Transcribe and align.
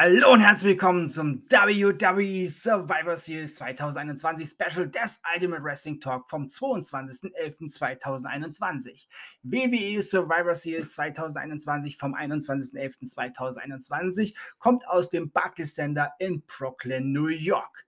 Hallo 0.00 0.32
und 0.32 0.38
herzlich 0.38 0.68
willkommen 0.68 1.08
zum 1.08 1.42
WWE 1.50 2.48
Survivor 2.48 3.16
Series 3.16 3.56
2021 3.56 4.48
Special 4.48 4.88
des 4.88 5.20
Ultimate 5.34 5.64
Wrestling 5.64 5.98
Talk 5.98 6.30
vom 6.30 6.44
22.11.2021. 6.44 9.08
WWE 9.42 10.00
Survivor 10.00 10.54
Series 10.54 10.92
2021 10.92 11.96
vom 11.96 12.14
21.11.2021 12.14 14.36
kommt 14.60 14.86
aus 14.86 15.10
dem 15.10 15.32
Barclays 15.32 15.74
Center 15.74 16.12
in 16.20 16.44
Brooklyn, 16.46 17.10
New 17.10 17.26
York. 17.26 17.84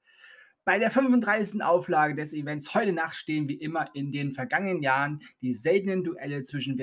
Bei 0.65 0.81
der 0.81 0.91
35. 0.91 1.63
Auflage 1.63 2.17
des 2.17 2.35
Events 2.35 2.75
heute 2.75 2.93
Nacht 2.93 3.15
stehen 3.15 3.49
wie 3.49 3.55
immer 3.55 3.89
in 3.95 4.11
den 4.11 4.33
vergangenen 4.33 4.83
Jahren 4.83 5.21
die 5.43 5.53
seltenen 5.53 6.03
Duelle 6.03 6.43
zwischen 6.43 6.77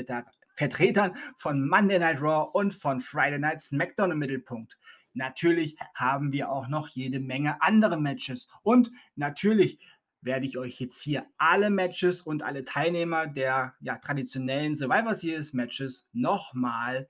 Vertretern 0.55 1.17
von 1.35 1.67
Monday 1.67 1.99
Night 1.99 2.21
Raw 2.21 2.49
und 2.53 2.73
von 2.73 3.01
Friday 3.01 3.39
Night 3.39 3.61
SmackDown 3.61 4.11
im 4.11 4.19
Mittelpunkt. 4.19 4.77
Natürlich 5.17 5.77
haben 5.93 6.31
wir 6.31 6.49
auch 6.49 6.67
noch 6.67 6.87
jede 6.89 7.19
Menge 7.19 7.61
andere 7.61 7.99
Matches. 7.99 8.47
Und 8.63 8.91
natürlich 9.15 9.79
werde 10.21 10.45
ich 10.45 10.57
euch 10.57 10.79
jetzt 10.79 11.01
hier 11.01 11.25
alle 11.37 11.69
Matches 11.69 12.21
und 12.21 12.43
alle 12.43 12.63
Teilnehmer 12.63 13.27
der 13.27 13.75
ja, 13.79 13.97
traditionellen 13.97 14.75
Survivor 14.75 15.15
Series 15.15 15.53
Matches 15.53 16.07
nochmal 16.13 17.07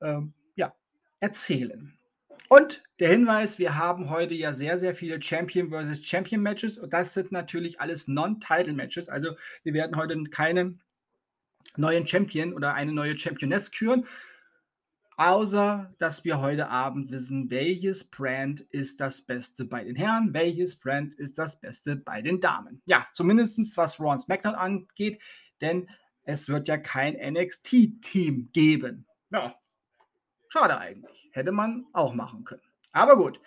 ähm, 0.00 0.34
ja, 0.54 0.74
erzählen. 1.20 1.94
Und 2.48 2.82
der 3.00 3.08
Hinweis, 3.08 3.58
wir 3.58 3.76
haben 3.76 4.10
heute 4.10 4.34
ja 4.34 4.52
sehr, 4.52 4.78
sehr 4.78 4.94
viele 4.94 5.20
Champion 5.20 5.70
versus 5.70 6.04
Champion 6.04 6.42
Matches 6.42 6.78
und 6.78 6.92
das 6.92 7.14
sind 7.14 7.32
natürlich 7.32 7.80
alles 7.80 8.06
Non-Title 8.06 8.74
Matches. 8.74 9.08
Also 9.08 9.36
wir 9.62 9.74
werden 9.74 9.96
heute 9.96 10.22
keinen 10.24 10.78
neuen 11.76 12.06
Champion 12.06 12.52
oder 12.52 12.74
eine 12.74 12.92
neue 12.92 13.18
Championess 13.18 13.72
küren, 13.72 14.06
Außer, 15.16 15.94
dass 15.98 16.24
wir 16.24 16.40
heute 16.40 16.68
Abend 16.68 17.10
wissen, 17.12 17.48
welches 17.50 18.04
Brand 18.04 18.60
ist 18.60 19.00
das 19.00 19.22
Beste 19.22 19.64
bei 19.64 19.84
den 19.84 19.94
Herren, 19.94 20.34
welches 20.34 20.74
Brand 20.76 21.14
ist 21.14 21.38
das 21.38 21.60
Beste 21.60 21.94
bei 21.94 22.20
den 22.20 22.40
Damen. 22.40 22.82
Ja, 22.86 23.06
zumindest 23.12 23.76
was 23.76 24.00
Raw 24.00 24.12
und 24.12 24.20
SmackDown 24.20 24.56
angeht, 24.56 25.20
denn 25.60 25.88
es 26.24 26.48
wird 26.48 26.66
ja 26.66 26.78
kein 26.78 27.14
NXT-Team 27.14 28.50
geben. 28.52 29.06
Ja, 29.30 29.54
schade 30.48 30.78
eigentlich. 30.78 31.28
Hätte 31.32 31.52
man 31.52 31.86
auch 31.92 32.14
machen 32.14 32.44
können. 32.44 32.62
Aber 32.92 33.16
gut. 33.16 33.40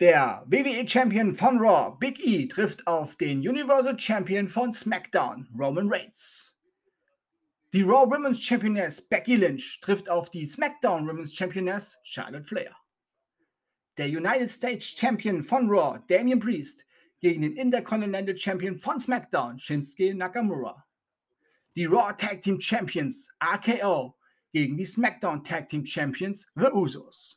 Der 0.00 0.44
WWE-Champion 0.46 1.34
von 1.34 1.58
Raw, 1.58 1.96
Big 1.98 2.24
E, 2.26 2.46
trifft 2.46 2.86
auf 2.86 3.16
den 3.16 3.38
Universal 3.38 3.98
Champion 3.98 4.48
von 4.48 4.72
SmackDown, 4.72 5.48
Roman 5.56 5.88
Reigns. 5.88 6.53
Die 7.74 7.82
Raw 7.82 8.08
Women's 8.08 8.40
Championess 8.40 9.00
Becky 9.00 9.34
Lynch 9.34 9.80
trifft 9.80 10.08
auf 10.08 10.30
die 10.30 10.46
SmackDown 10.46 11.08
Women's 11.08 11.34
Championess 11.34 11.98
Charlotte 12.04 12.44
Flair. 12.44 12.72
Der 13.96 14.06
United 14.06 14.48
States 14.48 14.96
Champion 14.96 15.42
von 15.42 15.68
Raw, 15.68 15.98
Damian 16.06 16.38
Priest, 16.38 16.86
gegen 17.20 17.42
den 17.42 17.56
Intercontinental 17.56 18.38
Champion 18.38 18.78
von 18.78 19.00
SmackDown, 19.00 19.58
Shinsuke 19.58 20.14
Nakamura. 20.14 20.86
Die 21.74 21.86
Raw 21.86 22.12
Tag 22.12 22.42
Team 22.42 22.60
Champions, 22.60 23.28
RKO, 23.42 24.16
gegen 24.52 24.76
die 24.76 24.86
SmackDown 24.86 25.42
Tag 25.42 25.66
Team 25.66 25.84
Champions, 25.84 26.46
The 26.54 26.68
Usos. 26.72 27.36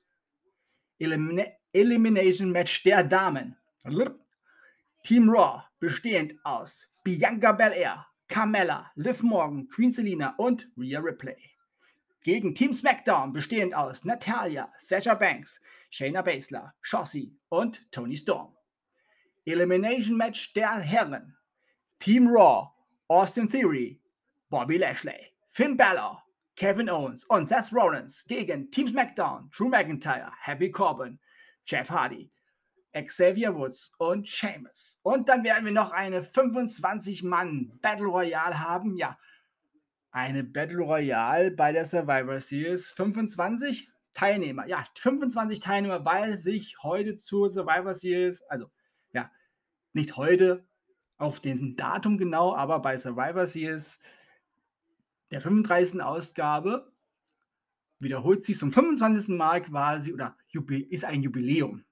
Elimina 0.99 1.45
Elimination 1.73 2.51
Match 2.51 2.83
der 2.83 3.03
Damen. 3.03 3.57
Team 5.03 5.31
Raw, 5.31 5.63
bestehend 5.79 6.35
aus 6.43 6.85
Bianca 7.03 7.53
Belair, 7.53 8.05
Carmella, 8.27 8.91
Liv 8.95 9.23
Morgan, 9.23 9.67
Queen 9.67 9.91
Selina 9.91 10.35
und 10.37 10.67
Rhea 10.77 10.99
Ripley. 10.99 11.37
Gegen 12.23 12.53
Team 12.53 12.73
SmackDown 12.73 13.31
bestehend 13.31 13.73
aus 13.73 14.03
Natalia, 14.03 14.71
Sasha 14.77 15.13
Banks, 15.13 15.61
Shayna 15.89 16.21
Baszler, 16.21 16.73
Shotzi 16.81 17.31
und 17.49 17.81
Tony 17.91 18.17
Storm. 18.17 18.53
Elimination 19.45 20.17
Match 20.17 20.51
der 20.53 20.79
Herren. 20.79 21.37
Team 21.99 22.27
Raw, 22.27 22.73
Austin 23.07 23.47
Theory, 23.47 24.01
Bobby 24.49 24.77
Lashley, 24.77 25.31
Finn 25.47 25.77
Balor, 25.77 26.21
Kevin 26.57 26.89
Owens 26.89 27.23
und 27.29 27.47
Seth 27.47 27.71
Rollins 27.71 28.25
gegen 28.27 28.69
Team 28.71 28.87
SmackDown, 28.87 29.49
Drew 29.51 29.69
McIntyre, 29.69 30.31
Happy 30.41 30.69
Corbin, 30.69 31.17
Jeff 31.65 31.89
Hardy, 31.89 32.29
Xavier 33.03 33.55
Woods 33.55 33.91
und 33.97 34.27
Sheamus. 34.27 34.99
Und 35.03 35.29
dann 35.29 35.43
werden 35.43 35.65
wir 35.65 35.71
noch 35.71 35.91
eine 35.91 36.21
25-Mann 36.21 37.79
Battle 37.81 38.07
Royale 38.07 38.59
haben. 38.59 38.97
Ja, 38.97 39.17
eine 40.11 40.43
Battle 40.43 40.79
Royale 40.79 41.51
bei 41.51 41.71
der 41.71 41.85
Survivor 41.85 42.39
Series. 42.39 42.91
25 42.91 43.89
Teilnehmer. 44.13 44.65
Ja, 44.67 44.83
25 44.97 45.59
Teilnehmer, 45.59 46.03
weil 46.05 46.37
sich 46.37 46.77
heute 46.81 47.17
zur 47.17 47.49
Survivor 47.49 47.93
Series, 47.93 48.41
also 48.43 48.71
ja, 49.11 49.31
nicht 49.93 50.17
heute 50.17 50.67
auf 51.17 51.39
den 51.39 51.75
Datum 51.75 52.17
genau, 52.17 52.55
aber 52.55 52.79
bei 52.79 52.97
Survivor 52.97 53.45
Series 53.45 53.99
der 55.31 55.41
35. 55.41 56.01
Ausgabe 56.01 56.91
wiederholt 57.99 58.43
sich 58.43 58.57
zum 58.57 58.71
25. 58.71 59.35
Mal 59.35 59.61
quasi 59.61 60.13
oder 60.13 60.37
ist 60.89 61.05
ein 61.05 61.21
Jubiläum. 61.21 61.83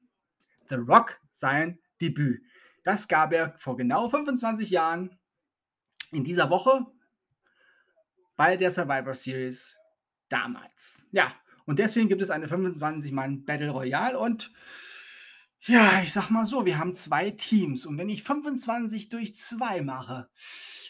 The 0.70 0.76
Rock 0.76 1.20
sein 1.31 1.80
Debüt. 2.02 2.42
Das 2.84 3.08
gab 3.08 3.34
er 3.34 3.58
vor 3.58 3.78
genau 3.78 4.09
25 4.09 4.70
Jahren 4.70 5.09
in 6.12 6.24
dieser 6.24 6.50
Woche 6.50 6.86
bei 8.36 8.58
der 8.58 8.72
Survivor 8.72 9.14
Series 9.14 9.78
damals. 10.30 11.02
Ja, 11.12 11.34
und 11.66 11.80
deswegen 11.80 12.09
gibt 12.09 12.22
es 12.22 12.30
eine 12.30 12.48
25-Mann 12.48 13.46
Battle 13.46 13.72
Royale 13.72 14.20
und 14.20 14.52
ja, 15.62 16.02
ich 16.03 16.14
sag 16.14 16.30
mal 16.30 16.46
so, 16.46 16.66
wir 16.66 16.78
haben 16.78 16.94
zwei 16.94 17.32
Teams 17.32 17.88
und 17.88 17.97
wenn 17.97 18.09
ich 18.09 18.22
25 18.22 19.09
durch 19.09 19.36
2 19.36 19.82
mache, 19.82 20.30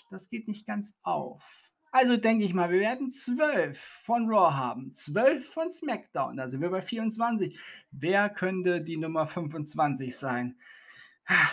das 0.09 0.29
geht 0.29 0.49
nicht 0.49 0.67
ganz 0.67 0.97
auf. 1.01 1.64
Also 1.95 2.17
denke 2.17 2.43
ich 2.43 2.53
mal, 2.53 2.71
wir 2.71 2.81
werden 2.81 3.09
zwölf 3.09 3.79
von 3.79 4.29
Raw 4.29 4.53
haben, 4.53 4.91
zwölf 4.91 5.49
von 5.49 5.71
SmackDown. 5.71 6.35
Da 6.35 6.49
sind 6.49 6.59
wir 6.59 6.69
bei 6.69 6.81
24. 6.81 7.57
Wer 7.89 8.29
könnte 8.29 8.81
die 8.81 8.97
Nummer 8.97 9.25
25 9.25 10.13
sein? 10.13 10.59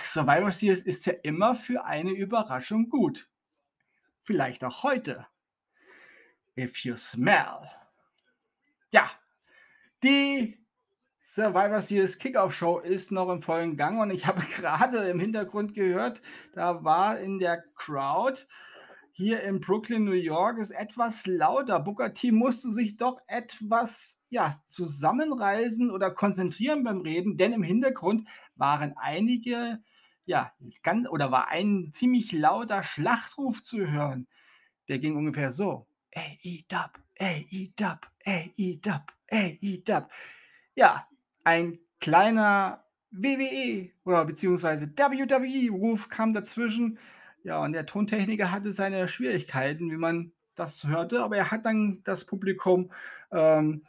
Survivor 0.03 0.50
Series 0.50 0.82
ist 0.82 1.06
ja 1.06 1.12
immer 1.22 1.54
für 1.54 1.84
eine 1.84 2.10
Überraschung 2.10 2.88
gut. 2.88 3.30
Vielleicht 4.20 4.64
auch 4.64 4.82
heute. 4.82 5.28
If 6.59 6.78
you 6.78 6.97
smell. 6.97 7.70
Ja, 8.91 9.12
die 10.03 10.59
Survivor 11.19 11.80
Series 11.80 12.19
Kickoff 12.19 12.53
Show 12.53 12.80
ist 12.80 13.12
noch 13.12 13.28
im 13.28 13.42
vollen 13.42 13.76
Gang 13.76 14.00
und 14.00 14.10
ich 14.10 14.26
habe 14.26 14.42
gerade 14.56 15.09
im 15.09 15.20
Hintergrund 15.20 15.72
gehört, 15.72 16.20
da 16.53 16.82
war 16.82 17.20
in 17.20 17.38
der 17.38 17.62
Crowd 17.76 18.44
hier 19.15 19.43
in 19.43 19.61
Brooklyn, 19.61 20.05
New 20.05 20.12
York, 20.12 20.59
ist 20.59 20.71
etwas 20.71 21.27
lauter. 21.27 21.81
Booker 21.81 22.12
T 22.15 22.33
musste 22.33 22.73
sich 22.73 22.97
doch 22.97 23.19
etwas 23.27 24.21
ja, 24.31 24.61
zusammenreißen 24.65 25.91
oder 25.91 26.11
konzentrieren 26.11 26.83
beim 26.83 27.03
Reden, 27.03 27.37
denn 27.37 27.53
im 27.53 27.62
Hintergrund 27.62 28.27
waren 28.56 28.95
einige, 28.97 29.83
ja, 30.25 30.53
ganz, 30.83 31.09
oder 31.09 31.31
war 31.31 31.49
ein 31.49 31.91
ziemlich 31.93 32.33
lauter 32.33 32.83
Schlachtruf 32.83 33.62
zu 33.62 33.87
hören. 33.87 34.27
Der 34.89 34.99
ging 34.99 35.15
ungefähr 35.15 35.51
so: 35.51 35.87
A-E-Dub, 36.15 36.99
A-E-Dub, 37.19 38.11
A-E-Dub, 38.25 39.03
A-E-Dub. 39.31 40.09
Ja, 40.75 41.06
ein 41.45 41.78
kleiner 42.01 42.83
WWE 43.11 43.91
oder 44.05 44.25
beziehungsweise 44.25 44.87
WWE-Ruf 44.87 46.09
kam 46.09 46.33
dazwischen. 46.33 46.99
Ja, 47.44 47.62
und 47.62 47.72
der 47.72 47.86
Tontechniker 47.86 48.50
hatte 48.50 48.72
seine 48.72 49.09
Schwierigkeiten, 49.09 49.91
wie 49.91 49.97
man 49.97 50.33
das 50.54 50.84
hörte, 50.84 51.21
aber 51.21 51.36
er 51.36 51.50
hat 51.50 51.66
dann 51.66 52.00
das 52.04 52.24
Publikum 52.24 52.92
ähm, 53.33 53.83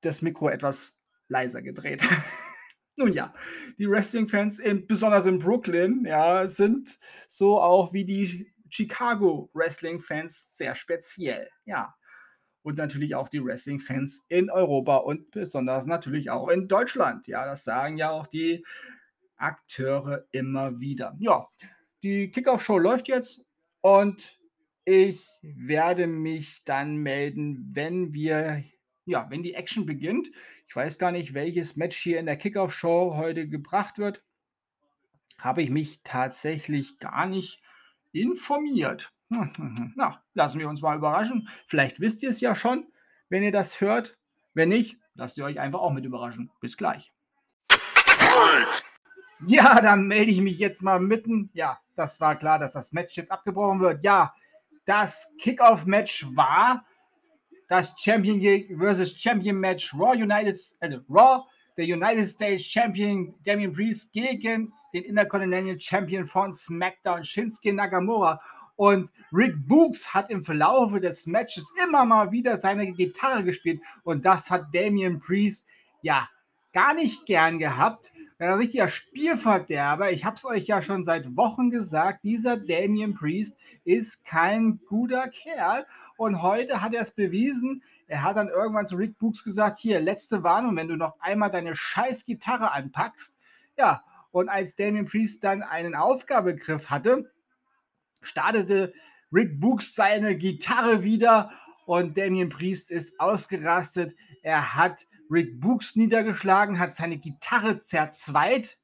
das 0.00 0.22
Mikro 0.22 0.48
etwas 0.48 0.98
leiser 1.28 1.62
gedreht. 1.62 2.02
Nun 2.96 3.12
ja, 3.12 3.34
die 3.78 3.90
Wrestling-Fans, 3.90 4.60
besonders 4.86 5.26
in 5.26 5.40
Brooklyn, 5.40 6.04
ja, 6.06 6.46
sind 6.46 6.98
so 7.26 7.60
auch 7.60 7.92
wie 7.92 8.04
die 8.04 8.52
Chicago 8.70 9.50
Wrestling-Fans 9.52 10.56
sehr 10.56 10.74
speziell. 10.74 11.48
Ja. 11.64 11.94
Und 12.62 12.78
natürlich 12.78 13.14
auch 13.14 13.28
die 13.28 13.44
Wrestling-Fans 13.44 14.24
in 14.28 14.48
Europa 14.48 14.96
und 14.96 15.30
besonders 15.32 15.86
natürlich 15.86 16.30
auch 16.30 16.48
in 16.48 16.66
Deutschland. 16.68 17.26
Ja, 17.26 17.44
das 17.44 17.64
sagen 17.64 17.98
ja 17.98 18.10
auch 18.10 18.26
die 18.26 18.64
Akteure 19.36 20.24
immer 20.30 20.80
wieder. 20.80 21.14
Ja, 21.18 21.48
die 22.04 22.30
Kickoff-Show 22.30 22.78
läuft 22.78 23.08
jetzt 23.08 23.44
und 23.80 24.38
ich 24.84 25.26
werde 25.40 26.06
mich 26.06 26.62
dann 26.64 26.96
melden, 26.96 27.70
wenn 27.72 28.12
wir, 28.12 28.62
ja, 29.06 29.26
wenn 29.30 29.42
die 29.42 29.54
Action 29.54 29.86
beginnt. 29.86 30.30
Ich 30.68 30.76
weiß 30.76 30.98
gar 30.98 31.12
nicht, 31.12 31.32
welches 31.32 31.76
Match 31.76 31.96
hier 31.96 32.20
in 32.20 32.26
der 32.26 32.36
Kickoff-Show 32.36 33.16
heute 33.16 33.48
gebracht 33.48 33.98
wird. 33.98 34.22
Habe 35.38 35.62
ich 35.62 35.70
mich 35.70 36.02
tatsächlich 36.04 36.98
gar 36.98 37.26
nicht 37.26 37.62
informiert. 38.12 39.10
Na, 39.96 40.22
lassen 40.34 40.60
wir 40.60 40.68
uns 40.68 40.82
mal 40.82 40.98
überraschen. 40.98 41.48
Vielleicht 41.66 42.00
wisst 42.00 42.22
ihr 42.22 42.28
es 42.28 42.40
ja 42.40 42.54
schon, 42.54 42.86
wenn 43.30 43.42
ihr 43.42 43.52
das 43.52 43.80
hört. 43.80 44.18
Wenn 44.52 44.68
nicht, 44.68 44.98
lasst 45.14 45.38
ihr 45.38 45.44
euch 45.46 45.58
einfach 45.58 45.80
auch 45.80 45.92
mit 45.92 46.04
überraschen. 46.04 46.52
Bis 46.60 46.76
gleich. 46.76 47.12
Ja, 49.46 49.80
dann 49.80 50.06
melde 50.06 50.30
ich 50.30 50.40
mich 50.40 50.58
jetzt 50.58 50.82
mal 50.82 51.00
mitten. 51.00 51.50
Ja, 51.54 51.78
das 51.96 52.20
war 52.20 52.36
klar, 52.36 52.58
dass 52.58 52.72
das 52.72 52.92
Match 52.92 53.16
jetzt 53.16 53.32
abgebrochen 53.32 53.80
wird. 53.80 54.04
Ja, 54.04 54.34
das 54.84 55.32
Kickoff-Match 55.38 56.26
war 56.34 56.84
das 57.68 57.94
Champion 57.98 58.40
versus 58.78 59.18
Champion 59.18 59.56
Match 59.56 59.94
Raw 59.94 60.14
United, 60.14 60.56
also 60.80 60.98
Raw, 61.08 61.44
der 61.76 61.86
United 61.86 62.26
States 62.26 62.64
Champion 62.64 63.34
Damian 63.44 63.72
Priest 63.72 64.12
gegen 64.12 64.72
den 64.92 65.04
Intercontinental 65.04 65.78
Champion 65.80 66.26
von 66.26 66.52
SmackDown 66.52 67.24
Shinsuke 67.24 67.72
Nakamura. 67.72 68.40
Und 68.76 69.10
Rick 69.32 69.54
Books 69.66 70.12
hat 70.12 70.30
im 70.30 70.42
Verlaufe 70.42 71.00
des 71.00 71.26
Matches 71.26 71.72
immer 71.82 72.04
mal 72.04 72.32
wieder 72.32 72.56
seine 72.56 72.92
Gitarre 72.92 73.44
gespielt. 73.44 73.80
Und 74.02 74.24
das 74.24 74.50
hat 74.50 74.74
Damian 74.74 75.20
Priest 75.20 75.66
ja 76.02 76.28
gar 76.72 76.94
nicht 76.94 77.24
gern 77.26 77.58
gehabt. 77.58 78.12
Ein 78.38 78.54
richtiger 78.54 78.88
Spielverderber. 78.88 80.10
Ich 80.10 80.24
habe 80.24 80.34
es 80.34 80.44
euch 80.44 80.66
ja 80.66 80.82
schon 80.82 81.04
seit 81.04 81.36
Wochen 81.36 81.70
gesagt. 81.70 82.24
Dieser 82.24 82.56
Damian 82.56 83.14
Priest 83.14 83.56
ist 83.84 84.24
kein 84.24 84.80
guter 84.88 85.28
Kerl. 85.28 85.86
Und 86.16 86.42
heute 86.42 86.82
hat 86.82 86.94
er 86.94 87.02
es 87.02 87.12
bewiesen. 87.12 87.84
Er 88.08 88.22
hat 88.22 88.36
dann 88.36 88.48
irgendwann 88.48 88.88
zu 88.88 88.96
Rick 88.96 89.18
Books 89.20 89.44
gesagt: 89.44 89.78
Hier, 89.78 90.00
letzte 90.00 90.42
Warnung, 90.42 90.76
wenn 90.76 90.88
du 90.88 90.96
noch 90.96 91.14
einmal 91.20 91.50
deine 91.50 91.76
scheiß 91.76 92.26
Gitarre 92.26 92.72
anpackst. 92.72 93.38
Ja, 93.78 94.02
und 94.32 94.48
als 94.48 94.74
Damian 94.74 95.04
Priest 95.04 95.44
dann 95.44 95.62
einen 95.62 95.94
Aufgabegriff 95.94 96.90
hatte, 96.90 97.30
startete 98.20 98.92
Rick 99.32 99.60
Books 99.60 99.94
seine 99.94 100.36
Gitarre 100.36 101.04
wieder 101.04 101.52
und 101.86 102.16
Damien 102.18 102.48
Priest 102.48 102.90
ist 102.90 103.20
ausgerastet. 103.20 104.16
Er 104.42 104.74
hat 104.74 105.06
Rick 105.30 105.60
Books 105.60 105.96
niedergeschlagen, 105.96 106.78
hat 106.78 106.94
seine 106.94 107.18
Gitarre 107.18 107.78
zerzweit, 107.78 108.78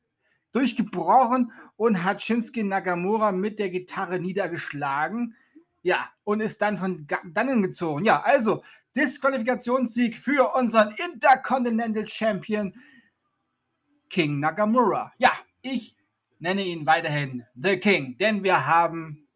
durchgebrochen 0.53 1.53
und 1.77 2.03
hat 2.05 2.23
Shinsuke 2.23 2.65
Nakamura 2.65 3.33
mit 3.33 3.59
der 3.59 3.71
Gitarre 3.71 4.19
niedergeschlagen. 4.19 5.37
Ja, 5.83 6.11
und 6.25 6.41
ist 6.41 6.61
dann 6.61 6.77
von 6.77 7.07
dannen 7.25 7.63
gezogen. 7.63 8.05
Ja, 8.05 8.21
also 8.23 8.63
Disqualifikationssieg 8.97 10.17
für 10.17 10.55
unseren 10.55 10.95
Intercontinental 11.13 12.07
Champion 12.07 12.75
King 14.11 14.41
Nakamura. 14.41 15.13
Ja, 15.19 15.33
ich 15.63 15.97
nenne 16.39 16.65
ihn 16.65 16.85
weiterhin 16.87 17.45
The 17.55 17.79
King, 17.79 18.19
denn 18.19 18.43
wir 18.43 18.67
haben 18.67 19.29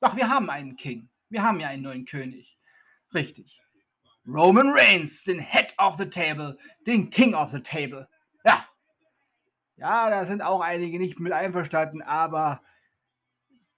doch, 0.00 0.16
wir 0.16 0.28
haben 0.28 0.50
einen 0.50 0.76
King. 0.76 1.08
Wir 1.30 1.42
haben 1.42 1.58
ja 1.58 1.68
einen 1.68 1.82
neuen 1.82 2.04
König. 2.04 2.58
Richtig. 3.14 3.62
Roman 4.26 4.72
Reigns, 4.72 5.24
den 5.24 5.38
Head 5.38 5.74
of 5.78 5.96
the 5.98 6.06
Table, 6.06 6.56
den 6.86 7.10
King 7.10 7.34
of 7.34 7.50
the 7.50 7.60
Table. 7.60 8.08
Ja. 8.44 8.66
Ja, 9.76 10.10
da 10.10 10.24
sind 10.24 10.42
auch 10.42 10.60
einige 10.60 10.98
nicht 10.98 11.20
mit 11.20 11.32
einverstanden, 11.32 12.02
aber 12.02 12.62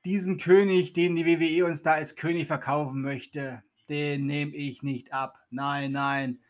diesen 0.04 0.38
König, 0.38 0.92
den 0.92 1.16
die 1.16 1.26
WWE 1.26 1.66
uns 1.66 1.82
da 1.82 1.94
als 1.94 2.16
König 2.16 2.46
verkaufen 2.46 3.02
möchte, 3.02 3.62
den 3.88 4.26
nehme 4.26 4.54
ich 4.54 4.82
nicht 4.82 5.12
ab. 5.12 5.38
Nein, 5.50 5.92
nein. 5.92 6.40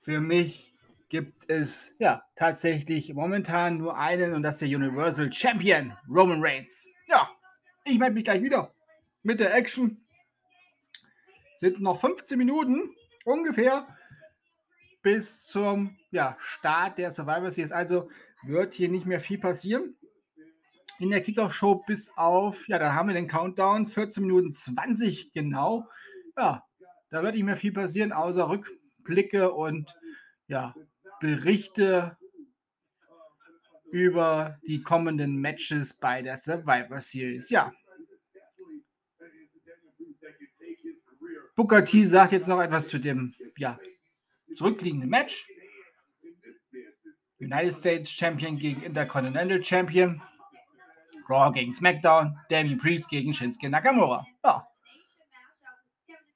Für 0.00 0.20
mich 0.20 0.74
gibt 1.08 1.48
es 1.48 1.94
ja 1.98 2.24
tatsächlich 2.34 3.12
momentan 3.12 3.76
nur 3.76 3.98
einen 3.98 4.34
und 4.34 4.42
das 4.42 4.60
ist 4.60 4.68
der 4.68 4.76
Universal 4.76 5.32
Champion 5.32 5.96
Roman 6.08 6.42
Reigns. 6.42 6.88
Ja, 7.06 7.28
ich 7.84 7.98
melde 7.98 8.14
mich 8.14 8.24
gleich 8.24 8.42
wieder 8.42 8.74
mit 9.22 9.38
der 9.38 9.54
Action. 9.54 10.01
Sind 11.62 11.80
noch 11.80 12.00
15 12.00 12.36
Minuten 12.36 12.90
ungefähr 13.24 13.86
bis 15.00 15.46
zum 15.46 15.96
ja, 16.10 16.36
Start 16.40 16.98
der 16.98 17.12
Survivor 17.12 17.52
Series. 17.52 17.70
Also 17.70 18.10
wird 18.42 18.74
hier 18.74 18.88
nicht 18.88 19.06
mehr 19.06 19.20
viel 19.20 19.38
passieren. 19.38 19.94
In 20.98 21.10
der 21.10 21.22
Kickoff-Show 21.22 21.84
bis 21.86 22.16
auf, 22.16 22.66
ja, 22.66 22.80
da 22.80 22.94
haben 22.94 23.10
wir 23.10 23.14
den 23.14 23.28
Countdown, 23.28 23.86
14 23.86 24.24
Minuten 24.24 24.50
20 24.50 25.30
genau. 25.30 25.86
Ja, 26.36 26.64
da 27.10 27.22
wird 27.22 27.36
nicht 27.36 27.44
mehr 27.44 27.56
viel 27.56 27.72
passieren, 27.72 28.10
außer 28.10 28.48
Rückblicke 28.48 29.52
und 29.52 29.94
ja, 30.48 30.74
Berichte 31.20 32.16
über 33.92 34.58
die 34.66 34.82
kommenden 34.82 35.36
Matches 35.36 35.94
bei 35.94 36.22
der 36.22 36.36
Survivor 36.36 37.00
Series. 37.00 37.50
Ja. 37.50 37.72
Booker 41.54 41.84
T 41.84 42.04
sagt 42.04 42.32
jetzt 42.32 42.48
noch 42.48 42.60
etwas 42.60 42.88
zu 42.88 42.98
dem 42.98 43.34
ja, 43.56 43.78
zurückliegenden 44.54 45.10
Match. 45.10 45.48
United 47.38 47.74
States 47.74 48.10
Champion 48.10 48.56
gegen 48.56 48.82
Intercontinental 48.82 49.62
Champion. 49.62 50.22
Raw 51.28 51.52
gegen 51.52 51.72
SmackDown. 51.72 52.38
Damien 52.48 52.78
Priest 52.78 53.08
gegen 53.08 53.34
Shinsuke 53.34 53.68
Nakamura. 53.68 54.24
Ja. 54.44 54.66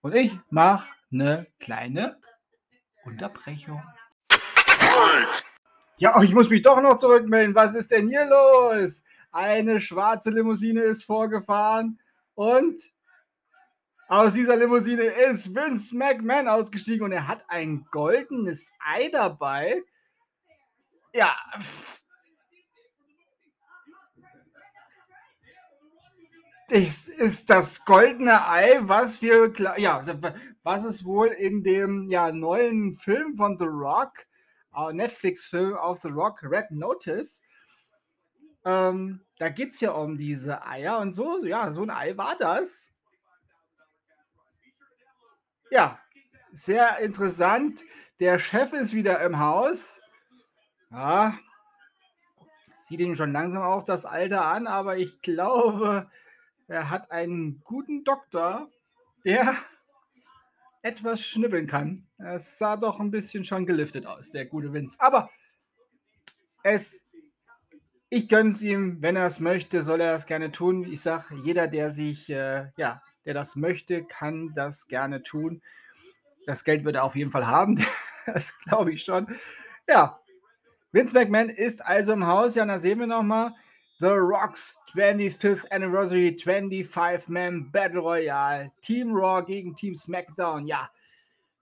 Und 0.01 0.15
ich 0.15 0.39
mache 0.51 0.89
eine 1.13 1.47
kleine 1.61 2.19
Unterbrechung. 3.05 3.83
Ja, 5.99 6.23
ich 6.23 6.33
muss 6.33 6.51
mich 6.51 6.63
doch 6.63 6.81
noch 6.83 6.99
zurückmelden. 6.99 7.55
Was 7.55 7.75
ist 7.75 7.91
denn 7.91 8.09
hier 8.09 8.27
los? 8.27 9.03
Eine 9.33 9.81
schwarze 9.81 10.31
Limousine 10.31 10.81
ist 10.81 11.05
vorgefahren 11.05 12.01
und 12.35 12.83
aus 14.09 14.35
dieser 14.35 14.57
Limousine 14.57 15.03
ist 15.03 15.55
Vince 15.55 15.97
McMahon 15.97 16.49
ausgestiegen 16.49 17.05
und 17.05 17.13
er 17.13 17.27
hat 17.27 17.45
ein 17.49 17.87
goldenes 17.91 18.71
Ei 18.79 19.09
dabei. 19.09 19.83
Ja. 21.13 21.35
Das 26.69 27.09
ist 27.09 27.49
das 27.51 27.85
goldene 27.85 28.49
Ei, 28.49 28.79
was 28.81 29.23
wir, 29.23 29.53
ja, 29.79 30.03
was 30.63 30.85
es 30.85 31.05
wohl 31.05 31.29
in 31.29 31.63
dem 31.63 32.09
ja, 32.09 32.33
neuen 32.33 32.93
Film 32.93 33.37
von 33.37 33.57
The 33.57 33.67
Rock 33.67 34.27
Netflix-Film 34.93 35.75
auf 35.75 36.01
The 36.01 36.09
Rock, 36.09 36.43
Red 36.43 36.71
Notice. 36.71 37.43
Ähm, 38.65 39.25
da 39.39 39.49
geht 39.49 39.71
es 39.71 39.81
ja 39.81 39.93
um 39.93 40.17
diese 40.17 40.67
Eier 40.67 40.99
und 40.99 41.13
so, 41.13 41.45
ja, 41.45 41.73
so 41.73 41.83
ein 41.83 41.91
Ei 41.91 42.17
war 42.17 42.37
das. 42.37 42.93
Ja, 45.77 45.99
sehr 46.53 47.01
interessant. 47.01 47.85
Der 48.19 48.39
Chef 48.39 48.73
ist 48.73 48.95
wieder 48.95 49.21
im 49.21 49.39
Haus. 49.39 50.01
Ja, 50.91 51.39
sieht 52.73 53.01
ihn 53.01 53.15
schon 53.15 53.31
langsam 53.31 53.63
auch 53.63 53.83
das 53.83 54.07
Alter 54.07 54.47
an, 54.47 54.69
aber 54.69 54.97
ich 54.97 55.21
glaube, 55.21 56.11
er 56.67 56.89
hat 56.89 57.11
einen 57.11 57.61
guten 57.63 58.05
Doktor, 58.05 58.71
der 59.27 59.55
etwas 60.81 61.21
schnibbeln 61.21 61.67
kann. 61.67 62.07
Es 62.17 62.57
sah 62.57 62.79
doch 62.79 62.99
ein 62.99 63.11
bisschen 63.11 63.45
schon 63.45 63.67
geliftet 63.67 64.07
aus, 64.07 64.31
der 64.31 64.47
gute 64.47 64.73
Vince. 64.73 64.97
Aber 64.99 65.29
es, 66.63 67.05
ich 68.09 68.31
gönne 68.31 68.49
es 68.49 68.63
ihm, 68.63 69.03
wenn 69.03 69.17
er 69.17 69.27
es 69.27 69.41
möchte, 69.41 69.83
soll 69.83 70.01
er 70.01 70.15
es 70.15 70.25
gerne 70.25 70.53
tun. 70.53 70.91
Ich 70.91 71.03
sage, 71.03 71.35
jeder, 71.45 71.69
der 71.69 71.91
sich, 71.91 72.31
äh, 72.31 72.71
ja, 72.79 73.03
der 73.27 73.35
das 73.35 73.57
möchte, 73.57 74.05
kann 74.05 74.55
das 74.55 74.87
gerne 74.87 75.23
tun. 75.23 75.61
Das 76.47 76.65
Geld 76.65 76.85
wird 76.85 76.97
er 76.97 77.05
auf 77.05 77.17
jeden 77.17 77.31
Fall 77.31 77.47
haben. 77.47 77.85
das 78.27 78.59
glaube 78.61 78.93
ich 78.93 79.03
schon. 79.03 79.27
Ja, 79.89 80.21
Vince 80.93 81.13
McMahon 81.13 81.51
ist 81.51 81.85
also 81.85 82.13
im 82.13 82.27
Haus. 82.27 82.55
Ja, 82.55 82.65
da 82.65 82.79
sehen 82.79 83.01
wir 83.01 83.07
nochmal. 83.07 83.53
The 83.99 84.09
Rocks 84.09 84.79
25th 84.95 85.71
Anniversary 85.71 86.37
25-Man 86.39 87.71
Battle 87.73 88.01
Royale. 88.01 88.73
Team 88.81 89.13
Raw 89.13 89.45
gegen 89.45 89.75
Team 89.75 89.95
SmackDown. 89.95 90.67
Ja, 90.67 90.91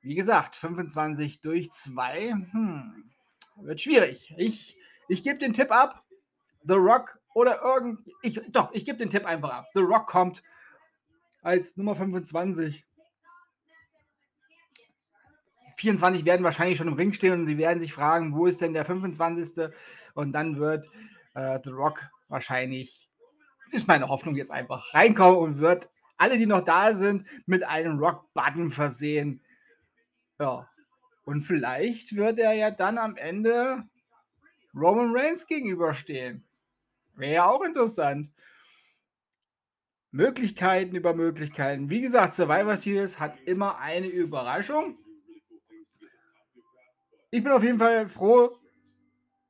wie 0.03 0.15
gesagt, 0.15 0.55
25 0.57 1.41
durch 1.41 1.71
2. 1.71 2.31
Hm, 2.51 3.11
wird 3.63 3.81
schwierig. 3.81 4.35
Ich, 4.37 4.77
ich 5.09 5.23
gebe 5.23 5.39
den 5.39 5.53
Tipp 5.53 5.71
ab. 5.71 6.05
The 6.67 6.75
Rock 6.75 7.19
oder 7.35 7.63
irgend. 7.63 8.01
Ich, 8.23 8.41
doch, 8.49 8.73
ich 8.73 8.85
gebe 8.85 8.99
den 8.99 9.11
Tipp 9.11 9.27
einfach 9.27 9.51
ab. 9.51 9.67
The 9.75 9.81
Rock 9.81 10.07
kommt 10.07 10.43
als 11.45 11.77
Nummer 11.77 11.95
25. 11.95 12.85
24 15.77 16.25
werden 16.25 16.45
wahrscheinlich 16.45 16.79
schon 16.79 16.89
im 16.89 16.95
Ring 16.95 17.13
stehen 17.13 17.33
und 17.33 17.47
sie 17.47 17.59
werden 17.59 17.81
sich 17.81 17.93
fragen, 17.93 18.35
wo 18.35 18.47
ist 18.47 18.61
denn 18.61 18.73
der 18.73 18.85
25. 18.85 19.71
Und 20.15 20.33
dann 20.33 20.57
wird 20.57 20.89
äh, 21.35 21.59
The 21.63 21.71
Rock 21.71 22.01
wahrscheinlich, 22.29 23.11
ist 23.71 23.87
meine 23.87 24.09
Hoffnung 24.09 24.37
jetzt 24.37 24.51
einfach, 24.51 24.95
reinkommen 24.95 25.39
und 25.39 25.59
wird 25.59 25.91
alle, 26.17 26.39
die 26.39 26.47
noch 26.47 26.63
da 26.63 26.93
sind, 26.93 27.25
mit 27.47 27.67
einem 27.67 27.99
Rock-Button 27.99 28.71
versehen. 28.71 29.43
Ja. 30.41 30.69
Und 31.25 31.43
vielleicht 31.43 32.17
wird 32.17 32.39
er 32.39 32.53
ja 32.53 32.71
dann 32.71 32.99
am 32.99 33.17
Ende 33.17 33.85
Roman 34.75 35.15
Reigns 35.15 35.47
gegenüberstehen. 35.47 36.45
Wäre 37.17 37.35
ja 37.35 37.47
auch 37.47 37.63
interessant. 37.63 38.31
Möglichkeiten 40.15 40.95
über 40.95 41.13
Möglichkeiten. 41.13 41.91
Wie 41.91 42.01
gesagt, 42.01 42.35
Survivor 42.35 42.77
Series 42.77 43.19
hat 43.19 43.37
immer 43.47 43.79
eine 43.79 44.07
Überraschung. 44.07 44.97
ich 47.33 47.43
bin 47.43 47.51
auf 47.51 47.65
jeden 47.65 47.81
Fall 47.81 48.07
froh, 48.07 48.57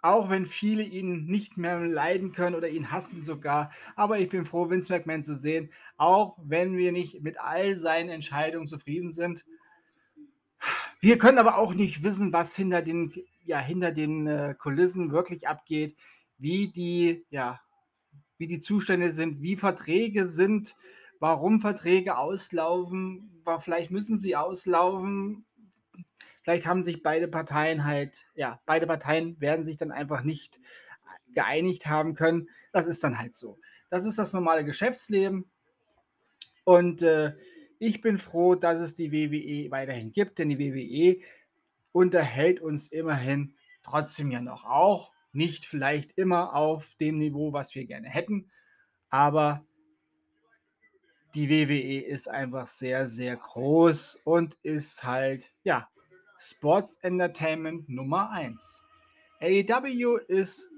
auch 0.00 0.30
wenn 0.30 0.47
viele 0.47 0.83
ihn 0.83 1.26
nicht 1.26 1.59
mehr 1.59 1.80
leiden 1.80 2.33
können 2.33 2.56
oder 2.56 2.71
ihn 2.71 2.90
hassen 2.90 3.21
sogar. 3.21 3.73
Aber 3.94 4.18
ich 4.18 4.30
bin 4.30 4.47
froh, 4.47 4.71
Vince 4.71 4.90
McMahon 4.90 5.23
zu 5.23 5.37
sehen, 5.37 5.71
auch 5.99 6.38
wenn 6.42 6.78
wir 6.78 6.92
nicht 6.92 7.23
mit 7.23 7.38
all 7.38 7.75
seinen 7.75 8.09
Entscheidungen 8.09 8.66
zufrieden 8.66 9.12
sind. 9.12 9.44
Wir 10.99 11.18
können 11.18 11.37
aber 11.37 11.59
auch 11.59 11.75
nicht 11.75 12.02
wissen, 12.02 12.33
was 12.33 12.56
hinter 12.56 12.80
den, 12.80 13.12
ja, 13.44 13.59
hinter 13.59 13.92
den 13.92 14.26
äh, 14.26 14.54
Kulissen 14.59 15.12
wirklich 15.12 15.47
abgeht, 15.47 15.94
wie 16.38 16.68
die, 16.68 17.26
ja, 17.28 17.61
wie 18.38 18.46
die 18.46 18.60
Zustände 18.60 19.10
sind, 19.10 19.42
wie 19.42 19.56
Verträge 19.56 20.24
sind, 20.24 20.76
warum 21.20 21.60
Verträge 21.60 22.18
auslaufen, 22.18 23.30
vielleicht 23.58 23.90
müssen 23.90 24.18
sie 24.18 24.36
auslaufen, 24.36 25.44
vielleicht 26.42 26.66
haben 26.66 26.82
sich 26.82 27.02
beide 27.02 27.28
Parteien 27.28 27.84
halt, 27.84 28.26
ja, 28.34 28.60
beide 28.66 28.86
Parteien 28.86 29.40
werden 29.40 29.64
sich 29.64 29.76
dann 29.76 29.92
einfach 29.92 30.22
nicht 30.22 30.60
geeinigt 31.34 31.86
haben 31.86 32.14
können. 32.14 32.48
Das 32.72 32.86
ist 32.86 33.02
dann 33.02 33.18
halt 33.18 33.34
so. 33.34 33.58
Das 33.90 34.04
ist 34.04 34.18
das 34.18 34.32
normale 34.32 34.64
Geschäftsleben. 34.64 35.44
Und 36.64 37.02
äh, 37.02 37.34
ich 37.78 38.00
bin 38.00 38.18
froh, 38.18 38.54
dass 38.54 38.80
es 38.80 38.94
die 38.94 39.12
WWE 39.12 39.70
weiterhin 39.70 40.12
gibt, 40.12 40.38
denn 40.38 40.48
die 40.48 40.58
WWE 40.58 41.20
unterhält 41.92 42.60
uns 42.60 42.88
immerhin 42.88 43.54
trotzdem 43.82 44.30
ja 44.30 44.40
noch. 44.40 44.64
Auch 44.64 45.12
nicht 45.34 45.64
vielleicht 45.64 46.12
immer 46.18 46.54
auf 46.54 46.94
dem 46.96 47.18
Niveau, 47.18 47.52
was 47.52 47.74
wir 47.74 47.86
gerne 47.86 48.08
hätten, 48.08 48.50
aber 49.10 49.64
die 51.34 51.50
WWE 51.50 52.00
ist 52.00 52.28
einfach 52.28 52.66
sehr, 52.66 53.06
sehr 53.06 53.36
groß 53.36 54.20
und 54.24 54.56
ist 54.62 55.02
halt, 55.02 55.52
ja, 55.64 55.88
Sports 56.38 56.96
Entertainment 57.02 57.88
Nummer 57.88 58.30
1. 58.30 58.82
AEW 59.40 60.16
ist 60.28 60.70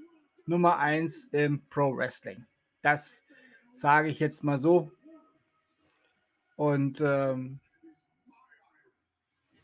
Nummer 0.45 0.77
1 0.77 1.25
im 1.33 1.61
Pro 1.69 1.95
Wrestling. 1.95 2.45
Das 2.81 3.23
sage 3.71 4.09
ich 4.09 4.19
jetzt 4.19 4.43
mal 4.43 4.57
so. 4.57 4.91
Und 6.55 7.01
ähm, 7.01 7.59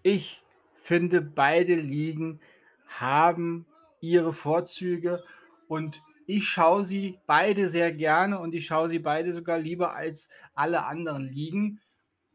ich 0.03 0.43
finde, 0.75 1.21
beide 1.21 1.75
Ligen 1.75 2.39
haben 2.87 3.65
ihre 4.11 4.33
Vorzüge 4.33 5.23
und 5.67 6.01
ich 6.25 6.47
schaue 6.47 6.83
sie 6.83 7.19
beide 7.25 7.67
sehr 7.67 7.91
gerne 7.91 8.39
und 8.39 8.53
ich 8.53 8.65
schaue 8.65 8.89
sie 8.89 8.99
beide 8.99 9.33
sogar 9.33 9.57
lieber 9.57 9.93
als 9.95 10.29
alle 10.53 10.85
anderen 10.85 11.23
Ligen 11.23 11.79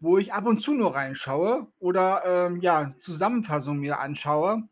wo 0.01 0.19
ich 0.19 0.33
ab 0.33 0.47
und 0.47 0.61
zu 0.61 0.75
nur 0.75 0.95
reinschaue 0.95 1.67
oder 1.79 2.23
ähm, 2.25 2.61
ja, 2.61 2.91
Zusammenfassungen 2.99 3.81
mir 3.81 3.99
anschaue. 3.99 4.69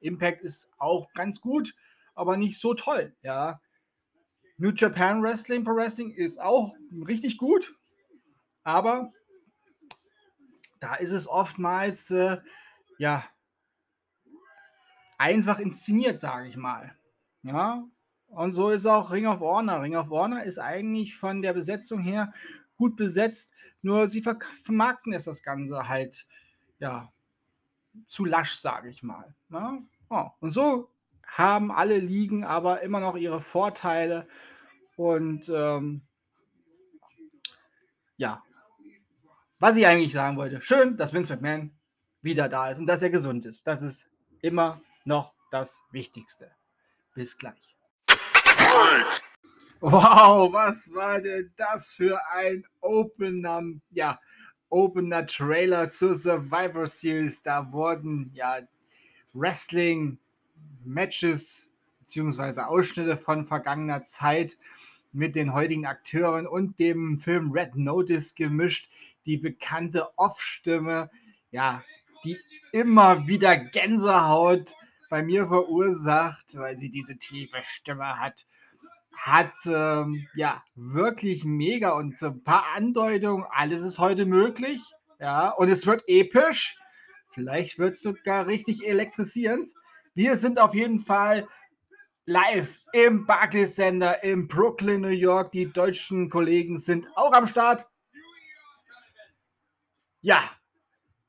Impact 0.00 0.42
ist 0.42 0.70
auch 0.78 1.12
ganz 1.12 1.40
gut, 1.40 1.74
aber 2.14 2.36
nicht 2.36 2.58
so 2.58 2.74
toll, 2.74 3.14
ja. 3.22 3.60
New 4.58 4.70
Japan 4.70 5.22
Wrestling 5.22 5.64
Pro 5.64 5.76
Wrestling 5.76 6.12
ist 6.12 6.40
auch 6.40 6.74
richtig 7.06 7.36
gut, 7.36 7.74
aber 8.62 9.12
da 10.80 10.94
ist 10.94 11.10
es 11.10 11.26
oftmals 11.26 12.10
äh, 12.10 12.38
ja 12.98 13.24
einfach 15.18 15.58
inszeniert, 15.58 16.20
sage 16.20 16.48
ich 16.48 16.56
mal. 16.56 16.94
Ja, 17.42 17.84
und 18.28 18.52
so 18.52 18.70
ist 18.70 18.86
auch 18.86 19.12
Ring 19.12 19.26
of 19.26 19.40
Honor. 19.40 19.82
Ring 19.82 19.96
of 19.96 20.10
Honor 20.10 20.42
ist 20.42 20.58
eigentlich 20.58 21.16
von 21.16 21.42
der 21.42 21.52
Besetzung 21.52 22.00
her 22.00 22.32
gut 22.76 22.96
besetzt, 22.96 23.52
nur 23.82 24.08
sie 24.08 24.22
vermarkten 24.22 25.12
es 25.12 25.24
das 25.24 25.42
Ganze 25.42 25.88
halt, 25.88 26.26
ja, 26.78 27.12
zu 28.06 28.24
lasch, 28.24 28.56
sage 28.58 28.90
ich 28.90 29.02
mal. 29.02 29.34
Ne? 29.48 29.82
Oh, 30.10 30.26
und 30.40 30.50
so 30.50 30.90
haben 31.26 31.72
alle 31.72 31.98
Ligen 31.98 32.44
aber 32.44 32.82
immer 32.82 33.00
noch 33.00 33.16
ihre 33.16 33.40
Vorteile 33.40 34.28
und 34.96 35.48
ähm, 35.48 36.02
ja, 38.16 38.42
was 39.58 39.76
ich 39.76 39.86
eigentlich 39.86 40.12
sagen 40.12 40.36
wollte, 40.36 40.60
schön, 40.60 40.96
dass 40.96 41.12
Vince 41.12 41.34
McMahon 41.34 41.72
wieder 42.22 42.48
da 42.48 42.70
ist 42.70 42.80
und 42.80 42.86
dass 42.86 43.02
er 43.02 43.10
gesund 43.10 43.44
ist. 43.44 43.66
Das 43.66 43.82
ist 43.82 44.08
immer 44.42 44.80
noch 45.06 45.34
das 45.50 45.84
Wichtigste. 45.90 46.50
Bis 47.14 47.38
gleich. 47.38 47.76
Wow, 49.80 50.52
was 50.52 50.92
war 50.94 51.20
denn 51.20 51.52
das 51.56 51.92
für 51.92 52.20
ein 52.30 52.64
Opener, 52.80 53.62
ja, 53.90 54.20
Opener 54.68 55.26
Trailer 55.26 55.88
zur 55.88 56.14
Survivor 56.14 56.86
Series? 56.86 57.42
Da 57.42 57.72
wurden 57.72 58.30
ja 58.34 58.58
Wrestling 59.32 60.18
Matches 60.84 61.68
beziehungsweise 62.00 62.66
Ausschnitte 62.66 63.16
von 63.16 63.44
vergangener 63.44 64.02
Zeit 64.02 64.56
mit 65.12 65.34
den 65.34 65.52
heutigen 65.52 65.86
Akteuren 65.86 66.46
und 66.46 66.78
dem 66.78 67.18
Film 67.18 67.52
Red 67.52 67.76
Notice 67.76 68.34
gemischt. 68.34 68.90
Die 69.24 69.36
bekannte 69.36 70.16
Off-Stimme, 70.16 71.10
ja, 71.50 71.82
die 72.24 72.38
immer 72.72 73.26
wieder 73.26 73.56
Gänsehaut 73.56 74.74
bei 75.08 75.22
mir 75.22 75.46
verursacht, 75.46 76.56
weil 76.56 76.78
sie 76.78 76.90
diese 76.90 77.16
tiefe 77.16 77.58
Stimme 77.62 78.18
hat 78.18 78.46
hat 79.16 79.54
ähm, 79.66 80.28
ja 80.34 80.62
wirklich 80.74 81.44
mega 81.44 81.90
und 81.90 82.16
so 82.18 82.26
ein 82.26 82.44
paar 82.44 82.64
Andeutungen, 82.76 83.44
alles 83.50 83.82
ist 83.82 83.98
heute 83.98 84.24
möglich. 84.24 84.80
Ja, 85.18 85.50
und 85.50 85.68
es 85.68 85.86
wird 85.86 86.04
episch. 86.06 86.78
Vielleicht 87.28 87.78
wird 87.78 87.94
es 87.94 88.02
sogar 88.02 88.46
richtig 88.46 88.86
elektrisierend. 88.86 89.70
Wir 90.14 90.36
sind 90.36 90.58
auf 90.58 90.74
jeden 90.74 90.98
Fall 90.98 91.48
live 92.26 92.78
im 92.92 93.26
Barclays 93.26 93.74
Center 93.74 94.22
in 94.22 94.46
Brooklyn, 94.46 95.00
New 95.00 95.08
York. 95.08 95.52
Die 95.52 95.70
deutschen 95.72 96.30
Kollegen 96.30 96.78
sind 96.78 97.06
auch 97.16 97.32
am 97.32 97.46
Start. 97.46 97.86
Ja, 100.20 100.50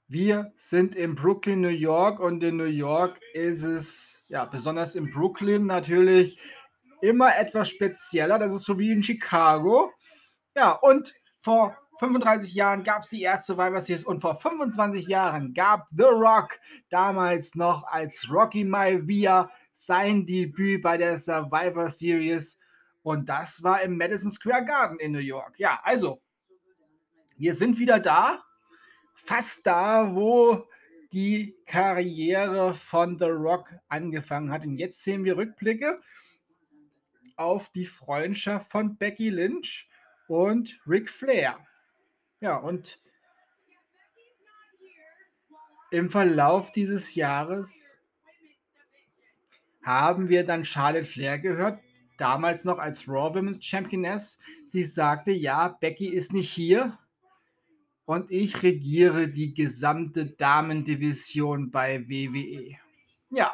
wir 0.07 0.53
sind 0.55 0.95
in 0.95 1.15
Brooklyn, 1.15 1.61
New 1.61 1.67
York 1.67 2.19
und 2.19 2.41
in 2.43 2.57
New 2.57 2.63
York 2.63 3.19
ist 3.33 3.63
es, 3.63 4.21
ja, 4.29 4.45
besonders 4.45 4.95
in 4.95 5.09
Brooklyn 5.09 5.65
natürlich 5.65 6.39
immer 7.01 7.35
etwas 7.37 7.69
spezieller. 7.69 8.39
Das 8.39 8.53
ist 8.53 8.63
so 8.63 8.79
wie 8.79 8.91
in 8.91 9.03
Chicago. 9.03 9.91
Ja, 10.55 10.71
und 10.71 11.13
vor 11.39 11.77
35 11.99 12.53
Jahren 12.53 12.83
gab 12.83 13.01
es 13.01 13.09
die 13.09 13.21
erste 13.21 13.53
Survivor 13.53 13.81
Series 13.81 14.05
und 14.05 14.21
vor 14.21 14.35
25 14.35 15.07
Jahren 15.07 15.53
gab 15.53 15.87
The 15.89 16.03
Rock 16.03 16.57
damals 16.89 17.55
noch 17.55 17.83
als 17.87 18.29
Rocky 18.31 18.63
Maivia 18.63 19.49
sein 19.71 20.25
Debüt 20.25 20.81
bei 20.81 20.97
der 20.97 21.17
Survivor 21.17 21.89
Series 21.89 22.57
und 23.01 23.29
das 23.29 23.63
war 23.63 23.81
im 23.81 23.97
Madison 23.97 24.31
Square 24.31 24.65
Garden 24.65 24.99
in 24.99 25.11
New 25.11 25.19
York. 25.19 25.57
Ja, 25.57 25.79
also, 25.83 26.21
wir 27.37 27.53
sind 27.53 27.79
wieder 27.79 27.99
da, 27.99 28.41
fast 29.17 29.65
da, 29.65 30.15
wo 30.15 30.67
die 31.12 31.57
Karriere 31.65 32.74
von 32.74 33.17
The 33.17 33.25
Rock 33.25 33.74
angefangen 33.89 34.51
hat. 34.51 34.63
Und 34.63 34.77
jetzt 34.77 35.03
sehen 35.03 35.24
wir 35.24 35.38
Rückblicke 35.38 36.00
auf 37.36 37.69
die 37.69 37.86
Freundschaft 37.86 38.71
von 38.71 38.97
Becky 38.97 39.29
Lynch 39.29 39.89
und 40.27 40.79
Ric 40.88 41.09
Flair. 41.09 41.57
Ja, 42.39 42.57
und 42.57 43.00
im 45.91 46.09
Verlauf 46.09 46.71
dieses 46.71 47.15
Jahres 47.15 47.97
haben 49.83 50.29
wir 50.29 50.45
dann 50.45 50.65
Charlotte 50.65 51.05
Flair 51.05 51.39
gehört, 51.39 51.79
damals 52.17 52.65
noch 52.65 52.77
als 52.77 53.07
Raw 53.07 53.33
Women's 53.33 53.63
Championess, 53.63 54.38
die 54.74 54.83
sagte, 54.83 55.31
ja, 55.31 55.69
Becky 55.69 56.07
ist 56.07 56.33
nicht 56.33 56.51
hier 56.51 57.00
und 58.07 58.31
ich 58.31 58.63
regiere 58.63 59.27
die 59.27 59.53
gesamte 59.53 60.27
Damendivision 60.27 61.71
bei 61.71 62.07
WWE. 62.07 62.77
Ja, 63.29 63.51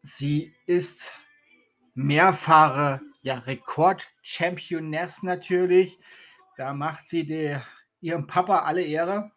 sie 0.00 0.54
ist 0.64 1.18
mehrfache 1.94 3.00
ja, 3.22 3.34
Rekord-Championess 3.34 5.24
natürlich. 5.24 5.98
Da 6.56 6.72
macht 6.72 7.08
sie 7.08 7.26
der, 7.26 7.66
ihrem 8.00 8.28
Papa 8.28 8.60
alle 8.60 8.82
Ehre. 8.82 9.32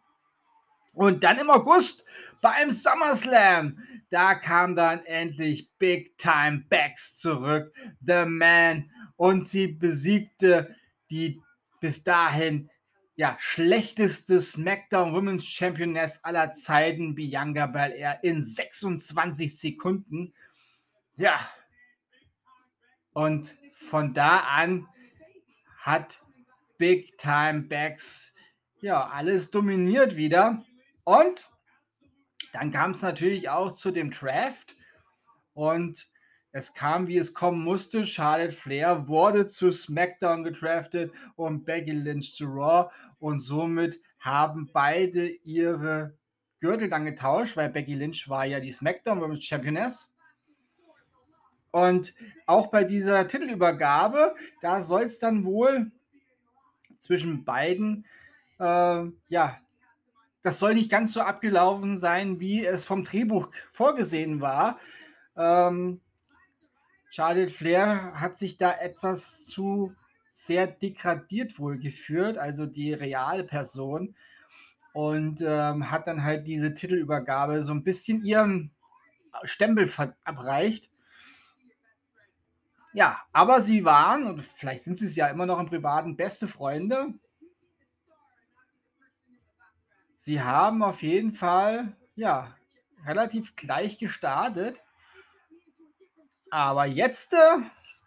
Und 0.92 1.24
dann 1.24 1.38
im 1.38 1.50
August 1.50 2.06
beim 2.40 2.70
SummerSlam, 2.70 3.76
da 4.08 4.36
kam 4.36 4.76
dann 4.76 5.04
endlich 5.04 5.68
Big 5.78 6.16
Time 6.16 6.64
Backs 6.70 7.16
zurück, 7.16 7.74
The 8.00 8.24
Man, 8.24 8.88
und 9.16 9.48
sie 9.48 9.66
besiegte 9.66 10.76
die 11.10 11.42
bis 11.80 12.04
dahin 12.04 12.70
ja, 13.16 13.36
schlechteste 13.38 14.40
SmackDown 14.40 15.14
Women's 15.14 15.46
Championess 15.46 16.24
aller 16.24 16.52
Zeiten, 16.52 17.14
Bianca 17.14 17.66
Belair, 17.66 18.18
in 18.22 18.40
26 18.42 19.58
Sekunden. 19.58 20.34
Ja, 21.16 21.38
und 23.12 23.56
von 23.72 24.12
da 24.14 24.40
an 24.40 24.88
hat 25.78 26.20
Big 26.78 27.16
Time 27.18 27.62
Backs 27.62 28.34
ja 28.80 29.08
alles 29.08 29.50
dominiert 29.50 30.16
wieder. 30.16 30.64
Und 31.04 31.48
Dann 32.52 32.70
kam 32.70 32.92
es 32.92 33.02
natürlich 33.02 33.48
auch 33.48 33.72
zu 33.72 33.90
dem 33.90 34.12
Draft 34.12 34.76
und 35.54 36.08
es 36.54 36.72
kam, 36.72 37.08
wie 37.08 37.18
es 37.18 37.34
kommen 37.34 37.64
musste. 37.64 38.06
Charlotte 38.06 38.52
Flair 38.52 39.08
wurde 39.08 39.48
zu 39.48 39.72
SmackDown 39.72 40.44
gedraftet 40.44 41.12
und 41.34 41.64
Becky 41.64 41.90
Lynch 41.90 42.32
zu 42.36 42.46
Raw 42.46 42.92
und 43.18 43.40
somit 43.40 44.00
haben 44.20 44.70
beide 44.72 45.26
ihre 45.26 46.16
Gürtel 46.60 46.88
dann 46.88 47.06
getauscht, 47.06 47.56
weil 47.56 47.70
Becky 47.70 47.94
Lynch 47.94 48.28
war 48.28 48.46
ja 48.46 48.60
die 48.60 48.70
SmackDown 48.70 49.20
Women's 49.20 49.42
Championess. 49.42 50.12
Und 51.72 52.14
auch 52.46 52.68
bei 52.68 52.84
dieser 52.84 53.26
Titelübergabe, 53.26 54.36
da 54.62 54.80
soll 54.80 55.02
es 55.02 55.18
dann 55.18 55.44
wohl 55.44 55.90
zwischen 57.00 57.44
beiden, 57.44 58.06
äh, 58.60 59.02
ja, 59.26 59.58
das 60.42 60.60
soll 60.60 60.74
nicht 60.74 60.90
ganz 60.90 61.14
so 61.14 61.20
abgelaufen 61.20 61.98
sein, 61.98 62.38
wie 62.38 62.64
es 62.64 62.86
vom 62.86 63.02
Drehbuch 63.02 63.50
vorgesehen 63.72 64.40
war. 64.40 64.78
Ähm, 65.36 66.00
Charlotte 67.14 67.50
Flair 67.50 68.18
hat 68.18 68.36
sich 68.36 68.56
da 68.56 68.72
etwas 68.72 69.46
zu 69.46 69.94
sehr 70.32 70.66
degradiert 70.66 71.60
wohl 71.60 71.78
geführt, 71.78 72.38
also 72.38 72.66
die 72.66 72.92
reale 72.92 73.44
Person. 73.44 74.16
Und 74.92 75.40
ähm, 75.40 75.92
hat 75.92 76.08
dann 76.08 76.24
halt 76.24 76.48
diese 76.48 76.74
Titelübergabe 76.74 77.62
so 77.62 77.72
ein 77.72 77.84
bisschen 77.84 78.24
ihren 78.24 78.72
Stempel 79.44 79.86
verabreicht. 79.86 80.90
Ja, 82.92 83.20
aber 83.32 83.60
sie 83.60 83.84
waren, 83.84 84.26
und 84.26 84.42
vielleicht 84.42 84.82
sind 84.82 84.96
sie 84.96 85.06
es 85.06 85.14
ja 85.14 85.28
immer 85.28 85.46
noch 85.46 85.60
im 85.60 85.66
Privaten, 85.66 86.16
beste 86.16 86.48
Freunde. 86.48 87.14
Sie 90.16 90.42
haben 90.42 90.82
auf 90.82 91.02
jeden 91.02 91.32
Fall, 91.32 91.96
ja, 92.16 92.56
relativ 93.06 93.54
gleich 93.54 93.98
gestartet. 93.98 94.83
Aber 96.54 96.86
jetzt 96.86 97.34
äh, 97.34 97.58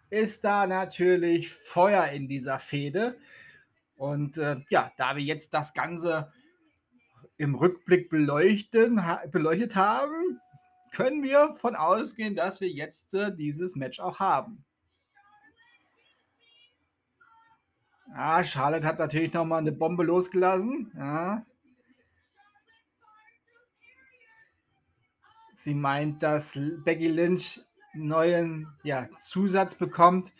ist 0.08 0.42
da 0.42 0.66
natürlich 0.66 1.52
Feuer 1.52 2.06
in 2.06 2.28
dieser 2.28 2.58
Fehde. 2.58 3.18
Und 3.94 4.38
äh, 4.38 4.64
ja, 4.70 4.90
da 4.96 5.16
wir 5.16 5.22
jetzt 5.22 5.52
das 5.52 5.74
Ganze 5.74 6.32
im 7.36 7.54
Rückblick 7.54 8.08
beleuchten, 8.08 9.06
ha 9.06 9.20
beleuchtet 9.30 9.76
haben, 9.76 10.40
können 10.92 11.22
wir 11.22 11.52
von 11.52 11.76
ausgehen, 11.76 12.34
dass 12.34 12.62
wir 12.62 12.70
jetzt 12.70 13.12
äh, 13.12 13.36
dieses 13.36 13.76
Match 13.76 14.00
auch 14.00 14.18
haben. 14.18 14.64
Ja, 18.14 18.42
Charlotte 18.44 18.86
hat 18.86 18.98
natürlich 18.98 19.34
nochmal 19.34 19.58
eine 19.58 19.72
Bombe 19.72 20.04
losgelassen. 20.04 20.90
Ja. 20.96 21.44
Sie 25.52 25.74
meint, 25.74 26.22
dass 26.22 26.58
Becky 26.86 27.08
Lynch 27.08 27.67
neuen 27.94 28.68
ja, 28.82 29.08
Zusatz 29.16 29.74
bekommt. 29.74 30.32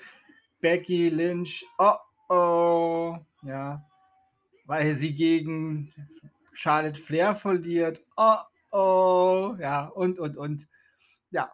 Becky 0.61 1.09
Lynch, 1.09 1.65
oh 1.79 1.95
oh, 2.29 3.19
ja, 3.43 3.85
weil 4.65 4.93
sie 4.93 5.15
gegen 5.15 5.93
Charlotte 6.53 7.01
Flair 7.01 7.35
verliert, 7.35 8.03
oh 8.17 8.37
oh, 8.73 9.57
ja, 9.59 9.87
und, 9.87 10.19
und, 10.19 10.37
und, 10.37 10.69
ja. 11.31 11.53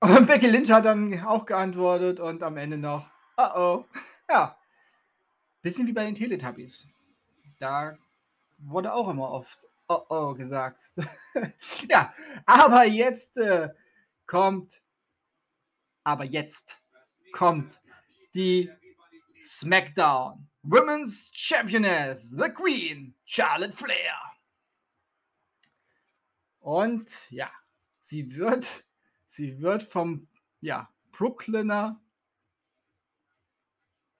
Und 0.00 0.26
Becky 0.26 0.48
Lynch 0.48 0.70
hat 0.70 0.84
dann 0.84 1.24
auch 1.24 1.44
geantwortet 1.46 2.20
und 2.20 2.42
am 2.42 2.56
Ende 2.56 2.78
noch, 2.78 3.08
oh 3.36 3.50
oh, 3.56 3.84
ja. 4.30 4.56
Bisschen 5.62 5.86
wie 5.86 5.92
bei 5.92 6.04
den 6.04 6.14
Teletubbies. 6.14 6.86
Da 7.58 7.96
wurde 8.58 8.92
auch 8.92 9.08
immer 9.08 9.30
oft 9.30 9.66
oh 9.88 10.02
oh 10.08 10.34
gesagt. 10.34 10.82
ja, 11.88 12.12
aber 12.44 12.84
jetzt 12.84 13.38
äh, 13.38 13.70
kommt, 14.26 14.82
aber 16.02 16.24
jetzt 16.24 16.80
kommt 17.32 17.80
die 18.34 18.70
SmackDown 19.40 20.48
Women's 20.62 21.30
Championess, 21.34 22.30
The 22.30 22.48
Queen, 22.48 23.14
Charlotte 23.24 23.72
Flair. 23.72 24.16
Und 26.60 27.30
ja, 27.30 27.50
sie 28.00 28.34
wird, 28.34 28.84
sie 29.26 29.60
wird 29.60 29.82
vom 29.82 30.26
ja, 30.60 30.88
Brooklyner 31.12 32.00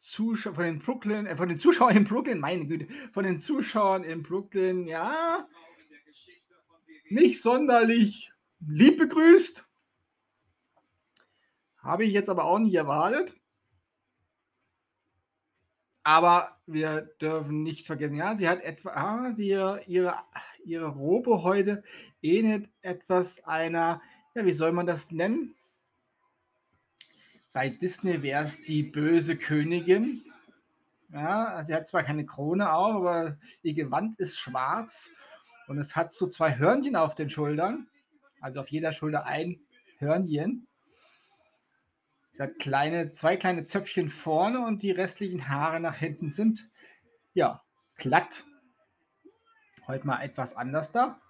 Zuschauer, 0.05 0.55
von 0.55 0.65
den 0.65 0.79
Brooklyn, 0.81 1.27
äh, 1.27 1.35
von 1.35 1.49
den 1.49 1.57
Zuschauern 1.57 1.97
in 1.97 2.05
Brooklyn, 2.05 2.39
meine 2.39 2.67
Güte, 2.67 2.89
von 3.13 3.25
den 3.25 3.41
Zuschauern 3.41 4.05
in 4.05 4.23
Brooklyn, 4.23 4.87
ja, 4.87 5.49
nicht 7.09 7.41
sonderlich 7.41 8.31
lieb 8.61 8.99
begrüßt. 8.99 9.64
Habe 11.85 12.05
ich 12.05 12.15
jetzt 12.15 12.31
aber 12.31 12.45
auch 12.45 12.59
nicht 12.59 12.75
erwartet. 12.75 13.37
Aber 16.03 16.59
wir 16.67 17.03
dürfen 17.21 17.63
nicht 17.63 17.87
vergessen, 17.87 18.17
ja, 18.17 18.37
sie 18.37 18.49
hat 18.49 18.63
etwa, 18.63 18.91
ah, 18.91 19.33
die, 19.33 19.51
ihre, 19.87 20.19
ihre 20.65 20.89
Robe 20.89 21.43
heute 21.43 21.83
ähnelt 22.21 22.71
etwas 22.83 23.45
einer, 23.45 24.03
ja, 24.35 24.45
wie 24.45 24.53
soll 24.53 24.73
man 24.73 24.87
das 24.87 25.11
nennen? 25.13 25.55
Bei 27.53 27.69
Disney 27.69 28.23
wäre 28.23 28.43
es 28.43 28.63
die 28.63 28.83
böse 28.83 29.37
Königin. 29.37 30.25
Ja, 31.11 31.63
sie 31.63 31.75
hat 31.75 31.87
zwar 31.87 32.03
keine 32.03 32.27
Krone 32.27 32.73
auf, 32.73 32.97
aber 32.97 33.39
ihr 33.63 33.75
Gewand 33.75 34.19
ist 34.19 34.39
schwarz 34.39 35.13
und 35.69 35.79
es 35.79 35.95
hat 35.95 36.13
so 36.13 36.27
zwei 36.27 36.59
Hörnchen 36.59 36.97
auf 36.97 37.15
den 37.15 37.31
Schultern. 37.31 37.89
Also 38.41 38.61
auf 38.61 38.71
jeder 38.71 38.93
Schulter 38.93 39.25
ein 39.25 39.61
Hörnchen. 39.99 40.67
Sie 42.35 42.43
hat 42.43 42.59
kleine, 42.59 43.13
zwei 43.13 43.37
kleine 43.37 43.63
Zöpfchen 43.63 44.09
vorne 44.09 44.67
und 44.67 44.83
die 44.83 44.91
restlichen 44.91 45.49
Haare 45.49 45.79
nach 45.79 45.95
hinten 45.95 46.29
sind 46.29 46.69
ja 47.33 47.63
glatt. 47.95 48.45
Heute 49.87 50.05
mal 50.05 50.21
etwas 50.21 50.57
anders 50.57 50.91
da. 50.91 51.21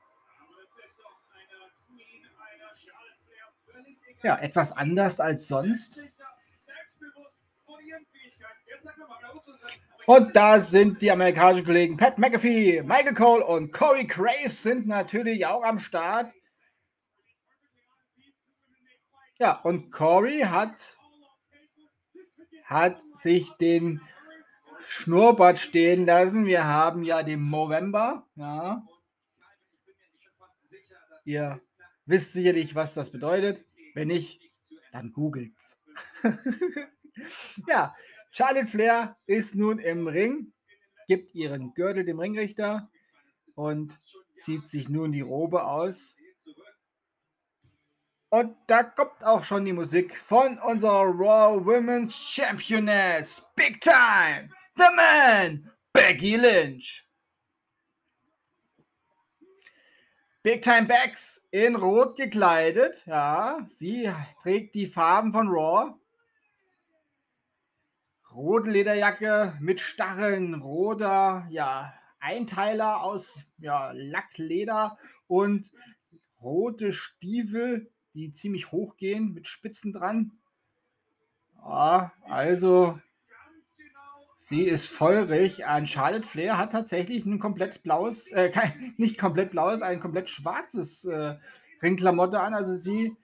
Ja, 4.23 4.39
etwas 4.39 4.73
anders 4.73 5.21
als 5.21 5.47
sonst. 5.47 6.01
Und 10.07 10.35
da 10.35 10.59
sind 10.59 11.03
die 11.03 11.13
amerikanischen 11.13 11.67
Kollegen 11.67 11.99
Pat 11.99 12.17
McAfee, 12.17 12.83
Michael 12.83 13.13
Cole 13.13 13.45
und 13.45 13.75
Corey 13.75 14.07
Graves 14.07 14.63
sind 14.63 14.87
natürlich 14.87 15.45
auch 15.45 15.65
am 15.65 15.79
Start. 15.79 16.33
Ja, 19.39 19.61
und 19.63 19.91
Corey 19.91 20.41
hat, 20.43 20.97
hat 22.65 23.03
sich 23.15 23.51
den 23.53 24.01
Schnurrbart 24.87 25.59
stehen 25.59 26.07
lassen. 26.07 26.47
Wir 26.47 26.65
haben 26.65 27.03
ja 27.03 27.23
den 27.23 27.51
November. 27.51 28.29
Ja. 28.37 28.87
Ihr 31.25 31.61
wisst 32.07 32.33
sicherlich, 32.33 32.77
was 32.77 32.95
das 32.95 33.11
bedeutet. 33.11 33.65
Wenn 33.95 34.09
nicht, 34.09 34.41
dann 34.93 35.13
googelt's. 35.13 35.81
ja, 37.67 37.95
Charlotte 38.31 38.67
Flair 38.67 39.17
ist 39.27 39.57
nun 39.57 39.79
im 39.79 40.07
Ring, 40.07 40.53
gibt 41.09 41.35
ihren 41.35 41.75
Gürtel 41.75 42.05
dem 42.05 42.21
Ringrichter 42.21 42.89
und 43.57 43.99
zieht 44.35 44.69
sich 44.69 44.89
nun 44.89 45.13
die 45.13 45.23
Robe 45.23 45.65
aus 45.65 46.17
und 48.35 48.57
da 48.67 48.83
kommt 48.83 49.23
auch 49.23 49.45
schon 49.45 49.65
die 49.65 49.73
Musik 49.73 50.17
von 50.17 50.59
unserer 50.59 51.05
Raw 51.05 51.65
Women's 51.65 52.17
Championess. 52.17 53.49
Big 53.55 53.81
Time! 53.81 54.49
The 54.77 54.89
Man! 54.97 55.71
Becky 55.93 56.35
Lynch. 56.35 57.07
Big 60.43 60.63
Time 60.63 60.87
Backs 60.89 61.47
in 61.53 61.77
Rot 61.77 62.17
gekleidet. 62.17 63.07
Ja, 63.07 63.61
sie 63.67 64.13
trägt 64.43 64.75
die 64.75 64.87
Farben 64.87 65.31
von 65.31 65.47
Raw. 65.47 65.95
Rote 68.35 68.69
Lederjacke 68.69 69.57
mit 69.61 69.79
Stacheln, 69.79 70.55
roter, 70.55 71.47
ja, 71.51 71.95
Einteiler 72.19 73.01
aus 73.01 73.45
ja, 73.59 73.93
Lackleder 73.93 74.99
und 75.29 75.71
rote 76.43 76.93
Stiefel 76.93 77.94
die 78.15 78.33
ziemlich 78.33 78.73
hoch 78.73 78.97
gehen 78.97 79.35
mit 79.35 79.47
Spitzen 79.47 79.93
dran. 79.93 80.33
Ja, 81.57 82.13
also 82.29 82.99
sie 84.37 84.63
ist 84.63 84.89
feurig. 84.89 85.67
An 85.67 85.87
Charlotte 85.87 86.27
Flair 86.27 86.59
hat 86.59 86.73
tatsächlich 86.73 87.25
ein 87.25 87.39
komplett 87.39 87.83
blaues, 87.83 88.31
äh, 88.33 88.49
kein, 88.55 88.95
nicht 88.97 89.19
komplett 89.19 89.51
blaues, 89.51 89.83
ein 89.83 90.01
komplett 90.01 90.31
schwarzes 90.31 91.05
äh, 91.05 91.37
Ringklamotte 91.83 92.41
an. 92.41 92.55
Also 92.55 92.77
sie 92.77 93.17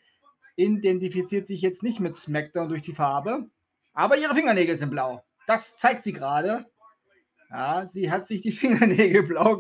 identifiziert 0.57 1.47
sich 1.47 1.63
jetzt 1.63 1.83
nicht 1.83 2.01
mit 2.01 2.17
SmackDown 2.17 2.69
durch 2.69 2.83
die 2.83 2.93
Farbe. 2.93 3.49
Aber 3.93 4.17
ihre 4.17 4.35
Fingernägel 4.35 4.77
sind 4.77 4.91
blau. 4.91 5.25
Das 5.47 5.77
zeigt 5.77 6.03
sie 6.03 6.13
gerade. 6.13 6.67
Ja, 7.51 7.87
sie 7.87 8.11
hat 8.11 8.27
sich 8.27 8.41
die 8.41 8.53
Fingernägel 8.53 9.23
blau, 9.23 9.59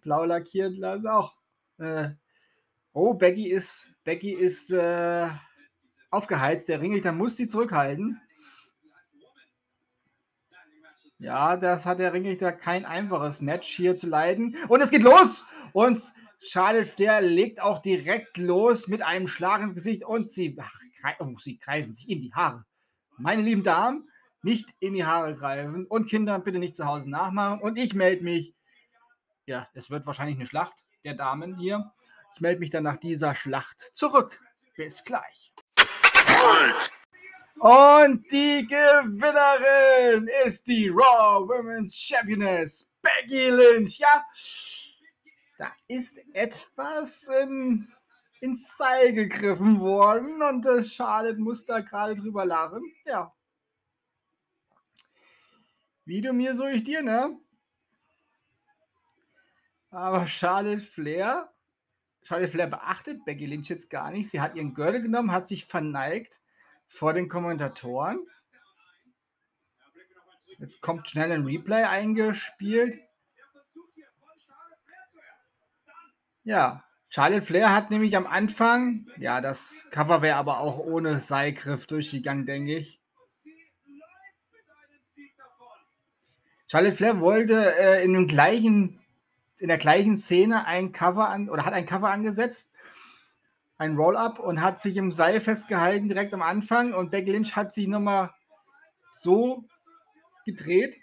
blau 0.00 0.24
lackieren 0.24 0.74
lassen. 0.76 1.08
Auch 1.08 1.34
äh, 1.78 2.10
Oh, 2.92 3.14
Becky 3.14 3.48
ist, 3.48 3.90
Becky 4.04 4.32
ist 4.32 4.70
äh, 4.70 5.28
aufgeheizt. 6.10 6.68
Der 6.68 6.80
Ringrichter 6.80 7.12
muss 7.12 7.36
sie 7.36 7.48
zurückhalten. 7.48 8.20
Ja, 11.18 11.56
das 11.56 11.86
hat 11.86 12.00
der 12.00 12.12
Ringrichter 12.12 12.52
kein 12.52 12.84
einfaches 12.84 13.40
Match 13.40 13.68
hier 13.68 13.96
zu 13.96 14.08
leiden. 14.08 14.56
Und 14.68 14.80
es 14.80 14.90
geht 14.90 15.02
los! 15.02 15.46
Und 15.72 16.00
Charlotte 16.40 16.84
Flair 16.84 17.20
legt 17.22 17.62
auch 17.62 17.78
direkt 17.78 18.36
los 18.36 18.88
mit 18.88 19.02
einem 19.02 19.28
Schlag 19.28 19.62
ins 19.62 19.74
Gesicht 19.74 20.04
und 20.04 20.28
sie, 20.28 20.56
ach, 20.60 20.72
oh, 21.20 21.36
sie 21.38 21.58
greifen 21.58 21.90
sich 21.90 22.10
in 22.10 22.20
die 22.20 22.34
Haare. 22.34 22.64
Meine 23.16 23.42
lieben 23.42 23.62
Damen, 23.62 24.10
nicht 24.42 24.70
in 24.80 24.94
die 24.94 25.04
Haare 25.04 25.36
greifen 25.36 25.86
und 25.86 26.08
Kinder 26.08 26.40
bitte 26.40 26.58
nicht 26.58 26.74
zu 26.74 26.84
Hause 26.84 27.08
nachmachen. 27.08 27.60
Und 27.60 27.78
ich 27.78 27.94
melde 27.94 28.24
mich. 28.24 28.54
Ja, 29.46 29.68
es 29.74 29.90
wird 29.90 30.06
wahrscheinlich 30.06 30.36
eine 30.36 30.46
Schlacht 30.46 30.74
der 31.04 31.14
Damen 31.14 31.56
hier. 31.56 31.92
Ich 32.34 32.40
melde 32.40 32.60
mich 32.60 32.70
dann 32.70 32.84
nach 32.84 32.96
dieser 32.96 33.34
Schlacht 33.34 33.80
zurück. 33.94 34.40
Bis 34.76 35.04
gleich. 35.04 35.52
Und 37.58 38.32
die 38.32 38.66
Gewinnerin 38.66 40.28
ist 40.44 40.66
die 40.66 40.88
Raw 40.88 41.46
Women's 41.46 41.94
Championess 41.94 42.90
Becky 43.02 43.50
Lynch. 43.50 43.98
Ja, 43.98 44.24
da 45.58 45.72
ist 45.86 46.18
etwas 46.34 47.28
ähm, 47.40 47.86
ins 48.40 48.76
Seil 48.76 49.12
gegriffen 49.12 49.78
worden 49.78 50.42
und 50.42 50.66
äh, 50.66 50.82
Charlotte 50.82 51.38
muss 51.38 51.64
da 51.64 51.80
gerade 51.80 52.16
drüber 52.16 52.44
lachen. 52.44 52.82
Ja. 53.04 53.32
Wie 56.04 56.20
du 56.20 56.32
mir, 56.32 56.56
so 56.56 56.66
ich 56.66 56.82
dir, 56.82 57.02
ne? 57.02 57.38
Aber 59.90 60.26
Charlotte 60.26 60.80
Flair, 60.80 61.51
Charlotte 62.22 62.52
Flair 62.52 62.68
beachtet 62.68 63.24
Becky 63.24 63.46
Lynch 63.46 63.68
jetzt 63.68 63.90
gar 63.90 64.10
nicht. 64.10 64.30
Sie 64.30 64.40
hat 64.40 64.54
ihren 64.54 64.74
Gürtel 64.74 65.02
genommen, 65.02 65.32
hat 65.32 65.48
sich 65.48 65.64
verneigt 65.64 66.40
vor 66.86 67.12
den 67.12 67.28
Kommentatoren. 67.28 68.20
Jetzt 70.58 70.80
kommt 70.80 71.08
schnell 71.08 71.32
ein 71.32 71.44
Replay 71.44 71.82
eingespielt. 71.82 73.00
Ja, 76.44 76.84
Charlotte 77.08 77.42
Flair 77.42 77.74
hat 77.74 77.90
nämlich 77.90 78.16
am 78.16 78.26
Anfang, 78.26 79.06
ja, 79.18 79.40
das 79.40 79.84
Cover 79.90 80.22
wäre 80.22 80.36
aber 80.36 80.60
auch 80.60 80.78
ohne 80.78 81.20
Seilgriff 81.20 81.86
durchgegangen, 81.86 82.46
denke 82.46 82.76
ich. 82.76 83.00
Charlotte 86.68 86.96
Flair 86.96 87.20
wollte 87.20 87.76
äh, 87.76 88.02
in 88.02 88.14
dem 88.14 88.26
gleichen, 88.26 89.01
in 89.62 89.68
der 89.68 89.78
gleichen 89.78 90.16
Szene 90.16 90.66
ein 90.66 90.90
Cover 90.90 91.28
an 91.28 91.48
oder 91.48 91.64
hat 91.64 91.72
ein 91.72 91.86
Cover 91.86 92.10
angesetzt, 92.10 92.72
ein 93.78 93.94
Roll-up 93.94 94.40
und 94.40 94.60
hat 94.60 94.80
sich 94.80 94.96
im 94.96 95.12
Seil 95.12 95.40
festgehalten 95.40 96.08
direkt 96.08 96.34
am 96.34 96.42
Anfang 96.42 96.92
und 96.92 97.12
Becky 97.12 97.30
Lynch 97.30 97.54
hat 97.54 97.72
sich 97.72 97.86
nochmal 97.86 98.34
so 99.12 99.64
gedreht, 100.44 100.98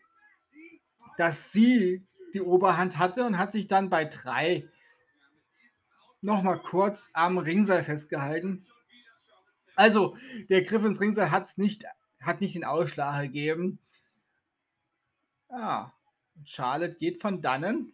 dass 1.15 1.53
sie 1.53 2.05
die 2.33 2.41
Oberhand 2.41 2.97
hatte 2.97 3.25
und 3.25 3.37
hat 3.37 3.53
sich 3.53 3.67
dann 3.67 3.89
bei 3.89 4.03
drei 4.03 4.67
noch 6.21 6.41
mal 6.41 6.61
kurz 6.61 7.09
am 7.13 7.37
Ringseil 7.37 7.85
festgehalten. 7.85 8.67
Also, 9.77 10.17
der 10.49 10.63
Griff 10.63 10.83
ins 10.83 10.99
Ringseil 10.99 11.31
hat's 11.31 11.57
nicht, 11.57 11.85
hat 12.19 12.41
nicht 12.41 12.55
den 12.55 12.65
Ausschlag 12.65 13.21
gegeben. 13.21 13.79
Ja, 15.49 15.93
Charlotte 16.43 16.95
geht 16.95 17.21
von 17.21 17.41
dannen. 17.41 17.93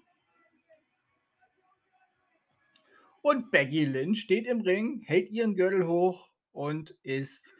Und 3.26 3.50
Becky 3.50 3.86
Lynch 3.86 4.20
steht 4.20 4.46
im 4.46 4.62
Ring, 4.62 5.02
hält 5.04 5.32
ihren 5.32 5.56
Gürtel 5.56 5.88
hoch 5.88 6.30
und 6.52 6.92
ist 7.02 7.56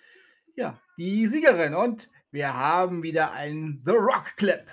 ja 0.56 0.80
die 1.00 1.26
Siegerin. 1.26 1.74
Und 1.74 2.08
wir 2.30 2.54
haben 2.54 3.02
wieder 3.02 3.32
einen 3.32 3.82
The 3.84 3.94
Rock 3.94 4.36
Clip. 4.36 4.64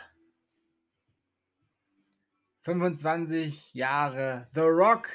25 2.60 3.72
Jahre 3.72 4.50
The 4.52 4.60
Rock 4.60 5.08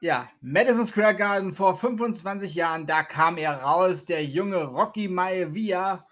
ja, 0.00 0.30
Madison 0.40 0.86
Square 0.86 1.14
Garden 1.14 1.52
vor 1.52 1.76
25 1.76 2.54
Jahren, 2.54 2.86
da 2.86 3.02
kam 3.02 3.36
er 3.36 3.60
raus, 3.60 4.06
der 4.06 4.24
junge 4.24 4.64
Rocky 4.64 5.08
Maivia. 5.08 6.07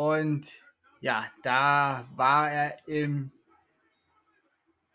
Und 0.00 0.62
ja, 1.00 1.30
da 1.42 2.08
war 2.14 2.50
er 2.50 2.88
im 2.88 3.32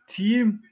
Team 0.08 0.64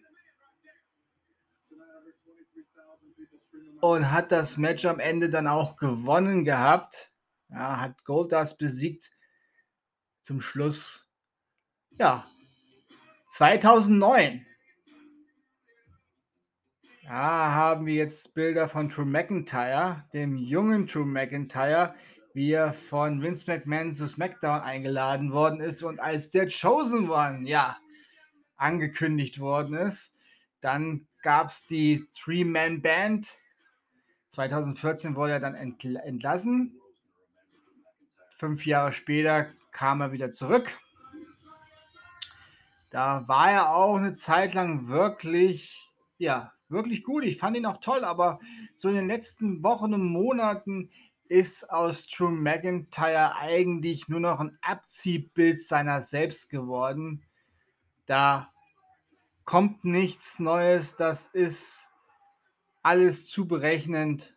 und 3.80 4.10
hat 4.10 4.32
das 4.32 4.58
Match 4.58 4.86
am 4.86 5.00
Ende 5.00 5.30
dann 5.30 5.46
auch 5.46 5.76
gewonnen 5.76 6.46
gehabt. 6.46 7.12
Ja, 7.50 7.80
hat 7.80 8.04
Goldust 8.06 8.58
besiegt 8.58 9.12
zum 10.22 10.41
Schluss. 10.41 11.12
Ja, 12.00 12.26
2009. 13.28 14.48
Da 17.04 17.52
haben 17.52 17.86
wir 17.86 17.93
jetzt 17.93 18.34
Bilder 18.34 18.67
von 18.67 18.89
Drew 18.89 19.06
McIntyre, 19.06 20.10
dem 20.12 20.36
jungen 20.38 20.88
Drew 20.88 21.06
McIntyre, 21.06 21.93
wie 22.34 22.52
er 22.52 22.74
von 22.74 23.22
Vince 23.22 23.50
McMahon 23.50 23.93
zu 23.93 24.08
SmackDown 24.08 24.62
eingeladen 24.62 25.32
worden 25.32 25.62
ist 25.62 25.84
und 25.84 26.00
als 26.00 26.32
der 26.32 26.48
Chosen 26.50 27.10
One, 27.10 27.48
ja, 27.48 27.78
angekündigt 28.56 29.39
worden 29.39 29.76
ist. 29.76 30.15
Dann 30.62 31.08
gab 31.22 31.50
es 31.50 31.65
die 31.65 32.08
Three-Man-Band. 32.12 33.38
2014 34.30 35.15
wurde 35.15 35.34
er 35.34 35.39
dann 35.39 35.56
entlassen 35.56 36.80
Fünf 38.36 38.65
Jahre 38.65 38.91
später 38.91 39.48
kam 39.72 40.02
er 40.02 40.12
wieder 40.12 40.32
zurück. 40.32 40.72
Da 42.89 43.28
war 43.28 43.52
er 43.52 43.76
auch 43.76 43.96
eine 43.96 44.13
Zeit 44.13 44.54
lang 44.54 44.88
wirklich, 44.88 45.89
ja, 46.17 46.52
wirklich 46.67 47.04
gut. 47.04 47.24
Ich 47.24 47.38
fand 47.38 47.56
ihn 47.56 47.65
auch 47.65 47.78
toll, 47.78 48.04
aber 48.04 48.39
so 48.76 48.89
in 48.89 48.96
den 48.96 49.08
letzten 49.08 49.63
Wochen 49.63 49.93
und 49.93 50.06
Monaten 50.06 50.89
ist 51.30 51.70
aus 51.70 52.08
Drew 52.08 52.30
McIntyre 52.30 53.36
eigentlich 53.36 54.08
nur 54.08 54.20
noch 54.20 54.40
ein 54.40 54.58
Abziehbild 54.62 55.62
seiner 55.62 56.02
selbst 56.02 56.50
geworden. 56.50 57.26
Da 58.06 58.52
kommt 59.46 59.86
nichts 59.86 60.40
Neues, 60.40 60.96
das 60.96 61.28
ist 61.28 61.92
alles 62.82 63.30
zu 63.30 63.48
berechnend. 63.48 64.36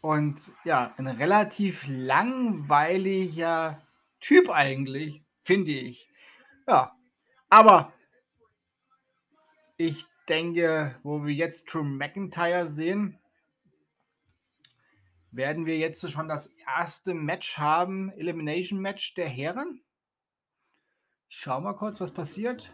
Und 0.00 0.52
ja, 0.64 0.94
ein 0.96 1.06
relativ 1.06 1.84
langweiliger 1.86 3.82
Typ 4.20 4.48
eigentlich, 4.48 5.22
finde 5.40 5.72
ich. 5.72 6.08
Ja, 6.66 6.96
aber 7.50 7.92
ich 9.76 10.06
denke, 10.28 10.98
wo 11.02 11.24
wir 11.24 11.34
jetzt 11.34 11.72
Drew 11.72 11.82
McIntyre 11.82 12.68
sehen, 12.68 13.18
werden 15.32 15.66
wir 15.66 15.78
jetzt 15.78 16.10
schon 16.10 16.28
das 16.28 16.50
erste 16.66 17.14
Match 17.14 17.58
haben, 17.58 18.10
Elimination 18.12 18.80
Match 18.80 19.14
der 19.14 19.28
Herren. 19.28 19.82
Ich 21.28 21.36
schau 21.36 21.60
mal 21.60 21.74
kurz, 21.74 22.00
was 22.00 22.12
passiert. 22.12 22.72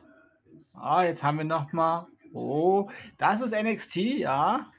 Ah, 0.72 1.04
jetzt 1.04 1.22
haben 1.22 1.38
wir 1.38 1.44
noch 1.44 1.72
mal. 1.72 2.06
Oh, 2.32 2.90
das 3.18 3.40
ist 3.40 3.54
NXT, 3.54 3.96
ja. 3.96 4.70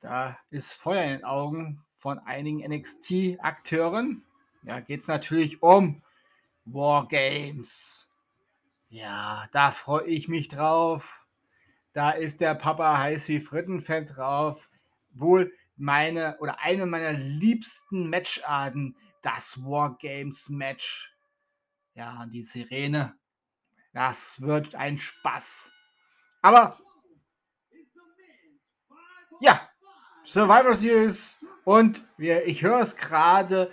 Da 0.00 0.38
ist 0.50 0.72
Feuer 0.72 1.02
in 1.02 1.10
den 1.10 1.24
Augen 1.24 1.82
von 1.94 2.18
einigen 2.20 2.58
NXT-Akteuren. 2.70 4.24
Ja, 4.62 4.80
geht 4.80 5.00
es 5.00 5.08
natürlich 5.08 5.62
um 5.62 6.02
Wargames. 6.64 8.08
Ja, 8.88 9.48
da 9.52 9.70
freue 9.70 10.06
ich 10.06 10.28
mich 10.28 10.48
drauf. 10.48 11.26
Da 11.92 12.10
ist 12.10 12.40
der 12.40 12.54
Papa 12.54 12.98
heiß 12.98 13.28
wie 13.28 13.40
Frittenfett 13.40 14.16
drauf. 14.16 14.68
Wohl 15.12 15.52
meine 15.76 16.36
oder 16.38 16.60
eine 16.60 16.86
meiner 16.86 17.12
liebsten 17.12 18.08
Matcharten, 18.08 18.96
das 19.22 19.62
Wargames 19.62 20.48
Match. 20.48 21.12
Ja, 21.94 22.26
die 22.26 22.42
Sirene. 22.42 23.16
Das 23.92 24.40
wird 24.40 24.74
ein 24.74 24.98
Spaß. 24.98 25.72
Aber 26.42 26.78
ja, 29.40 29.68
Survivor 30.24 30.74
Series 30.74 31.44
und 31.64 32.06
wir, 32.16 32.46
ich 32.46 32.62
höre 32.62 32.80
es 32.80 32.96
gerade, 32.96 33.70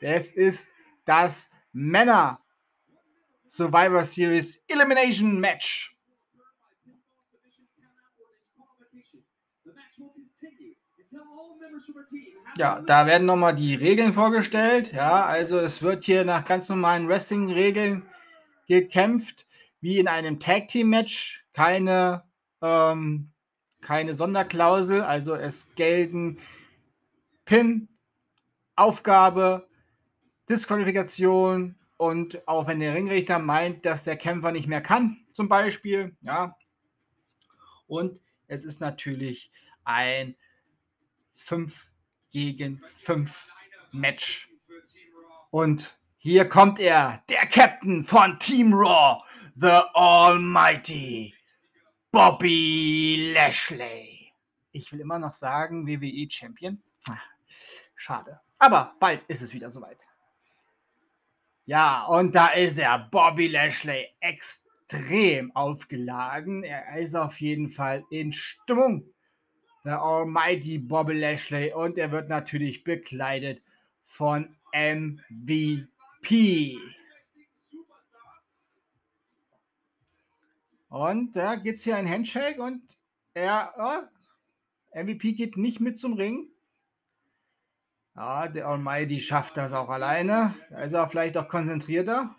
es 0.00 0.30
ist 0.32 0.72
das 1.04 1.50
Männer 1.72 2.44
Survivor 3.46 4.04
Series 4.04 4.62
Elimination 4.68 5.40
Match. 5.40 5.95
Ja, 12.58 12.80
da 12.80 13.06
werden 13.06 13.26
nochmal 13.26 13.54
die 13.54 13.74
Regeln 13.74 14.14
vorgestellt. 14.14 14.92
Ja, 14.92 15.26
also 15.26 15.58
es 15.58 15.82
wird 15.82 16.04
hier 16.04 16.24
nach 16.24 16.44
ganz 16.44 16.68
normalen 16.68 17.06
Wrestling-Regeln 17.06 18.02
gekämpft, 18.66 19.46
wie 19.80 19.98
in 19.98 20.08
einem 20.08 20.40
Tag-Team-Match. 20.40 21.44
Keine, 21.52 22.24
ähm, 22.62 23.30
keine 23.82 24.14
Sonderklausel, 24.14 25.02
also 25.02 25.34
es 25.34 25.74
gelten 25.74 26.38
Pin, 27.44 27.88
Aufgabe, 28.74 29.68
Disqualifikation 30.48 31.76
und 31.96 32.46
auch 32.48 32.66
wenn 32.66 32.80
der 32.80 32.94
Ringrichter 32.94 33.38
meint, 33.38 33.84
dass 33.84 34.04
der 34.04 34.16
Kämpfer 34.16 34.52
nicht 34.52 34.66
mehr 34.66 34.80
kann, 34.80 35.18
zum 35.32 35.48
Beispiel, 35.48 36.16
ja. 36.22 36.56
Und 37.86 38.20
es 38.48 38.64
ist 38.64 38.80
natürlich 38.80 39.50
ein 39.84 40.36
5 41.36 41.88
gegen 42.30 42.82
5 42.88 43.54
Match. 43.92 44.50
Und 45.50 45.96
hier 46.16 46.48
kommt 46.48 46.80
er, 46.80 47.22
der 47.28 47.46
Captain 47.46 48.02
von 48.02 48.38
Team 48.38 48.74
Raw, 48.74 49.22
The 49.54 49.80
Almighty, 49.94 51.34
Bobby 52.10 53.32
Lashley. 53.34 54.32
Ich 54.72 54.92
will 54.92 55.00
immer 55.00 55.18
noch 55.18 55.32
sagen, 55.32 55.86
WWE 55.86 56.28
Champion. 56.28 56.82
Schade. 57.94 58.40
Aber 58.58 58.94
bald 58.98 59.22
ist 59.24 59.42
es 59.42 59.54
wieder 59.54 59.70
soweit. 59.70 60.06
Ja, 61.64 62.04
und 62.04 62.34
da 62.34 62.48
ist 62.48 62.78
er, 62.78 62.98
Bobby 62.98 63.48
Lashley, 63.48 64.08
extrem 64.20 65.54
aufgeladen. 65.54 66.64
Er 66.64 66.96
ist 66.96 67.14
auf 67.14 67.40
jeden 67.40 67.68
Fall 67.68 68.04
in 68.10 68.32
Stimmung. 68.32 69.08
Der 69.86 70.02
Almighty 70.02 70.78
Bobby 70.78 71.14
Lashley. 71.14 71.72
Und 71.72 71.96
er 71.96 72.10
wird 72.10 72.28
natürlich 72.28 72.82
bekleidet 72.82 73.62
von 74.02 74.56
MVP. 74.74 75.86
Und 80.88 81.36
da 81.36 81.54
gibt 81.54 81.76
es 81.76 81.84
hier 81.84 81.96
ein 81.96 82.10
Handshake 82.10 82.60
und 82.60 82.82
er, 83.34 83.74
oh, 83.78 85.00
MVP 85.00 85.34
geht 85.34 85.56
nicht 85.56 85.80
mit 85.80 85.96
zum 85.96 86.14
Ring. 86.14 86.48
Ja, 88.16 88.48
der 88.48 88.66
Almighty 88.66 89.20
schafft 89.20 89.56
das 89.56 89.72
auch 89.72 89.88
alleine. 89.88 90.56
Da 90.70 90.82
ist 90.82 90.94
er 90.94 91.06
vielleicht 91.06 91.36
auch 91.36 91.48
konzentrierter. 91.48 92.34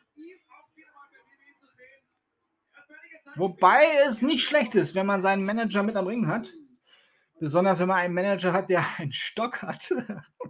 Wobei 3.37 3.85
es 4.05 4.21
nicht 4.21 4.43
schlecht 4.43 4.75
ist, 4.75 4.95
wenn 4.95 5.05
man 5.05 5.21
seinen 5.21 5.45
Manager 5.45 5.83
mit 5.83 5.95
am 5.95 6.07
Ring 6.07 6.27
hat. 6.27 6.51
Besonders 7.39 7.79
wenn 7.79 7.87
man 7.87 7.97
einen 7.97 8.13
Manager 8.13 8.53
hat, 8.53 8.69
der 8.69 8.85
einen 8.97 9.11
Stock 9.11 9.61
hat. 9.61 9.93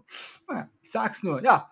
ich 0.81 0.89
sag's 0.89 1.23
nur, 1.23 1.43
ja. 1.43 1.71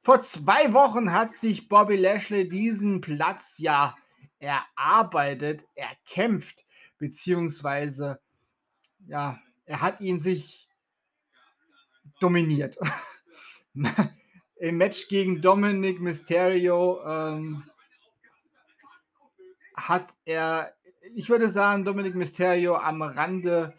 Vor 0.00 0.20
zwei 0.20 0.72
Wochen 0.72 1.12
hat 1.12 1.32
sich 1.32 1.68
Bobby 1.68 1.96
Lashley 1.96 2.48
diesen 2.48 3.00
Platz 3.00 3.58
ja 3.58 3.96
erarbeitet, 4.40 5.64
erkämpft, 5.76 6.64
beziehungsweise 6.98 8.20
ja, 9.06 9.40
er 9.64 9.80
hat 9.80 10.00
ihn 10.00 10.18
sich 10.18 10.68
dominiert. 12.20 12.76
Im 14.56 14.76
Match 14.76 15.08
gegen 15.08 15.40
Dominic 15.40 16.00
Mysterio 16.00 17.00
ähm, 17.04 17.64
hat 19.76 20.16
er, 20.24 20.74
ich 21.14 21.28
würde 21.28 21.48
sagen, 21.48 21.84
Dominic 21.84 22.14
Mysterio 22.14 22.76
am 22.76 23.02
Rande 23.02 23.74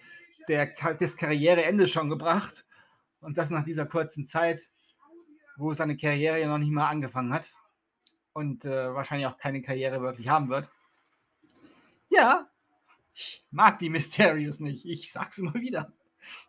der, 0.48 0.68
des 0.96 1.18
Karriereendes 1.18 1.92
schon 1.92 2.10
gebracht. 2.10 2.66
Und 3.20 3.38
das 3.38 3.52
nach 3.52 3.64
dieser 3.64 3.86
kurzen 3.86 4.26
Zeit, 4.26 4.70
wo 5.56 5.74
seine 5.74 5.96
Karriere 5.96 6.40
ja 6.40 6.48
noch 6.48 6.58
nicht 6.58 6.72
mal 6.72 6.90
angefangen 6.90 7.34
hat. 7.34 7.54
Und 8.34 8.66
äh, 8.66 8.94
wahrscheinlich 8.94 9.28
auch 9.28 9.38
keine 9.38 9.62
Karriere 9.62 10.02
wirklich 10.02 10.28
haben 10.28 10.50
wird. 10.50 10.70
Ja, 12.10 12.50
ich 13.14 13.46
mag 13.52 13.80
die 13.80 13.90
Mysterios 13.90 14.60
nicht. 14.60 14.86
Ich 14.86 15.12
sag's 15.12 15.38
immer 15.38 15.54
wieder. 15.54 15.92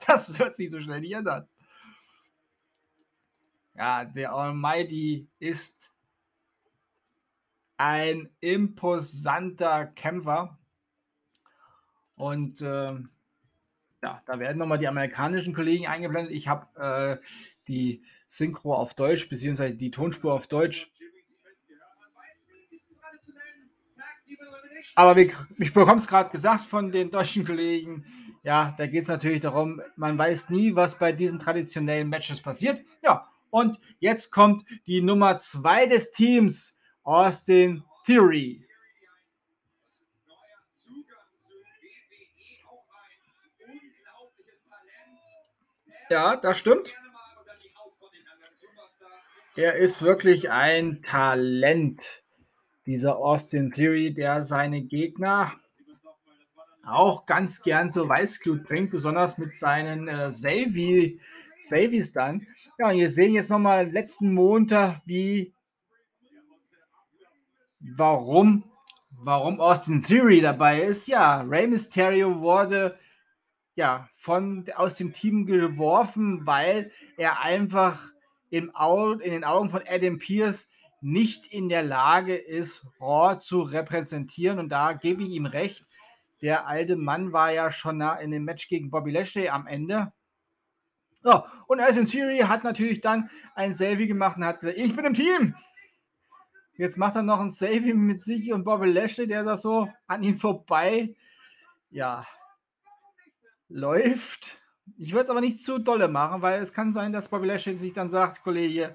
Das 0.07 0.39
wird 0.39 0.55
sich 0.55 0.71
so 0.71 0.81
schnell 0.81 1.01
nicht 1.01 1.13
ändern. 1.13 1.49
Ja, 3.75 4.05
der 4.05 4.33
Almighty 4.33 5.29
ist 5.41 5.93
ein 7.77 8.31
imposanter 8.41 9.87
Kämpfer. 9.87 10.57
Und 12.17 12.61
äh, 12.61 12.95
ja, 14.05 14.23
da 14.27 14.39
werden 14.39 14.59
nochmal 14.59 14.77
die 14.77 14.87
amerikanischen 14.87 15.55
Kollegen 15.55 15.87
eingeblendet. 15.87 16.35
Ich 16.35 16.47
habe 16.47 16.67
äh, 17.23 17.27
die 17.69 18.03
Synchro 18.27 18.75
auf 18.75 18.93
Deutsch, 18.93 19.31
beziehungsweise 19.31 19.77
die 19.77 19.91
Tonspur 19.91 20.35
auf 20.35 20.47
Deutsch. 20.47 20.93
Aber 24.95 25.17
wie, 25.17 25.33
ich 25.59 25.73
bekomme 25.73 25.97
es 25.97 26.07
gerade 26.07 26.29
gesagt 26.29 26.67
von 26.67 26.93
den 26.93 27.11
deutschen 27.11 27.47
Kollegen. 27.47 28.05
Ja, 28.43 28.75
da 28.77 28.87
geht 28.87 29.05
es 29.05 29.09
natürlich 29.09 29.41
darum, 29.41 29.81
man 29.97 30.19
weiß 30.19 30.51
nie, 30.51 30.77
was 30.77 30.99
bei 30.99 31.11
diesen 31.11 31.39
traditionellen 31.39 32.11
Matches 32.11 32.43
passiert. 32.43 32.85
Ja, 33.03 33.27
und 33.49 33.81
jetzt 34.01 34.31
kommt 34.31 34.67
die 34.87 35.01
Nummer 35.01 35.39
zwei 35.39 35.87
des 35.87 36.11
Teams, 36.11 36.79
Austin 37.05 37.83
Theory. 38.05 38.64
Ja, 46.11 46.37
das 46.37 46.59
stimmt. 46.59 46.95
Er 49.57 49.77
ist 49.77 50.03
wirklich 50.03 50.51
ein 50.51 51.01
Talent, 51.03 52.25
dieser 52.87 53.17
Austin 53.17 53.71
Theory, 53.71 54.13
der 54.13 54.43
seine 54.43 54.83
Gegner 54.83 55.53
auch 56.87 57.25
ganz 57.25 57.63
gern 57.63 57.93
zur 57.93 58.09
Weißglut 58.09 58.65
bringt, 58.65 58.91
besonders 58.91 59.39
mit 59.39 59.55
seinen 59.55 60.09
äh, 60.09 60.31
Savies 60.31 62.13
dann. 62.13 62.47
Ja, 62.79 62.91
und 62.91 62.97
wir 62.97 63.11
sehen 63.11 63.33
jetzt 63.33 63.51
nochmal 63.51 63.89
letzten 63.89 64.35
Montag, 64.35 65.01
wie, 65.07 65.55
warum, 67.81 68.65
warum 69.11 69.61
Austin 69.61 70.03
Theory 70.03 70.41
dabei 70.41 70.83
ist. 70.83 71.07
Ja, 71.07 71.43
Rey 71.43 71.67
Mysterio 71.67 72.41
wurde 72.41 72.99
ja 73.75 74.09
von, 74.13 74.65
aus 74.75 74.97
dem 74.97 75.13
Team 75.13 75.47
geworfen, 75.47 76.47
weil 76.47 76.91
er 77.17 77.41
einfach 77.41 78.01
im 78.51 78.75
Au 78.75 79.13
in 79.13 79.33
den 79.33 79.45
Augen 79.45 79.69
von 79.69 79.83
Adam 79.87 80.19
Pierce 80.19 80.71
nicht 81.01 81.49
in 81.49 81.69
der 81.69 81.83
Lage 81.83 82.37
ist, 82.37 82.87
Raw 83.01 83.37
zu 83.39 83.63
repräsentieren. 83.63 84.59
Und 84.59 84.71
da 84.71 84.93
gebe 84.93 85.23
ich 85.23 85.31
ihm 85.31 85.47
recht. 85.47 85.85
Der 86.41 86.67
alte 86.67 86.97
Mann 86.97 87.33
war 87.33 87.53
ja 87.53 87.71
schon 87.71 88.01
in 88.01 88.31
dem 88.31 88.45
Match 88.45 88.69
gegen 88.69 88.91
Bobby 88.91 89.11
Lashley 89.11 89.49
am 89.49 89.67
Ende. 89.67 90.13
So, 91.23 91.43
und 91.67 91.81
Alison 91.81 92.07
Theory 92.07 92.41
hat 92.41 92.65
natürlich 92.65 93.01
dann 93.01 93.31
ein 93.55 93.73
Selfie 93.73 94.07
gemacht 94.07 94.37
und 94.37 94.45
hat 94.45 94.61
gesagt, 94.61 94.79
ich 94.79 94.95
bin 94.95 95.07
im 95.07 95.15
Team. 95.15 95.55
Jetzt 96.77 96.99
macht 96.99 97.17
er 97.17 97.23
noch 97.23 97.41
ein 97.41 97.51
Selfie 97.51 97.95
mit 97.95 98.21
sich 98.21 98.53
und 98.53 98.65
Bobby 98.65 98.91
Lashley, 98.91 99.27
der 99.27 99.45
da 99.45 99.57
so 99.57 99.91
an 100.07 100.23
ihm 100.23 100.39
vorbei, 100.39 101.15
ja, 101.91 102.27
läuft. 103.69 104.59
Ich 104.97 105.13
würde 105.13 105.25
es 105.25 105.31
aber 105.31 105.41
nicht 105.41 105.65
zu 105.65 105.79
dolle 105.79 106.09
machen, 106.09 106.43
weil 106.43 106.61
es 106.61 106.73
kann 106.73 106.91
sein, 106.91 107.13
dass 107.13 107.29
Bobby 107.29 107.47
Lashley 107.47 107.75
sich 107.75 107.93
dann 107.93 108.11
sagt, 108.11 108.43
Kollege, 108.43 108.95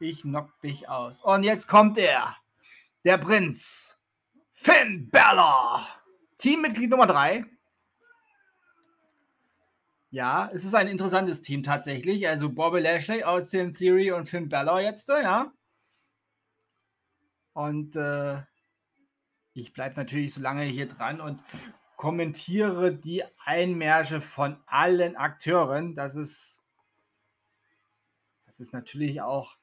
ich 0.00 0.22
knock 0.22 0.60
dich 0.60 0.88
aus. 0.88 1.22
Und 1.22 1.42
jetzt 1.42 1.68
kommt 1.68 1.98
er, 1.98 2.36
der 3.04 3.18
Prinz, 3.18 3.98
Finn 4.52 5.08
Balor, 5.10 5.86
Teammitglied 6.36 6.90
Nummer 6.90 7.06
3. 7.06 7.44
Ja, 10.10 10.50
es 10.52 10.64
ist 10.64 10.74
ein 10.74 10.88
interessantes 10.88 11.42
Team 11.42 11.62
tatsächlich. 11.62 12.26
Also 12.26 12.50
Bobby 12.50 12.80
Lashley, 12.80 13.24
Austin 13.24 13.72
Theory 13.72 14.10
und 14.12 14.26
Finn 14.26 14.48
Balor 14.48 14.80
jetzt, 14.80 15.08
ja. 15.08 15.52
Und 17.52 17.96
äh, 17.96 18.42
ich 19.52 19.72
bleibe 19.72 19.96
natürlich 19.96 20.34
so 20.34 20.40
lange 20.40 20.62
hier 20.62 20.86
dran 20.86 21.20
und 21.20 21.42
kommentiere 21.98 22.94
die 22.94 23.24
Einmärsche 23.44 24.20
von 24.20 24.56
allen 24.66 25.16
Akteuren. 25.16 25.96
Das 25.96 26.14
ist, 26.14 26.62
das 28.46 28.60
ist 28.60 28.72
natürlich 28.72 29.20
auch 29.20 29.56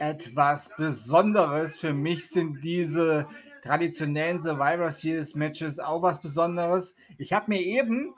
etwas 0.00 0.70
Besonderes. 0.76 1.78
Für 1.78 1.92
mich 1.92 2.30
sind 2.30 2.64
diese 2.64 3.28
traditionellen 3.62 4.38
Survivor 4.38 4.90
Series 4.90 5.34
Matches 5.34 5.78
auch 5.78 6.00
was 6.00 6.22
Besonderes. 6.22 6.96
Ich 7.18 7.34
habe 7.34 7.50
mir 7.50 7.60
eben 7.60 8.14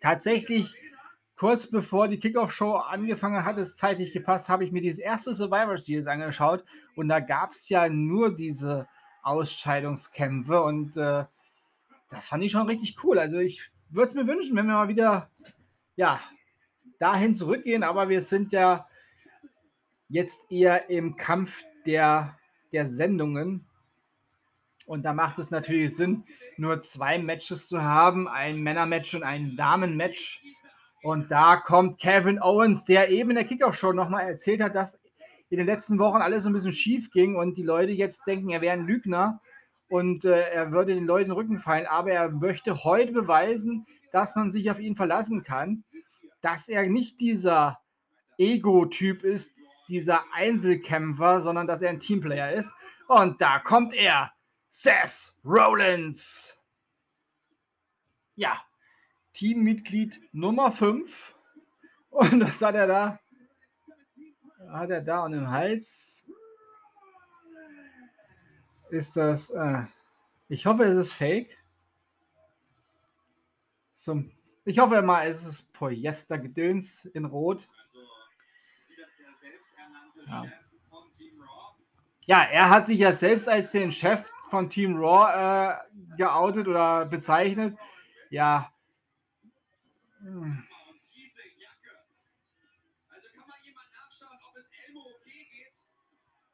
tatsächlich 0.00 0.76
kurz 1.36 1.66
bevor 1.66 2.06
die 2.06 2.20
Kickoff-Show 2.20 2.76
angefangen 2.76 3.44
hat, 3.44 3.58
es 3.58 3.74
zeitlich 3.74 4.12
gepasst, 4.12 4.48
habe 4.48 4.64
ich 4.64 4.70
mir 4.70 4.80
dieses 4.80 5.00
erste 5.00 5.34
Survivor 5.34 5.76
Series 5.76 6.06
angeschaut 6.06 6.64
und 6.94 7.08
da 7.08 7.18
gab 7.18 7.50
es 7.50 7.68
ja 7.68 7.88
nur 7.88 8.32
diese 8.32 8.86
Ausscheidungskämpfe 9.22 10.62
und 10.62 10.96
äh, 10.96 11.24
das 12.10 12.28
fand 12.28 12.44
ich 12.44 12.50
schon 12.50 12.66
richtig 12.66 12.96
cool. 13.04 13.18
Also 13.18 13.38
ich 13.38 13.62
würde 13.88 14.08
es 14.08 14.14
mir 14.14 14.26
wünschen, 14.26 14.56
wenn 14.56 14.66
wir 14.66 14.74
mal 14.74 14.88
wieder 14.88 15.30
ja, 15.96 16.20
dahin 16.98 17.34
zurückgehen, 17.34 17.82
aber 17.82 18.08
wir 18.08 18.20
sind 18.20 18.52
ja 18.52 18.86
jetzt 20.08 20.50
eher 20.50 20.90
im 20.90 21.16
Kampf 21.16 21.64
der, 21.86 22.36
der 22.72 22.86
Sendungen. 22.86 23.66
Und 24.86 25.04
da 25.04 25.14
macht 25.14 25.38
es 25.38 25.52
natürlich 25.52 25.94
Sinn, 25.94 26.24
nur 26.56 26.80
zwei 26.80 27.18
Matches 27.18 27.68
zu 27.68 27.82
haben, 27.82 28.26
ein 28.26 28.60
Männermatch 28.60 29.14
und 29.14 29.22
ein 29.22 29.54
Damenmatch. 29.56 30.42
Und 31.02 31.30
da 31.30 31.56
kommt 31.56 32.00
Kevin 32.00 32.42
Owens, 32.42 32.84
der 32.84 33.08
eben 33.08 33.30
in 33.30 33.36
der 33.36 33.44
Kickoff-Show 33.44 33.92
nochmal 33.92 34.28
erzählt 34.28 34.60
hat, 34.60 34.74
dass 34.74 34.98
in 35.48 35.58
den 35.58 35.66
letzten 35.66 35.98
Wochen 35.98 36.18
alles 36.18 36.44
ein 36.44 36.52
bisschen 36.52 36.72
schief 36.72 37.10
ging 37.12 37.36
und 37.36 37.56
die 37.56 37.62
Leute 37.62 37.92
jetzt 37.92 38.26
denken, 38.26 38.50
er 38.50 38.60
wäre 38.60 38.74
ein 38.74 38.86
Lügner 38.86 39.40
und 39.90 40.24
äh, 40.24 40.48
er 40.50 40.72
würde 40.72 40.94
den 40.94 41.04
Leuten 41.04 41.32
Rücken 41.32 41.58
fallen. 41.58 41.86
Aber 41.86 42.12
er 42.12 42.30
möchte 42.30 42.84
heute 42.84 43.12
beweisen, 43.12 43.86
dass 44.12 44.36
man 44.36 44.50
sich 44.50 44.70
auf 44.70 44.80
ihn 44.80 44.96
verlassen 44.96 45.42
kann, 45.42 45.84
dass 46.40 46.68
er 46.68 46.88
nicht 46.88 47.20
dieser 47.20 47.80
Ego-Typ 48.38 49.24
ist, 49.24 49.54
dieser 49.88 50.24
Einzelkämpfer, 50.32 51.40
sondern 51.40 51.66
dass 51.66 51.82
er 51.82 51.90
ein 51.90 51.98
Teamplayer 51.98 52.52
ist. 52.52 52.74
Und 53.08 53.40
da 53.40 53.58
kommt 53.58 53.92
er, 53.92 54.32
Seth 54.68 55.34
Rollins. 55.44 56.56
Ja, 58.36 58.62
Teammitglied 59.32 60.20
Nummer 60.32 60.70
5. 60.70 61.34
Und 62.10 62.40
was 62.40 62.62
hat 62.62 62.76
er 62.76 62.86
da? 62.86 63.20
Hat 64.70 64.90
er 64.90 65.00
da 65.00 65.24
an 65.24 65.32
dem 65.32 65.50
Hals? 65.50 66.24
Ist 68.90 69.16
das. 69.16 69.50
Äh, 69.50 69.84
ich 70.48 70.66
hoffe, 70.66 70.84
es 70.84 70.96
ist 70.96 71.12
fake. 71.12 71.56
Zum, 73.92 74.32
ich 74.64 74.78
hoffe 74.78 75.00
mal, 75.02 75.26
es 75.26 75.46
ist 75.46 75.72
Polyester-Gedöns 75.72 77.04
in 77.06 77.24
Rot. 77.24 77.68
Ja. 80.26 80.44
ja. 82.26 82.42
er 82.42 82.70
hat 82.70 82.86
sich 82.86 82.98
ja 82.98 83.12
selbst 83.12 83.48
als 83.48 83.72
den 83.72 83.92
Chef 83.92 84.30
von 84.48 84.68
Team 84.68 84.96
Raw 84.96 85.30
äh, 85.30 86.16
geoutet 86.16 86.66
oder 86.66 87.06
bezeichnet. 87.06 87.78
Ja. 88.30 88.72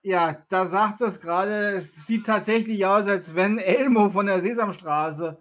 Ja, 0.06 0.40
da 0.50 0.66
sagt 0.66 1.00
es 1.00 1.20
gerade, 1.20 1.70
es 1.70 2.06
sieht 2.06 2.26
tatsächlich 2.26 2.86
aus, 2.86 3.08
als 3.08 3.34
wenn 3.34 3.58
Elmo 3.58 4.08
von 4.08 4.26
der 4.26 4.38
Sesamstraße 4.38 5.36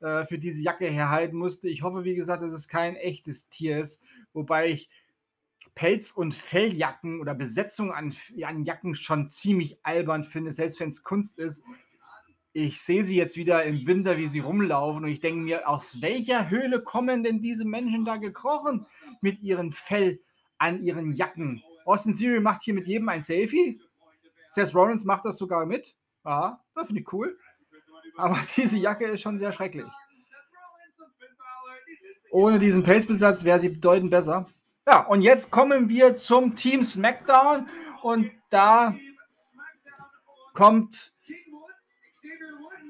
äh, 0.00 0.26
für 0.26 0.38
diese 0.38 0.60
Jacke 0.60 0.88
herhalten 0.88 1.38
musste. 1.38 1.70
Ich 1.70 1.82
hoffe, 1.82 2.04
wie 2.04 2.14
gesagt, 2.14 2.42
dass 2.42 2.52
es 2.52 2.68
kein 2.68 2.96
echtes 2.96 3.48
Tier 3.48 3.78
ist, 3.78 4.02
wobei 4.34 4.68
ich 4.68 4.90
Pelz- 5.74 6.12
und 6.12 6.34
Felljacken 6.34 7.18
oder 7.18 7.34
Besetzung 7.34 7.94
an, 7.94 8.14
an 8.42 8.64
Jacken 8.64 8.94
schon 8.94 9.26
ziemlich 9.26 9.78
albern 9.86 10.22
finde, 10.22 10.50
selbst 10.50 10.80
wenn 10.80 10.90
es 10.90 11.02
Kunst 11.02 11.38
ist. 11.38 11.62
Ich 12.52 12.82
sehe 12.82 13.04
sie 13.04 13.16
jetzt 13.16 13.38
wieder 13.38 13.64
im 13.64 13.86
Winter, 13.86 14.18
wie 14.18 14.26
sie 14.26 14.40
rumlaufen 14.40 15.04
und 15.04 15.10
ich 15.10 15.20
denke 15.20 15.40
mir, 15.40 15.66
aus 15.66 16.02
welcher 16.02 16.50
Höhle 16.50 16.82
kommen 16.82 17.22
denn 17.22 17.40
diese 17.40 17.64
Menschen 17.64 18.04
da 18.04 18.18
gekrochen 18.18 18.84
mit 19.22 19.40
ihrem 19.40 19.72
Fell 19.72 20.20
an 20.58 20.82
ihren 20.82 21.14
Jacken? 21.14 21.62
Austin 21.86 22.14
Theory 22.14 22.40
macht 22.40 22.60
hier 22.62 22.74
mit 22.74 22.86
jedem 22.86 23.08
ein 23.08 23.22
Selfie. 23.22 23.80
Seth 24.50 24.74
Rollins 24.74 25.04
macht 25.04 25.24
das 25.24 25.38
sogar 25.38 25.64
mit. 25.64 25.94
Ja, 26.24 26.60
das 26.74 26.88
finde 26.88 27.00
ich 27.00 27.12
cool. 27.12 27.38
Aber 28.16 28.38
diese 28.56 28.76
Jacke 28.76 29.06
ist 29.06 29.22
schon 29.22 29.38
sehr 29.38 29.52
schrecklich. 29.52 29.86
Ohne 32.30 32.58
diesen 32.58 32.82
Pelzbesatz 32.82 33.44
wäre 33.44 33.58
sie 33.58 33.70
bedeutend 33.70 34.10
besser. 34.10 34.46
Ja, 34.86 35.06
und 35.06 35.22
jetzt 35.22 35.50
kommen 35.50 35.88
wir 35.88 36.14
zum 36.14 36.54
Team 36.56 36.82
SmackDown 36.82 37.66
und 38.02 38.30
da 38.50 38.94
kommt 40.54 41.12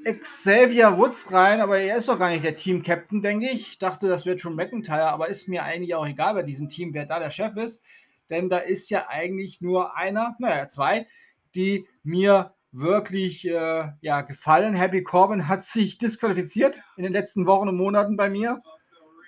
Xavier 0.04 0.96
Woods 0.96 1.32
rein, 1.32 1.60
aber 1.60 1.78
er 1.78 1.96
ist 1.96 2.08
doch 2.08 2.18
gar 2.18 2.30
nicht 2.30 2.44
der 2.44 2.56
Team-Captain, 2.56 3.20
denke 3.20 3.46
ich. 3.46 3.72
Ich 3.72 3.78
dachte, 3.78 4.08
das 4.08 4.24
wird 4.24 4.40
schon 4.40 4.56
McIntyre, 4.56 5.08
aber 5.08 5.28
ist 5.28 5.48
mir 5.48 5.62
eigentlich 5.62 5.94
auch 5.94 6.06
egal 6.06 6.34
bei 6.34 6.42
diesem 6.42 6.68
Team, 6.68 6.94
wer 6.94 7.04
da 7.04 7.18
der 7.18 7.30
Chef 7.30 7.56
ist. 7.56 7.82
Denn 8.30 8.48
da 8.48 8.58
ist 8.58 8.88
ja 8.88 9.08
eigentlich 9.08 9.60
nur 9.60 9.96
einer, 9.96 10.36
naja, 10.38 10.68
zwei, 10.68 11.06
die 11.54 11.86
mir 12.02 12.54
wirklich 12.72 13.46
äh, 13.46 13.88
ja, 14.00 14.20
gefallen. 14.22 14.74
Happy 14.74 15.02
Corbin 15.02 15.48
hat 15.48 15.62
sich 15.62 15.98
disqualifiziert 15.98 16.82
in 16.96 17.02
den 17.02 17.12
letzten 17.12 17.46
Wochen 17.46 17.68
und 17.68 17.76
Monaten 17.76 18.16
bei 18.16 18.28
mir. 18.28 18.62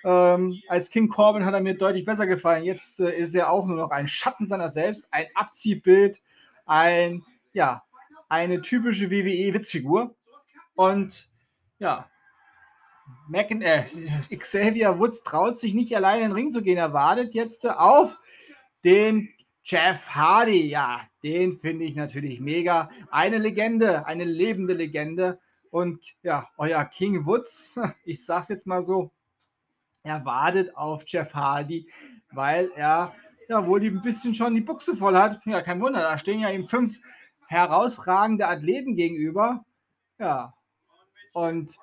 Ähm, 0.05 0.61
als 0.67 0.89
King 0.89 1.07
Corbin 1.07 1.45
hat 1.45 1.53
er 1.53 1.61
mir 1.61 1.77
deutlich 1.77 2.05
besser 2.05 2.27
gefallen. 2.27 2.63
Jetzt 2.63 2.99
äh, 2.99 3.15
ist 3.15 3.35
er 3.35 3.49
auch 3.49 3.65
nur 3.65 3.77
noch 3.77 3.91
ein 3.91 4.07
Schatten 4.07 4.47
seiner 4.47 4.69
selbst, 4.69 5.07
ein 5.11 5.27
Abziehbild, 5.33 6.21
ein, 6.65 7.23
ja, 7.53 7.83
eine 8.29 8.61
typische 8.61 9.11
WWE-Witzfigur. 9.11 10.15
Und 10.75 11.29
ja, 11.79 12.09
Mackin, 13.27 13.61
äh, 13.61 13.83
Xavier 14.35 14.99
Woods 14.99 15.23
traut 15.23 15.57
sich 15.57 15.73
nicht 15.73 15.95
allein 15.95 16.21
in 16.21 16.29
den 16.29 16.33
Ring 16.33 16.51
zu 16.51 16.61
gehen. 16.61 16.77
Er 16.77 16.93
wartet 16.93 17.33
jetzt 17.33 17.69
auf 17.69 18.17
den 18.83 19.29
Jeff 19.65 20.09
Hardy, 20.09 20.67
ja, 20.67 21.01
den 21.23 21.53
finde 21.53 21.85
ich 21.85 21.95
natürlich 21.95 22.41
mega. 22.41 22.89
Eine 23.09 23.37
Legende, 23.37 24.05
eine 24.05 24.25
lebende 24.25 24.73
Legende. 24.73 25.39
Und 25.71 26.15
ja, 26.21 26.49
euer 26.57 26.83
King 26.85 27.25
Woods, 27.25 27.79
ich 28.03 28.25
sag's 28.25 28.49
jetzt 28.49 28.67
mal 28.67 28.83
so, 28.83 29.11
er 30.03 30.25
wartet 30.25 30.75
auf 30.75 31.03
Jeff 31.07 31.33
Hardy, 31.33 31.89
weil 32.31 32.71
er 32.75 33.15
ja 33.47 33.65
wohl 33.65 33.81
ein 33.81 34.01
bisschen 34.01 34.35
schon 34.35 34.53
die 34.53 34.61
Buchse 34.61 34.95
voll 34.95 35.15
hat. 35.15 35.39
Ja, 35.45 35.61
kein 35.61 35.79
Wunder, 35.79 36.01
da 36.01 36.17
stehen 36.17 36.41
ja 36.41 36.49
ihm 36.49 36.65
fünf 36.65 36.99
herausragende 37.47 38.47
Athleten 38.47 38.95
gegenüber. 38.95 39.65
Ja, 40.19 40.53
und 41.31 41.77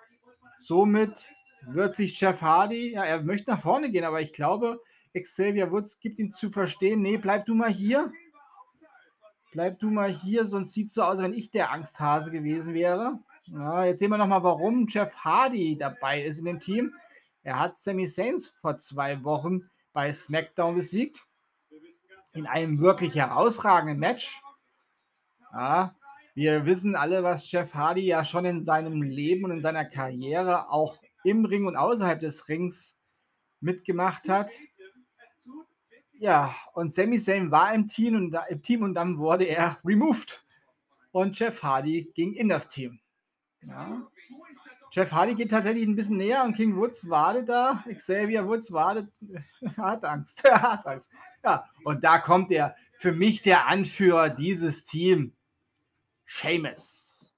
somit 0.58 1.30
wird 1.62 1.94
sich 1.94 2.20
Jeff 2.20 2.42
Hardy, 2.42 2.92
ja, 2.92 3.04
er 3.04 3.22
möchte 3.22 3.50
nach 3.50 3.60
vorne 3.60 3.90
gehen, 3.90 4.04
aber 4.04 4.20
ich 4.20 4.32
glaube, 4.32 4.80
Xavier 5.14 5.70
Woods 5.72 5.98
gibt 6.00 6.18
ihm 6.18 6.30
zu 6.30 6.50
verstehen, 6.50 7.02
nee, 7.02 7.16
bleib 7.16 7.46
du 7.46 7.54
mal 7.54 7.70
hier. 7.70 8.12
Bleib 9.52 9.80
du 9.80 9.90
mal 9.90 10.08
hier, 10.08 10.46
sonst 10.46 10.72
sieht 10.72 10.88
es 10.88 10.94
so 10.94 11.02
aus, 11.02 11.16
als 11.16 11.22
wenn 11.22 11.34
ich 11.34 11.50
der 11.50 11.72
Angsthase 11.72 12.30
gewesen 12.30 12.74
wäre. 12.74 13.18
Ja, 13.46 13.84
jetzt 13.84 13.98
sehen 13.98 14.10
wir 14.10 14.18
nochmal, 14.18 14.44
warum 14.44 14.86
Jeff 14.86 15.16
Hardy 15.16 15.76
dabei 15.76 16.22
ist 16.22 16.38
in 16.38 16.44
dem 16.44 16.60
Team. 16.60 16.94
Er 17.42 17.58
hat 17.58 17.76
Sami 17.76 18.06
Saints 18.06 18.48
vor 18.48 18.76
zwei 18.76 19.24
Wochen 19.24 19.68
bei 19.92 20.12
SmackDown 20.12 20.76
besiegt. 20.76 21.24
In 22.32 22.46
einem 22.46 22.80
wirklich 22.80 23.16
herausragenden 23.16 23.98
Match. 23.98 24.40
Ja, 25.52 25.96
wir 26.34 26.64
wissen 26.64 26.94
alle, 26.94 27.24
was 27.24 27.50
Jeff 27.50 27.74
Hardy 27.74 28.02
ja 28.02 28.24
schon 28.24 28.44
in 28.44 28.62
seinem 28.62 29.02
Leben 29.02 29.44
und 29.44 29.50
in 29.50 29.60
seiner 29.60 29.84
Karriere 29.84 30.70
auch 30.70 30.96
im 31.24 31.44
Ring 31.44 31.66
und 31.66 31.76
außerhalb 31.76 32.20
des 32.20 32.48
Rings 32.48 32.96
mitgemacht 33.60 34.28
hat. 34.28 34.48
Ja, 36.20 36.54
und 36.74 36.92
Sami 36.92 37.18
Zayn 37.18 37.50
war 37.50 37.72
im 37.72 37.86
Team 37.86 38.14
und, 38.14 38.36
im 38.50 38.60
Team 38.60 38.82
und 38.82 38.92
dann 38.92 39.16
wurde 39.16 39.44
er 39.44 39.78
removed. 39.82 40.44
Und 41.12 41.38
Jeff 41.38 41.62
Hardy 41.62 42.12
ging 42.14 42.34
in 42.34 42.50
das 42.50 42.68
Team. 42.68 43.00
Ja. 43.62 44.06
Jeff 44.92 45.12
Hardy 45.12 45.34
geht 45.34 45.50
tatsächlich 45.50 45.88
ein 45.88 45.96
bisschen 45.96 46.18
näher 46.18 46.44
und 46.44 46.54
King 46.54 46.76
Woods 46.76 47.08
wartet 47.08 47.48
da. 47.48 47.82
Xavier 47.90 48.46
Woods 48.46 48.70
wartet, 48.70 49.10
hat 49.78 50.04
Angst. 50.04 50.44
hat 50.50 50.86
Angst. 50.86 51.10
Ja, 51.42 51.64
und 51.84 52.04
da 52.04 52.18
kommt 52.18 52.52
er, 52.52 52.76
für 52.98 53.12
mich 53.12 53.40
der 53.40 53.66
Anführer 53.66 54.28
dieses 54.28 54.84
Teams, 54.84 55.32
Seamus. 56.26 57.34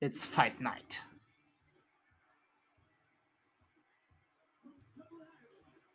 It's 0.00 0.26
Fight 0.26 0.60
Night. 0.60 1.06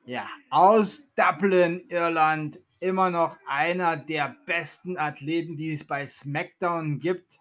Ja, 0.08 0.30
aus 0.52 1.12
Dublin, 1.16 1.84
Irland, 1.90 2.60
immer 2.80 3.10
noch 3.10 3.40
einer 3.48 3.98
der 3.98 4.36
besten 4.46 5.00
Athleten, 5.00 5.56
die 5.56 5.74
es 5.74 5.84
bei 5.84 6.06
SmackDown 6.06 7.00
gibt. 7.00 7.40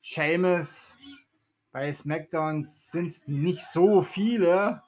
Seamus. 0.00 0.96
Bei 1.72 1.92
SmackDown 1.92 2.62
sind 2.62 3.06
es 3.06 3.26
nicht 3.26 3.66
so 3.66 4.02
viele. 4.02 4.84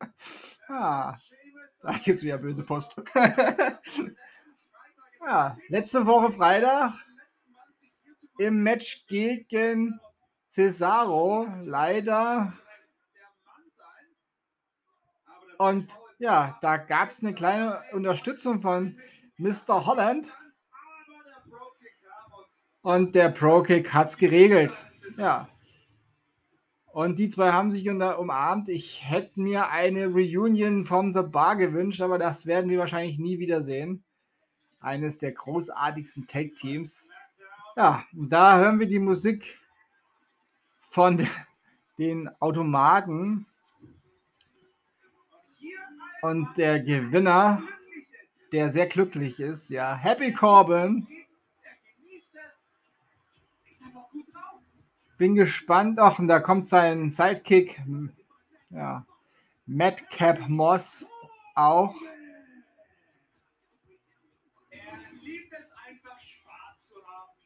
ah, 0.68 1.16
da 1.82 1.92
gibt 1.92 2.18
es 2.18 2.24
wieder 2.24 2.38
böse 2.38 2.64
Post. 2.64 3.00
ja, 5.24 5.56
letzte 5.68 6.04
Woche 6.04 6.32
Freitag 6.32 6.94
im 8.38 8.60
Match 8.64 9.06
gegen 9.06 10.00
Cesaro 10.48 11.46
leider 11.62 12.52
und 15.58 15.96
ja, 16.18 16.58
da 16.60 16.76
gab 16.76 17.08
es 17.08 17.22
eine 17.22 17.34
kleine 17.34 17.82
Unterstützung 17.92 18.60
von 18.60 18.98
Mr. 19.38 19.86
Holland. 19.86 20.32
Und 22.82 23.14
der 23.14 23.30
Pro-Kick 23.30 23.92
hat 23.92 24.08
es 24.08 24.16
geregelt. 24.16 24.76
Ja. 25.16 25.48
Und 26.92 27.18
die 27.18 27.28
zwei 27.28 27.52
haben 27.52 27.70
sich 27.70 27.88
unter, 27.90 28.18
umarmt. 28.18 28.68
Ich 28.70 29.04
hätte 29.04 29.40
mir 29.40 29.68
eine 29.68 30.06
Reunion 30.06 30.86
von 30.86 31.12
The 31.12 31.22
Bar 31.22 31.56
gewünscht, 31.56 32.00
aber 32.00 32.18
das 32.18 32.46
werden 32.46 32.70
wir 32.70 32.78
wahrscheinlich 32.78 33.18
nie 33.18 33.38
wiedersehen. 33.38 34.02
Eines 34.80 35.18
der 35.18 35.32
großartigsten 35.32 36.26
Tag-Teams. 36.26 37.10
Ja, 37.76 38.04
da 38.12 38.58
hören 38.58 38.78
wir 38.78 38.86
die 38.86 38.98
Musik 38.98 39.60
von 40.80 41.18
den 41.98 42.30
Automaten. 42.40 43.46
Und 46.22 46.56
der 46.56 46.80
Gewinner, 46.80 47.62
der 48.52 48.70
sehr 48.70 48.86
glücklich 48.86 49.40
ist, 49.40 49.70
ja, 49.70 49.94
Happy 49.94 50.32
Corbin 50.32 51.06
Bin 55.18 55.34
gespannt. 55.34 55.98
Ach, 55.98 56.18
und 56.18 56.28
da 56.28 56.40
kommt 56.40 56.66
sein 56.66 57.08
Sidekick. 57.08 57.80
Ja. 58.70 59.06
Madcap 59.64 60.48
Moss 60.48 61.08
auch. 61.54 61.94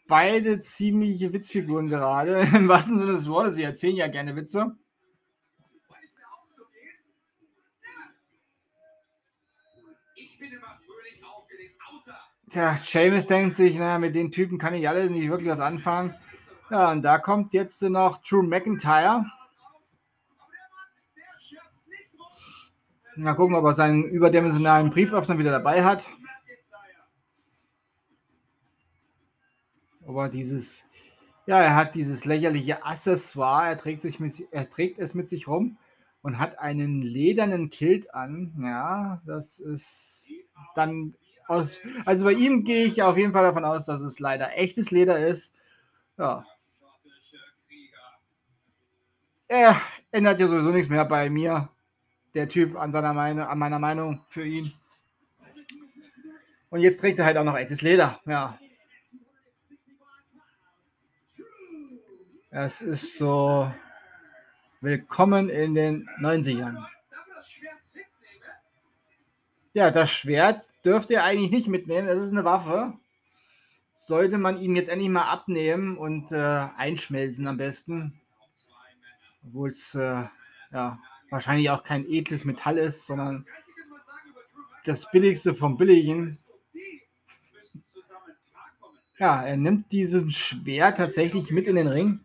Beide 0.08 0.58
ziemliche 0.58 1.32
Witzfiguren 1.32 1.88
gerade. 1.88 2.40
Im 2.56 2.68
wahrsten 2.68 2.98
Sinne 2.98 3.12
des 3.12 3.28
Wortes. 3.28 3.54
Sie 3.54 3.62
erzählen 3.62 3.96
ja 3.96 4.08
gerne 4.08 4.34
Witze. 4.34 4.76
Tja, 12.50 12.76
Seamus 12.82 13.26
denkt 13.26 13.54
sich, 13.54 13.78
na, 13.78 13.98
mit 13.98 14.16
den 14.16 14.32
Typen 14.32 14.58
kann 14.58 14.74
ich 14.74 14.88
alles 14.88 15.08
nicht 15.08 15.28
wirklich 15.28 15.48
was 15.48 15.60
anfangen. 15.60 16.12
Ja, 16.68 16.90
und 16.90 17.02
da 17.02 17.18
kommt 17.18 17.52
jetzt 17.52 17.80
noch 17.82 18.20
Drew 18.22 18.42
McIntyre. 18.42 19.24
Mal 23.14 23.34
gucken, 23.34 23.54
ob 23.54 23.64
er 23.64 23.72
seinen 23.72 24.02
überdimensionalen 24.02 24.90
Brieföffner 24.90 25.38
wieder 25.38 25.52
dabei 25.52 25.84
hat. 25.84 26.08
Aber 30.04 30.28
dieses, 30.28 30.88
ja, 31.46 31.60
er 31.60 31.76
hat 31.76 31.94
dieses 31.94 32.24
lächerliche 32.24 32.84
Accessoire, 32.84 33.68
er 33.68 33.78
trägt, 33.78 34.00
sich 34.00 34.18
mit, 34.18 34.48
er 34.50 34.68
trägt 34.68 34.98
es 34.98 35.14
mit 35.14 35.28
sich 35.28 35.46
rum 35.46 35.78
und 36.22 36.38
hat 36.40 36.58
einen 36.58 37.00
ledernen 37.00 37.70
Kilt 37.70 38.12
an. 38.12 38.54
Ja, 38.60 39.22
das 39.24 39.60
ist 39.60 40.26
dann 40.74 41.14
aus, 41.50 41.80
also 42.06 42.24
bei 42.24 42.32
ihm 42.32 42.64
gehe 42.64 42.86
ich 42.86 43.02
auf 43.02 43.16
jeden 43.16 43.32
Fall 43.32 43.42
davon 43.42 43.64
aus, 43.64 43.84
dass 43.86 44.00
es 44.00 44.18
leider 44.20 44.56
echtes 44.56 44.90
Leder 44.90 45.18
ist. 45.18 45.54
Ja, 46.16 46.46
er 49.50 49.80
ändert 50.12 50.38
ja 50.38 50.46
sowieso 50.46 50.70
nichts 50.70 50.88
mehr 50.88 51.04
bei 51.04 51.28
mir. 51.28 51.68
Der 52.34 52.48
Typ 52.48 52.76
an 52.76 52.92
seiner 52.92 53.12
Meinung, 53.12 53.48
an 53.48 53.58
meiner 53.58 53.80
Meinung 53.80 54.22
für 54.24 54.44
ihn. 54.44 54.72
Und 56.70 56.82
jetzt 56.82 57.00
trägt 57.00 57.18
er 57.18 57.24
halt 57.24 57.36
auch 57.36 57.42
noch 57.42 57.56
echtes 57.56 57.82
Leder. 57.82 58.20
Ja. 58.26 58.56
Es 62.50 62.80
ist 62.80 63.18
so 63.18 63.74
willkommen 64.80 65.48
in 65.48 65.74
den 65.74 66.08
90ern. 66.20 66.86
Ja, 69.72 69.90
das 69.90 70.12
Schwert 70.12 70.69
dürfte 70.84 71.14
er 71.14 71.24
eigentlich 71.24 71.50
nicht 71.50 71.68
mitnehmen. 71.68 72.08
Es 72.08 72.18
ist 72.18 72.32
eine 72.32 72.44
Waffe. 72.44 72.94
Sollte 73.94 74.38
man 74.38 74.60
ihn 74.60 74.76
jetzt 74.76 74.88
endlich 74.88 75.10
mal 75.10 75.30
abnehmen 75.30 75.98
und 75.98 76.32
äh, 76.32 76.68
einschmelzen 76.76 77.46
am 77.46 77.58
besten 77.58 78.20
obwohl 79.46 79.70
es 79.70 79.94
äh, 79.94 80.24
ja, 80.72 80.98
wahrscheinlich 81.30 81.70
auch 81.70 81.82
kein 81.82 82.06
edles 82.06 82.44
Metall 82.44 82.78
ist, 82.78 83.06
sondern 83.06 83.46
das 84.84 85.10
Billigste 85.10 85.54
vom 85.54 85.76
Billigen. 85.76 86.38
Ja, 89.18 89.42
er 89.42 89.56
nimmt 89.56 89.92
diesen 89.92 90.30
Schwert 90.30 90.96
tatsächlich 90.96 91.50
mit 91.50 91.66
in 91.66 91.76
den 91.76 91.88
Ring. 91.88 92.20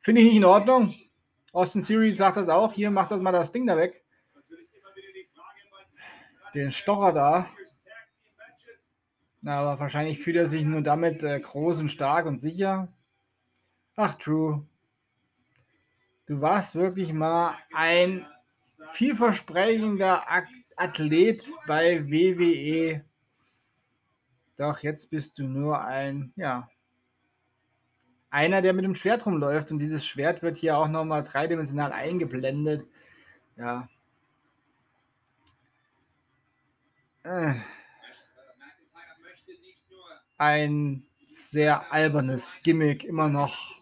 Finde 0.00 0.22
ich 0.22 0.28
nicht 0.28 0.36
in 0.36 0.44
Ordnung. 0.44 0.94
Austin 1.52 1.82
Series 1.82 2.16
sagt 2.16 2.38
das 2.38 2.48
auch. 2.48 2.72
Hier, 2.72 2.90
macht 2.90 3.10
das 3.10 3.20
mal 3.20 3.32
das 3.32 3.52
Ding 3.52 3.66
da 3.66 3.76
weg. 3.76 4.02
Den 6.54 6.72
Stocher 6.72 7.12
da. 7.12 7.46
Aber 9.44 9.78
wahrscheinlich 9.78 10.18
fühlt 10.18 10.36
er 10.36 10.46
sich 10.46 10.64
nur 10.64 10.82
damit 10.82 11.22
äh, 11.22 11.40
groß 11.40 11.80
und 11.80 11.88
stark 11.88 12.26
und 12.26 12.36
sicher. 12.36 12.88
Ach, 13.96 14.14
True. 14.14 14.66
Du 16.26 16.40
warst 16.40 16.74
wirklich 16.74 17.12
mal 17.12 17.56
ein 17.74 18.26
vielversprechender 18.90 20.24
Athlet 20.76 21.50
bei 21.66 22.04
WWE. 22.06 23.04
Doch 24.56 24.80
jetzt 24.80 25.10
bist 25.10 25.38
du 25.38 25.44
nur 25.44 25.82
ein, 25.82 26.32
ja, 26.36 26.68
einer, 28.30 28.62
der 28.62 28.72
mit 28.72 28.84
dem 28.84 28.94
Schwert 28.94 29.26
rumläuft. 29.26 29.72
Und 29.72 29.78
dieses 29.78 30.06
Schwert 30.06 30.42
wird 30.42 30.56
hier 30.56 30.78
auch 30.78 30.88
nochmal 30.88 31.22
dreidimensional 31.22 31.92
eingeblendet. 31.92 32.86
Ja. 33.56 33.88
Äh. 37.22 37.54
Ein 40.38 41.06
sehr 41.26 41.92
albernes 41.92 42.60
Gimmick 42.62 43.04
immer 43.04 43.28
noch. 43.28 43.78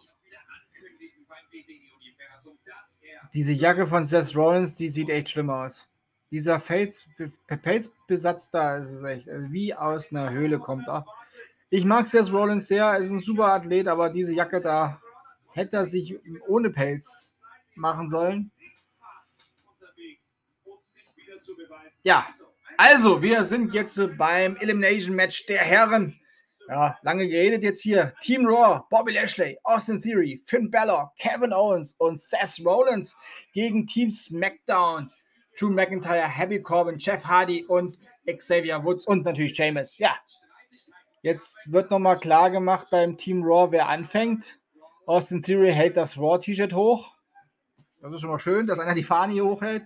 Diese 3.33 3.53
Jacke 3.53 3.87
von 3.87 4.03
Seth 4.03 4.35
Rollins, 4.35 4.75
die 4.75 4.87
sieht 4.87 5.09
echt 5.09 5.29
schlimm 5.29 5.49
aus. 5.49 5.87
Dieser 6.31 6.59
Pelzbesatz 6.59 8.49
da 8.49 8.77
ist 8.77 8.89
es 8.91 9.03
echt, 9.03 9.29
also 9.29 9.51
wie 9.51 9.73
aus 9.73 10.11
einer 10.11 10.31
Höhle 10.31 10.59
kommt 10.59 10.87
er. 10.87 11.05
Ich 11.69 11.85
mag 11.85 12.07
Seth 12.07 12.31
Rollins 12.31 12.67
sehr, 12.67 12.85
er 12.85 12.97
ist 12.97 13.11
ein 13.11 13.21
super 13.21 13.53
Athlet, 13.53 13.87
aber 13.87 14.09
diese 14.09 14.33
Jacke 14.33 14.59
da 14.59 15.01
hätte 15.53 15.77
er 15.77 15.85
sich 15.85 16.19
ohne 16.47 16.71
Pelz 16.71 17.37
machen 17.75 18.09
sollen. 18.09 18.51
Ja, 22.03 22.27
also 22.79 23.21
wir 23.21 23.43
sind 23.43 23.73
jetzt 23.73 23.99
beim 24.17 24.55
Elimination 24.55 25.13
Match 25.13 25.45
der 25.47 25.57
Herren. 25.59 26.17
Ja, 26.69 26.97
lange 27.01 27.27
geredet 27.27 27.61
jetzt 27.61 27.81
hier. 27.81 28.13
Team 28.21 28.47
Raw, 28.47 28.83
Bobby 28.89 29.11
Lashley, 29.11 29.59
Austin 29.63 29.99
Theory, 29.99 30.41
Finn 30.45 30.71
Balor, 30.71 31.11
Kevin 31.19 31.51
Owens 31.51 31.93
und 31.97 32.17
Seth 32.17 32.65
Rollins 32.65 33.17
gegen 33.51 33.85
Team 33.85 34.11
SmackDown. 34.11 35.11
Drew 35.59 35.69
McIntyre, 35.69 36.25
Happy 36.25 36.61
Corbin, 36.61 36.95
Jeff 36.97 37.25
Hardy 37.25 37.65
und 37.65 37.97
Xavier 38.25 38.81
Woods 38.85 39.05
und 39.05 39.25
natürlich 39.25 39.57
Sheamus. 39.57 39.97
Ja, 39.97 40.15
jetzt 41.21 41.69
wird 41.69 41.91
nochmal 41.91 42.17
klar 42.17 42.49
gemacht 42.49 42.87
beim 42.91 43.17
Team 43.17 43.43
Raw, 43.43 43.73
wer 43.73 43.89
anfängt. 43.89 44.57
Austin 45.05 45.41
Theory 45.41 45.73
hält 45.73 45.97
das 45.97 46.17
Raw-T-Shirt 46.17 46.71
hoch. 46.71 47.13
Das 48.01 48.13
ist 48.13 48.21
schon 48.21 48.29
mal 48.29 48.39
schön, 48.39 48.67
dass 48.67 48.79
einer 48.79 48.95
die 48.95 49.03
Fahne 49.03 49.33
hier 49.33 49.43
hochhält. 49.43 49.83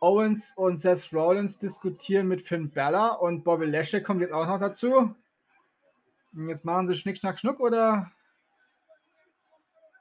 Owens 0.00 0.52
und 0.56 0.76
Seth 0.76 1.12
Rollins 1.12 1.58
diskutieren 1.58 2.26
mit 2.26 2.40
Finn 2.40 2.70
Balor 2.70 3.20
und 3.20 3.44
Bobby 3.44 3.66
Lashley 3.66 4.02
kommt 4.02 4.22
jetzt 4.22 4.32
auch 4.32 4.46
noch 4.46 4.58
dazu. 4.58 5.14
Jetzt 6.32 6.64
machen 6.64 6.86
sie 6.86 6.94
Schnick, 6.94 7.18
Schnack, 7.18 7.38
Schnuck 7.38 7.60
oder 7.60 8.10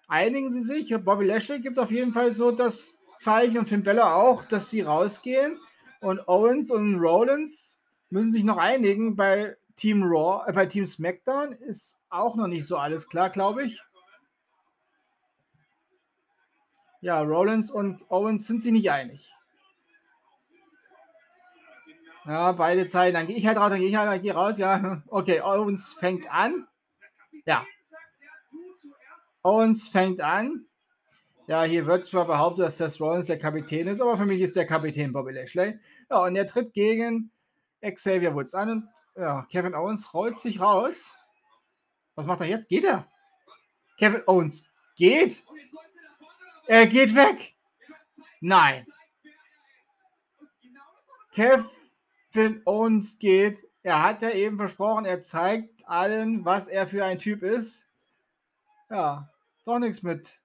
einigen 0.07 0.51
sie 0.51 0.61
sich? 0.61 0.95
Bobby 1.03 1.25
Lashley 1.25 1.59
gibt 1.59 1.79
auf 1.79 1.91
jeden 1.91 2.13
Fall 2.13 2.31
so 2.31 2.51
das 2.51 2.93
Zeichen 3.17 3.59
und 3.59 3.67
Finn 3.67 3.83
Bella 3.83 4.13
auch, 4.15 4.45
dass 4.45 4.69
sie 4.69 4.81
rausgehen. 4.81 5.59
Und 5.99 6.27
Owens 6.27 6.71
und 6.71 6.95
Rollins 6.99 7.81
müssen 8.09 8.31
sich 8.31 8.43
noch 8.45 8.57
einigen. 8.57 9.15
Bei 9.17 9.57
Team 9.75 10.03
Raw, 10.03 10.49
äh, 10.49 10.53
bei 10.53 10.65
Team 10.65 10.85
SmackDown 10.85 11.51
ist 11.51 11.99
auch 12.09 12.35
noch 12.35 12.47
nicht 12.47 12.65
so 12.65 12.77
alles 12.77 13.09
klar, 13.09 13.29
glaube 13.29 13.63
ich. 13.63 13.81
Ja, 17.01 17.21
Rollins 17.21 17.71
und 17.71 18.01
Owens 18.09 18.47
sind 18.47 18.61
sich 18.61 18.71
nicht 18.71 18.91
einig. 18.91 19.33
Ja, 22.29 22.51
beide 22.51 22.85
Zeiten. 22.85 23.15
Dann 23.15 23.25
gehe 23.25 23.37
ich 23.37 23.47
halt 23.47 23.57
raus, 23.57 23.71
dann 23.71 23.79
gehe 23.79 23.89
ich 23.89 23.95
halt 23.95 24.21
geh 24.21 24.29
raus. 24.29 24.59
Ja, 24.59 25.01
okay, 25.07 25.41
Owens 25.41 25.93
fängt 25.93 26.29
an. 26.31 26.67
Ja. 27.45 27.65
Owens 29.41 29.87
fängt 29.87 30.21
an. 30.21 30.67
Ja, 31.47 31.63
hier 31.63 31.87
wird 31.87 32.05
zwar 32.05 32.27
behauptet, 32.27 32.65
dass 32.65 32.77
Seth 32.77 33.01
Rollins 33.01 33.25
der 33.25 33.39
Kapitän 33.39 33.87
ist, 33.87 33.99
aber 33.99 34.15
für 34.15 34.27
mich 34.27 34.41
ist 34.41 34.55
der 34.55 34.67
Kapitän 34.67 35.11
Bobby 35.11 35.31
Lashley. 35.31 35.79
Ja, 36.07 36.23
und 36.23 36.35
er 36.35 36.45
tritt 36.45 36.71
gegen 36.73 37.31
Xavier 37.81 38.35
Woods 38.35 38.53
an 38.53 38.69
und 38.69 38.89
ja, 39.15 39.47
Kevin 39.51 39.73
Owens 39.73 40.13
rollt 40.13 40.37
sich 40.37 40.61
raus. 40.61 41.17
Was 42.13 42.27
macht 42.27 42.41
er 42.41 42.47
jetzt? 42.47 42.69
Geht 42.69 42.83
er? 42.83 43.07
Kevin 43.97 44.21
Owens 44.27 44.69
geht? 44.95 45.43
Er 46.67 46.85
geht 46.85 47.15
weg. 47.15 47.55
Nein. 48.39 48.85
Kev 51.33 51.65
Finn 52.29 52.61
Owens 52.65 53.19
geht. 53.19 53.67
Er 53.81 54.03
hat 54.03 54.21
ja 54.21 54.31
eben 54.31 54.57
versprochen, 54.57 55.05
er 55.05 55.19
zeigt 55.19 55.87
allen, 55.87 56.45
was 56.45 56.67
er 56.67 56.87
für 56.87 57.05
ein 57.05 57.17
Typ 57.17 57.43
ist. 57.43 57.87
Ja, 58.89 59.31
doch 59.65 59.79
nichts 59.79 60.03
mit 60.03 60.39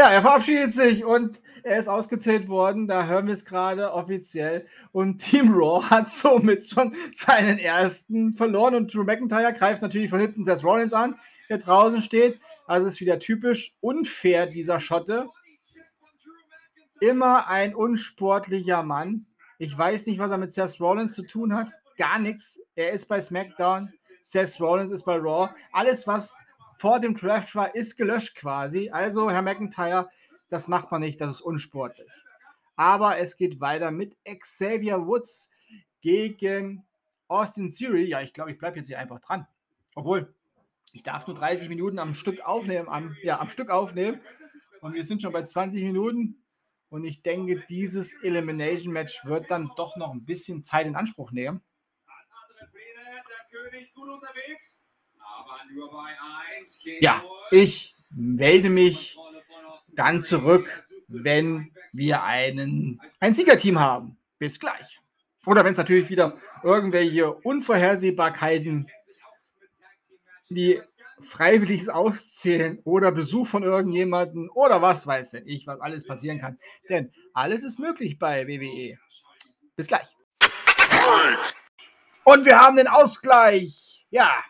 Ja, 0.00 0.08
er 0.08 0.22
verabschiedet 0.22 0.72
sich 0.72 1.04
und 1.04 1.42
er 1.62 1.76
ist 1.76 1.86
ausgezählt 1.86 2.48
worden. 2.48 2.88
Da 2.88 3.04
hören 3.04 3.26
wir 3.26 3.34
es 3.34 3.44
gerade 3.44 3.92
offiziell. 3.92 4.66
Und 4.92 5.18
Team 5.18 5.52
Raw 5.52 5.84
hat 5.90 6.08
somit 6.08 6.66
schon 6.66 6.94
seinen 7.12 7.58
ersten 7.58 8.32
verloren. 8.32 8.74
Und 8.74 8.94
Drew 8.94 9.04
McIntyre 9.04 9.52
greift 9.52 9.82
natürlich 9.82 10.08
von 10.08 10.18
hinten 10.18 10.42
Seth 10.42 10.64
Rollins 10.64 10.94
an, 10.94 11.16
der 11.50 11.58
draußen 11.58 12.00
steht. 12.00 12.40
Also 12.66 12.86
ist 12.86 13.02
wieder 13.02 13.18
typisch 13.18 13.74
unfair, 13.82 14.46
dieser 14.46 14.80
Schotte. 14.80 15.28
Immer 17.02 17.48
ein 17.48 17.74
unsportlicher 17.74 18.82
Mann. 18.82 19.26
Ich 19.58 19.76
weiß 19.76 20.06
nicht, 20.06 20.18
was 20.18 20.30
er 20.30 20.38
mit 20.38 20.50
Seth 20.50 20.80
Rollins 20.80 21.12
zu 21.12 21.26
tun 21.26 21.54
hat. 21.54 21.72
Gar 21.98 22.20
nichts. 22.20 22.58
Er 22.74 22.92
ist 22.92 23.04
bei 23.04 23.20
SmackDown. 23.20 23.92
Seth 24.22 24.62
Rollins 24.62 24.92
ist 24.92 25.02
bei 25.02 25.16
Raw. 25.16 25.50
Alles, 25.72 26.06
was 26.06 26.34
vor 26.80 26.98
dem 26.98 27.14
Draft 27.14 27.54
war, 27.56 27.74
ist 27.74 27.98
gelöscht 27.98 28.36
quasi. 28.36 28.88
Also, 28.88 29.30
Herr 29.30 29.42
McIntyre, 29.42 30.08
das 30.48 30.66
macht 30.66 30.90
man 30.90 31.02
nicht, 31.02 31.20
das 31.20 31.28
ist 31.28 31.40
unsportlich. 31.42 32.10
Aber 32.74 33.18
es 33.18 33.36
geht 33.36 33.60
weiter 33.60 33.90
mit 33.90 34.16
Xavier 34.24 35.06
Woods 35.06 35.50
gegen 36.00 36.86
Austin 37.28 37.68
Theory. 37.68 38.04
Ja, 38.04 38.22
ich 38.22 38.32
glaube, 38.32 38.52
ich 38.52 38.56
bleibe 38.56 38.78
jetzt 38.78 38.86
hier 38.86 38.98
einfach 38.98 39.18
dran. 39.18 39.46
Obwohl, 39.94 40.34
ich 40.94 41.02
darf 41.02 41.26
nur 41.26 41.36
30 41.36 41.68
Minuten 41.68 41.98
am 41.98 42.14
Stück 42.14 42.40
aufnehmen, 42.40 42.88
am, 42.88 43.14
ja, 43.22 43.38
am 43.38 43.50
Stück 43.50 43.68
aufnehmen. 43.68 44.18
Und 44.80 44.94
wir 44.94 45.04
sind 45.04 45.20
schon 45.20 45.34
bei 45.34 45.42
20 45.42 45.82
Minuten. 45.82 46.42
Und 46.88 47.04
ich 47.04 47.20
denke, 47.20 47.62
dieses 47.68 48.14
Elimination 48.22 48.94
Match 48.94 49.22
wird 49.26 49.50
dann 49.50 49.70
doch 49.76 49.96
noch 49.96 50.14
ein 50.14 50.24
bisschen 50.24 50.62
Zeit 50.62 50.86
in 50.86 50.96
Anspruch 50.96 51.30
nehmen. 51.30 51.60
Ja, 57.00 57.22
ich 57.50 58.04
melde 58.10 58.70
mich 58.70 59.16
dann 59.94 60.20
zurück, 60.20 60.84
wenn 61.08 61.72
wir 61.92 62.22
einen, 62.22 63.00
ein 63.18 63.34
Siegerteam 63.34 63.78
haben. 63.78 64.16
Bis 64.38 64.58
gleich. 64.58 65.00
Oder 65.46 65.64
wenn 65.64 65.72
es 65.72 65.78
natürlich 65.78 66.10
wieder 66.10 66.36
irgendwelche 66.62 67.32
Unvorhersehbarkeiten 67.32 68.90
wie 70.48 70.82
freiwilliges 71.20 71.88
Auszählen 71.88 72.80
oder 72.84 73.12
Besuch 73.12 73.46
von 73.46 73.62
irgendjemandem 73.62 74.50
oder 74.54 74.82
was 74.82 75.06
weiß 75.06 75.30
denn 75.30 75.46
ich, 75.46 75.66
was 75.66 75.80
alles 75.80 76.06
passieren 76.06 76.38
kann. 76.38 76.58
Denn 76.88 77.12
alles 77.32 77.64
ist 77.64 77.78
möglich 77.78 78.18
bei 78.18 78.46
WWE. 78.46 78.98
Bis 79.76 79.88
gleich. 79.88 80.08
Und 82.24 82.44
wir 82.44 82.58
haben 82.58 82.76
den 82.76 82.88
Ausgleich. 82.88 84.06
Ja, 84.10 84.42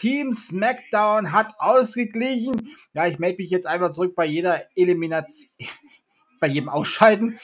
Team 0.00 0.32
SmackDown 0.32 1.30
hat 1.30 1.52
ausgeglichen. 1.58 2.74
Ja, 2.94 3.06
ich 3.06 3.18
melde 3.18 3.42
mich 3.42 3.50
jetzt 3.50 3.66
einfach 3.66 3.92
zurück 3.92 4.14
bei 4.14 4.24
jeder 4.24 4.64
Elimination, 4.74 5.50
bei 6.40 6.46
jedem 6.46 6.70
Ausscheiden. 6.70 7.38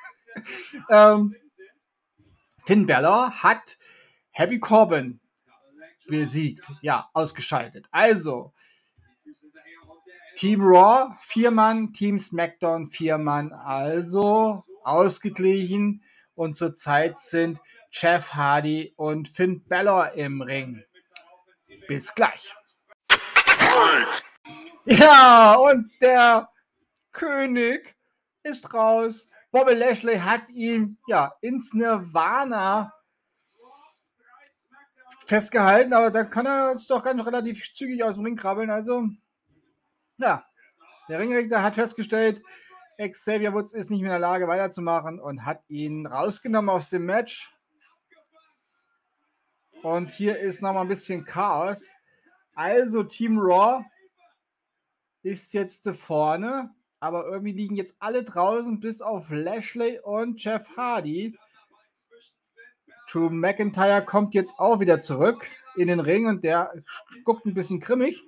ähm, 0.90 1.34
Finn 2.66 2.84
Balor 2.84 3.42
hat 3.42 3.78
Happy 4.32 4.60
Corbin 4.60 5.18
besiegt. 6.08 6.70
Ja, 6.82 7.08
ausgeschaltet. 7.14 7.86
Also, 7.90 8.52
Team 10.34 10.60
Raw, 10.62 11.10
vier 11.22 11.50
Mann, 11.50 11.94
Team 11.94 12.18
SmackDown, 12.18 12.86
vier 12.86 13.16
Mann. 13.16 13.50
Also, 13.50 14.62
ausgeglichen. 14.84 16.02
Und 16.34 16.58
zurzeit 16.58 17.16
sind 17.16 17.62
Jeff 17.90 18.34
Hardy 18.34 18.92
und 18.96 19.28
Finn 19.28 19.64
Balor 19.66 20.12
im 20.12 20.42
Ring. 20.42 20.84
Bis 21.86 22.14
gleich. 22.14 22.52
Ja, 24.84 25.54
und 25.54 25.90
der 26.00 26.48
König 27.12 27.94
ist 28.42 28.72
raus. 28.74 29.28
Bobby 29.50 29.74
Lashley 29.74 30.18
hat 30.18 30.48
ihn 30.48 30.98
ja 31.06 31.34
ins 31.40 31.74
Nirvana 31.74 32.92
festgehalten, 35.26 35.92
aber 35.92 36.10
da 36.10 36.24
kann 36.24 36.46
er 36.46 36.70
uns 36.70 36.86
doch 36.86 37.04
ganz 37.04 37.24
relativ 37.24 37.72
zügig 37.74 38.02
aus 38.02 38.14
dem 38.14 38.24
Ring 38.24 38.36
krabbeln. 38.36 38.70
Also, 38.70 39.08
ja, 40.18 40.44
der 41.08 41.18
Ringrichter 41.18 41.62
hat 41.62 41.74
festgestellt, 41.74 42.42
Xavier 42.98 43.52
Woods 43.52 43.72
ist 43.72 43.90
nicht 43.90 44.00
mehr 44.00 44.10
in 44.10 44.20
der 44.20 44.28
Lage 44.28 44.48
weiterzumachen 44.48 45.20
und 45.20 45.44
hat 45.44 45.62
ihn 45.68 46.06
rausgenommen 46.06 46.70
aus 46.70 46.90
dem 46.90 47.04
Match. 47.04 47.52
Und 49.82 50.10
hier 50.12 50.38
ist 50.38 50.62
noch 50.62 50.72
mal 50.72 50.82
ein 50.82 50.88
bisschen 50.88 51.24
Chaos. 51.24 51.96
Also 52.54 53.02
Team 53.02 53.38
Raw 53.38 53.84
ist 55.22 55.52
jetzt 55.54 55.88
vorne, 55.90 56.70
aber 57.00 57.26
irgendwie 57.26 57.52
liegen 57.52 57.76
jetzt 57.76 57.96
alle 57.98 58.22
draußen, 58.22 58.80
bis 58.80 59.00
auf 59.00 59.30
Lashley 59.30 59.98
und 59.98 60.42
Jeff 60.42 60.76
Hardy. 60.76 61.36
Drew 63.10 63.28
McIntyre 63.30 64.04
kommt 64.04 64.34
jetzt 64.34 64.58
auch 64.58 64.80
wieder 64.80 65.00
zurück 65.00 65.48
in 65.76 65.88
den 65.88 66.00
Ring 66.00 66.26
und 66.26 66.44
der 66.44 66.72
guckt 67.24 67.44
ein 67.46 67.54
bisschen 67.54 67.80
grimmig. 67.80 68.22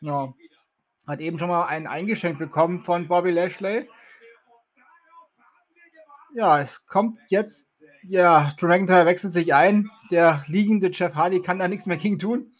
Ja, 0.00 0.34
hat 1.06 1.20
eben 1.20 1.38
schon 1.38 1.48
mal 1.48 1.66
einen 1.66 1.86
eingeschenkt 1.86 2.38
bekommen 2.38 2.80
von 2.80 3.08
Bobby 3.08 3.30
Lashley. 3.30 3.88
Ja, 6.32 6.60
es 6.60 6.86
kommt 6.86 7.18
jetzt, 7.28 7.66
ja, 8.02 8.52
Drew 8.58 8.68
McIntyre 8.68 9.06
wechselt 9.06 9.32
sich 9.32 9.54
ein. 9.54 9.90
Der 10.10 10.44
liegende 10.46 10.90
Jeff 10.92 11.14
Hardy 11.14 11.40
kann 11.40 11.58
da 11.58 11.68
nichts 11.68 11.86
mehr 11.86 11.96
gegen 11.96 12.18
tun. 12.18 12.52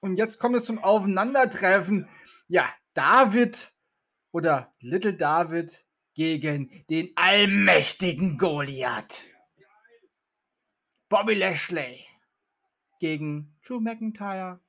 Und 0.00 0.16
jetzt 0.16 0.38
kommt 0.38 0.56
es 0.56 0.64
zum 0.64 0.78
Aufeinandertreffen. 0.78 2.08
Ja, 2.46 2.68
David 2.94 3.72
oder 4.30 4.72
Little 4.80 5.14
David 5.14 5.84
gegen 6.14 6.84
den 6.90 7.10
allmächtigen 7.16 8.38
Goliath. 8.38 9.24
Bobby 11.08 11.34
Lashley 11.34 12.04
gegen 13.00 13.56
Drew 13.66 13.80
McIntyre. 13.80 14.60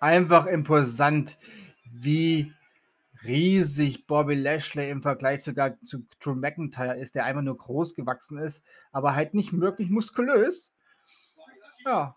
Einfach 0.00 0.46
imposant, 0.46 1.38
wie 1.84 2.52
riesig 3.26 4.06
Bobby 4.06 4.34
Lashley 4.34 4.90
im 4.90 5.02
Vergleich 5.02 5.42
sogar 5.42 5.80
zu 5.82 6.06
Drew 6.20 6.34
McIntyre 6.34 6.96
ist, 6.96 7.14
der 7.14 7.24
einfach 7.24 7.42
nur 7.42 7.56
groß 7.56 7.94
gewachsen 7.94 8.38
ist, 8.38 8.64
aber 8.92 9.14
halt 9.14 9.34
nicht 9.34 9.58
wirklich 9.58 9.90
muskulös. 9.90 10.74
Ja. 11.84 12.16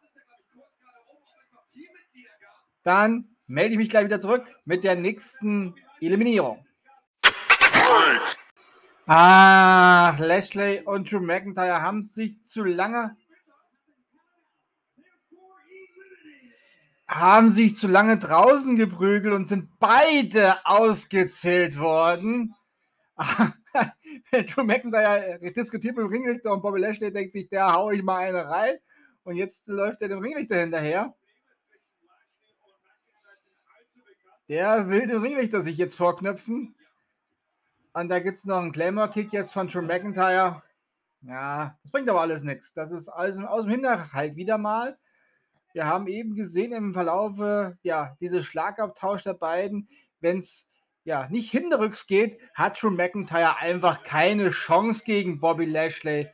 Dann 2.84 3.36
melde 3.48 3.74
ich 3.74 3.78
mich 3.78 3.90
gleich 3.90 4.06
wieder 4.06 4.20
zurück 4.20 4.56
mit 4.66 4.84
der 4.84 4.96
nächsten 4.96 5.76
Eliminierung. 6.00 6.66
Ah, 9.06 10.16
Lashley 10.20 10.82
und 10.84 11.10
Drew 11.10 11.20
McIntyre 11.20 11.82
haben 11.82 12.04
sich 12.04 12.44
zu 12.44 12.64
lange 12.64 13.16
haben 17.20 17.50
sich 17.50 17.76
zu 17.76 17.88
lange 17.88 18.18
draußen 18.18 18.76
geprügelt 18.76 19.34
und 19.34 19.48
sind 19.48 19.80
beide 19.80 20.66
ausgezählt 20.66 21.80
worden. 21.80 22.56
Drew 24.32 24.64
McIntyre 24.64 25.40
diskutiert 25.56 25.96
mit 25.96 26.06
dem 26.06 26.12
Ringrichter 26.12 26.52
und 26.52 26.62
Bobby 26.62 26.80
Lashley 26.80 27.12
denkt 27.12 27.34
sich, 27.34 27.50
der 27.50 27.74
hau 27.74 27.92
ich 27.92 28.04
mal 28.04 28.28
eine 28.28 28.48
rein. 28.48 28.78
Und 29.24 29.36
jetzt 29.36 29.68
läuft 29.68 30.02
er 30.02 30.08
dem 30.08 30.20
Ringrichter 30.20 30.60
hinterher. 30.60 31.14
Der 34.50 34.90
will 34.90 35.08
den 35.08 35.22
Ringrichter 35.22 35.62
sich 35.62 35.78
jetzt 35.78 35.96
vorknöpfen. 35.96 36.76
Und 37.94 38.10
da 38.10 38.20
gibt 38.20 38.36
es 38.36 38.46
noch 38.46 38.60
einen 38.60 38.72
Claymore-Kick 38.72 39.34
jetzt 39.34 39.52
von 39.52 39.68
Drew 39.68 39.82
McIntyre. 39.82 40.62
Ja, 41.22 41.78
das 41.82 41.92
bringt 41.92 42.10
aber 42.10 42.22
alles 42.22 42.44
nichts. 42.44 42.74
Das 42.74 42.92
ist 42.92 43.10
alles 43.10 43.40
aus 43.40 43.64
dem 43.64 43.72
Hinterhalt 43.72 44.36
wieder 44.36 44.58
mal. 44.58 44.98
Wir 45.78 45.86
haben 45.86 46.08
eben 46.08 46.34
gesehen 46.34 46.72
im 46.72 46.92
Verlaufe, 46.92 47.78
ja, 47.84 48.18
diese 48.20 48.44
Schlagabtausch 48.44 49.22
der 49.22 49.36
beiden, 49.36 49.88
wenn 50.20 50.40
es 50.40 50.72
ja 51.04 51.30
nicht 51.30 51.52
hinterrücks 51.52 52.08
geht, 52.08 52.42
hat 52.56 52.82
Drew 52.82 52.90
McIntyre 52.90 53.58
einfach 53.58 54.02
keine 54.02 54.50
Chance 54.50 55.04
gegen 55.06 55.40
Bobby 55.40 55.66
Lashley. 55.66 56.30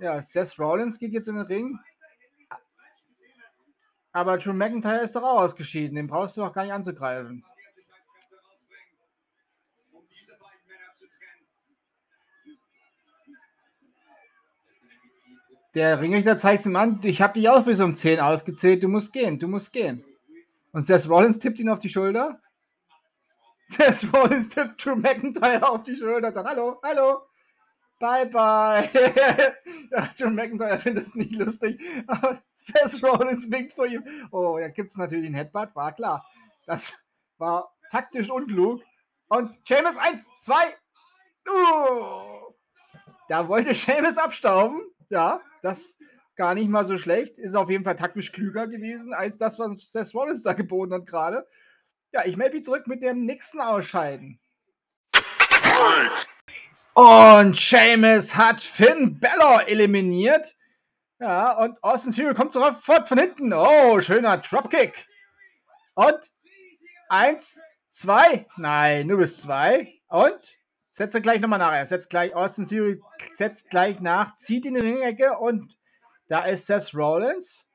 Ja, 0.00 0.20
Seth 0.20 0.58
Rollins 0.58 0.98
geht 0.98 1.12
jetzt 1.12 1.28
in 1.28 1.36
den 1.36 1.46
Ring. 1.46 1.78
Aber 4.10 4.36
Drew 4.36 4.52
McIntyre 4.52 5.04
ist 5.04 5.14
doch 5.14 5.22
auch 5.22 5.42
ausgeschieden. 5.42 5.94
Den 5.94 6.08
brauchst 6.08 6.36
du 6.36 6.40
doch 6.40 6.52
gar 6.52 6.64
nicht 6.64 6.72
anzugreifen. 6.72 7.44
Der 15.74 16.00
Ringrichter 16.00 16.36
zeigt 16.36 16.66
ihm 16.66 16.76
an, 16.76 17.00
ich 17.02 17.22
habe 17.22 17.32
dich 17.32 17.48
auch 17.48 17.64
bis 17.64 17.80
um 17.80 17.94
10 17.94 18.20
ausgezählt, 18.20 18.82
du 18.82 18.88
musst 18.88 19.12
gehen, 19.12 19.38
du 19.38 19.48
musst 19.48 19.72
gehen. 19.72 20.04
Und 20.72 20.82
Seth 20.82 21.08
Rollins 21.08 21.38
tippt 21.38 21.60
ihn 21.60 21.70
auf 21.70 21.78
die 21.78 21.88
Schulter. 21.88 22.40
Seth 23.68 24.12
Rollins 24.12 24.50
tippt 24.50 24.84
Drew 24.84 24.96
McIntyre 24.96 25.66
auf 25.66 25.82
die 25.82 25.96
Schulter 25.96 26.28
und 26.28 26.34
sagt, 26.34 26.48
hallo, 26.48 26.78
hallo. 26.82 27.22
Bye, 27.98 28.26
bye. 28.26 28.88
ja, 29.92 30.08
John 30.16 30.34
McIntyre 30.34 30.78
findet 30.78 31.06
das 31.06 31.14
nicht 31.14 31.36
lustig. 31.36 31.80
Aber 32.06 32.38
Seth 32.54 33.02
Rollins 33.02 33.50
winkt 33.50 33.72
vor 33.72 33.86
ihm. 33.86 34.04
Oh, 34.30 34.58
da 34.58 34.68
gibt 34.68 34.90
es 34.90 34.96
natürlich 34.96 35.26
einen 35.26 35.36
Headbutt, 35.36 35.74
war 35.74 35.92
klar. 35.92 36.26
Das 36.66 36.92
war 37.38 37.72
taktisch 37.90 38.28
unklug. 38.28 38.82
Und 39.28 39.56
Seamus 39.66 39.96
1, 39.96 40.28
2. 40.40 40.54
Uh, 41.48 42.52
da 43.28 43.48
wollte 43.48 43.72
Seamus 43.72 44.18
abstauben. 44.18 44.82
Ja, 45.08 45.40
das 45.62 45.98
gar 46.36 46.54
nicht 46.54 46.68
mal 46.68 46.84
so 46.84 46.98
schlecht. 46.98 47.38
Ist 47.38 47.54
auf 47.54 47.70
jeden 47.70 47.84
Fall 47.84 47.96
taktisch 47.96 48.32
klüger 48.32 48.66
gewesen 48.66 49.14
als 49.14 49.38
das, 49.38 49.58
was 49.58 49.90
Seth 49.90 50.14
Rollins 50.14 50.42
da 50.42 50.52
geboten 50.52 50.92
hat 50.92 51.06
gerade. 51.06 51.46
Ja, 52.12 52.24
ich 52.26 52.36
melde 52.36 52.56
mich 52.56 52.64
zurück 52.64 52.86
mit 52.86 53.02
dem 53.02 53.24
nächsten 53.24 53.60
Ausscheiden. 53.60 54.38
Und 56.94 57.56
Seamus 57.56 58.36
hat 58.36 58.60
Finn 58.60 59.18
Balor 59.18 59.66
eliminiert. 59.66 60.54
Ja, 61.18 61.52
und 61.58 61.82
Austin 61.82 62.12
Theory 62.12 62.34
kommt 62.34 62.52
sofort 62.52 63.08
von 63.08 63.18
hinten. 63.18 63.52
Oh, 63.52 64.00
schöner 64.00 64.38
Dropkick. 64.38 65.06
Und 65.94 66.18
eins, 67.08 67.62
zwei. 67.88 68.46
Nein, 68.56 69.06
nur 69.06 69.18
bis 69.18 69.40
zwei. 69.40 70.00
Und 70.08 70.58
setze 70.92 71.22
gleich 71.22 71.40
nochmal 71.40 71.58
nach. 71.58 71.72
Er 71.72 71.86
setzt 71.86 72.10
gleich, 72.10 72.34
Austin 72.34 72.66
Theory 72.66 73.02
setzt 73.34 73.70
gleich 73.70 74.00
nach, 74.00 74.34
zieht 74.34 74.66
in 74.66 74.74
die 74.74 74.80
Ringecke 74.80 75.38
und 75.38 75.76
da 76.28 76.44
ist 76.44 76.66
Seth 76.66 76.94
Rollins. 76.94 77.66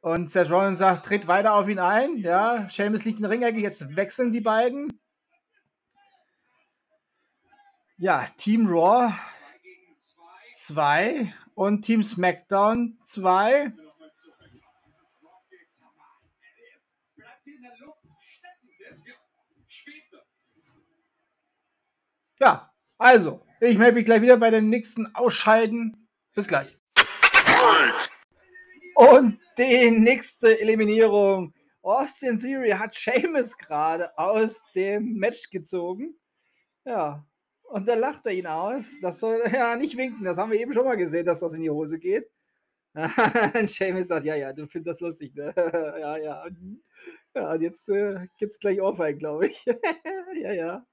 Und 0.00 0.30
Seth 0.30 0.50
Rollins 0.50 0.78
sagt, 0.78 1.06
tritt 1.06 1.28
weiter 1.28 1.54
auf 1.54 1.68
ihn 1.68 1.78
ein. 1.78 2.16
Ja, 2.16 2.68
Seamus 2.70 3.04
liegt 3.04 3.18
in 3.18 3.22
der 3.22 3.30
Ringecke. 3.30 3.60
Jetzt 3.60 3.96
wechseln 3.96 4.30
die 4.30 4.40
beiden. 4.40 4.98
Ja, 7.98 8.24
Team 8.38 8.66
Raw 8.66 9.14
2 10.54 11.32
und 11.54 11.82
Team 11.82 12.02
SmackDown 12.02 12.98
2. 13.02 13.72
Ja, 22.40 22.72
also, 22.96 23.42
ich 23.60 23.76
melde 23.76 23.96
mich 23.96 24.06
gleich 24.06 24.22
wieder 24.22 24.38
bei 24.38 24.48
den 24.48 24.70
nächsten 24.70 25.14
Ausscheiden. 25.14 26.08
Bis 26.34 26.48
gleich. 26.48 26.74
Und 28.94 29.38
die 29.58 29.90
nächste 29.90 30.58
Eliminierung. 30.58 31.52
Austin 31.82 32.38
Theory 32.38 32.70
hat 32.70 32.94
Seamus 32.94 33.56
gerade 33.56 34.16
aus 34.18 34.62
dem 34.74 35.14
Match 35.14 35.50
gezogen. 35.50 36.18
Ja, 36.86 37.26
und 37.64 37.86
da 37.86 37.94
lacht 37.94 38.26
er 38.26 38.32
ihn 38.32 38.46
aus. 38.46 38.98
Das 39.02 39.20
soll 39.20 39.42
ja 39.52 39.76
nicht 39.76 39.98
winken. 39.98 40.24
Das 40.24 40.38
haben 40.38 40.50
wir 40.50 40.60
eben 40.60 40.72
schon 40.72 40.84
mal 40.86 40.96
gesehen, 40.96 41.26
dass 41.26 41.40
das 41.40 41.52
in 41.52 41.62
die 41.62 41.70
Hose 41.70 41.98
geht. 41.98 42.30
und 42.94 43.68
Seamus 43.68 44.08
sagt, 44.08 44.24
ja, 44.24 44.34
ja, 44.34 44.52
du 44.54 44.66
findest 44.66 45.00
das 45.00 45.00
lustig, 45.00 45.34
ne? 45.34 45.52
ja, 46.00 46.16
ja. 46.16 46.46
Ja, 47.34 47.52
und 47.52 47.60
jetzt 47.60 47.88
äh, 47.90 48.26
es 48.40 48.58
gleich 48.58 48.80
Ohrfeig, 48.80 49.18
glaube 49.18 49.48
ich. 49.48 49.64
ja, 50.40 50.52
ja. 50.52 50.86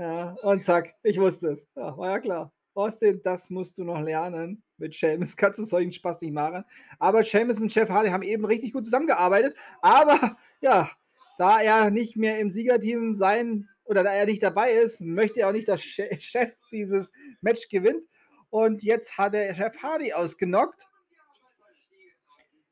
Ja, 0.00 0.34
und 0.40 0.64
zack, 0.64 0.94
ich 1.02 1.20
wusste 1.20 1.48
es. 1.48 1.68
Ja, 1.76 1.94
war 1.98 2.08
ja 2.08 2.18
klar. 2.20 2.52
Austin, 2.72 3.20
das 3.22 3.50
musst 3.50 3.76
du 3.76 3.84
noch 3.84 4.00
lernen. 4.00 4.62
Mit 4.78 4.94
Seamus 4.94 5.36
kannst 5.36 5.58
du 5.58 5.64
solchen 5.64 5.92
Spaß 5.92 6.22
nicht 6.22 6.32
machen. 6.32 6.64
Aber 6.98 7.22
Seamus 7.22 7.60
und 7.60 7.70
Chef 7.70 7.90
Hardy 7.90 8.08
haben 8.08 8.22
eben 8.22 8.46
richtig 8.46 8.72
gut 8.72 8.86
zusammengearbeitet. 8.86 9.58
Aber 9.82 10.38
ja, 10.62 10.90
da 11.36 11.60
er 11.60 11.90
nicht 11.90 12.16
mehr 12.16 12.38
im 12.38 12.48
Siegerteam 12.48 13.14
sein 13.14 13.68
oder 13.84 14.02
da 14.02 14.10
er 14.14 14.24
nicht 14.24 14.42
dabei 14.42 14.72
ist, 14.72 15.02
möchte 15.02 15.40
er 15.40 15.48
auch 15.48 15.52
nicht, 15.52 15.68
dass 15.68 15.82
Chef 15.82 16.56
dieses 16.72 17.12
Match 17.42 17.68
gewinnt. 17.68 18.06
Und 18.48 18.82
jetzt 18.82 19.18
hat 19.18 19.34
der 19.34 19.54
Chef 19.54 19.82
Hardy 19.82 20.14
ausgenockt. 20.14 20.86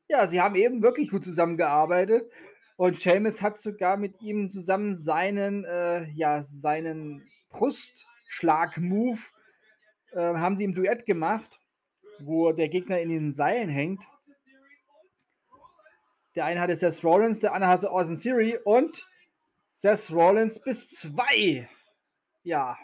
Ja, 0.07 0.25
sie 0.25 0.41
haben 0.41 0.55
eben 0.55 0.81
wirklich 0.81 1.11
gut 1.11 1.23
zusammengearbeitet. 1.23 2.31
Und 2.79 2.97
Seamus 2.97 3.41
hat 3.41 3.57
sogar 3.57 3.97
mit 3.97 4.21
ihm 4.21 4.47
zusammen 4.47 4.95
seinen, 4.95 5.65
äh, 5.65 6.09
ja, 6.11 6.41
seinen 6.41 7.29
Brustschlag-Move, 7.49 9.19
äh, 10.13 10.17
haben 10.17 10.55
sie 10.55 10.63
im 10.63 10.73
Duett 10.73 11.05
gemacht, 11.05 11.59
wo 12.19 12.53
der 12.53 12.69
Gegner 12.69 13.01
in 13.01 13.09
den 13.09 13.33
Seilen 13.33 13.67
hängt. 13.67 14.05
Der 16.35 16.45
eine 16.45 16.61
hatte 16.61 16.77
Seth 16.77 17.03
Rollins, 17.03 17.39
der 17.39 17.53
andere 17.53 17.69
hatte 17.69 17.91
Austin 17.91 18.17
Theory 18.17 18.57
und 18.63 19.05
Seth 19.75 20.09
Rollins 20.13 20.57
bis 20.61 20.87
zwei. 20.87 21.69
Ja. 22.43 22.77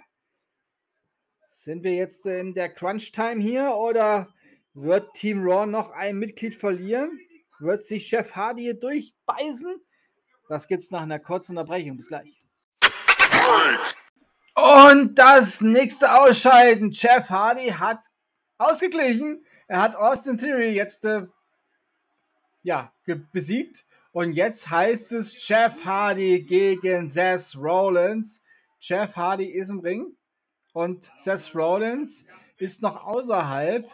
Sind 1.51 1.85
wir 1.85 1.95
jetzt 1.95 2.25
in 2.25 2.53
der 2.53 2.67
Crunch-Time 2.67 3.41
hier 3.41 3.73
oder 3.73 4.27
wird 4.73 5.13
Team 5.13 5.41
Raw 5.47 5.65
noch 5.65 5.91
ein 5.91 6.19
Mitglied 6.19 6.53
verlieren? 6.53 7.17
Wird 7.59 7.85
sich 7.85 8.09
Jeff 8.11 8.35
Hardy 8.35 8.63
hier 8.63 8.79
durchbeißen? 8.79 9.81
Das 10.49 10.67
gibt's 10.67 10.91
nach 10.91 11.01
einer 11.01 11.19
kurzen 11.19 11.57
Unterbrechung. 11.57 11.97
Bis 11.97 12.09
gleich. 12.09 12.43
Und 14.55 15.15
das 15.15 15.61
nächste 15.61 16.19
Ausscheiden. 16.19 16.91
Jeff 16.91 17.29
Hardy 17.29 17.69
hat 17.69 17.99
ausgeglichen. 18.57 19.45
Er 19.67 19.81
hat 19.81 19.95
Austin 19.95 20.37
Theory 20.37 20.69
jetzt 20.69 21.05
äh, 21.05 21.27
ja, 22.63 22.93
besiegt. 23.31 23.85
Und 24.11 24.33
jetzt 24.33 24.69
heißt 24.69 25.11
es 25.11 25.47
Jeff 25.47 25.83
Hardy 25.83 26.41
gegen 26.43 27.09
Seth 27.09 27.57
Rollins. 27.57 28.41
Jeff 28.79 29.15
Hardy 29.15 29.45
ist 29.45 29.69
im 29.69 29.79
Ring 29.79 30.15
und 30.73 31.11
Seth 31.17 31.53
Rollins 31.55 32.25
ist 32.57 32.81
noch 32.81 33.03
außerhalb. 33.03 33.89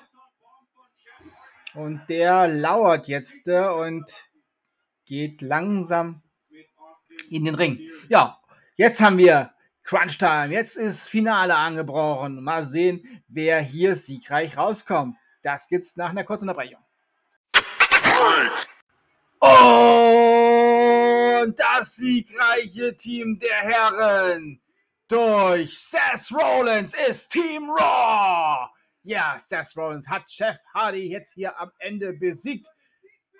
Und 1.74 2.02
der 2.10 2.48
lauert 2.48 3.08
jetzt 3.08 3.48
äh, 3.48 3.68
und 3.68 4.04
geht 5.06 5.42
langsam 5.42 6.22
in 7.30 7.46
den 7.46 7.56
Ring. 7.56 7.80
Ja, 8.10 8.40
jetzt 8.76 9.00
haben 9.02 9.18
wir 9.18 9.54
Crunch 9.84 10.18
Time. 10.18 10.50
Jetzt 10.50 10.78
ist 10.78 11.08
Finale 11.08 11.56
angebrochen. 11.56 12.44
Mal 12.44 12.64
sehen, 12.64 13.24
wer 13.28 13.62
hier 13.62 13.96
siegreich 13.96 14.58
rauskommt. 14.58 15.18
Das 15.42 15.68
gibt's 15.68 15.96
nach 15.96 16.10
einer 16.10 16.24
kurzen 16.24 16.50
Unterbrechung. 16.50 16.82
Und 19.40 19.50
das 21.60 21.96
siegreiche 21.96 22.96
Team 22.96 23.40
der 23.40 23.56
Herren 23.56 24.62
durch 25.08 25.80
Seth 25.80 26.32
Rollins 26.32 26.94
ist 26.94 27.30
Team 27.30 27.70
Raw. 27.70 28.70
Ja, 29.04 29.36
Seth 29.40 29.76
Rollins 29.76 30.08
hat 30.08 30.30
Chef 30.30 30.58
Hardy 30.76 31.10
jetzt 31.10 31.34
hier 31.34 31.60
am 31.60 31.72
Ende 31.80 32.14
besiegt. 32.14 32.68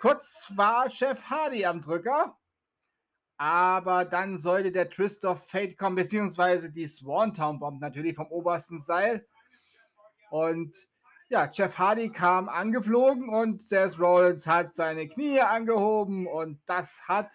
Kurz 0.00 0.52
war 0.56 0.90
Chef 0.90 1.22
Hardy 1.30 1.64
am 1.64 1.80
Drücker, 1.80 2.36
aber 3.36 4.04
dann 4.04 4.36
sollte 4.36 4.72
der 4.72 4.90
Twist 4.90 5.24
of 5.24 5.46
Fate 5.48 5.78
kommen, 5.78 5.94
beziehungsweise 5.94 6.72
die 6.72 6.88
Swantown 6.88 7.60
Bomb 7.60 7.80
natürlich 7.80 8.16
vom 8.16 8.26
obersten 8.26 8.80
Seil. 8.80 9.24
Und 10.30 10.74
ja, 11.28 11.48
Jeff 11.50 11.78
Hardy 11.78 12.10
kam 12.10 12.48
angeflogen 12.48 13.28
und 13.28 13.62
Seth 13.62 14.00
Rollins 14.00 14.48
hat 14.48 14.74
seine 14.74 15.08
Knie 15.08 15.40
angehoben 15.40 16.26
und 16.26 16.60
das 16.66 17.06
hat 17.06 17.32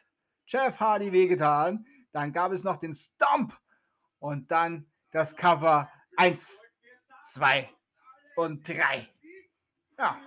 Jeff 0.48 0.82
Hardy 0.82 1.14
wehgetan. 1.14 1.86
Dann 2.12 2.34
gab 2.34 2.52
es 2.52 2.66
noch 2.66 2.76
den 2.76 2.94
Stomp 2.94 3.58
und 4.20 4.52
dann 4.52 4.92
das 5.12 5.38
Cover 5.38 5.90
1, 6.18 6.60
2 7.24 7.77
und 8.38 8.68
3. 8.68 9.10
Ja, 9.98 10.20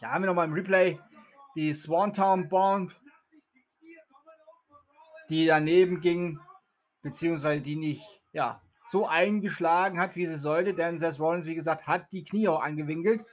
da 0.00 0.10
haben 0.10 0.22
wir 0.22 0.26
nochmal 0.26 0.48
im 0.48 0.52
Replay 0.52 0.98
die 1.54 1.72
Swantown 1.72 2.48
Bomb, 2.48 2.94
die 5.28 5.46
daneben 5.46 6.00
ging, 6.00 6.40
beziehungsweise 7.02 7.62
die 7.62 7.76
nicht, 7.76 8.04
ja, 8.32 8.60
so 8.84 9.06
eingeschlagen 9.06 10.00
hat, 10.00 10.16
wie 10.16 10.26
sie 10.26 10.36
sollte, 10.36 10.74
denn 10.74 10.98
Seth 10.98 11.20
Rollins, 11.20 11.46
wie 11.46 11.54
gesagt, 11.54 11.86
hat 11.86 12.10
die 12.10 12.24
Knie 12.24 12.48
auch 12.48 12.62
angewinkelt. 12.62 13.24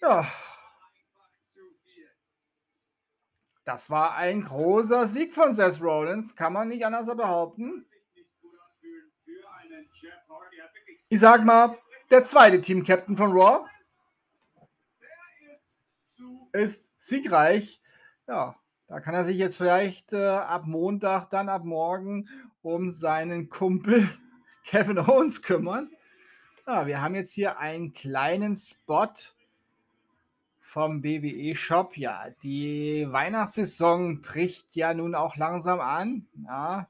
Ja. 0.00 0.26
Das 3.64 3.88
war 3.90 4.16
ein 4.16 4.42
großer 4.42 5.06
Sieg 5.06 5.32
von 5.32 5.54
Seth 5.54 5.80
Rollins, 5.80 6.34
kann 6.34 6.52
man 6.52 6.68
nicht 6.68 6.84
anders 6.84 7.06
behaupten. 7.06 7.86
Ich 11.08 11.20
sag 11.20 11.44
mal, 11.44 11.78
der 12.10 12.24
zweite 12.24 12.60
Team-Captain 12.60 13.16
von 13.16 13.32
Raw 13.32 13.66
ist 16.52 16.92
siegreich. 16.98 17.80
Ja, 18.26 18.56
da 18.88 19.00
kann 19.00 19.14
er 19.14 19.24
sich 19.24 19.36
jetzt 19.36 19.56
vielleicht 19.56 20.12
äh, 20.12 20.24
ab 20.24 20.66
Montag, 20.66 21.28
dann 21.30 21.48
ab 21.48 21.64
morgen 21.64 22.28
um 22.62 22.90
seinen 22.90 23.48
Kumpel 23.48 24.08
Kevin 24.64 24.98
Owens 24.98 25.42
kümmern. 25.42 25.90
Ja, 26.66 26.86
wir 26.86 27.02
haben 27.02 27.14
jetzt 27.14 27.32
hier 27.32 27.58
einen 27.58 27.92
kleinen 27.92 28.56
Spot 28.56 29.12
vom 30.60 31.04
WWE 31.04 31.54
Shop. 31.54 31.96
Ja, 31.96 32.30
die 32.42 33.06
Weihnachtssaison 33.10 34.22
bricht 34.22 34.74
ja 34.74 34.94
nun 34.94 35.14
auch 35.14 35.36
langsam 35.36 35.80
an. 35.80 36.26
Ja, 36.46 36.88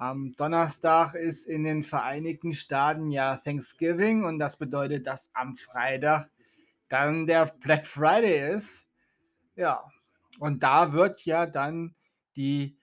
Am 0.00 0.34
Donnerstag 0.34 1.14
ist 1.14 1.44
in 1.44 1.62
den 1.62 1.82
Vereinigten 1.82 2.54
Staaten 2.54 3.10
ja 3.10 3.36
Thanksgiving 3.36 4.24
und 4.24 4.38
das 4.38 4.56
bedeutet, 4.56 5.06
dass 5.06 5.28
am 5.34 5.56
Freitag 5.56 6.30
dann 6.88 7.26
der 7.26 7.52
Black 7.60 7.86
Friday 7.86 8.56
ist. 8.56 8.88
Ja, 9.56 9.84
und 10.38 10.62
da 10.62 10.94
wird 10.94 11.26
ja 11.26 11.44
dann 11.44 11.94
die 12.34 12.78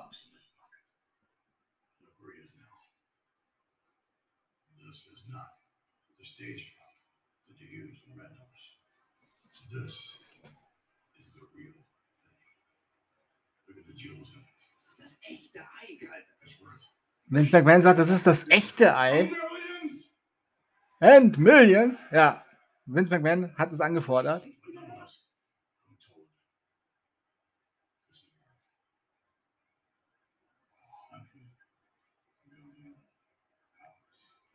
Vince 17.34 17.50
McMahon 17.50 17.82
sagt, 17.82 17.98
das 17.98 18.10
ist 18.10 18.26
das 18.28 18.48
echte 18.48 18.96
Ei. 18.96 19.32
And 21.00 21.36
Millions. 21.38 22.08
Ja, 22.12 22.44
Vince 22.86 23.10
McMahon 23.10 23.56
hat 23.56 23.72
es 23.72 23.80
angefordert. 23.80 24.46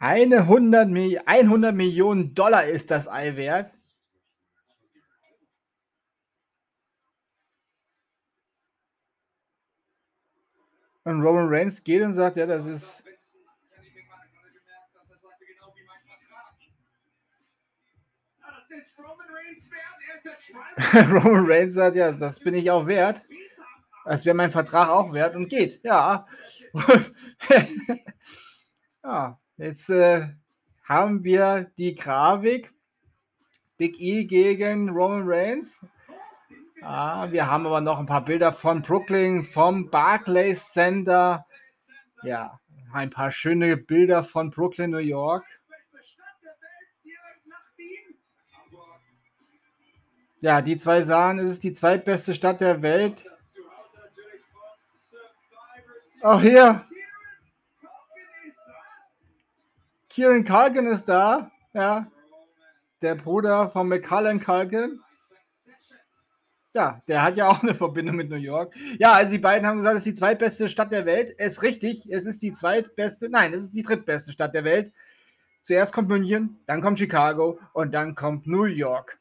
Eine 0.02 0.38
100, 0.44 0.90
100 1.26 1.76
Millionen 1.76 2.34
Dollar 2.34 2.64
ist 2.64 2.90
das 2.92 3.10
Ei 3.10 3.36
wert. 3.36 3.74
Und 11.10 11.24
Roman 11.24 11.48
Reigns 11.50 11.84
geht 11.84 12.04
und 12.04 12.14
sagt, 12.14 12.36
ja, 12.36 12.46
das 12.46 12.68
ist. 12.68 13.04
Roman 20.94 21.50
Reigns 21.50 21.74
sagt, 21.74 21.96
ja, 21.96 22.12
das 22.12 22.40
bin 22.40 22.54
ich 22.54 22.70
auch 22.70 22.86
wert. 22.86 23.26
Das 24.06 24.24
wäre 24.24 24.36
mein 24.36 24.52
Vertrag 24.52 24.90
auch 24.90 25.12
wert 25.12 25.36
und 25.36 25.50
geht, 25.50 25.84
ja. 25.84 26.28
ja, 29.04 29.40
jetzt 29.58 29.90
äh, 29.90 30.28
haben 30.84 31.24
wir 31.24 31.72
die 31.80 31.96
Grafik. 31.96 32.72
Big 33.78 34.00
E 34.00 34.26
gegen 34.26 34.90
Roman 34.90 35.24
Reigns. 35.26 35.84
Ah, 36.82 37.30
wir 37.32 37.48
haben 37.48 37.66
aber 37.66 37.82
noch 37.82 38.00
ein 38.00 38.06
paar 38.06 38.24
Bilder 38.24 38.54
von 38.54 38.82
Brooklyn, 38.82 39.44
vom 39.44 39.90
Barclays 39.90 40.72
Center. 40.72 41.46
Ja, 42.24 42.60
ein 42.94 43.10
paar 43.10 43.32
schöne 43.32 43.76
Bilder 43.76 44.24
von 44.24 44.50
Brooklyn, 44.50 44.92
New 44.92 44.98
York. 44.98 45.46
Ja, 50.42 50.62
die 50.62 50.78
zwei 50.78 51.02
sahen, 51.02 51.38
es 51.40 51.50
ist 51.50 51.64
die 51.64 51.74
zweitbeste 51.74 52.34
Stadt 52.34 52.62
der 52.62 52.82
Welt. 52.82 53.30
Auch 56.22 56.42
hier. 56.42 56.86
Kieran 60.08 60.46
Kalkin 60.46 60.88
ist 60.88 61.06
da. 61.06 61.52
Ja. 61.74 62.08
Der 63.02 63.16
Bruder 63.16 63.70
von 63.70 63.88
McCullen 63.88 64.40
Kalkin. 64.40 65.02
Ja, 66.76 67.02
der 67.08 67.24
hat 67.24 67.36
ja 67.36 67.48
auch 67.48 67.64
eine 67.64 67.74
Verbindung 67.74 68.16
mit 68.16 68.30
New 68.30 68.36
York. 68.36 68.76
Ja, 69.00 69.14
also 69.14 69.32
die 69.32 69.40
beiden 69.40 69.66
haben 69.66 69.78
gesagt, 69.78 69.96
es 69.96 70.06
ist 70.06 70.14
die 70.14 70.20
zweitbeste 70.20 70.70
Stadt 70.70 70.92
der 70.92 71.06
Welt. 71.06 71.34
Es 71.38 71.54
ist 71.54 71.64
richtig, 71.64 72.08
es 72.12 72.28
ist 72.28 72.44
die 72.44 72.52
zweitbeste, 72.52 73.30
nein, 73.30 73.54
es 73.54 73.64
ist 73.64 73.76
die 73.76 73.82
drittbeste 73.82 74.32
Stadt 74.32 74.54
der 74.54 74.64
Welt. 74.64 74.94
Zuerst 75.64 75.94
kommt 75.94 76.10
München, 76.10 76.60
dann 76.68 76.82
kommt 76.82 77.00
Chicago 77.00 77.60
und 77.74 77.94
dann 77.94 78.14
kommt 78.14 78.46
New 78.46 78.66
York. 78.66 79.20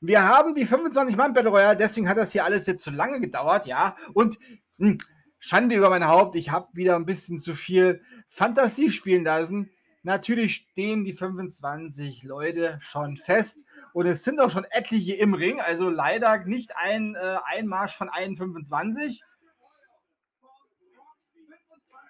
Wir 0.00 0.22
haben 0.22 0.54
die 0.54 0.64
25 0.64 1.16
Mann 1.16 1.32
Battle 1.32 1.50
Royale, 1.50 1.76
deswegen 1.76 2.08
hat 2.08 2.16
das 2.16 2.30
hier 2.30 2.44
alles 2.44 2.66
jetzt 2.66 2.84
so 2.84 2.92
lange 2.92 3.20
gedauert, 3.20 3.66
ja. 3.66 3.96
Und 4.14 4.38
mh, 4.78 4.90
hm, 4.90 4.98
Schande 5.38 5.74
über 5.74 5.90
mein 5.90 6.06
Haupt, 6.06 6.36
ich 6.36 6.50
habe 6.50 6.68
wieder 6.74 6.96
ein 6.96 7.06
bisschen 7.06 7.38
zu 7.38 7.54
viel 7.54 8.02
Fantasie 8.28 8.90
spielen 8.90 9.24
lassen. 9.24 9.70
Natürlich 10.02 10.54
stehen 10.54 11.04
die 11.04 11.12
25 11.12 12.22
Leute 12.22 12.78
schon 12.80 13.16
fest. 13.16 13.58
Und 13.96 14.04
es 14.04 14.24
sind 14.24 14.38
auch 14.40 14.50
schon 14.50 14.64
etliche 14.64 15.14
im 15.14 15.32
Ring, 15.32 15.58
also 15.58 15.88
leider 15.88 16.44
nicht 16.44 16.76
ein 16.76 17.14
äh, 17.14 17.38
Einmarsch 17.46 17.96
von 17.96 18.10
1,25. 18.10 19.22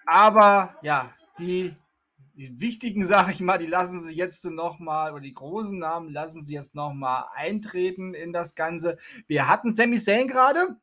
Aber 0.05 0.75
ja, 0.81 1.13
die, 1.39 1.73
die 2.33 2.59
wichtigen, 2.59 3.05
sage 3.05 3.31
ich 3.31 3.39
mal, 3.39 3.57
die 3.57 3.67
lassen 3.67 4.01
sich 4.01 4.17
jetzt 4.17 4.43
nochmal, 4.43 5.13
oder 5.13 5.21
die 5.21 5.31
großen 5.31 5.79
Namen 5.79 6.11
lassen 6.11 6.43
sich 6.43 6.55
jetzt 6.55 6.75
nochmal 6.75 7.23
eintreten 7.33 8.13
in 8.13 8.33
das 8.33 8.55
Ganze. 8.55 8.97
Wir 9.27 9.47
hatten 9.47 9.73
Sami 9.73 9.97
Zayn 9.97 10.27
gerade. 10.27 10.75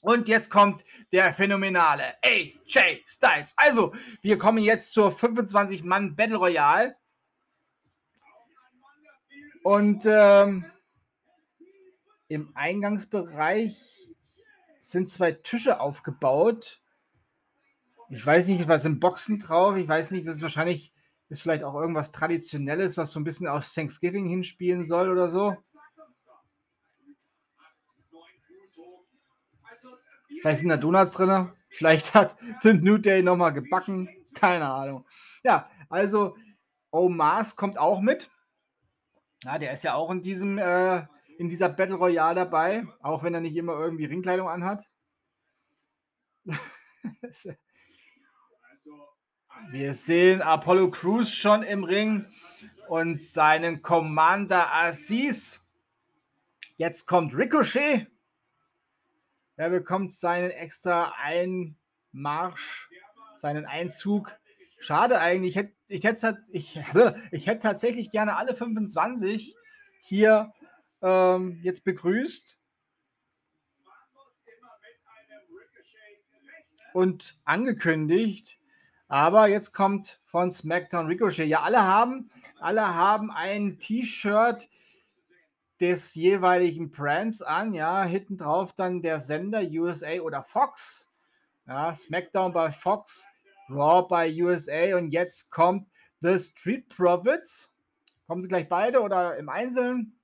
Und 0.00 0.28
jetzt 0.28 0.48
kommt 0.48 0.82
der 1.12 1.34
phänomenale 1.34 2.14
AJ 2.24 3.02
Styles. 3.04 3.52
Also, 3.58 3.94
wir 4.22 4.38
kommen 4.38 4.64
jetzt 4.64 4.92
zur 4.92 5.10
25-Mann 5.10 6.16
Battle 6.16 6.36
Royale. 6.38 6.96
Und 9.66 10.04
ähm, 10.06 10.64
im 12.28 12.52
Eingangsbereich 12.54 14.12
sind 14.80 15.08
zwei 15.08 15.32
Tische 15.32 15.80
aufgebaut. 15.80 16.80
Ich 18.08 18.24
weiß 18.24 18.46
nicht, 18.46 18.68
was 18.68 18.84
sind 18.84 19.00
Boxen 19.00 19.40
drauf. 19.40 19.74
Ich 19.74 19.88
weiß 19.88 20.12
nicht, 20.12 20.24
das 20.24 20.36
ist 20.36 20.42
wahrscheinlich, 20.42 20.94
ist 21.30 21.42
vielleicht 21.42 21.64
auch 21.64 21.74
irgendwas 21.74 22.12
Traditionelles, 22.12 22.96
was 22.96 23.10
so 23.10 23.18
ein 23.18 23.24
bisschen 23.24 23.48
auf 23.48 23.68
Thanksgiving 23.68 24.28
hinspielen 24.28 24.84
soll 24.84 25.10
oder 25.10 25.28
so. 25.28 25.56
Vielleicht 30.42 30.60
sind 30.60 30.68
da 30.68 30.76
Donuts 30.76 31.10
drin. 31.10 31.50
Vielleicht 31.70 32.14
hat 32.14 32.36
sind 32.60 32.84
New 32.84 32.98
Day 32.98 33.20
nochmal 33.20 33.52
gebacken. 33.52 34.08
Keine 34.32 34.68
Ahnung. 34.70 35.04
Ja, 35.42 35.68
also 35.88 36.36
Omas 36.92 37.56
kommt 37.56 37.78
auch 37.78 38.00
mit. 38.00 38.30
Ja, 39.44 39.58
der 39.58 39.72
ist 39.72 39.84
ja 39.84 39.94
auch 39.94 40.10
in 40.10 40.22
diesem, 40.22 40.58
äh, 40.58 41.06
in 41.38 41.48
dieser 41.48 41.68
Battle 41.68 41.96
Royale 41.96 42.34
dabei, 42.34 42.86
auch 43.02 43.22
wenn 43.22 43.34
er 43.34 43.40
nicht 43.40 43.56
immer 43.56 43.78
irgendwie 43.78 44.06
Ringkleidung 44.06 44.48
anhat. 44.48 44.88
Wir 49.70 49.94
sehen 49.94 50.42
Apollo 50.42 50.90
Crews 50.90 51.32
schon 51.32 51.62
im 51.62 51.84
Ring 51.84 52.26
und 52.88 53.20
seinen 53.20 53.82
Commander 53.82 54.74
Aziz. 54.74 55.64
Jetzt 56.76 57.06
kommt 57.06 57.34
Ricochet. 57.34 58.06
Er 59.56 59.70
bekommt 59.70 60.12
seinen 60.12 60.50
extra 60.50 61.14
Einmarsch, 61.16 62.90
seinen 63.36 63.64
Einzug 63.64 64.36
Schade 64.86 65.20
eigentlich. 65.20 65.56
Ich 65.56 65.56
hätte, 65.56 65.72
ich 65.88 66.04
hätte, 66.04 66.42
ich, 66.52 66.80
ich 67.32 67.46
hätte 67.46 67.58
tatsächlich 67.58 68.10
gerne 68.10 68.36
alle 68.36 68.54
25 68.54 69.54
hier 70.00 70.52
ähm, 71.02 71.58
jetzt 71.62 71.84
begrüßt. 71.84 72.56
und 76.96 77.36
angekündigt. 77.44 78.58
Aber 79.06 79.48
jetzt 79.48 79.74
kommt 79.74 80.18
von 80.24 80.50
SmackDown 80.50 81.06
Ricochet. 81.06 81.46
Ja, 81.46 81.60
alle 81.60 81.82
haben, 81.82 82.30
alle 82.58 82.94
haben 82.94 83.30
ein 83.30 83.78
T-Shirt 83.78 84.66
des 85.78 86.14
jeweiligen 86.14 86.90
Brands 86.90 87.42
an. 87.42 87.74
Ja, 87.74 88.04
hinten 88.04 88.38
drauf 88.38 88.72
dann 88.72 89.02
der 89.02 89.20
Sender 89.20 89.60
USA 89.60 90.20
oder 90.20 90.42
Fox. 90.42 91.10
Ja, 91.66 91.94
SmackDown 91.94 92.54
bei 92.54 92.72
Fox, 92.72 93.28
Raw 93.68 94.06
bei 94.08 94.32
USA 94.42 94.96
und 94.96 95.10
jetzt 95.10 95.50
kommt 95.50 95.88
The 96.20 96.38
Street 96.38 96.88
Profits. 96.88 97.72
Kommen 98.26 98.42
sie 98.42 98.48
gleich 98.48 98.68
beide 98.68 99.00
oder 99.00 99.36
im 99.36 99.48
Einzelnen? 99.48 100.18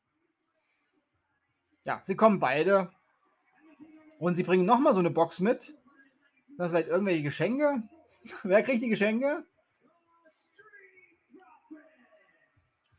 Ja, 1.84 2.00
sie 2.04 2.16
kommen 2.16 2.38
beide. 2.38 2.90
Und 4.18 4.36
sie 4.36 4.44
bringen 4.44 4.64
nochmal 4.64 4.94
so 4.94 5.00
eine 5.00 5.10
Box 5.10 5.40
mit. 5.40 5.74
Das 6.56 6.70
vielleicht 6.70 6.88
irgendwelche 6.88 7.22
Geschenke. 7.22 7.82
Wer 8.42 8.62
kriegt 8.62 8.82
die 8.82 8.88
Geschenke? 8.88 9.44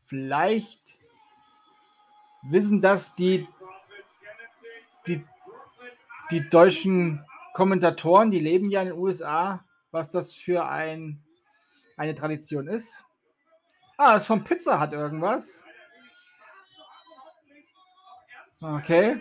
Vielleicht 0.06 0.98
wissen 2.42 2.82
das 2.82 3.14
die, 3.14 3.48
die, 5.06 5.24
die 6.30 6.46
deutschen 6.48 7.24
Kommentatoren, 7.54 8.30
die 8.30 8.38
leben 8.38 8.68
ja 8.68 8.82
in 8.82 8.88
den 8.88 8.98
USA, 8.98 9.64
was 9.94 10.10
das 10.10 10.34
für 10.34 10.66
ein, 10.66 11.22
eine 11.96 12.14
Tradition 12.14 12.66
ist. 12.66 13.04
Ah, 13.96 14.14
das 14.14 14.26
von 14.26 14.42
Pizza 14.42 14.80
hat 14.80 14.92
irgendwas. 14.92 15.64
Okay. 18.60 19.20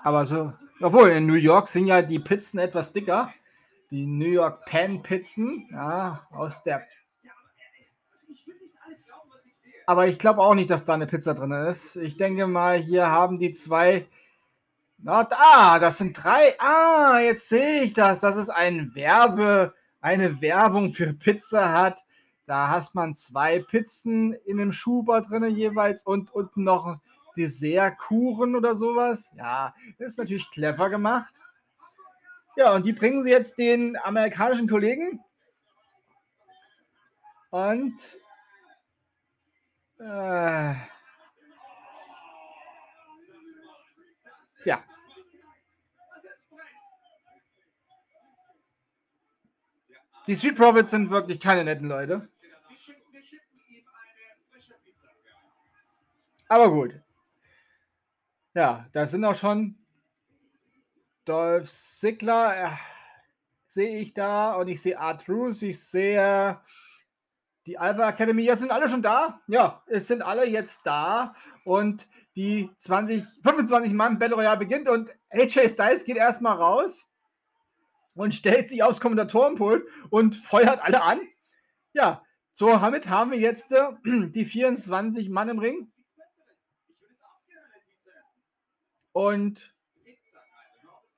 Aber 0.00 0.26
so, 0.26 0.52
obwohl 0.80 1.08
in 1.08 1.26
New 1.26 1.34
York 1.34 1.66
sind 1.66 1.88
ja 1.88 2.02
die 2.02 2.20
Pizzen 2.20 2.58
etwas 2.58 2.92
dicker. 2.92 3.34
Die 3.90 4.06
New 4.06 4.28
York 4.28 4.64
Pan 4.66 5.02
Pizzen, 5.02 5.68
ja, 5.72 6.26
aus 6.30 6.62
der. 6.62 6.86
Aber 9.86 10.06
ich 10.06 10.18
glaube 10.18 10.42
auch 10.42 10.54
nicht, 10.54 10.70
dass 10.70 10.84
da 10.84 10.94
eine 10.94 11.06
Pizza 11.06 11.34
drin 11.34 11.50
ist. 11.50 11.96
Ich 11.96 12.16
denke 12.16 12.46
mal, 12.46 12.78
hier 12.78 13.08
haben 13.08 13.38
die 13.38 13.50
zwei. 13.50 14.06
Na, 15.00 15.26
ah, 15.30 15.78
das 15.78 15.98
sind 15.98 16.12
drei. 16.12 16.58
Ah, 16.58 17.20
jetzt 17.20 17.48
sehe 17.48 17.82
ich 17.82 17.92
das. 17.92 18.20
Das 18.20 18.36
ist 18.36 18.50
ein 18.50 18.94
Werbe, 18.94 19.74
eine 20.00 20.40
Werbung 20.40 20.92
für 20.92 21.14
Pizza 21.14 21.72
hat. 21.72 22.04
Da 22.46 22.68
hast 22.68 22.94
man 22.94 23.14
zwei 23.14 23.60
Pizzen 23.60 24.32
in 24.32 24.60
einem 24.60 24.72
Schuber 24.72 25.20
drin 25.20 25.44
jeweils 25.54 26.04
und 26.04 26.32
unten 26.32 26.64
noch 26.64 26.98
Dessertkuchen 27.36 28.56
oder 28.56 28.74
sowas. 28.74 29.32
Ja, 29.36 29.74
das 29.98 30.12
ist 30.12 30.18
natürlich 30.18 30.50
clever 30.50 30.90
gemacht. 30.90 31.32
Ja, 32.56 32.74
und 32.74 32.84
die 32.84 32.92
bringen 32.92 33.22
sie 33.22 33.30
jetzt 33.30 33.56
den 33.58 33.96
amerikanischen 33.96 34.68
Kollegen. 34.68 35.20
Und 37.50 37.94
äh, 40.00 40.74
tja. 44.68 44.84
Die 50.26 50.36
Street 50.36 50.56
Profits 50.56 50.90
sind 50.90 51.10
wirklich 51.10 51.40
keine 51.40 51.64
netten 51.64 51.88
Leute. 51.88 52.28
Aber 56.48 56.70
gut. 56.70 57.00
Ja, 58.54 58.86
da 58.92 59.06
sind 59.06 59.24
auch 59.24 59.34
schon 59.34 59.78
Dolph 61.24 61.68
Ziggler, 61.68 62.56
äh, 62.56 62.76
sehe 63.66 63.98
ich 63.98 64.14
da 64.14 64.54
und 64.54 64.68
ich 64.68 64.80
sehe 64.82 64.98
Art 64.98 65.26
Bruce, 65.26 65.62
ich 65.62 65.78
sehe 65.78 66.60
die 67.66 67.78
Alpha 67.78 68.08
Academy, 68.08 68.44
ja, 68.44 68.56
sind 68.56 68.70
alle 68.70 68.88
schon 68.88 69.02
da? 69.02 69.40
Ja, 69.46 69.82
es 69.86 70.08
sind 70.08 70.22
alle 70.22 70.46
jetzt 70.46 70.86
da 70.86 71.34
und 71.64 72.08
die 72.38 72.70
20, 72.78 73.24
25 73.42 73.92
Mann 73.94 74.20
Battle 74.20 74.36
Royale 74.36 74.58
beginnt 74.58 74.88
und 74.88 75.10
AJ 75.28 75.70
Styles 75.70 76.04
geht 76.04 76.16
erstmal 76.16 76.56
raus 76.56 77.10
und 78.14 78.32
stellt 78.32 78.68
sich 78.68 78.84
aufs 78.84 79.00
Kommentatorenpult 79.00 79.84
und 80.10 80.36
feuert 80.36 80.80
alle 80.80 81.02
an. 81.02 81.20
Ja, 81.94 82.22
so 82.52 82.68
damit 82.68 83.08
haben 83.08 83.32
wir 83.32 83.40
jetzt 83.40 83.72
äh, 83.72 83.88
die 84.28 84.44
24 84.44 85.28
Mann 85.30 85.48
im 85.48 85.58
Ring. 85.58 85.90
Und 89.10 89.74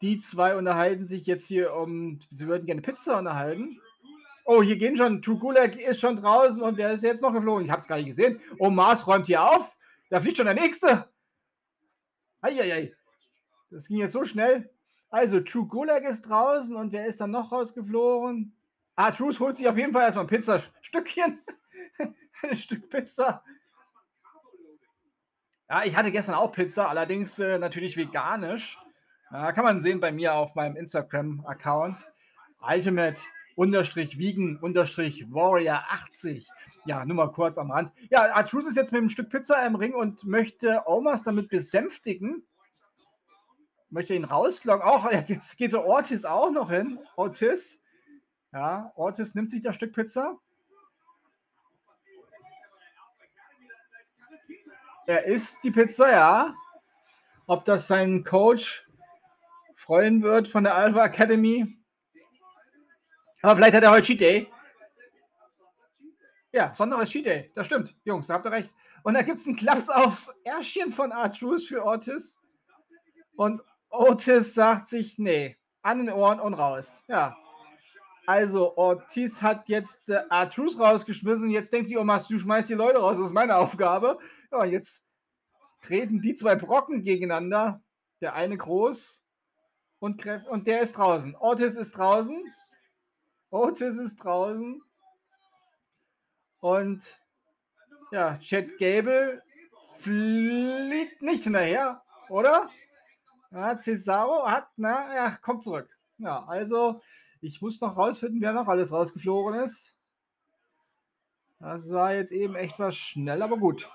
die 0.01 0.19
zwei 0.21 0.57
unterhalten 0.57 1.05
sich 1.05 1.27
jetzt 1.27 1.47
hier 1.47 1.75
um, 1.75 2.21
sie 2.31 2.47
würden 2.47 2.65
gerne 2.65 2.81
Pizza 2.81 3.19
unterhalten. 3.19 3.79
Oh, 4.47 4.63
hier 4.63 4.79
gehen 4.79 4.97
schon, 4.97 5.21
Tugulek 5.21 5.77
ist 5.77 6.01
schon 6.01 6.17
draußen 6.17 6.63
und 6.63 6.79
wer 6.79 6.93
ist 6.93 7.03
jetzt 7.03 7.21
noch 7.21 7.35
geflogen? 7.35 7.67
Ich 7.67 7.71
habe 7.71 7.83
es 7.83 7.87
gar 7.87 7.97
nicht 7.97 8.07
gesehen. 8.07 8.41
Oh, 8.59 8.71
Mars 8.71 9.07
räumt 9.07 9.27
hier 9.27 9.47
auf. 9.47 9.77
Da 10.09 10.23
fliegt 10.23 10.39
schon 10.39 10.47
der 10.47 10.55
Nächste. 10.55 11.10
Eieiei. 12.41 12.95
Das 13.71 13.89
ging 13.89 13.99
jetzt 13.99 14.13
so 14.13 14.25
schnell. 14.25 14.71
Also, 15.11 15.41
True 15.41 15.67
Gulag 15.67 16.05
ist 16.05 16.23
draußen 16.23 16.75
und 16.77 16.93
wer 16.93 17.07
ist 17.07 17.21
dann 17.21 17.31
noch 17.31 17.53
rausgeflogen? 17.53 18.57
Ah, 18.97 19.11
Truth 19.11 19.41
holt 19.41 19.57
sich 19.57 19.69
auf 19.69 19.77
jeden 19.77 19.93
Fall 19.93 20.03
erstmal 20.03 20.25
ein 20.25 20.29
Pizzastückchen. 20.29 21.41
ein 22.43 22.57
Stück 22.57 22.89
Pizza. 22.91 23.43
Ja, 25.69 25.85
ich 25.85 25.97
hatte 25.97 26.11
gestern 26.11 26.35
auch 26.35 26.53
Pizza, 26.53 26.89
allerdings 26.89 27.39
äh, 27.39 27.59
natürlich 27.59 27.97
veganisch. 27.97 28.79
Ja, 29.31 29.53
kann 29.53 29.65
man 29.65 29.81
sehen 29.81 30.01
bei 30.01 30.11
mir 30.11 30.35
auf 30.35 30.55
meinem 30.55 30.77
Instagram-Account. 30.77 32.07
Ultimate 32.61 33.23
unterstrich 33.61 34.17
Wiegen 34.17 34.57
unterstrich 34.57 35.31
Warrior 35.31 35.85
80. 35.91 36.49
Ja, 36.87 37.05
nur 37.05 37.15
mal 37.15 37.31
kurz 37.31 37.59
am 37.59 37.71
Rand. 37.71 37.93
Ja, 38.09 38.35
Artrus 38.35 38.67
ist 38.67 38.77
jetzt 38.79 38.91
mit 38.91 39.01
einem 39.01 39.11
Stück 39.11 39.29
Pizza 39.29 39.67
im 39.67 39.75
Ring 39.75 39.93
und 39.93 40.25
möchte 40.25 40.85
Omas 40.87 41.25
damit 41.25 41.51
besänftigen. 41.51 42.43
Möchte 43.91 44.15
ihn 44.15 44.25
rauslocken. 44.25 44.81
Auch 44.81 45.13
jetzt 45.13 45.59
geht 45.59 45.73
so 45.73 45.85
Ortiz 45.85 46.25
auch 46.25 46.51
noch 46.51 46.71
hin. 46.71 47.01
Ortiz. 47.17 47.83
Ja, 48.51 48.93
Ortiz 48.95 49.35
nimmt 49.35 49.51
sich 49.51 49.61
das 49.61 49.75
Stück 49.75 49.93
Pizza. 49.93 50.39
Er 55.07 55.27
isst 55.27 55.63
die 55.65 55.71
Pizza, 55.71 56.11
ja. 56.11 56.55
Ob 57.47 57.67
das 57.67 57.89
sein 57.89 58.25
Coach 58.25 58.89
freuen 59.75 60.23
wird 60.23 60.49
von 60.49 60.65
der 60.65 60.77
Alpha 60.77 61.05
Academy. 61.05 61.77
Aber 63.43 63.57
vielleicht 63.57 63.75
hat 63.75 63.83
er 63.83 63.91
heute 63.91 64.07
Cheat 64.07 64.21
Day. 64.21 64.53
Ja, 66.53 66.75
Sonderes 66.75 67.11
Cheat 67.11 67.27
Day. 67.27 67.51
Das 67.55 67.67
stimmt, 67.67 67.95
Jungs, 68.05 68.27
da 68.27 68.35
habt 68.35 68.47
ihr 68.47 68.53
recht. 68.53 68.73
Und 69.03 69.15
da 69.15 69.23
gibt 69.23 69.39
es 69.39 69.47
einen 69.47 69.57
Klaps 69.57 69.89
aufs 69.89 70.35
Ärschchen 70.45 70.91
von 70.91 71.13
Artrus 71.13 71.67
für 71.67 71.85
Otis. 71.85 72.39
Und 73.37 73.63
Otis 73.89 74.55
sagt 74.55 74.89
sich, 74.89 75.19
nee, 75.19 75.57
an 75.83 75.99
den 75.99 76.11
Ohren 76.11 76.41
und 76.41 76.55
raus. 76.55 77.03
Ja. 77.09 77.37
Also, 78.27 78.77
Ortiz 78.77 79.41
hat 79.41 79.69
jetzt 79.69 80.11
äh, 80.11 80.23
Artrus 80.29 80.79
rausgeschmissen. 80.79 81.51
Jetzt 81.51 81.73
denkt 81.73 81.89
sich, 81.89 81.99
oh, 81.99 82.05
du 82.05 82.39
schmeißt 82.39 82.69
die 82.69 82.75
Leute 82.75 82.99
raus. 82.99 83.17
Das 83.17 83.27
ist 83.27 83.33
meine 83.33 83.57
Aufgabe. 83.57 84.19
Ja, 84.53 84.65
jetzt 84.65 85.05
treten 85.81 86.21
die 86.21 86.35
zwei 86.35 86.55
Brocken 86.55 87.03
gegeneinander. 87.03 87.83
Der 88.21 88.35
eine 88.35 88.57
groß 88.57 89.25
und, 89.99 90.27
und 90.51 90.67
der 90.67 90.83
ist 90.83 90.93
draußen. 90.93 91.35
Otis 91.41 91.77
ist 91.77 91.93
draußen. 91.93 92.45
Otis 93.51 93.99
ist 93.99 94.17
draußen. 94.17 94.83
Und 96.61 97.21
ja, 98.13 98.39
Chad 98.39 98.79
Gable 98.79 99.43
fliegt 99.99 101.23
nicht 101.23 101.45
hinterher, 101.45 102.03
oder? 102.29 102.71
Ja, 103.51 103.77
Cesaro 103.77 104.47
hat, 104.47 104.69
na, 104.77 105.15
ja, 105.15 105.31
kommt 105.43 105.63
zurück. 105.63 105.89
Ja, 106.19 106.45
also 106.45 107.01
ich 107.41 107.61
muss 107.61 107.81
noch 107.81 107.97
rausfinden, 107.97 108.41
wer 108.41 108.53
noch 108.53 108.69
alles 108.69 108.93
rausgeflogen 108.93 109.61
ist. 109.61 109.97
Das 111.59 111.93
war 111.93 112.15
jetzt 112.15 112.33
eben 112.33 112.55
echt 112.55 112.79
was 112.79 112.97
schnell, 112.97 113.43
aber 113.43 113.59
gut. 113.59 113.89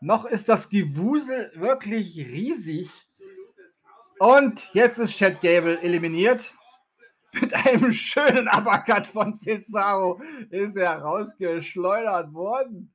Noch 0.00 0.24
ist 0.24 0.48
das 0.48 0.68
Gewusel 0.68 1.50
wirklich 1.54 2.16
riesig. 2.16 3.05
Und 4.18 4.72
jetzt 4.72 4.98
ist 4.98 5.16
Chad 5.16 5.40
Gable 5.40 5.80
eliminiert. 5.82 6.54
Mit 7.32 7.52
einem 7.52 7.92
schönen 7.92 8.48
Uppercut 8.48 9.06
von 9.06 9.34
Cesaro 9.34 10.20
ist 10.50 10.76
er 10.76 10.98
rausgeschleudert 11.00 12.32
worden. 12.32 12.94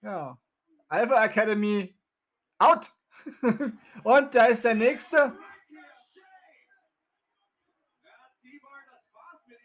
Ja. 0.00 0.38
Alpha 0.88 1.22
Academy 1.22 1.94
out. 2.58 2.90
Und 4.04 4.34
da 4.34 4.46
ist 4.46 4.64
der 4.64 4.74
nächste. 4.74 5.36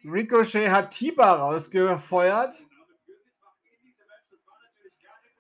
Ricochet 0.03 0.69
hat 0.69 0.91
Tiba 0.91 1.35
rausgefeuert. 1.35 2.65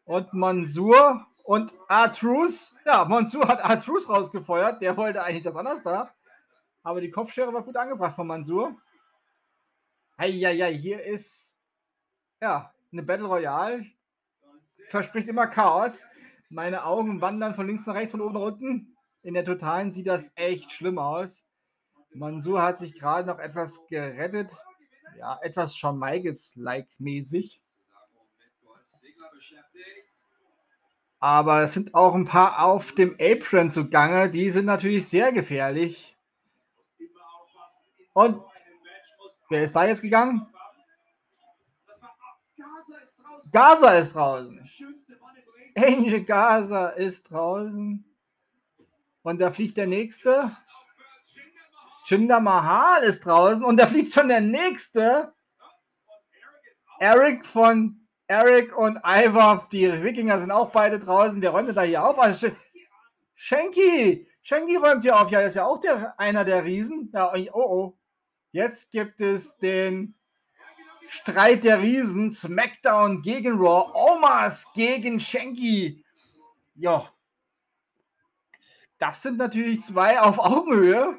Und 0.05 0.33
Mansur 0.33 1.27
Und 1.47 1.73
Artrus, 1.87 2.75
ja, 2.85 3.05
Mansur 3.05 3.47
hat 3.47 3.63
Artrus 3.63 4.09
rausgefeuert. 4.09 4.81
Der 4.81 4.97
wollte 4.97 5.23
eigentlich 5.23 5.45
das 5.45 5.55
anders 5.55 5.81
da. 5.81 6.13
Aber 6.83 6.99
die 6.99 7.09
Kopfschere 7.09 7.53
war 7.53 7.63
gut 7.63 7.77
angebracht 7.77 8.17
von 8.17 8.27
Mansur. 8.27 8.75
Eieiei, 10.17 10.73
hier 10.73 11.01
ist 11.01 11.55
ja 12.41 12.73
eine 12.91 13.01
Battle 13.01 13.27
Royale. 13.27 13.85
Verspricht 14.89 15.29
immer 15.29 15.47
Chaos. 15.47 16.03
Meine 16.49 16.83
Augen 16.83 17.21
wandern 17.21 17.53
von 17.53 17.65
links 17.65 17.85
nach 17.85 17.95
rechts, 17.95 18.11
von 18.11 18.19
oben 18.19 18.33
nach 18.33 18.41
unten. 18.41 18.97
In 19.21 19.33
der 19.33 19.45
Totalen 19.45 19.89
sieht 19.89 20.07
das 20.07 20.33
echt 20.35 20.73
schlimm 20.73 20.99
aus. 20.99 21.45
Mansur 22.13 22.61
hat 22.61 22.77
sich 22.77 22.93
gerade 22.93 23.25
noch 23.25 23.39
etwas 23.39 23.87
gerettet. 23.87 24.51
Ja, 25.17 25.39
etwas 25.41 25.77
Shawn 25.77 25.97
Michaels-like 25.97 26.89
mäßig. 26.97 27.61
Aber 31.19 31.63
es 31.63 31.73
sind 31.73 31.95
auch 31.95 32.13
ein 32.13 32.25
paar 32.25 32.63
auf 32.63 32.91
dem 32.91 33.15
Apron 33.19 33.71
zugange. 33.71 34.29
Die 34.29 34.49
sind 34.51 34.65
natürlich 34.65 35.07
sehr 35.07 35.31
gefährlich. 35.31 36.15
Und 38.13 38.41
wer 39.49 39.63
ist 39.63 39.75
da 39.75 39.85
jetzt 39.85 40.01
gegangen? 40.01 40.47
Gaza 43.51 43.91
ist 43.91 44.15
draußen. 44.15 44.69
Angel 45.75 46.23
Gaza 46.23 46.89
ist 46.89 47.31
draußen. 47.31 48.03
Und 49.23 49.41
da 49.41 49.51
fliegt 49.51 49.77
der 49.77 49.87
nächste. 49.87 50.55
Jinder 52.05 52.39
Mahal 52.39 53.03
ist 53.03 53.25
draußen. 53.25 53.63
Und 53.63 53.77
da 53.77 53.87
fliegt 53.87 54.13
schon 54.13 54.27
der 54.27 54.41
nächste. 54.41 55.33
Eric 56.99 57.45
von 57.45 58.06
Eric 58.27 58.77
und 58.77 58.97
Ivar, 59.05 59.67
die 59.71 60.03
Wikinger 60.03 60.39
sind 60.39 60.51
auch 60.51 60.69
beide 60.71 60.99
draußen. 60.99 61.41
Wer 61.41 61.51
räumt 61.51 61.75
da 61.75 61.81
hier 61.81 62.05
auf? 62.05 62.19
Also, 62.19 62.49
Shanky! 63.35 64.27
Shanky 64.41 64.75
räumt 64.77 65.03
hier 65.03 65.19
auf. 65.19 65.29
Ja, 65.29 65.41
ist 65.41 65.55
ja 65.55 65.65
auch 65.65 65.79
der, 65.79 66.19
einer 66.19 66.43
der 66.43 66.63
Riesen. 66.63 67.09
Ja, 67.13 67.33
oh 67.33 67.61
oh. 67.61 67.97
Jetzt 68.51 68.91
gibt 68.91 69.21
es 69.21 69.57
den 69.57 70.15
Streit 71.07 71.63
der 71.63 71.81
Riesen. 71.81 72.31
SmackDown 72.31 73.21
gegen 73.21 73.57
Raw. 73.59 73.91
Omas 73.93 74.67
gegen 74.73 75.19
Shanky. 75.19 76.03
Ja. 76.75 77.09
Das 78.97 79.21
sind 79.21 79.37
natürlich 79.37 79.83
zwei 79.83 80.19
auf 80.19 80.39
Augenhöhe. 80.39 81.17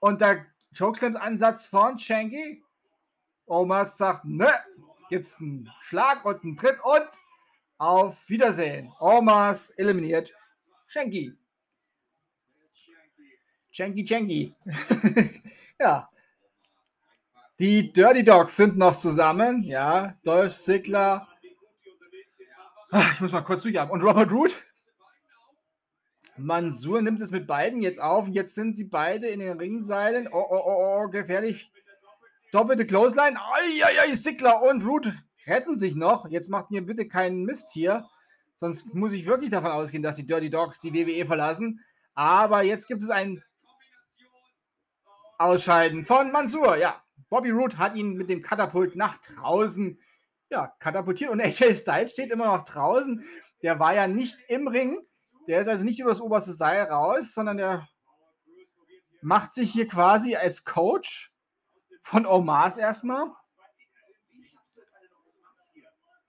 Und 0.00 0.20
der 0.20 0.46
Chokeslam-Ansatz 0.76 1.66
von 1.66 1.98
Shanky. 1.98 2.64
Omas 3.46 3.98
sagt, 3.98 4.24
ne, 4.24 4.50
gibt 5.10 5.26
es 5.26 5.38
einen 5.40 5.70
Schlag 5.82 6.24
und 6.24 6.42
einen 6.42 6.56
Tritt 6.56 6.78
und 6.82 7.08
auf 7.76 8.28
Wiedersehen. 8.30 8.92
Omas 9.00 9.70
eliminiert 9.70 10.32
Schenki. 10.86 11.36
Schenki, 13.72 14.06
Schenki. 14.06 14.54
ja. 15.80 16.08
Die 17.58 17.92
Dirty 17.92 18.24
Dogs 18.24 18.56
sind 18.56 18.78
noch 18.78 18.96
zusammen. 18.96 19.62
Ja, 19.64 20.14
Dolph 20.24 20.56
Ziggler. 20.56 21.28
Ah, 22.90 23.10
ich 23.12 23.20
muss 23.20 23.32
mal 23.32 23.42
kurz 23.42 23.62
durchhaben. 23.62 23.92
Und 23.92 24.02
Robert 24.02 24.32
Root. 24.32 24.64
Mansur 26.36 27.02
nimmt 27.02 27.20
es 27.20 27.30
mit 27.30 27.46
beiden 27.46 27.82
jetzt 27.82 28.00
auf. 28.00 28.26
Und 28.26 28.32
jetzt 28.32 28.54
sind 28.54 28.74
sie 28.74 28.84
beide 28.84 29.26
in 29.26 29.40
den 29.40 29.58
Ringseilen. 29.58 30.28
Oh, 30.32 30.46
oh, 30.50 30.62
oh, 30.64 31.02
oh, 31.04 31.08
gefährlich 31.08 31.70
Doppelte 32.52 32.86
Clothesline. 32.86 33.38
Eieiei, 33.38 34.14
Sickler 34.14 34.62
und 34.62 34.84
Root 34.84 35.12
retten 35.46 35.76
sich 35.76 35.94
noch. 35.94 36.28
Jetzt 36.28 36.50
macht 36.50 36.70
mir 36.70 36.84
bitte 36.84 37.06
keinen 37.06 37.44
Mist 37.44 37.70
hier. 37.72 38.08
Sonst 38.56 38.94
muss 38.94 39.12
ich 39.12 39.26
wirklich 39.26 39.50
davon 39.50 39.70
ausgehen, 39.70 40.02
dass 40.02 40.16
die 40.16 40.26
Dirty 40.26 40.50
Dogs 40.50 40.80
die 40.80 40.92
WWE 40.92 41.24
verlassen. 41.26 41.80
Aber 42.14 42.62
jetzt 42.62 42.88
gibt 42.88 43.02
es 43.02 43.10
ein 43.10 43.42
Ausscheiden 45.38 46.04
von 46.04 46.30
Mansur. 46.32 46.76
Ja, 46.76 47.02
Bobby 47.30 47.50
Root 47.50 47.78
hat 47.78 47.96
ihn 47.96 48.14
mit 48.14 48.28
dem 48.28 48.42
Katapult 48.42 48.96
nach 48.96 49.18
draußen 49.18 49.98
ja, 50.50 50.74
katapultiert. 50.80 51.30
Und 51.30 51.40
AJ 51.40 51.76
Styles 51.76 52.12
steht 52.12 52.30
immer 52.30 52.46
noch 52.46 52.64
draußen. 52.64 53.24
Der 53.62 53.78
war 53.78 53.94
ja 53.94 54.06
nicht 54.06 54.38
im 54.48 54.68
Ring. 54.68 54.98
Der 55.46 55.60
ist 55.60 55.68
also 55.68 55.84
nicht 55.84 56.00
über 56.00 56.10
das 56.10 56.20
oberste 56.20 56.52
Seil 56.52 56.82
raus, 56.84 57.32
sondern 57.32 57.56
der 57.56 57.88
macht 59.22 59.54
sich 59.54 59.72
hier 59.72 59.86
quasi 59.86 60.36
als 60.36 60.64
Coach 60.64 61.32
von 62.00 62.26
Omas 62.26 62.76
erstmal. 62.76 63.30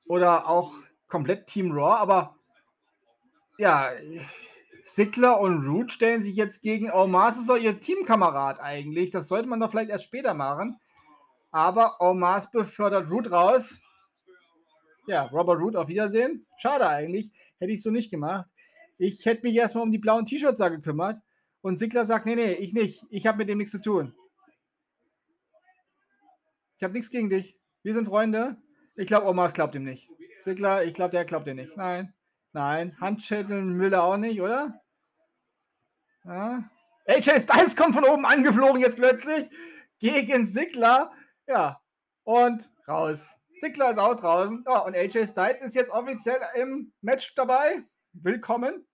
Oder 0.07 0.47
auch 0.47 0.73
komplett 1.07 1.47
Team 1.47 1.71
Raw, 1.71 1.95
aber 1.95 2.35
ja, 3.57 3.91
Sickler 4.83 5.39
und 5.39 5.65
Root 5.67 5.91
stellen 5.91 6.23
sich 6.23 6.35
jetzt 6.35 6.61
gegen 6.61 6.91
Omas. 6.91 7.37
Ist 7.37 7.49
doch 7.49 7.57
ihr 7.57 7.79
Teamkamerad 7.79 8.59
eigentlich. 8.59 9.11
Das 9.11 9.27
sollte 9.27 9.47
man 9.47 9.59
doch 9.59 9.69
vielleicht 9.69 9.89
erst 9.89 10.05
später 10.05 10.33
machen. 10.33 10.79
Aber 11.51 12.01
Omas 12.01 12.49
befördert 12.51 13.09
Root 13.11 13.31
raus. 13.31 13.79
Ja, 15.07 15.23
Robert 15.23 15.59
Root, 15.59 15.75
auf 15.75 15.87
Wiedersehen. 15.87 16.45
Schade 16.57 16.87
eigentlich. 16.87 17.31
Hätte 17.59 17.73
ich 17.73 17.83
so 17.83 17.91
nicht 17.91 18.11
gemacht. 18.11 18.47
Ich 18.97 19.25
hätte 19.25 19.43
mich 19.43 19.55
erstmal 19.55 19.83
um 19.83 19.91
die 19.91 19.97
blauen 19.97 20.25
T-Shirts 20.25 20.59
da 20.59 20.69
gekümmert. 20.69 21.21
Und 21.61 21.75
Sickler 21.75 22.05
sagt, 22.05 22.25
nee, 22.25 22.35
nee, 22.35 22.53
ich 22.53 22.73
nicht. 22.73 23.05
Ich 23.09 23.27
habe 23.27 23.39
mit 23.39 23.49
dem 23.49 23.59
nichts 23.59 23.71
zu 23.71 23.81
tun. 23.81 24.15
Ich 26.81 26.83
habe 26.83 26.95
nichts 26.95 27.11
gegen 27.11 27.29
dich. 27.29 27.55
Wir 27.83 27.93
sind 27.93 28.07
Freunde. 28.07 28.57
Ich 28.95 29.05
glaube, 29.05 29.27
Omas 29.27 29.53
glaubt 29.53 29.75
ihm 29.75 29.83
nicht. 29.83 30.09
Sigler, 30.39 30.83
ich 30.83 30.95
glaube, 30.95 31.11
der 31.11 31.25
glaubt 31.25 31.45
dir 31.45 31.53
nicht. 31.53 31.77
Nein. 31.77 32.11
Nein. 32.53 32.99
Handschütteln 32.99 33.79
will 33.79 33.93
er 33.93 34.01
auch 34.01 34.17
nicht, 34.17 34.41
oder? 34.41 34.81
Ja. 36.23 36.67
AJ 37.05 37.41
Styles 37.41 37.75
kommt 37.75 37.93
von 37.93 38.03
oben 38.03 38.25
angeflogen 38.25 38.81
jetzt 38.81 38.97
plötzlich 38.97 39.47
gegen 39.99 40.43
Sigler. 40.43 41.13
Ja. 41.45 41.79
Und 42.23 42.71
raus. 42.87 43.35
Sigler 43.59 43.91
ist 43.91 43.99
auch 43.99 44.15
draußen. 44.15 44.63
Ja, 44.67 44.79
und 44.79 44.95
AJ 44.95 45.27
Styles 45.27 45.61
ist 45.61 45.75
jetzt 45.75 45.91
offiziell 45.91 46.39
im 46.55 46.91
Match 47.01 47.35
dabei. 47.35 47.83
Willkommen. 48.13 48.87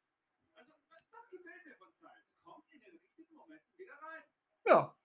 Ja, 4.65 4.96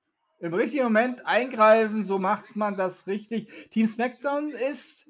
im 0.42 0.54
richtigen 0.54 0.82
Moment 0.82 1.24
eingreifen, 1.24 2.04
so 2.04 2.18
macht 2.18 2.56
man 2.56 2.76
das 2.76 3.06
richtig. 3.06 3.70
Team 3.70 3.86
SmackDown 3.86 4.50
ist 4.50 5.08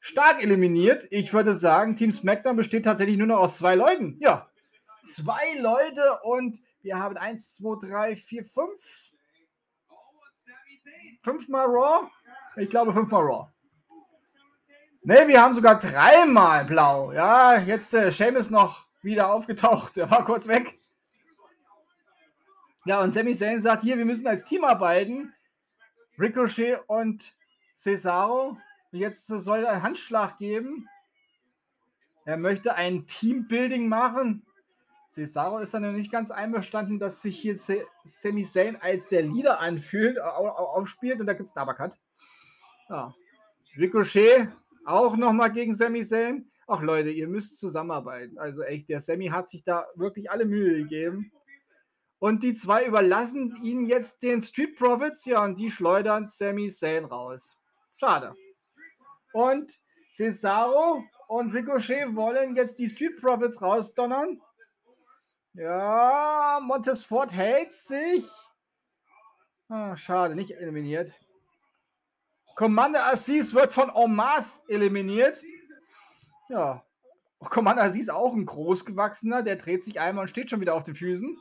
stark 0.00 0.42
eliminiert. 0.42 1.06
Ich 1.10 1.32
würde 1.32 1.54
sagen, 1.54 1.94
Team 1.94 2.12
SmackDown 2.12 2.54
besteht 2.54 2.84
tatsächlich 2.84 3.16
nur 3.16 3.26
noch 3.26 3.38
aus 3.38 3.56
zwei 3.56 3.74
Leuten. 3.74 4.18
Ja, 4.20 4.50
zwei 5.04 5.58
Leute 5.58 6.20
und 6.24 6.60
wir 6.82 6.98
haben 6.98 7.16
eins, 7.16 7.56
zwei, 7.56 7.76
drei, 7.80 8.16
vier, 8.16 8.44
fünf. 8.44 9.12
Fünfmal 11.22 11.66
Raw? 11.66 12.08
Ich 12.56 12.68
glaube 12.68 12.92
fünfmal 12.92 13.22
Raw. 13.22 13.48
Ne, 15.02 15.26
wir 15.26 15.40
haben 15.40 15.54
sogar 15.54 15.78
dreimal 15.78 16.66
Blau. 16.66 17.12
Ja, 17.12 17.58
jetzt 17.58 17.94
äh, 17.94 18.12
Seamus 18.12 18.50
noch 18.50 18.86
wieder 19.00 19.32
aufgetaucht. 19.32 19.96
Der 19.96 20.10
war 20.10 20.24
kurz 20.24 20.46
weg. 20.48 20.77
Ja, 22.88 23.02
und 23.02 23.10
Sami 23.10 23.34
Zayn 23.34 23.60
sagt, 23.60 23.82
hier, 23.82 23.98
wir 23.98 24.06
müssen 24.06 24.26
als 24.26 24.44
Team 24.44 24.64
arbeiten. 24.64 25.34
Ricochet 26.18 26.78
und 26.86 27.36
Cesaro. 27.76 28.56
Jetzt 28.92 29.26
soll 29.26 29.64
er 29.64 29.72
einen 29.72 29.82
Handschlag 29.82 30.38
geben. 30.38 30.88
Er 32.24 32.38
möchte 32.38 32.76
ein 32.76 33.04
Teambuilding 33.04 33.90
machen. 33.90 34.46
Cesaro 35.06 35.58
ist 35.58 35.74
dann 35.74 35.82
noch 35.82 35.92
nicht 35.92 36.10
ganz 36.10 36.30
einverstanden, 36.30 36.98
dass 36.98 37.20
sich 37.20 37.38
hier 37.38 37.58
Sami 38.04 38.42
Zayn 38.42 38.76
als 38.76 39.06
der 39.08 39.20
Leader 39.20 39.60
anfühlt, 39.60 40.18
aufspielt 40.18 41.20
und 41.20 41.26
da 41.26 41.34
gibt 41.34 41.50
es 41.50 41.56
einen 41.58 41.68
Uppercut. 41.68 41.98
Ja. 42.88 43.14
Ricochet 43.76 44.48
auch 44.86 45.14
nochmal 45.18 45.52
gegen 45.52 45.74
Sami 45.74 46.02
Zayn. 46.02 46.48
Ach 46.66 46.80
Leute, 46.80 47.10
ihr 47.10 47.28
müsst 47.28 47.60
zusammenarbeiten. 47.60 48.38
Also 48.38 48.62
echt, 48.62 48.88
der 48.88 49.02
Sami 49.02 49.26
hat 49.26 49.50
sich 49.50 49.62
da 49.62 49.84
wirklich 49.94 50.30
alle 50.30 50.46
Mühe 50.46 50.78
gegeben. 50.78 51.32
Und 52.20 52.42
die 52.42 52.54
zwei 52.54 52.84
überlassen 52.84 53.56
ihnen 53.62 53.86
jetzt 53.86 54.22
den 54.22 54.42
Street 54.42 54.76
Profits, 54.76 55.24
ja, 55.24 55.44
und 55.44 55.58
die 55.58 55.70
schleudern 55.70 56.26
Sami 56.26 56.68
Zayn 56.68 57.04
raus. 57.04 57.56
Schade. 57.96 58.34
Und 59.32 59.78
Cesaro 60.14 61.04
und 61.28 61.54
Ricochet 61.54 62.16
wollen 62.16 62.56
jetzt 62.56 62.78
die 62.80 62.88
Street 62.88 63.20
Profits 63.20 63.62
rausdonnern. 63.62 64.40
Ja, 65.52 66.58
Montesfort 66.62 67.32
hält 67.32 67.70
sich. 67.70 68.24
Ah, 69.68 69.96
schade, 69.96 70.34
nicht 70.34 70.52
eliminiert. 70.52 71.12
Commander 72.56 73.06
Aziz 73.06 73.54
wird 73.54 73.70
von 73.70 73.90
Omas 73.90 74.64
eliminiert. 74.68 75.40
Ja, 76.48 76.84
Commander 77.38 77.84
Aziz 77.84 78.08
auch 78.08 78.34
ein 78.34 78.46
großgewachsener, 78.46 79.42
der 79.42 79.56
dreht 79.56 79.84
sich 79.84 80.00
einmal 80.00 80.22
und 80.22 80.28
steht 80.28 80.50
schon 80.50 80.60
wieder 80.60 80.74
auf 80.74 80.82
den 80.82 80.96
Füßen. 80.96 81.38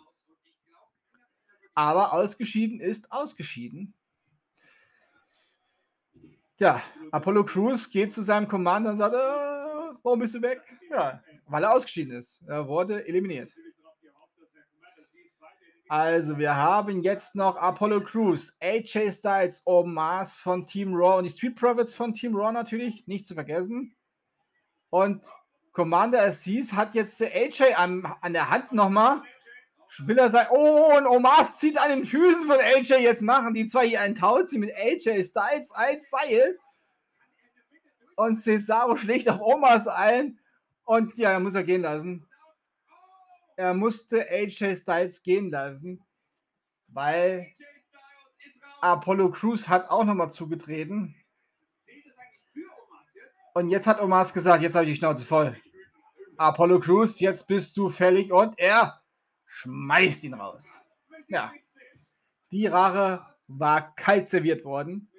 Aber 1.78 2.12
ausgeschieden 2.12 2.80
ist 2.80 3.12
ausgeschieden. 3.12 3.94
Ja, 6.60 6.82
Apollo 7.12 7.46
Crews 7.46 7.92
geht 7.92 8.12
zu 8.12 8.24
seinem 8.24 8.48
Commander 8.48 8.90
und 8.90 8.98
sagt, 8.98 9.14
äh, 9.14 9.98
Warum 10.02 10.20
bist 10.20 10.34
du 10.34 10.42
weg? 10.42 10.62
Ja, 10.90 11.22
weil 11.48 11.64
er 11.64 11.74
ausgeschieden 11.74 12.16
ist. 12.16 12.42
Er 12.48 12.68
wurde 12.68 13.08
eliminiert. 13.08 13.54
Also, 15.88 16.40
wir 16.40 16.56
haben 16.56 17.04
jetzt 17.04 17.36
noch 17.36 17.58
Apollo 17.58 18.02
Crews, 18.06 18.58
AJ 18.60 19.12
Styles, 19.12 19.62
Omas 19.66 20.36
von 20.38 20.66
Team 20.66 20.96
Raw 20.96 21.18
und 21.18 21.26
die 21.26 21.30
Street 21.30 21.56
Profits 21.56 21.94
von 21.94 22.12
Team 22.12 22.36
Raw 22.36 22.52
natürlich, 22.52 23.06
nicht 23.06 23.28
zu 23.28 23.36
vergessen. 23.36 23.96
Und 24.90 25.26
Commander 25.74 26.24
Aziz 26.24 26.74
hat 26.74 26.96
jetzt 26.96 27.22
AJ 27.22 27.76
an, 27.76 28.04
an 28.22 28.34
der 28.34 28.50
Hand 28.50 28.72
nochmal. 28.72 29.22
Will 30.00 30.18
er 30.18 30.30
sein. 30.30 30.48
Oh, 30.52 30.98
und 30.98 31.08
Omas 31.08 31.60
zieht 31.60 31.78
an 31.78 31.90
den 31.90 32.06
Füßen 32.06 32.48
von 32.48 32.58
AJ. 32.60 33.02
Jetzt 33.02 33.22
machen 33.22 33.54
die 33.54 33.66
zwei 33.66 33.88
hier 33.88 34.02
einen 34.02 34.16
Tauzi 34.16 34.58
mit 34.58 34.76
AJ 34.76 35.24
Styles 35.24 35.72
als 35.72 36.10
Seil. 36.10 36.58
Und 38.16 38.38
Cesaro 38.38 38.96
schlägt 38.96 39.30
auf 39.30 39.40
Omas 39.40 39.88
ein. 39.88 40.40
Und 40.84 41.18
ja, 41.18 41.32
er 41.32 41.40
muss 41.40 41.56
er 41.56 41.64
gehen 41.64 41.82
lassen 41.82 42.28
er 43.58 43.74
musste 43.74 44.30
AJ 44.30 44.76
Styles 44.76 45.24
gehen 45.24 45.50
lassen, 45.50 46.06
weil 46.88 47.48
Apollo 48.82 49.32
Crews 49.32 49.68
hat 49.68 49.90
auch 49.90 50.06
nochmal 50.06 50.32
zugetreten. 50.32 51.16
Und 53.56 53.70
jetzt 53.70 53.88
hat 53.88 54.00
Omas 54.00 54.34
gesagt, 54.34 54.62
jetzt 54.62 54.76
habe 54.76 54.86
ich 54.86 54.92
die 54.92 55.00
Schnauze 55.00 55.26
voll. 55.26 55.60
Apollo 56.38 56.80
Crews, 56.80 57.20
jetzt 57.20 57.48
bist 57.48 57.76
du 57.76 57.90
fällig 57.90 58.32
und 58.32 58.58
er 58.60 59.02
schmeißt 59.48 60.24
ihn 60.26 60.36
raus. 60.36 60.84
Ja, 61.28 61.52
die 62.52 62.68
Rare 62.68 63.26
war 63.48 63.96
kalt 63.96 64.28
serviert 64.28 64.64
worden 64.64 65.12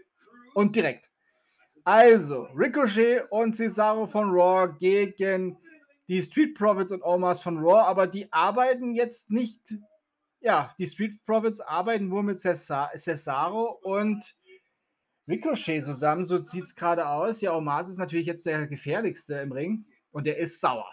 und 0.54 0.76
direkt. 0.76 1.10
Also, 1.84 2.42
Ricochet 2.54 3.26
und 3.30 3.54
Cesaro 3.54 4.06
von 4.06 4.30
Raw 4.30 4.74
gegen 4.78 5.58
die 6.08 6.22
Street 6.22 6.54
Profits 6.54 6.92
und 6.92 7.02
Omas 7.02 7.42
von 7.42 7.58
Raw, 7.58 7.82
aber 7.86 8.06
die 8.06 8.30
arbeiten 8.32 8.94
jetzt 8.94 9.30
nicht. 9.30 9.74
Ja, 10.40 10.74
die 10.78 10.86
Street 10.86 11.24
Profits 11.24 11.60
arbeiten 11.60 12.10
wohl 12.10 12.22
mit 12.22 12.38
Cesaro 12.38 13.78
und 13.82 14.36
Ricochet 15.26 15.82
zusammen, 15.82 16.24
so 16.24 16.40
sieht 16.40 16.64
es 16.64 16.74
gerade 16.74 17.06
aus. 17.06 17.40
Ja, 17.40 17.54
Omas 17.54 17.88
ist 17.88 17.98
natürlich 17.98 18.26
jetzt 18.26 18.46
der 18.46 18.66
gefährlichste 18.66 19.34
im 19.40 19.52
Ring 19.52 19.84
und 20.10 20.26
der 20.26 20.38
ist 20.38 20.60
sauer. 20.60 20.90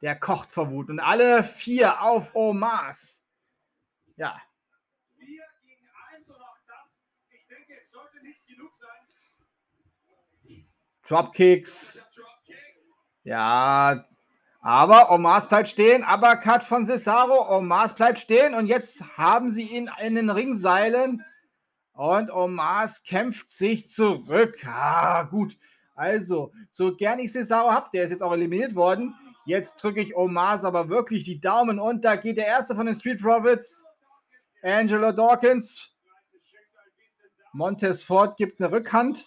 Der 0.00 0.18
kocht 0.18 0.52
vor 0.52 0.70
Wut 0.70 0.90
und 0.90 1.00
alle 1.00 1.42
vier 1.42 2.02
auf 2.02 2.34
Omas. 2.34 3.24
Ja. 4.16 4.40
Dropkicks. 11.08 12.02
Ja, 13.24 14.04
aber 14.60 15.10
Omas 15.10 15.48
bleibt 15.48 15.68
stehen. 15.70 16.04
Aber 16.04 16.36
Cut 16.36 16.62
von 16.62 16.84
Cesaro. 16.84 17.56
Omas 17.56 17.94
bleibt 17.94 18.18
stehen. 18.18 18.54
Und 18.54 18.66
jetzt 18.66 19.16
haben 19.16 19.50
sie 19.50 19.62
ihn 19.62 19.90
in 20.00 20.14
den 20.14 20.30
Ringseilen. 20.30 21.24
Und 21.92 22.30
Omas 22.30 23.02
kämpft 23.02 23.48
sich 23.48 23.88
zurück. 23.88 24.64
Ah, 24.66 25.22
gut. 25.22 25.56
Also, 25.94 26.52
so 26.70 26.94
gern 26.94 27.18
ich 27.18 27.32
Cesaro 27.32 27.72
habe, 27.72 27.88
der 27.92 28.04
ist 28.04 28.10
jetzt 28.10 28.22
auch 28.22 28.32
eliminiert 28.32 28.74
worden. 28.74 29.14
Jetzt 29.48 29.82
drücke 29.82 30.02
ich 30.02 30.14
Omas 30.14 30.62
aber 30.66 30.90
wirklich 30.90 31.24
die 31.24 31.40
Daumen. 31.40 31.78
Und 31.78 32.04
da 32.04 32.16
geht 32.16 32.36
der 32.36 32.46
erste 32.46 32.74
von 32.74 32.84
den 32.84 32.94
Street 32.94 33.18
Profits. 33.18 33.82
Angelo 34.62 35.10
Dawkins. 35.10 35.96
Montez 37.54 38.02
Ford 38.02 38.36
gibt 38.36 38.60
eine 38.60 38.70
Rückhand. 38.70 39.26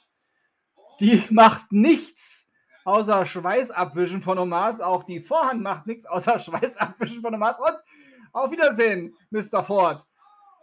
Die 0.99 1.23
macht 1.31 1.71
nichts 1.71 2.51
außer 2.85 3.25
Schweißabwischen 3.25 4.21
von 4.21 4.37
Omas. 4.37 4.79
Auch 4.79 5.03
die 5.03 5.19
Vorhand 5.19 5.63
macht 5.63 5.87
nichts 5.87 6.05
außer 6.05 6.37
Schweißabwischen 6.39 7.23
von 7.23 7.33
Omas. 7.33 7.59
Und 7.59 7.77
auf 8.31 8.51
Wiedersehen, 8.51 9.15
Mr. 9.31 9.63
Ford. 9.63 10.05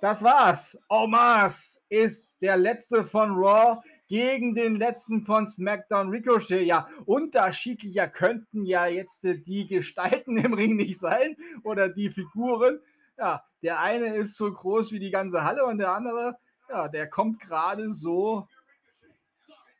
Das 0.00 0.22
war's. 0.22 0.78
Omas 0.88 1.84
ist 1.88 2.28
der 2.40 2.56
letzte 2.56 3.02
von 3.02 3.32
Raw 3.32 3.82
gegen 4.08 4.54
den 4.54 4.76
letzten 4.76 5.24
von 5.24 5.46
SmackDown 5.46 6.10
Ricochet. 6.10 6.66
Ja, 6.66 6.88
unterschiedlicher 7.04 8.08
könnten 8.08 8.64
ja 8.64 8.86
jetzt 8.86 9.24
die 9.24 9.66
Gestalten 9.66 10.36
im 10.44 10.54
Ring 10.54 10.76
nicht 10.76 10.98
sein 10.98 11.36
oder 11.62 11.88
die 11.88 12.08
Figuren. 12.08 12.80
Ja, 13.16 13.44
der 13.62 13.80
eine 13.80 14.14
ist 14.14 14.36
so 14.36 14.52
groß 14.52 14.92
wie 14.92 14.98
die 14.98 15.10
ganze 15.10 15.44
Halle 15.44 15.64
und 15.64 15.78
der 15.78 15.92
andere, 15.92 16.36
ja, 16.68 16.88
der 16.88 17.08
kommt 17.08 17.40
gerade 17.40 17.90
so 17.90 18.46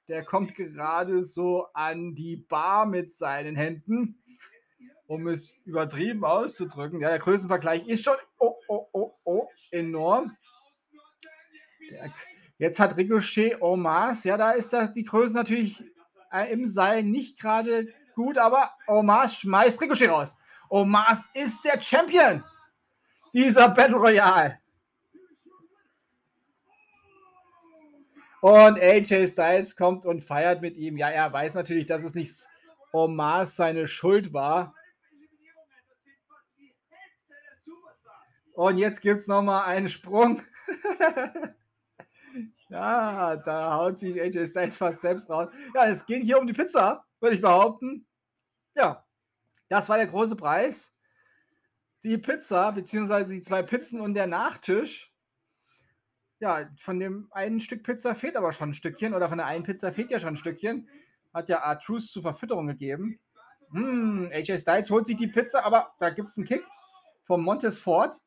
der 0.09 0.24
kommt 0.24 0.55
gerade 0.55 1.22
so 1.22 1.66
an 1.74 2.14
die 2.14 2.37
Bar 2.37 2.87
mit 2.87 3.11
seinen 3.11 3.57
Händen, 3.57 4.22
um 5.07 5.29
es 5.29 5.55
übertrieben 5.64 6.24
auszudrücken. 6.24 7.01
Ja, 7.01 7.11
der 7.11 7.18
Größenvergleich 7.18 7.87
ist 7.87 8.05
schon 8.05 8.16
oh, 8.39 8.55
oh, 8.68 8.89
oh, 8.93 9.12
oh, 9.24 9.49
enorm. 9.70 10.37
Der, 11.91 12.12
jetzt 12.59 12.78
hat 12.78 12.96
Ricochet 12.96 13.61
Omas, 13.61 14.24
ja, 14.24 14.36
da 14.36 14.50
ist 14.50 14.72
das, 14.72 14.92
die 14.92 15.04
Größe 15.04 15.34
natürlich 15.34 15.82
äh, 16.32 16.52
im 16.52 16.66
Seil 16.66 17.02
nicht 17.02 17.40
gerade 17.40 17.88
gut, 18.14 18.38
aber 18.38 18.72
Omas 18.86 19.36
schmeißt 19.36 19.80
Ricochet 19.80 20.11
raus. 20.11 20.36
Omas 20.68 21.30
ist 21.34 21.64
der 21.64 21.80
Champion 21.80 22.44
dieser 23.32 23.68
Battle 23.68 23.96
Royale. 23.96 24.59
Und 28.40 28.78
AJ 28.80 29.26
Styles 29.26 29.76
kommt 29.76 30.04
und 30.04 30.22
feiert 30.22 30.61
mit 30.62 30.76
ihm. 30.76 30.96
Ja, 30.96 31.11
er 31.11 31.32
weiß 31.32 31.54
natürlich, 31.54 31.86
dass 31.86 32.04
es 32.04 32.14
nicht 32.14 32.32
Omar 32.92 33.46
seine 33.46 33.88
Schuld 33.88 34.32
war. 34.32 34.74
Und 38.52 38.78
jetzt 38.78 39.00
gibt 39.02 39.20
es 39.20 39.26
nochmal 39.26 39.64
einen 39.64 39.88
Sprung. 39.88 40.42
ja, 42.69 43.37
da 43.37 43.75
haut 43.75 43.99
sich 43.99 44.21
AJ 44.21 44.47
Styles 44.47 44.77
fast 44.77 45.01
selbst 45.01 45.31
raus. 45.31 45.49
Ja, 45.74 45.86
es 45.86 46.05
geht 46.05 46.23
hier 46.23 46.39
um 46.39 46.47
die 46.47 46.53
Pizza, 46.53 47.05
würde 47.20 47.36
ich 47.36 47.43
behaupten. 47.43 48.07
Ja, 48.74 49.05
das 49.69 49.89
war 49.89 49.97
der 49.97 50.07
große 50.07 50.36
Preis. 50.36 50.95
Die 52.03 52.19
Pizza, 52.19 52.73
beziehungsweise 52.73 53.35
die 53.35 53.43
zwei 53.43 53.62
Pizzen 53.62 54.01
und 54.01 54.15
der 54.15 54.27
Nachtisch. 54.27 55.12
Ja, 56.40 56.70
von 56.77 57.01
dem 57.01 57.28
einen 57.32 57.59
Stück 57.59 57.82
Pizza 57.82 58.15
fehlt 58.15 58.36
aber 58.36 58.53
schon 58.53 58.70
ein 58.70 58.74
Stückchen 58.74 59.15
oder 59.15 59.28
von 59.28 59.39
der 59.39 59.47
einen 59.47 59.65
Pizza 59.65 59.93
fehlt 59.93 60.11
ja 60.11 60.20
schon 60.20 60.35
ein 60.35 60.36
Stückchen. 60.36 60.89
Hat 61.35 61.49
ja 61.49 61.62
Artrus 61.62 62.12
zur 62.12 62.23
Verfütterung 62.23 62.66
gegeben. 62.66 63.19
Hm, 63.70 64.31
AJ 64.32 64.59
Styles 64.59 64.90
holt 64.90 65.07
sich 65.07 65.16
die 65.16 65.27
Pizza, 65.27 65.65
aber 65.65 65.93
da 65.99 66.11
gibt 66.11 66.28
es 66.28 66.36
einen 66.36 66.47
Kick 66.47 66.65
vom 67.24 67.43
Montes 67.43 67.81
Ford. 67.81 68.20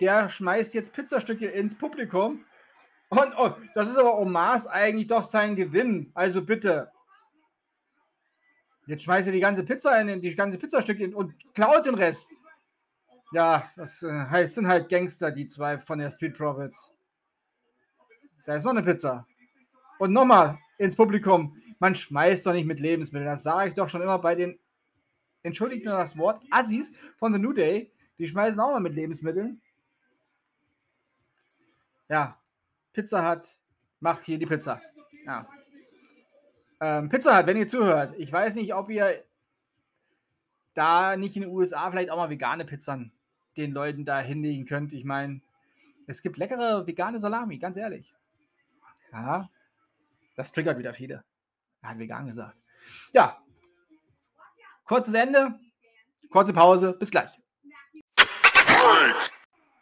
Der 0.00 0.28
schmeißt 0.28 0.74
jetzt 0.74 0.92
Pizzastücke 0.92 1.46
ins 1.46 1.76
Publikum. 1.76 2.44
Und 3.14 3.34
oh, 3.38 3.54
das 3.74 3.88
ist 3.88 3.96
aber 3.96 4.18
Omas 4.18 4.66
eigentlich 4.66 5.06
doch 5.06 5.22
sein 5.22 5.54
Gewinn. 5.54 6.10
Also 6.14 6.44
bitte. 6.44 6.90
Jetzt 8.86 9.04
schmeißt 9.04 9.28
er 9.28 9.32
die 9.32 9.40
ganze 9.40 9.64
Pizza 9.64 10.00
in 10.00 10.20
die 10.20 10.34
ganze 10.34 10.58
Pizzastücke 10.58 11.04
in 11.04 11.14
und 11.14 11.32
klaut 11.54 11.86
den 11.86 11.94
Rest. 11.94 12.26
Ja, 13.32 13.70
das 13.76 14.02
äh, 14.02 14.46
sind 14.46 14.68
halt 14.68 14.88
Gangster, 14.88 15.30
die 15.30 15.46
zwei 15.46 15.78
von 15.78 15.98
der 15.98 16.10
Street 16.10 16.36
Profits. 16.36 16.92
Da 18.44 18.56
ist 18.56 18.64
noch 18.64 18.72
eine 18.72 18.82
Pizza. 18.82 19.26
Und 19.98 20.12
nochmal 20.12 20.58
ins 20.78 20.96
Publikum. 20.96 21.56
Man 21.78 21.94
schmeißt 21.94 22.46
doch 22.46 22.52
nicht 22.52 22.66
mit 22.66 22.80
Lebensmitteln. 22.80 23.26
Das 23.26 23.42
sage 23.42 23.68
ich 23.68 23.74
doch 23.74 23.88
schon 23.88 24.02
immer 24.02 24.18
bei 24.18 24.34
den, 24.34 24.58
entschuldigt 25.42 25.84
mir 25.84 25.92
das 25.92 26.18
Wort, 26.18 26.42
Assis 26.50 26.94
von 27.16 27.32
The 27.32 27.38
New 27.38 27.52
Day. 27.52 27.90
Die 28.18 28.28
schmeißen 28.28 28.60
auch 28.60 28.72
mal 28.72 28.80
mit 28.80 28.94
Lebensmitteln. 28.94 29.60
Ja, 32.08 32.38
Pizza 32.94 33.22
hat, 33.22 33.58
macht 34.00 34.24
hier 34.24 34.38
die 34.38 34.46
Pizza. 34.46 34.80
Ja. 35.26 35.46
Ähm, 36.80 37.08
Pizza 37.08 37.34
hat, 37.34 37.46
wenn 37.46 37.56
ihr 37.56 37.66
zuhört. 37.66 38.14
Ich 38.16 38.32
weiß 38.32 38.54
nicht, 38.54 38.72
ob 38.72 38.88
ihr 38.88 39.22
da 40.72 41.16
nicht 41.16 41.36
in 41.36 41.42
den 41.42 41.50
USA 41.50 41.90
vielleicht 41.90 42.10
auch 42.10 42.16
mal 42.16 42.30
vegane 42.30 42.64
Pizzen 42.64 43.12
den 43.56 43.72
Leuten 43.72 44.04
da 44.04 44.20
hinlegen 44.20 44.64
könnt. 44.66 44.92
Ich 44.92 45.04
meine, 45.04 45.40
es 46.06 46.22
gibt 46.22 46.38
leckere 46.38 46.86
vegane 46.86 47.18
Salami, 47.18 47.58
ganz 47.58 47.76
ehrlich. 47.76 48.14
Ja, 49.12 49.50
das 50.36 50.52
triggert 50.52 50.78
wieder 50.78 50.92
viele. 50.92 51.24
Er 51.82 51.90
hat 51.90 51.98
vegan 51.98 52.26
gesagt. 52.26 52.56
Ja, 53.12 53.42
kurzes 54.84 55.14
Ende, 55.14 55.58
kurze 56.30 56.52
Pause, 56.52 56.92
bis 56.92 57.10
gleich. 57.10 57.38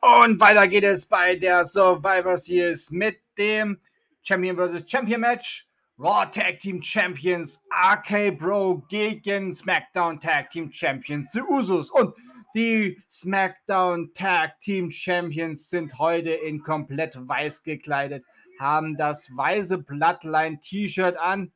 Und 0.05 0.41
weiter 0.41 0.67
geht 0.67 0.83
es 0.83 1.07
bei 1.07 1.37
der 1.37 1.65
Survivor 1.65 2.37
Series 2.37 2.91
mit 2.91 3.21
dem 3.39 3.79
Champion 4.23 4.57
vs. 4.57 4.91
Champion 4.91 5.21
Match. 5.21 5.69
Raw 5.97 6.29
Tag 6.29 6.59
Team 6.59 6.83
Champions 6.83 7.63
RK 7.71 8.37
Bro 8.37 8.83
gegen 8.89 9.55
SmackDown 9.55 10.19
Tag 10.19 10.51
Team 10.51 10.73
Champions 10.73 11.31
The 11.31 11.43
Usos. 11.43 11.89
Und 11.93 12.17
die 12.53 13.01
SmackDown 13.09 14.13
Tag 14.13 14.59
Team 14.59 14.91
Champions 14.91 15.71
sind 15.71 15.97
heute 16.01 16.31
in 16.31 16.65
komplett 16.65 17.17
weiß 17.17 17.63
gekleidet, 17.63 18.25
haben 18.59 18.97
das 18.97 19.31
weiße 19.37 19.79
Bloodline 19.79 20.59
T-Shirt 20.59 21.17
an 21.17 21.53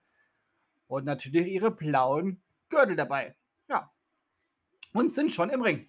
und 0.86 1.05
natürlich 1.05 1.48
ihre 1.48 1.73
blauen 1.73 2.40
Gürtel 2.68 2.94
dabei. 2.94 3.35
Ja. 3.68 3.90
Und 4.93 5.10
sind 5.10 5.32
schon 5.32 5.51
im 5.51 5.62
Ring. 5.62 5.89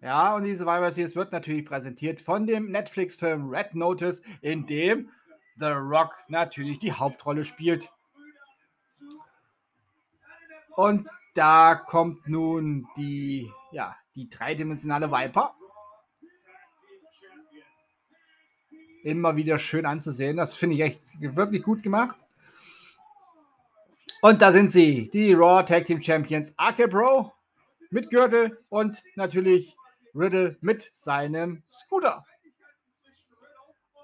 Ja, 0.00 0.36
und 0.36 0.44
die 0.44 0.54
Survivor 0.54 0.90
Series 0.92 1.16
wird 1.16 1.32
natürlich 1.32 1.64
präsentiert 1.64 2.20
von 2.20 2.46
dem 2.46 2.70
Netflix-Film 2.70 3.50
Red 3.50 3.74
Notice, 3.74 4.22
in 4.42 4.64
dem 4.64 5.10
The 5.56 5.70
Rock 5.70 6.14
natürlich 6.28 6.78
die 6.78 6.92
Hauptrolle 6.92 7.44
spielt. 7.44 7.90
Und 10.76 11.08
da 11.34 11.74
kommt 11.74 12.28
nun 12.28 12.86
die, 12.96 13.50
ja, 13.72 13.96
die 14.14 14.28
dreidimensionale 14.30 15.10
Viper. 15.10 15.56
Immer 19.02 19.34
wieder 19.34 19.58
schön 19.58 19.84
anzusehen. 19.84 20.36
Das 20.36 20.54
finde 20.54 20.76
ich 20.76 20.82
echt 20.82 21.00
wirklich 21.20 21.64
gut 21.64 21.82
gemacht. 21.82 22.16
Und 24.20 24.42
da 24.42 24.52
sind 24.52 24.70
sie, 24.70 25.10
die 25.10 25.32
Raw 25.32 25.64
Tag 25.64 25.86
Team 25.86 26.00
Champions 26.00 26.54
AK 26.56 26.88
Bro 26.90 27.32
mit 27.90 28.10
Gürtel 28.10 28.62
und 28.68 29.02
natürlich 29.16 29.76
Riddle 30.18 30.56
mit 30.60 30.90
seinem 30.94 31.62
Scooter. 31.72 32.24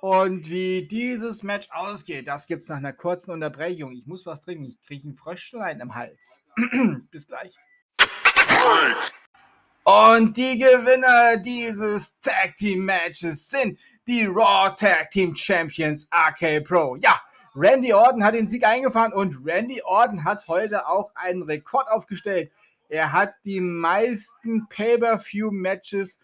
Und 0.01 0.51
wie 0.51 0.87
dieses 0.87 1.43
Match 1.43 1.69
ausgeht, 1.71 2.29
das 2.29 2.47
gibt 2.47 2.63
es 2.63 2.69
nach 2.69 2.77
einer 2.77 2.93
kurzen 2.93 3.31
Unterbrechung. 3.31 3.93
Ich 3.93 4.07
muss 4.07 4.27
was 4.27 4.43
trinken. 4.43 4.65
Ich 4.65 4.81
kriege 4.83 5.09
ein 5.09 5.15
Fröschlein 5.15 5.81
im 5.81 5.95
Hals. 5.95 6.45
Bis 7.11 7.27
gleich. 7.27 7.57
Und 9.85 10.37
die 10.37 10.59
Gewinner 10.59 11.39
dieses 11.39 12.19
Tag 12.21 12.55
Team 12.57 12.85
Matches 12.85 13.49
sind 13.49 13.79
die 14.07 14.27
Raw 14.27 14.75
Tag 14.75 15.11
Team 15.11 15.35
Champions 15.35 16.09
RK 16.13 16.61
Pro. 16.61 16.97
Ja, 16.97 17.21
Randy 17.55 17.93
Orton 17.93 18.25
hat 18.25 18.35
den 18.35 18.47
Sieg 18.47 18.67
eingefahren 18.67 19.13
und 19.13 19.39
Randy 19.45 19.81
Orton 19.83 20.25
hat 20.25 20.49
heute 20.49 20.89
auch 20.89 21.15
einen 21.15 21.43
Rekord 21.43 21.89
aufgestellt. 21.89 22.51
Er 22.89 23.13
hat 23.13 23.35
die 23.45 23.61
meisten 23.61 24.69
Pay-per-View-Matches 24.69 26.19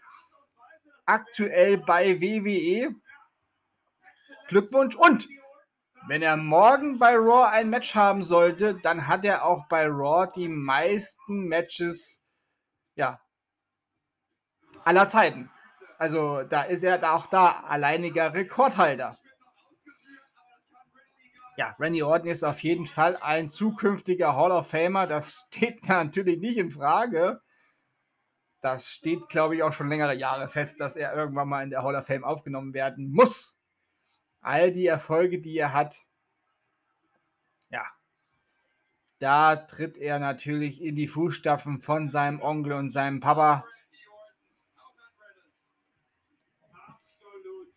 aktuell 1.05 1.77
bei 1.77 2.21
WWE 2.21 2.95
Glückwunsch. 4.47 4.95
Und 4.95 5.27
wenn 6.07 6.21
er 6.21 6.37
morgen 6.37 6.99
bei 6.99 7.15
Raw 7.15 7.49
ein 7.49 7.69
Match 7.69 7.95
haben 7.95 8.21
sollte, 8.21 8.75
dann 8.75 9.07
hat 9.07 9.23
er 9.23 9.45
auch 9.45 9.67
bei 9.67 9.85
Raw 9.85 10.27
die 10.35 10.49
meisten 10.49 11.47
Matches 11.47 12.23
ja, 12.95 13.19
aller 14.83 15.07
Zeiten. 15.07 15.49
Also 15.97 16.43
da 16.43 16.63
ist 16.63 16.83
er 16.83 17.13
auch 17.13 17.27
da 17.27 17.61
alleiniger 17.61 18.33
Rekordhalter. 18.33 19.17
Ja, 21.57 21.75
Randy 21.79 22.01
Orton 22.01 22.29
ist 22.29 22.43
auf 22.43 22.63
jeden 22.63 22.87
Fall 22.87 23.17
ein 23.17 23.49
zukünftiger 23.49 24.35
Hall 24.35 24.51
of 24.51 24.67
Famer. 24.67 25.07
Das 25.07 25.45
steht 25.51 25.87
natürlich 25.87 26.39
nicht 26.39 26.57
in 26.57 26.71
Frage. 26.71 27.41
Das 28.61 28.87
steht, 28.87 29.27
glaube 29.29 29.55
ich, 29.55 29.63
auch 29.63 29.73
schon 29.73 29.89
längere 29.89 30.15
Jahre 30.15 30.47
fest, 30.47 30.79
dass 30.79 30.95
er 30.95 31.13
irgendwann 31.13 31.49
mal 31.49 31.63
in 31.63 31.71
der 31.71 31.83
Hall 31.83 31.95
of 31.95 32.05
Fame 32.05 32.23
aufgenommen 32.23 32.73
werden 32.73 33.11
muss 33.11 33.57
all 34.41 34.71
die 34.71 34.87
Erfolge, 34.87 35.39
die 35.39 35.57
er 35.57 35.73
hat, 35.73 36.03
ja, 37.69 37.85
da 39.19 39.55
tritt 39.55 39.97
er 39.97 40.19
natürlich 40.19 40.81
in 40.81 40.95
die 40.95 41.07
Fußstapfen 41.07 41.77
von 41.77 42.09
seinem 42.09 42.41
Onkel 42.41 42.73
und 42.73 42.89
seinem 42.89 43.19
Papa. 43.19 43.65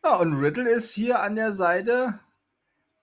Ja, 0.03 0.17
und 0.17 0.35
Riddle 0.35 0.69
ist 0.69 0.93
hier 0.95 1.21
an 1.21 1.37
der 1.37 1.53
Seite 1.53 2.21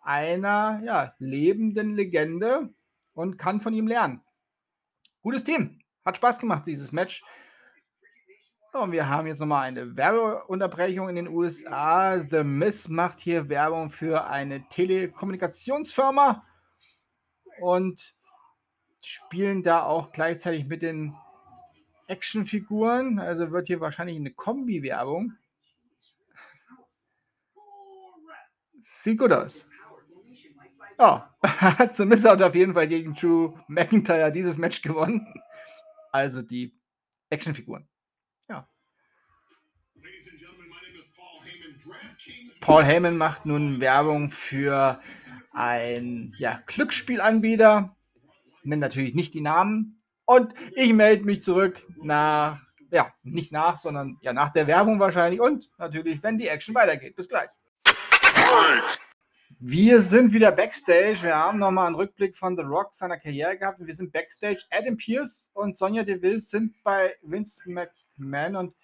einer 0.01 0.81
ja, 0.83 1.13
lebenden 1.19 1.95
Legende 1.95 2.73
und 3.13 3.37
kann 3.37 3.61
von 3.61 3.73
ihm 3.73 3.87
lernen. 3.87 4.21
Gutes 5.21 5.43
Team. 5.43 5.79
Hat 6.03 6.17
Spaß 6.17 6.39
gemacht, 6.39 6.65
dieses 6.65 6.91
Match. 6.91 7.23
Und 8.73 8.93
wir 8.93 9.09
haben 9.09 9.27
jetzt 9.27 9.39
nochmal 9.39 9.67
eine 9.67 9.97
Werbeunterbrechung 9.97 11.09
in 11.09 11.15
den 11.15 11.27
USA. 11.27 12.17
The 12.17 12.43
Miss 12.43 12.87
macht 12.87 13.19
hier 13.19 13.49
Werbung 13.49 13.89
für 13.89 14.25
eine 14.25 14.67
Telekommunikationsfirma 14.69 16.45
und 17.59 18.15
spielen 19.01 19.61
da 19.61 19.83
auch 19.83 20.11
gleichzeitig 20.11 20.65
mit 20.67 20.81
den 20.81 21.15
Actionfiguren. 22.07 23.19
Also 23.19 23.51
wird 23.51 23.67
hier 23.67 23.81
wahrscheinlich 23.81 24.15
eine 24.15 24.31
Kombi-Werbung. 24.31 25.33
Sieht 28.79 29.19
gut 29.19 29.33
aus. 29.33 29.67
Ja, 31.01 31.35
zumindest 31.91 32.29
hat 32.29 32.43
auf 32.43 32.53
jeden 32.53 32.75
Fall 32.75 32.87
gegen 32.87 33.15
Drew 33.15 33.57
McIntyre 33.67 34.31
dieses 34.31 34.59
Match 34.59 34.83
gewonnen. 34.83 35.33
Also 36.11 36.43
die 36.43 36.77
Actionfiguren. 37.31 37.87
Paul 42.59 42.83
Heyman 42.83 43.17
macht 43.17 43.47
nun 43.47 43.81
Werbung 43.81 44.29
für 44.29 45.01
ein 45.51 46.35
ja, 46.37 46.61
Glücksspielanbieter. 46.67 47.95
Nennt 48.61 48.81
natürlich 48.81 49.15
nicht 49.15 49.33
die 49.33 49.41
Namen. 49.41 49.97
Und 50.25 50.53
ich 50.75 50.93
melde 50.93 51.25
mich 51.25 51.41
zurück 51.41 51.81
nach, 52.03 52.61
ja, 52.91 53.11
nicht 53.23 53.51
nach, 53.51 53.77
sondern 53.77 54.19
ja, 54.21 54.31
nach 54.33 54.51
der 54.51 54.67
Werbung 54.67 54.99
wahrscheinlich. 54.99 55.41
Und 55.41 55.71
natürlich, 55.79 56.21
wenn 56.21 56.37
die 56.37 56.49
Action 56.49 56.75
weitergeht. 56.75 57.15
Bis 57.15 57.27
gleich. 57.27 57.49
Wir 59.63 60.01
sind 60.01 60.33
wieder 60.33 60.51
Backstage. 60.51 61.21
Wir 61.21 61.35
haben 61.35 61.59
nochmal 61.59 61.85
einen 61.85 61.95
Rückblick 61.95 62.35
von 62.35 62.57
The 62.57 62.63
Rock 62.63 62.95
seiner 62.95 63.19
Karriere 63.19 63.59
gehabt. 63.59 63.77
Wir 63.79 63.93
sind 63.93 64.11
Backstage. 64.11 64.63
Adam 64.71 64.97
Pierce 64.97 65.51
und 65.53 65.77
Sonja 65.77 66.01
Deville 66.01 66.39
sind 66.39 66.81
bei 66.81 67.15
Vince 67.21 67.61
McMahon 67.69 68.55
und 68.55 68.75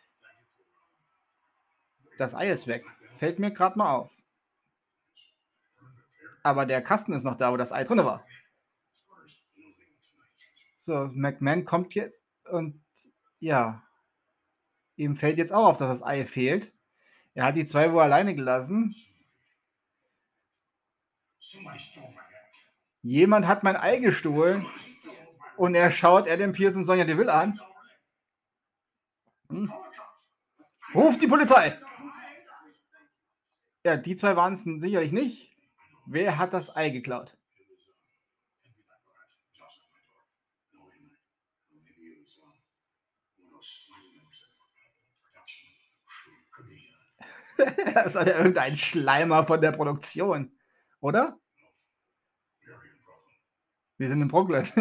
das 2.20 2.36
Ei 2.36 2.52
ist 2.52 2.68
weg. 2.68 2.86
Fällt 3.16 3.40
mir 3.40 3.50
gerade 3.50 3.76
mal 3.76 3.92
auf. 3.92 4.12
Aber 6.44 6.68
der 6.68 6.84
Kasten 6.84 7.14
ist 7.14 7.24
noch 7.24 7.38
da, 7.38 7.52
wo 7.52 7.58
das 7.58 7.72
Ei 7.72 7.84
drin 7.84 7.98
war. 7.98 8.24
So, 10.76 11.10
McMahon 11.12 11.66
kommt 11.66 11.96
jetzt 11.96 12.24
und 12.52 12.86
ja, 13.40 13.82
ihm 14.96 15.16
fällt 15.16 15.40
jetzt 15.40 15.54
auch 15.54 15.70
auf, 15.70 15.78
dass 15.78 15.90
das 15.90 16.04
Ei 16.04 16.24
fehlt. 16.28 16.72
Er 17.34 17.46
hat 17.46 17.56
die 17.56 17.66
zwei 17.66 17.92
wo 17.94 18.00
alleine 18.00 18.36
gelassen. 18.36 18.96
Jemand 23.02 23.48
hat 23.48 23.64
mein 23.64 23.76
Ei 23.76 23.98
gestohlen 23.98 24.66
und 25.56 25.76
er 25.76 25.92
schaut 25.92 26.30
Adam 26.30 26.52
Pierce 26.52 26.76
und 26.76 26.84
Sonja 26.84 27.06
Deville 27.06 27.34
an. 27.34 27.60
Hm. 29.50 29.72
Ruf 30.94 31.18
die 31.18 31.28
Polizei! 31.28 31.80
Ja, 33.86 33.96
die 33.96 34.16
zwei 34.16 34.36
waren 34.36 34.54
es 34.54 34.64
sicherlich 34.64 35.12
nicht. 35.12 35.56
Wer 36.06 36.38
hat 36.38 36.54
das 36.54 36.76
Ei 36.76 36.90
geklaut? 36.90 37.38
das 47.94 48.16
war 48.16 48.28
ja 48.28 48.38
irgendein 48.38 48.78
Schleimer 48.78 49.46
von 49.46 49.60
der 49.60 49.72
Produktion, 49.72 50.57
oder? 51.08 51.40
Wir 53.98 54.10
sind 54.10 54.22
in 54.22 54.28
Brooklyn. 54.28 54.68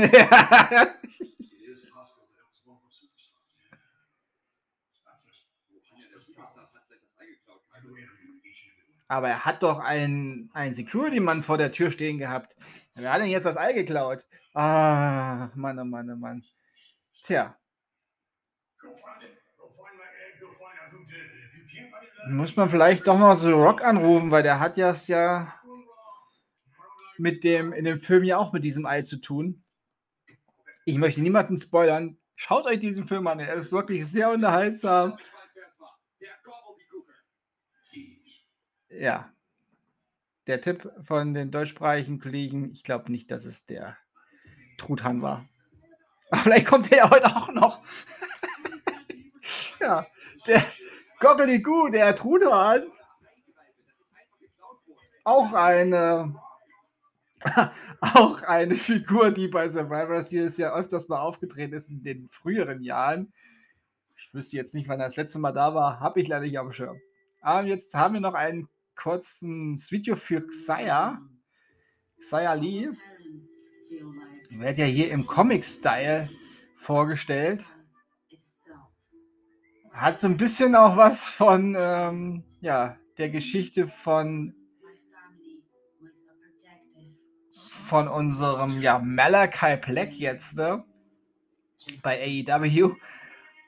Aber 9.09 9.29
er 9.29 9.45
hat 9.45 9.63
doch 9.63 9.79
einen, 9.79 10.51
einen 10.53 10.73
Security-Mann 10.73 11.43
vor 11.43 11.59
der 11.59 11.71
Tür 11.71 11.93
stehen 11.93 12.19
gehabt. 12.19 12.57
Wer 12.95 13.13
hat 13.13 13.21
denn 13.21 13.31
jetzt 13.31 13.47
das 13.47 13.57
Ei 13.57 13.73
geklaut? 13.73 14.27
Ah, 14.53 15.51
Mann, 15.55 15.79
oh 15.79 15.85
Mann, 15.85 16.11
oh 16.11 16.17
Mann. 16.17 16.45
Tja. 17.23 17.57
Muss 22.29 22.57
man 22.57 22.69
vielleicht 22.69 23.07
doch 23.07 23.17
mal 23.17 23.37
so 23.37 23.55
Rock 23.63 23.85
anrufen, 23.85 24.33
weil 24.33 24.43
der 24.43 24.59
hat 24.59 24.77
ja 24.77 24.91
es 24.91 25.07
ja 25.07 25.55
mit 27.19 27.45
dem, 27.45 27.73
in 27.73 27.85
dem 27.85 27.99
Film 27.99 28.25
ja 28.25 28.39
auch 28.39 28.53
mit 28.53 28.65
diesem 28.65 28.87
Ei 28.87 29.03
zu 29.03 29.21
tun. 29.21 29.63
Ich 30.85 30.99
möchte 30.99 31.23
niemanden 31.23 31.57
spoilern. 31.57 32.19
Schaut 32.37 32.67
euch 32.67 32.79
diesen 32.79 33.05
Film 33.05 33.27
an, 33.27 33.41
er 33.41 33.55
ist 33.55 33.73
wirklich 33.73 34.07
sehr 34.07 34.31
unterhaltsam. 34.31 35.17
Ja. 38.91 39.33
Der 40.47 40.61
Tipp 40.61 40.89
von 41.01 41.35
den 41.35 41.51
deutschsprachigen 41.51 42.21
Kollegen, 42.21 42.71
ich 42.71 42.85
glaube 42.85 43.11
nicht, 43.11 43.31
dass 43.31 43.47
es 43.47 43.67
der 43.67 43.97
Truthahn 44.79 45.23
war. 45.23 45.49
Aber 46.31 46.43
vielleicht 46.43 46.67
kommt 46.67 46.93
er 46.93 46.99
ja 46.99 47.11
heute 47.11 47.27
auch 47.27 47.49
noch. 47.49 47.83
ja, 49.81 50.07
der 50.47 50.63
Goggeligu, 51.19 51.89
der 51.89 52.15
Truthahn. 52.15 52.85
Auch 55.25 55.53
eine 55.53 56.41
Auch 58.01 58.43
eine 58.43 58.75
Figur, 58.75 59.31
die 59.31 59.49
bei 59.49 59.69
Survivor 59.69 60.23
Series 60.23 60.57
ja 60.57 60.75
öfters 60.75 61.09
mal 61.09 61.21
aufgetreten 61.21 61.75
ist 61.75 61.91
in 61.91 62.03
den 62.03 62.29
früheren 62.29 62.83
Jahren. 62.83 63.33
Ich 64.17 64.33
wüsste 64.33 64.57
jetzt 64.57 64.75
nicht, 64.75 64.89
wann 64.89 65.01
er 65.01 65.07
das 65.07 65.17
letzte 65.17 65.39
Mal 65.39 65.53
da 65.53 65.75
war, 65.75 66.01
habe 66.01 66.21
ich 66.21 66.29
leider 66.29 66.45
nicht 66.45 66.59
auf 66.59 66.69
dem 66.69 66.73
Schirm. 66.73 67.01
Aber 67.41 67.67
jetzt 67.67 67.95
haben 67.95 68.15
wir 68.15 68.21
noch 68.21 68.35
ein 68.35 68.69
kurzes 68.97 69.91
Video 69.91 70.17
für 70.17 70.47
Xayah. 70.47 71.21
Xayah 72.19 72.55
Lee. 72.55 72.89
Wird 74.51 74.79
ja 74.79 74.87
hier 74.87 75.11
im 75.11 75.27
Comic-Style 75.27 76.31
vorgestellt. 76.77 77.65
Hat 79.93 80.21
so 80.21 80.27
ein 80.27 80.37
bisschen 80.37 80.75
auch 80.75 80.97
was 80.97 81.25
von 81.25 81.77
ähm, 81.79 82.45
ja, 82.61 82.97
der 83.19 83.31
Geschichte 83.31 83.87
von 83.87 84.55
von 87.87 88.09
unserem 88.09 88.81
ja, 88.83 88.99
Malachi 88.99 89.77
Black 89.77 90.13
jetzt 90.15 90.57
ne? 90.57 90.85
bei 92.03 92.45
AEW. 92.47 92.97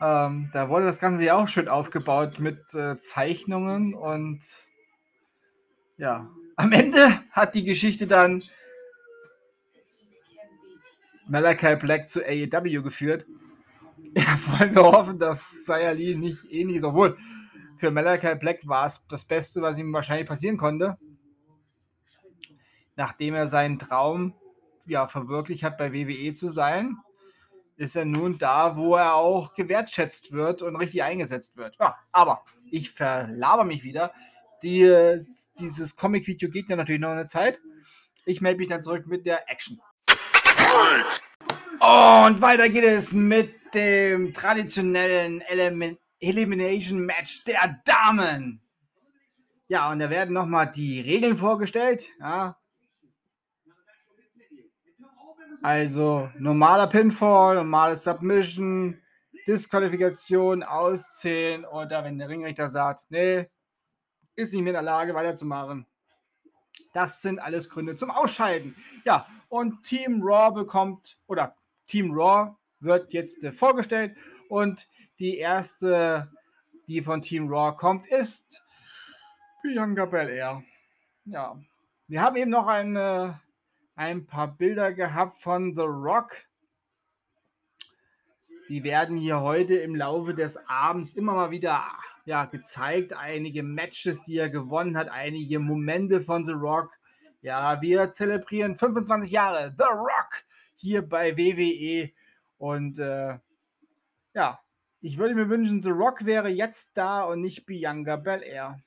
Ähm, 0.00 0.50
da 0.52 0.68
wurde 0.68 0.86
das 0.86 0.98
Ganze 0.98 1.24
ja 1.24 1.36
auch 1.36 1.46
schön 1.46 1.68
aufgebaut 1.68 2.40
mit 2.40 2.74
äh, 2.74 2.98
Zeichnungen 2.98 3.94
und 3.94 4.40
ja, 5.96 6.28
am 6.56 6.72
Ende 6.72 7.20
hat 7.30 7.54
die 7.54 7.64
Geschichte 7.64 8.06
dann 8.06 8.42
Malachi 11.28 11.76
Black 11.76 12.08
zu 12.08 12.24
AEW 12.24 12.82
geführt. 12.82 13.26
Ja, 14.14 14.38
wollen 14.46 14.74
wir 14.76 14.84
hoffen, 14.84 15.18
dass 15.18 15.66
Sayali 15.66 16.14
nicht 16.14 16.44
ähnlich 16.52 16.76
ist. 16.76 16.84
Obwohl, 16.84 17.16
für 17.76 17.90
Malachi 17.90 18.36
Black 18.36 18.66
war 18.66 18.86
es 18.86 19.04
das 19.08 19.24
Beste, 19.24 19.60
was 19.60 19.76
ihm 19.76 19.92
wahrscheinlich 19.92 20.28
passieren 20.28 20.56
konnte. 20.56 20.96
Nachdem 22.98 23.34
er 23.34 23.46
seinen 23.46 23.78
Traum 23.78 24.34
ja, 24.84 25.06
verwirklicht 25.06 25.62
hat, 25.62 25.78
bei 25.78 25.92
WWE 25.92 26.34
zu 26.34 26.48
sein, 26.48 26.96
ist 27.76 27.94
er 27.94 28.04
nun 28.04 28.38
da, 28.38 28.76
wo 28.76 28.96
er 28.96 29.14
auch 29.14 29.54
gewertschätzt 29.54 30.32
wird 30.32 30.62
und 30.62 30.74
richtig 30.74 31.04
eingesetzt 31.04 31.56
wird. 31.56 31.76
Ja, 31.78 31.96
aber 32.10 32.44
ich 32.72 32.90
verlaber 32.90 33.62
mich 33.62 33.84
wieder. 33.84 34.12
Die, 34.64 35.16
dieses 35.60 35.94
Comic-Video 35.94 36.50
geht 36.50 36.70
ja 36.70 36.74
natürlich 36.74 37.00
noch 37.00 37.10
eine 37.10 37.26
Zeit. 37.26 37.60
Ich 38.24 38.40
melde 38.40 38.58
mich 38.58 38.68
dann 38.68 38.82
zurück 38.82 39.06
mit 39.06 39.26
der 39.26 39.48
Action. 39.48 39.80
Und 41.78 42.40
weiter 42.40 42.68
geht 42.68 42.82
es 42.82 43.12
mit 43.12 43.54
dem 43.74 44.32
traditionellen 44.32 45.40
Element 45.42 46.00
Elimination 46.18 47.06
Match 47.06 47.44
der 47.44 47.80
Damen. 47.84 48.60
Ja, 49.68 49.88
und 49.92 50.00
da 50.00 50.10
werden 50.10 50.34
nochmal 50.34 50.68
die 50.68 51.00
Regeln 51.00 51.34
vorgestellt. 51.34 52.10
Ja. 52.18 52.56
Also 55.62 56.30
normaler 56.38 56.86
Pinfall, 56.86 57.56
normales 57.56 58.04
Submission, 58.04 59.00
Disqualifikation, 59.46 60.62
Auszählen 60.62 61.64
oder 61.64 62.04
wenn 62.04 62.18
der 62.18 62.28
Ringrichter 62.28 62.68
sagt, 62.68 63.10
nee, 63.10 63.48
ist 64.36 64.52
nicht 64.52 64.62
mehr 64.62 64.70
in 64.70 64.74
der 64.74 64.82
Lage 64.82 65.14
weiterzumachen. 65.14 65.86
Das 66.92 67.22
sind 67.22 67.38
alles 67.38 67.68
Gründe 67.68 67.96
zum 67.96 68.10
Ausscheiden. 68.10 68.76
Ja, 69.04 69.26
und 69.48 69.82
Team 69.82 70.20
Raw 70.22 70.52
bekommt, 70.52 71.18
oder 71.26 71.56
Team 71.86 72.12
Raw 72.12 72.54
wird 72.80 73.12
jetzt 73.12 73.42
äh, 73.42 73.52
vorgestellt 73.52 74.16
und 74.48 74.86
die 75.18 75.38
erste, 75.38 76.30
die 76.86 77.02
von 77.02 77.20
Team 77.20 77.48
Raw 77.48 77.76
kommt, 77.76 78.06
ist 78.06 78.62
Bianca 79.62 80.06
Belair. 80.06 80.62
Ja, 81.24 81.58
wir 82.06 82.22
haben 82.22 82.36
eben 82.36 82.50
noch 82.50 82.66
eine, 82.66 83.40
ein 83.98 84.26
paar 84.26 84.56
Bilder 84.56 84.92
gehabt 84.92 85.38
von 85.38 85.74
The 85.74 85.82
Rock. 85.82 86.36
Die 88.68 88.84
werden 88.84 89.16
hier 89.16 89.40
heute 89.40 89.74
im 89.74 89.96
Laufe 89.96 90.34
des 90.34 90.56
Abends 90.68 91.14
immer 91.14 91.34
mal 91.34 91.50
wieder 91.50 91.84
ja, 92.24 92.44
gezeigt. 92.44 93.12
Einige 93.12 93.64
Matches, 93.64 94.22
die 94.22 94.38
er 94.38 94.50
gewonnen 94.50 94.96
hat, 94.96 95.08
einige 95.08 95.58
Momente 95.58 96.20
von 96.20 96.44
The 96.44 96.52
Rock. 96.52 96.92
Ja, 97.42 97.82
wir 97.82 98.08
zelebrieren 98.08 98.76
25 98.76 99.32
Jahre 99.32 99.74
The 99.76 99.84
Rock 99.84 100.44
hier 100.76 101.02
bei 101.02 101.36
WWE. 101.36 102.12
Und 102.56 103.00
äh, 103.00 103.38
ja, 104.32 104.60
ich 105.00 105.18
würde 105.18 105.34
mir 105.34 105.48
wünschen, 105.48 105.82
The 105.82 105.90
Rock 105.90 106.24
wäre 106.24 106.48
jetzt 106.48 106.96
da 106.96 107.24
und 107.24 107.40
nicht 107.40 107.66
Bianca 107.66 108.14
Belair. 108.14 108.80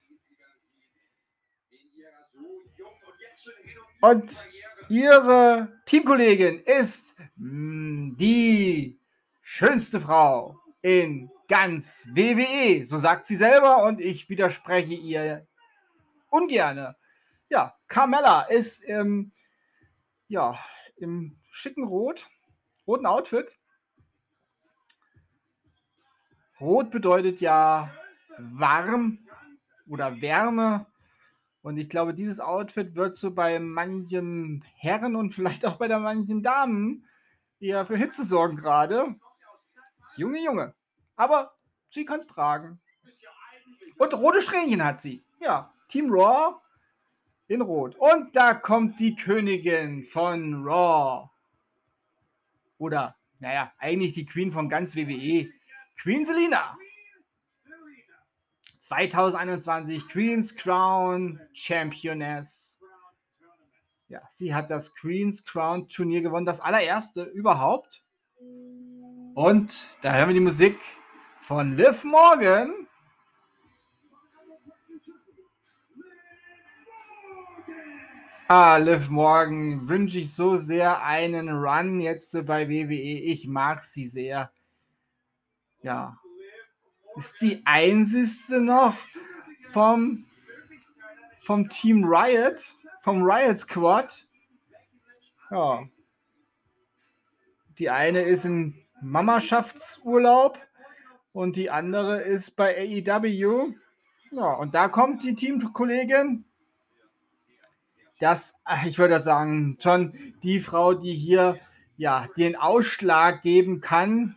Und 3.99 4.45
ihre 4.91 5.71
Teamkollegin 5.85 6.59
ist 6.59 7.15
hm, 7.37 8.17
die 8.19 8.99
schönste 9.41 10.01
Frau 10.01 10.59
in 10.81 11.31
ganz 11.47 12.09
WWE. 12.13 12.83
So 12.83 12.97
sagt 12.97 13.25
sie 13.25 13.35
selber 13.35 13.83
und 13.83 14.01
ich 14.01 14.29
widerspreche 14.29 14.93
ihr 14.93 15.47
ungerne. 16.29 16.97
Ja, 17.47 17.73
Carmella 17.87 18.41
ist 18.41 18.83
im, 18.83 19.31
ja, 20.27 20.59
im 20.97 21.37
schicken 21.49 21.85
Rot, 21.85 22.27
roten 22.85 23.05
Outfit. 23.05 23.57
Rot 26.59 26.91
bedeutet 26.91 27.39
ja 27.39 27.93
warm 28.37 29.19
oder 29.87 30.21
Wärme. 30.21 30.85
Und 31.61 31.77
ich 31.77 31.89
glaube, 31.89 32.13
dieses 32.13 32.39
Outfit 32.39 32.95
wird 32.95 33.15
so 33.15 33.31
bei 33.31 33.59
manchen 33.59 34.65
Herren 34.75 35.15
und 35.15 35.31
vielleicht 35.31 35.65
auch 35.65 35.77
bei 35.77 35.87
der 35.87 35.99
manchen 35.99 36.41
Damen 36.41 37.05
eher 37.59 37.85
für 37.85 37.97
Hitze 37.97 38.23
sorgen 38.23 38.55
gerade. 38.55 39.15
Junge, 40.17 40.43
Junge. 40.43 40.73
Aber 41.15 41.55
sie 41.89 42.05
kann 42.05 42.19
es 42.19 42.27
tragen. 42.27 42.79
Und 43.97 44.13
rote 44.15 44.41
Strähnchen 44.41 44.83
hat 44.83 44.99
sie. 44.99 45.23
Ja, 45.39 45.71
Team 45.87 46.11
Raw 46.11 46.59
in 47.47 47.61
Rot. 47.61 47.95
Und 47.97 48.35
da 48.35 48.55
kommt 48.55 48.99
die 48.99 49.15
Königin 49.15 50.03
von 50.03 50.65
Raw. 50.65 51.29
Oder, 52.79 53.15
naja, 53.39 53.71
eigentlich 53.77 54.13
die 54.13 54.25
Queen 54.25 54.51
von 54.51 54.69
ganz 54.69 54.95
WWE. 54.95 55.51
Queen 56.01 56.25
Selina. 56.25 56.75
2021 58.91 60.09
Queen's 60.09 60.53
Crown 60.53 61.39
Championess. 61.53 62.77
Ja, 64.09 64.19
sie 64.27 64.53
hat 64.53 64.69
das 64.69 64.93
Queen's 64.93 65.45
Crown 65.45 65.87
Turnier 65.87 66.21
gewonnen, 66.21 66.45
das 66.45 66.59
allererste 66.59 67.23
überhaupt. 67.23 68.03
Und 69.33 69.89
da 70.01 70.13
hören 70.13 70.27
wir 70.27 70.33
die 70.33 70.41
Musik 70.41 70.77
von 71.39 71.77
Liv 71.77 72.03
Morgan. 72.03 72.85
Ah, 78.49 78.75
Liv 78.75 79.09
Morgan 79.09 79.87
wünsche 79.87 80.19
ich 80.19 80.35
so 80.35 80.57
sehr 80.57 81.01
einen 81.01 81.47
Run 81.47 82.01
jetzt 82.01 82.33
bei 82.45 82.67
WWE. 82.67 83.19
Ich 83.21 83.47
mag 83.47 83.83
sie 83.83 84.05
sehr. 84.05 84.51
Ja. 85.81 86.17
Ist 87.15 87.41
die 87.41 87.61
einzigste 87.65 88.61
noch 88.61 88.95
vom, 89.69 90.25
vom 91.41 91.69
Team 91.69 92.03
Riot, 92.05 92.75
vom 93.01 93.23
Riot 93.23 93.57
Squad. 93.57 94.27
Ja. 95.49 95.83
Die 97.79 97.89
eine 97.89 98.21
ist 98.21 98.45
in 98.45 98.75
Mamarschaftsurlaub 99.01 100.59
und 101.33 101.55
die 101.55 101.69
andere 101.69 102.21
ist 102.21 102.55
bei 102.55 102.77
AEW. 102.77 103.73
Ja, 104.31 104.53
und 104.53 104.73
da 104.73 104.87
kommt 104.87 105.23
die 105.23 105.35
Teamkollegin 105.35 106.45
das, 108.21 108.55
ich 108.85 108.99
würde 108.99 109.19
sagen, 109.19 109.77
schon 109.81 110.13
die 110.43 110.59
Frau, 110.59 110.93
die 110.93 111.13
hier 111.13 111.59
ja 111.97 112.27
den 112.37 112.55
Ausschlag 112.55 113.41
geben 113.41 113.81
kann. 113.81 114.35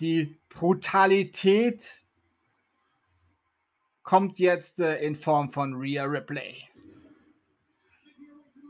Die 0.00 0.38
Brutalität 0.48 2.02
kommt 4.02 4.38
jetzt 4.38 4.80
äh, 4.80 4.98
in 4.98 5.14
Form 5.16 5.50
von 5.50 5.74
Rhea 5.74 6.04
Ripley. 6.04 6.68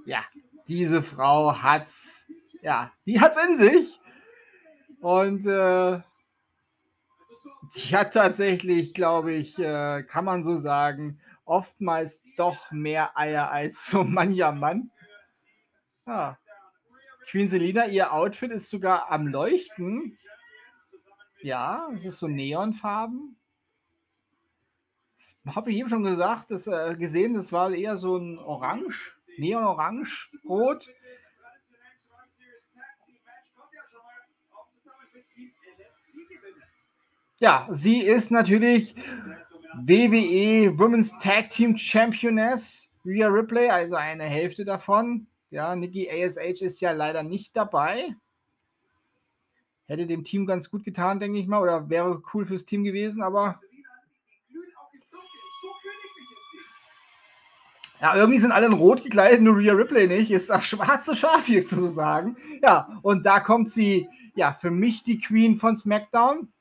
Ja, 0.07 0.25
diese 0.69 1.03
Frau 1.03 1.63
hat's, 1.63 2.27
ja, 2.63 2.93
die 3.07 3.21
hat's 3.21 3.37
in 3.37 3.55
sich. 3.55 4.01
Und 5.01 5.47
äh, 5.47 6.01
die 7.75 7.97
hat 7.97 8.15
tatsächlich, 8.15 8.95
glaube 8.95 9.33
ich, 9.33 9.59
äh, 9.59 10.03
kann 10.03 10.25
man 10.25 10.43
so 10.43 10.55
sagen, 10.55 11.21
oftmals 11.45 12.23
doch 12.37 12.71
mehr 12.71 13.17
Eier 13.19 13.51
als 13.51 13.87
so 13.87 14.05
mancher 14.05 14.53
Mann. 14.53 14.91
Ah. 16.07 16.37
Queen 17.27 17.49
Selina, 17.49 17.87
ihr 17.87 18.13
Outfit 18.13 18.51
ist 18.51 18.69
sogar 18.69 19.11
am 19.11 19.27
Leuchten. 19.27 20.19
Ja, 21.45 21.91
es 21.93 22.07
ist 22.07 22.21
so 22.21 22.27
Neonfarben. 22.27 23.37
Habe 25.45 25.71
ich 25.71 25.77
eben 25.77 25.91
schon 25.91 26.03
gesagt, 26.03 26.51
das, 26.51 26.67
äh, 26.67 26.97
gesehen, 26.97 27.35
das 27.35 27.53
war 27.53 27.71
eher 27.71 27.99
so 27.99 28.17
ein 28.17 28.39
Orange. 28.39 29.15
Neon-Orange, 29.37 30.31
Rot. 30.49 30.89
Ja, 37.41 37.67
sie 37.71 38.01
ist 38.01 38.31
natürlich 38.31 38.95
WWE 39.75 40.79
Women's 40.79 41.19
Tag 41.19 41.51
Team 41.51 41.77
Championess, 41.77 42.91
Rhea 43.05 43.29
Ripley, 43.29 43.69
also 43.69 43.97
eine 43.97 44.25
Hälfte 44.25 44.65
davon. 44.65 45.27
Ja, 45.51 45.77
Nikki 45.77 46.09
ASH 46.11 46.63
ist 46.63 46.81
ja 46.81 46.93
leider 46.93 47.23
nicht 47.23 47.55
dabei. 47.55 48.17
Hätte 49.87 50.07
dem 50.07 50.25
Team 50.25 50.47
ganz 50.47 50.71
gut 50.71 50.85
getan, 50.85 51.21
denke 51.21 51.39
ich 51.39 51.47
mal, 51.47 51.61
oder 51.61 51.91
wäre 51.91 52.23
cool 52.33 52.45
fürs 52.45 52.65
Team 52.65 52.85
gewesen, 52.85 53.23
aber 53.23 53.61
Ja, 58.05 58.15
irgendwie 58.17 58.37
sind 58.37 58.53
alle 58.53 58.67
in 58.67 58.75
Rot 58.75 59.03
gekleidet, 59.03 59.41
nur 59.41 59.57
Rhea 59.57 59.73
Ripley 59.73 60.07
nicht. 60.07 60.31
Ist 60.31 60.51
das 60.51 60.67
schwarze 60.67 61.17
Schaf 61.17 61.47
hier 61.47 61.63
sozusagen. 61.63 62.37
Ja, 62.63 63.01
und 63.01 63.25
da 63.25 63.41
kommt 63.41 63.71
sie, 63.71 64.11
ja, 64.35 64.53
für 64.53 64.71
mich 64.71 65.03
die 65.03 65.19
Queen 65.19 65.57
von 65.57 65.75
SmackDown. 65.75 66.53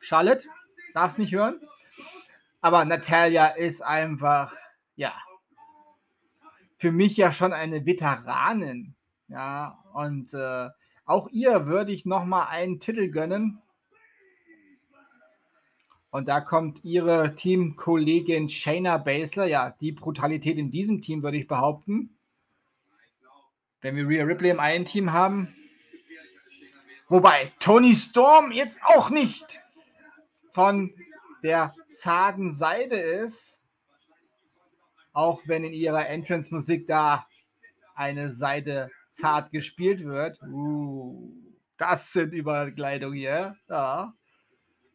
Charlotte, 0.00 0.46
darf's 0.92 1.16
nicht 1.16 1.32
hören. 1.32 1.60
Aber 2.60 2.84
Natalia 2.84 3.46
ist 3.46 3.80
einfach, 3.80 4.54
ja, 4.96 5.14
für 6.76 6.92
mich 6.92 7.16
ja 7.16 7.32
schon 7.32 7.54
eine 7.54 7.86
Veteranin. 7.86 8.94
Ja, 9.28 9.78
und 9.94 10.34
äh, 10.34 10.68
auch 11.04 11.28
ihr 11.28 11.66
würde 11.66 11.92
ich 11.92 12.06
nochmal 12.06 12.46
einen 12.48 12.80
Titel 12.80 13.10
gönnen. 13.10 13.60
Und 16.10 16.28
da 16.28 16.40
kommt 16.40 16.84
ihre 16.84 17.34
Teamkollegin 17.34 18.48
Shayna 18.48 18.98
Baszler. 18.98 19.46
Ja, 19.46 19.70
die 19.80 19.92
Brutalität 19.92 20.58
in 20.58 20.70
diesem 20.70 21.00
Team 21.00 21.22
würde 21.22 21.36
ich 21.36 21.48
behaupten. 21.48 22.16
Wenn 23.80 23.96
wir 23.96 24.08
Rhea 24.08 24.24
Ripley 24.24 24.50
im 24.50 24.60
einen 24.60 24.84
Team 24.84 25.12
haben. 25.12 25.54
Wobei 27.08 27.52
Tony 27.58 27.94
Storm 27.94 28.52
jetzt 28.52 28.80
auch 28.84 29.10
nicht 29.10 29.60
von 30.52 30.94
der 31.42 31.74
zarten 31.88 32.50
Seite 32.50 32.96
ist. 32.96 33.60
Auch 35.12 35.42
wenn 35.46 35.64
in 35.64 35.72
ihrer 35.72 36.08
Entrance-Musik 36.08 36.86
da 36.86 37.26
eine 37.94 38.32
Seite 38.32 38.90
zart 39.14 39.52
gespielt 39.52 40.04
wird. 40.04 40.40
Uh, 40.42 41.32
das 41.76 42.12
sind 42.12 42.32
Überkleidungen 42.32 43.16
hier. 43.16 43.56
Ja. 43.68 44.14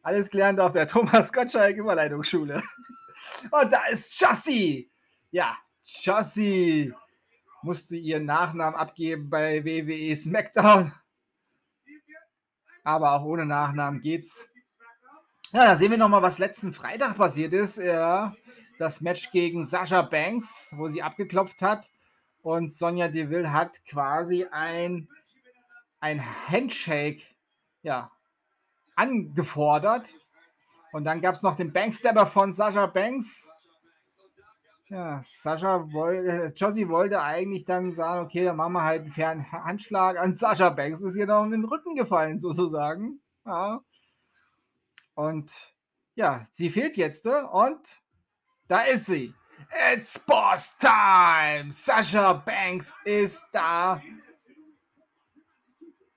Alles 0.02 0.30
gelernt 0.30 0.60
auf 0.60 0.72
der 0.72 0.86
Thomas 0.88 1.32
Gottschalk 1.32 1.76
Überleitungsschule. 1.76 2.62
Und 3.50 3.72
da 3.72 3.84
ist 3.86 4.18
Chassis. 4.18 4.86
Ja, 5.30 5.56
Chassis 5.84 6.92
musste 7.62 7.96
ihren 7.96 8.24
Nachnamen 8.24 8.78
abgeben 8.78 9.28
bei 9.28 9.64
WWE 9.64 10.16
SmackDown. 10.16 10.92
Aber 12.82 13.12
auch 13.12 13.24
ohne 13.24 13.44
Nachnamen 13.44 14.00
geht's. 14.00 14.48
Ja, 15.52 15.64
da 15.64 15.76
sehen 15.76 15.90
wir 15.90 15.98
nochmal, 15.98 16.22
was 16.22 16.38
letzten 16.38 16.72
Freitag 16.72 17.16
passiert 17.16 17.52
ist. 17.52 17.76
Ja, 17.76 18.34
das 18.78 19.00
Match 19.00 19.30
gegen 19.32 19.64
Sasha 19.64 20.00
Banks, 20.02 20.72
wo 20.76 20.88
sie 20.88 21.02
abgeklopft 21.02 21.60
hat. 21.60 21.90
Und 22.42 22.72
Sonja 22.72 23.08
Deville 23.08 23.52
hat 23.52 23.84
quasi 23.84 24.46
ein, 24.50 25.08
ein 26.00 26.22
Handshake 26.48 27.22
ja, 27.82 28.10
angefordert. 28.96 30.14
Und 30.92 31.04
dann 31.04 31.20
gab 31.20 31.34
es 31.34 31.42
noch 31.42 31.54
den 31.54 31.72
Bankstabber 31.72 32.26
von 32.26 32.52
Sascha 32.52 32.86
Banks. 32.86 33.52
Ja, 34.88 35.20
Sascha 35.22 35.92
wollte, 35.92 36.52
Josie 36.56 36.88
wollte 36.88 37.22
eigentlich 37.22 37.64
dann 37.64 37.92
sagen, 37.92 38.24
okay, 38.24 38.44
dann 38.44 38.56
machen 38.56 38.72
wir 38.72 38.82
halt 38.82 39.02
einen 39.02 39.10
fairen 39.10 39.52
Handschlag 39.52 40.18
an 40.18 40.34
Sascha 40.34 40.70
Banks. 40.70 41.00
Ist 41.02 41.16
ihr 41.16 41.26
noch 41.26 41.44
in 41.44 41.52
den 41.52 41.64
Rücken 41.64 41.94
gefallen, 41.94 42.38
sozusagen. 42.40 43.20
Ja. 43.44 43.80
Und 45.14 45.74
ja, 46.14 46.44
sie 46.50 46.70
fehlt 46.70 46.96
jetzt 46.96 47.26
äh, 47.26 47.42
und 47.52 48.00
da 48.66 48.80
ist 48.82 49.06
sie. 49.06 49.34
It's 49.92 50.18
Boss 50.18 50.76
Time! 50.78 51.70
Sascha 51.70 52.32
Banks 52.32 52.98
ist 53.04 53.48
da. 53.52 54.00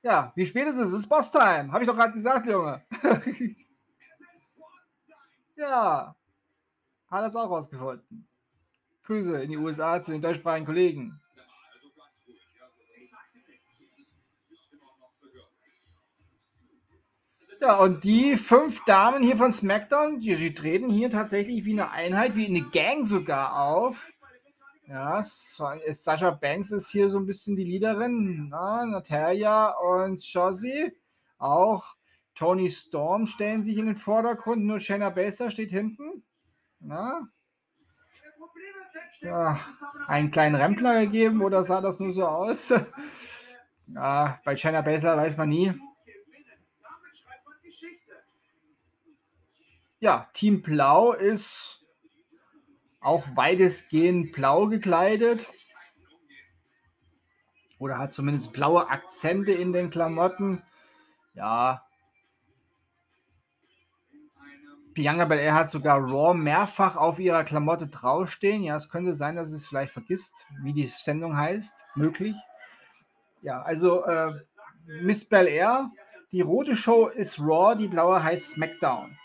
Ja, 0.03 0.33
wie 0.35 0.45
spät 0.45 0.67
ist 0.67 0.75
es? 0.75 0.87
Es 0.87 0.99
ist 0.99 1.07
Boss-Time. 1.07 1.71
Habe 1.71 1.83
ich 1.83 1.89
doch 1.89 1.95
gerade 1.95 2.11
gesagt, 2.11 2.45
Junge. 2.45 2.81
ja. 5.55 6.13
Hat 7.09 7.23
das 7.23 7.35
auch 7.37 7.49
rausgefunden. 7.49 8.27
Grüße 9.03 9.41
in 9.41 9.51
die 9.51 9.57
USA 9.57 10.01
zu 10.01 10.11
den 10.11 10.21
deutschsprachigen 10.21 10.65
Kollegen. 10.65 11.21
Ja, 17.63 17.77
und 17.77 18.03
die 18.03 18.35
fünf 18.35 18.83
Damen 18.83 19.23
hier 19.23 19.37
von 19.37 19.53
SmackDown, 19.53 20.19
die, 20.19 20.35
die 20.35 20.53
treten 20.53 20.89
hier 20.89 21.09
tatsächlich 21.09 21.63
wie 21.63 21.71
eine 21.71 21.91
Einheit, 21.91 22.35
wie 22.35 22.45
eine 22.45 22.61
Gang 22.61 23.05
sogar 23.05 23.57
auf. 23.57 24.11
Ja, 24.85 25.21
Sascha 25.23 26.31
Banks 26.31 26.71
ist 26.71 26.89
hier 26.89 27.07
so 27.07 27.19
ein 27.19 27.25
bisschen 27.25 27.55
die 27.55 27.63
Leaderin. 27.63 28.49
Na, 28.49 28.85
Natalia 28.85 29.69
und 29.77 30.21
Shozzy. 30.21 30.91
Auch 31.37 31.95
Tony 32.35 32.69
Storm 32.69 33.27
stellen 33.27 33.63
sich 33.63 33.77
in 33.77 33.85
den 33.85 33.95
Vordergrund. 33.95 34.65
Nur 34.65 34.81
Shayna 34.81 35.09
Baszler 35.09 35.49
steht 35.49 35.71
hinten. 35.71 36.21
Na? 36.81 37.29
Ja, 39.21 39.57
einen 40.07 40.31
kleinen 40.31 40.55
Rempler 40.55 40.99
gegeben 40.99 41.41
oder 41.41 41.63
sah 41.63 41.79
das 41.79 42.01
nur 42.01 42.11
so 42.11 42.27
aus? 42.27 42.73
Ja, 43.85 44.39
bei 44.45 44.55
Shayna 44.55 44.81
Baszler 44.81 45.17
weiß 45.17 45.35
man 45.35 45.49
nie. 45.49 45.73
Ja, 50.03 50.27
Team 50.33 50.61
Blau 50.61 51.13
ist 51.13 51.81
auch 52.99 53.23
weitestgehend 53.35 54.33
blau 54.33 54.67
gekleidet. 54.67 55.47
Oder 57.79 57.99
hat 57.99 58.11
zumindest 58.11 58.51
blaue 58.51 58.89
Akzente 58.89 59.53
in 59.53 59.71
den 59.71 59.89
Klamotten. 59.89 60.61
Ja. 61.35 61.85
Bianca 64.93 65.23
Belair 65.23 65.53
hat 65.53 65.71
sogar 65.71 65.99
Raw 66.01 66.33
mehrfach 66.33 66.97
auf 66.97 67.17
ihrer 67.17 67.45
Klamotte 67.45 67.87
draufstehen. 67.87 68.61
Ja, 68.61 68.75
es 68.75 68.89
könnte 68.89 69.13
sein, 69.13 69.37
dass 69.37 69.53
es 69.53 69.65
vielleicht 69.65 69.93
vergisst, 69.93 70.45
wie 70.63 70.73
die 70.73 70.85
Sendung 70.85 71.37
heißt. 71.37 71.85
Möglich. 71.95 72.35
Ja, 73.41 73.61
also 73.61 74.03
äh, 74.03 74.33
Miss 74.85 75.23
Belair, 75.23 75.89
die 76.33 76.41
rote 76.41 76.75
Show 76.75 77.07
ist 77.07 77.39
Raw, 77.39 77.73
die 77.73 77.87
blaue 77.87 78.21
heißt 78.21 78.49
SmackDown. 78.49 79.17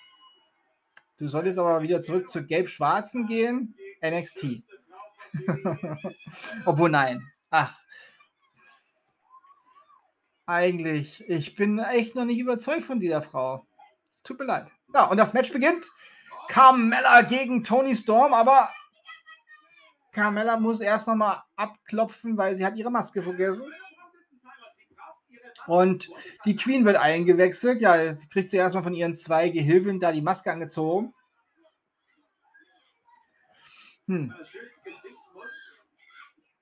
Du 1.18 1.28
solltest 1.28 1.58
aber 1.58 1.82
wieder 1.82 2.00
zurück 2.00 2.30
zu 2.30 2.46
Gelb-Schwarzen 2.46 3.26
gehen. 3.26 3.74
NXT. 4.04 4.62
Obwohl, 6.64 6.90
nein. 6.90 7.26
Ach. 7.50 7.76
Eigentlich, 10.46 11.28
ich 11.28 11.56
bin 11.56 11.78
echt 11.78 12.14
noch 12.14 12.24
nicht 12.24 12.38
überzeugt 12.38 12.84
von 12.84 13.00
dieser 13.00 13.20
Frau. 13.20 13.66
Es 14.08 14.22
tut 14.22 14.38
mir 14.38 14.46
leid. 14.46 14.70
Ja, 14.94 15.04
und 15.04 15.18
das 15.18 15.34
Match 15.34 15.52
beginnt. 15.52 15.86
Carmella 16.48 17.22
gegen 17.22 17.62
Tony 17.62 17.94
Storm, 17.94 18.32
aber 18.32 18.70
Carmella 20.12 20.58
muss 20.58 20.80
erst 20.80 21.06
noch 21.06 21.16
mal 21.16 21.44
abklopfen, 21.56 22.36
weil 22.38 22.56
sie 22.56 22.64
hat 22.64 22.76
ihre 22.76 22.90
Maske 22.90 23.22
vergessen. 23.22 23.66
Und 25.68 26.10
die 26.46 26.56
Queen 26.56 26.86
wird 26.86 26.96
eingewechselt. 26.96 27.82
Ja, 27.82 28.00
jetzt 28.00 28.30
kriegt 28.30 28.48
sie 28.48 28.56
erstmal 28.56 28.82
von 28.82 28.94
ihren 28.94 29.12
zwei 29.12 29.50
Gehilfen 29.50 30.00
da 30.00 30.12
die 30.12 30.22
Maske 30.22 30.50
angezogen. 30.50 31.14
Hm. 34.06 34.34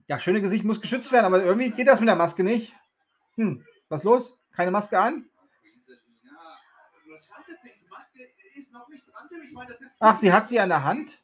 Ja, 0.08 0.18
schöne 0.18 0.40
Gesicht 0.40 0.64
muss 0.64 0.80
geschützt 0.80 1.12
werden, 1.12 1.26
aber 1.26 1.42
irgendwie 1.42 1.70
geht 1.70 1.86
das 1.86 2.00
mit 2.00 2.08
der 2.08 2.16
Maske 2.16 2.42
nicht. 2.42 2.74
Hm, 3.36 3.64
was 3.88 4.02
los? 4.02 4.40
Keine 4.52 4.72
Maske 4.72 4.98
an? 4.98 5.28
Ach, 10.00 10.16
sie 10.16 10.32
hat 10.32 10.48
sie 10.48 10.58
an 10.58 10.68
der 10.68 10.82
Hand? 10.82 11.22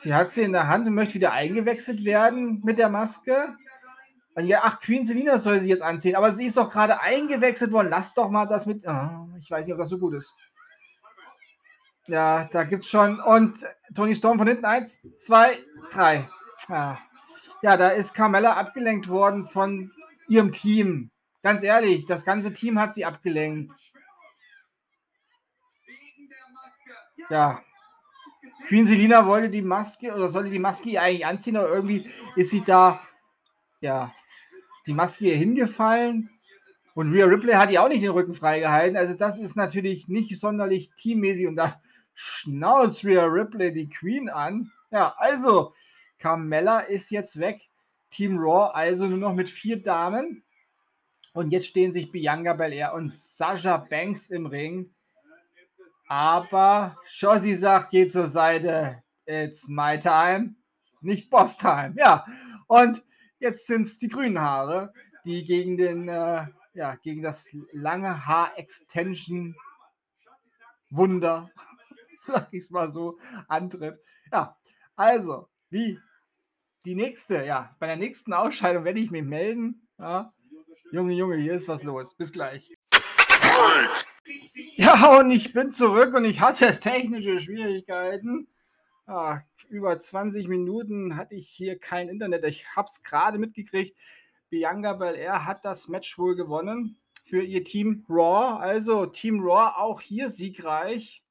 Sie 0.00 0.12
hat 0.12 0.32
sie 0.32 0.42
in 0.42 0.52
der 0.52 0.66
Hand 0.66 0.88
und 0.88 0.94
möchte 0.94 1.14
wieder 1.14 1.32
eingewechselt 1.32 2.04
werden 2.04 2.60
mit 2.64 2.78
der 2.78 2.88
Maske. 2.88 3.56
Und 4.34 4.46
ja, 4.46 4.60
ach, 4.64 4.80
Queen 4.80 5.04
Selina 5.04 5.38
soll 5.38 5.60
sie 5.60 5.68
jetzt 5.68 5.82
anziehen, 5.82 6.16
aber 6.16 6.32
sie 6.32 6.46
ist 6.46 6.56
doch 6.56 6.70
gerade 6.70 7.00
eingewechselt 7.00 7.70
worden. 7.70 7.88
Lass 7.90 8.14
doch 8.14 8.30
mal 8.30 8.46
das 8.46 8.66
mit. 8.66 8.84
Oh, 8.86 9.28
ich 9.38 9.50
weiß 9.50 9.66
nicht, 9.66 9.72
ob 9.72 9.78
das 9.78 9.90
so 9.90 9.98
gut 9.98 10.14
ist. 10.14 10.34
Ja, 12.06 12.44
da 12.44 12.64
gibt's 12.64 12.88
schon. 12.88 13.20
Und 13.20 13.64
Tony 13.94 14.14
Storm 14.14 14.38
von 14.38 14.48
hinten. 14.48 14.64
Eins, 14.64 15.06
zwei, 15.16 15.58
drei. 15.90 16.28
Ja. 16.68 16.98
ja, 17.62 17.76
da 17.76 17.88
ist 17.88 18.14
Carmella 18.14 18.54
abgelenkt 18.54 19.08
worden 19.08 19.44
von 19.44 19.92
ihrem 20.28 20.50
Team. 20.50 21.10
Ganz 21.42 21.62
ehrlich, 21.62 22.06
das 22.06 22.24
ganze 22.24 22.52
Team 22.52 22.78
hat 22.78 22.94
sie 22.94 23.04
abgelenkt. 23.04 23.72
Ja. 27.30 27.62
Queen 28.66 28.86
Selina 28.86 29.26
wollte 29.26 29.50
die 29.50 29.62
Maske 29.62 30.14
oder 30.14 30.28
sollte 30.28 30.50
die 30.50 30.58
Maske 30.58 31.00
eigentlich 31.00 31.26
anziehen, 31.26 31.56
aber 31.56 31.68
irgendwie 31.68 32.10
ist 32.36 32.50
sie 32.50 32.62
da, 32.62 33.00
ja, 33.80 34.12
die 34.86 34.94
Maske 34.94 35.26
ihr 35.26 35.36
hingefallen. 35.36 36.30
Und 36.94 37.12
Rhea 37.12 37.26
Ripley 37.26 37.54
hat 37.54 37.70
ihr 37.70 37.82
auch 37.82 37.88
nicht 37.88 38.02
den 38.02 38.10
Rücken 38.10 38.34
freigehalten. 38.34 38.96
Also 38.96 39.14
das 39.14 39.38
ist 39.38 39.56
natürlich 39.56 40.08
nicht 40.08 40.38
sonderlich 40.38 40.90
teammäßig 40.96 41.46
und 41.46 41.56
da 41.56 41.80
schnauzt 42.14 43.04
Rhea 43.04 43.24
Ripley 43.24 43.72
die 43.72 43.88
Queen 43.88 44.28
an. 44.28 44.70
Ja, 44.90 45.14
also 45.18 45.72
Carmella 46.18 46.80
ist 46.80 47.10
jetzt 47.10 47.38
weg. 47.38 47.60
Team 48.10 48.38
Raw 48.38 48.70
also 48.72 49.08
nur 49.08 49.18
noch 49.18 49.34
mit 49.34 49.50
vier 49.50 49.82
Damen. 49.82 50.44
Und 51.32 51.50
jetzt 51.50 51.66
stehen 51.66 51.90
sich 51.90 52.12
Bianca 52.12 52.52
Belair 52.52 52.94
und 52.94 53.10
Sasha 53.10 53.76
Banks 53.76 54.30
im 54.30 54.46
Ring. 54.46 54.94
Aber 56.06 56.96
Shossi 57.04 57.54
sagt, 57.54 57.90
geht 57.90 58.12
zur 58.12 58.26
Seite. 58.26 59.02
It's 59.26 59.66
my 59.68 59.98
time. 59.98 60.54
Nicht 61.00 61.28
Boss 61.28 61.58
time. 61.58 61.94
Ja. 61.96 62.24
Und 62.68 63.02
jetzt 63.44 63.66
sind 63.66 63.82
es 63.82 63.98
die 63.98 64.08
grünen 64.08 64.40
Haare, 64.40 64.92
die 65.24 65.44
gegen 65.44 65.76
den, 65.76 66.08
äh, 66.08 66.46
ja, 66.72 66.96
gegen 66.96 67.22
das 67.22 67.48
lange 67.72 68.26
Haar-Extension 68.26 69.54
Wunder, 70.90 71.50
sag 72.18 72.48
ich 72.52 72.64
es 72.64 72.70
mal 72.70 72.88
so, 72.88 73.18
antritt. 73.46 74.00
Ja, 74.32 74.56
also, 74.96 75.48
wie 75.70 76.00
die 76.86 76.94
nächste, 76.94 77.44
ja, 77.44 77.76
bei 77.78 77.86
der 77.86 77.96
nächsten 77.96 78.32
Ausscheidung 78.32 78.84
werde 78.84 79.00
ich 79.00 79.10
mich 79.10 79.24
melden. 79.24 79.88
Ja. 79.98 80.32
Junge, 80.90 81.12
Junge, 81.12 81.36
hier 81.36 81.54
ist 81.54 81.68
was 81.68 81.82
los. 81.82 82.14
Bis 82.14 82.32
gleich. 82.32 82.70
Ja, 84.76 85.18
und 85.18 85.30
ich 85.30 85.52
bin 85.52 85.70
zurück 85.70 86.14
und 86.14 86.24
ich 86.24 86.40
hatte 86.40 86.78
technische 86.80 87.38
Schwierigkeiten. 87.38 88.48
Ah, 89.06 89.42
über 89.68 89.98
20 89.98 90.48
Minuten 90.48 91.16
hatte 91.16 91.34
ich 91.34 91.48
hier 91.48 91.78
kein 91.78 92.08
Internet. 92.08 92.44
Ich 92.46 92.74
habe 92.74 92.88
es 92.88 93.02
gerade 93.02 93.38
mitgekriegt. 93.38 93.98
Bianca 94.48 94.94
Belair 94.94 95.44
hat 95.44 95.64
das 95.64 95.88
Match 95.88 96.18
wohl 96.18 96.36
gewonnen 96.36 96.96
für 97.24 97.42
ihr 97.42 97.64
Team 97.64 98.06
Raw. 98.08 98.58
Also 98.62 99.04
Team 99.04 99.40
Raw 99.40 99.74
auch 99.76 100.00
hier 100.00 100.30
siegreich. 100.30 101.22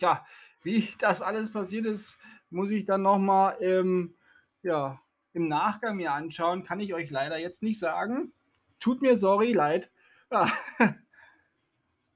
Ja, 0.00 0.24
wie 0.62 0.88
das 0.98 1.22
alles 1.22 1.52
passiert 1.52 1.86
ist, 1.86 2.18
muss 2.50 2.72
ich 2.72 2.84
dann 2.84 3.02
nochmal 3.02 3.56
im, 3.60 4.16
ja, 4.62 5.00
im 5.32 5.46
Nachgang 5.46 5.96
mir 5.96 6.12
anschauen. 6.12 6.64
Kann 6.64 6.80
ich 6.80 6.94
euch 6.94 7.10
leider 7.10 7.38
jetzt 7.38 7.62
nicht 7.62 7.78
sagen. 7.78 8.32
Tut 8.80 9.02
mir 9.02 9.16
sorry, 9.16 9.52
leid. 9.52 9.92
Ja. 10.32 10.50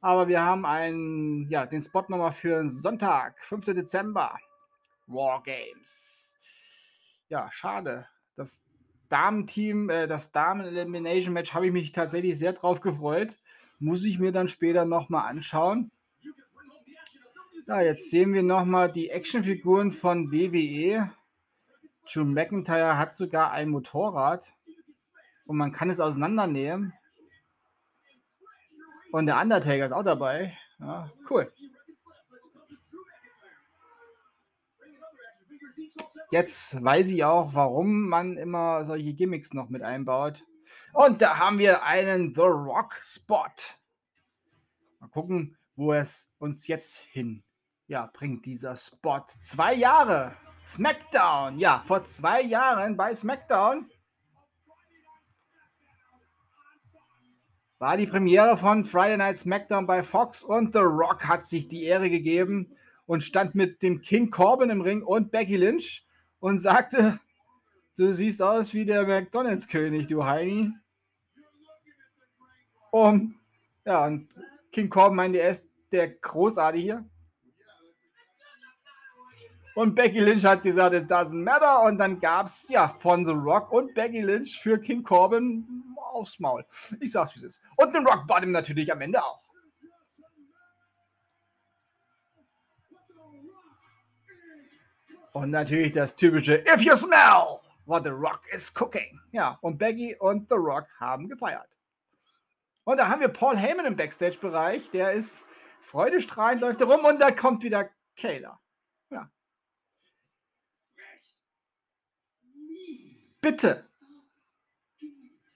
Aber 0.05 0.29
wir 0.29 0.43
haben 0.43 0.67
einen, 0.67 1.49
ja, 1.49 1.65
den 1.65 1.81
Spot 1.81 2.05
nochmal 2.09 2.33
für 2.33 2.69
Sonntag, 2.69 3.43
5. 3.43 3.65
Dezember. 3.73 4.39
War 5.07 5.43
Games. 5.43 6.37
Ja, 7.31 7.51
schade. 7.51 8.07
Das 8.37 8.63
Damenteam, 9.09 9.89
äh, 9.89 10.07
das 10.07 10.31
Damen-Elimination-Match 10.31 11.55
habe 11.55 11.69
ich 11.69 11.73
mich 11.73 11.93
tatsächlich 11.93 12.39
sehr 12.39 12.53
drauf 12.53 12.83
gefreut. 12.83 13.39
Muss 13.79 14.05
ich 14.05 14.19
mir 14.19 14.31
dann 14.31 14.49
später 14.49 14.85
nochmal 14.85 15.27
anschauen. 15.27 15.91
Ja, 17.67 17.81
jetzt 17.81 18.11
sehen 18.11 18.35
wir 18.35 18.43
nochmal 18.43 18.93
die 18.93 19.09
Actionfiguren 19.09 19.91
von 19.91 20.31
WWE. 20.31 21.11
Drew 22.13 22.27
McIntyre 22.27 22.99
hat 22.99 23.15
sogar 23.15 23.53
ein 23.53 23.71
Motorrad 23.71 24.53
und 25.47 25.57
man 25.57 25.73
kann 25.73 25.89
es 25.89 25.99
auseinandernehmen. 25.99 26.93
Und 29.15 29.27
der 29.27 29.41
Undertaker 29.41 29.85
ist 29.85 29.93
auch 29.93 30.03
dabei. 30.03 30.59
Ja, 30.81 31.09
cool. 31.31 31.53
Jetzt 36.33 36.83
weiß 36.83 37.13
ich 37.13 37.23
auch, 37.23 37.55
warum 37.55 38.09
man 38.09 38.37
immer 38.37 38.85
solche 38.85 39.15
Gimmicks 39.15 39.55
noch 39.55 39.69
mit 39.69 39.83
einbaut. 39.83 40.45
Und 40.93 41.23
da 41.23 41.39
haben 41.39 41.61
wir 41.61 41.85
einen 41.85 42.35
The 42.35 42.41
Rock 42.41 42.93
Spot. 43.05 43.47
Mal 44.99 45.09
gucken, 45.11 45.57
wo 45.77 45.93
es 45.93 46.29
uns 46.39 46.67
jetzt 46.67 46.97
hin 46.99 47.45
ja, 47.87 48.11
bringt 48.13 48.45
dieser 48.47 48.75
Spot. 48.75 49.25
Zwei 49.41 49.75
Jahre. 49.75 50.35
SmackDown. 50.67 51.61
Ja, 51.61 51.83
vor 51.85 52.03
zwei 52.03 52.43
Jahren 52.43 52.97
bei 52.97 53.15
SmackDown 53.15 53.89
war 57.85 57.99
die 57.99 58.07
Premiere 58.07 58.57
von 58.57 58.83
Friday 58.83 59.19
Night 59.19 59.37
SmackDown 59.37 59.87
bei 59.87 60.03
Fox 60.03 60.43
und 60.43 60.73
The 60.73 60.79
Rock 60.79 61.29
hat 61.29 61.45
sich 61.45 61.69
die 61.69 61.85
Ehre 61.85 62.09
gegeben 62.09 62.75
und 63.05 63.23
stand 63.23 63.55
mit 63.55 63.83
dem 63.83 64.01
King 64.01 64.31
Corbin 64.31 64.71
im 64.71 64.81
Ring 64.81 65.03
und 65.03 65.31
Becky 65.31 65.57
Lynch 65.57 66.07
und 66.41 66.61
sagte, 66.61 67.21
du 67.99 68.11
siehst 68.15 68.41
aus 68.41 68.73
wie 68.73 68.87
der 68.87 69.07
McDonalds-König, 69.07 70.07
du 70.07 70.25
Heini. 70.25 70.73
Um, 72.91 73.39
ja, 73.85 74.07
und 74.07 74.29
King 74.73 74.89
Corbin 74.89 75.17
meinte, 75.17 75.41
er 75.41 75.51
ist 75.51 75.71
der 75.93 76.09
Großartige 76.09 76.83
hier. 76.83 77.05
Und 79.75 79.95
Becky 79.95 80.21
Lynch 80.21 80.45
hat 80.45 80.63
gesagt, 80.63 80.95
it 80.95 81.11
doesn't 81.11 81.43
matter. 81.43 81.83
Und 81.83 81.99
dann 81.99 82.21
gab 82.21 82.47
es 82.47 82.69
ja 82.69 82.87
von 82.87 83.27
The 83.27 83.33
Rock 83.33 83.73
und 83.73 83.93
Becky 83.95 84.21
Lynch 84.21 84.61
für 84.61 84.79
King 84.79 85.03
Corbin 85.03 85.67
aufs 85.97 86.39
Maul. 86.39 86.65
Ich 87.01 87.13
sag's, 87.13 87.35
wie 87.35 87.39
es 87.41 87.57
ist. 87.57 87.63
Und 87.77 87.95
den 87.95 88.07
Rock 88.07 88.27
Bottom 88.27 88.53
natürlich 88.53 88.91
am 88.93 89.01
Ende 89.01 89.23
auch. 89.23 89.43
Und 95.33 95.51
natürlich 95.51 95.91
das 95.91 96.15
typische 96.15 96.65
If 96.73 96.83
you 96.83 96.95
smell 96.95 97.61
what 97.87 98.05
the 98.05 98.11
Rock 98.11 98.43
is 98.53 98.73
cooking. 98.73 99.19
Ja, 99.33 99.59
und 99.63 99.79
Becky 99.79 100.15
und 100.15 100.49
The 100.49 100.55
Rock 100.55 100.87
haben 101.01 101.29
gefeiert. 101.29 101.77
Und 102.85 102.99
da 102.99 103.09
haben 103.09 103.21
wir 103.21 103.29
Paul 103.29 103.57
Heyman 103.57 103.87
im 103.87 103.97
Backstage-Bereich. 103.97 104.91
Der 104.91 105.13
ist 105.13 105.47
freudestrahlend, 105.81 106.61
läuft 106.61 106.83
rum 106.83 107.05
und 107.05 107.21
da 107.21 107.33
kommt 107.33 107.65
wieder 107.65 107.91
Kayla. 108.17 108.61
Ja. 109.11 109.29
Bitte. 113.45 113.85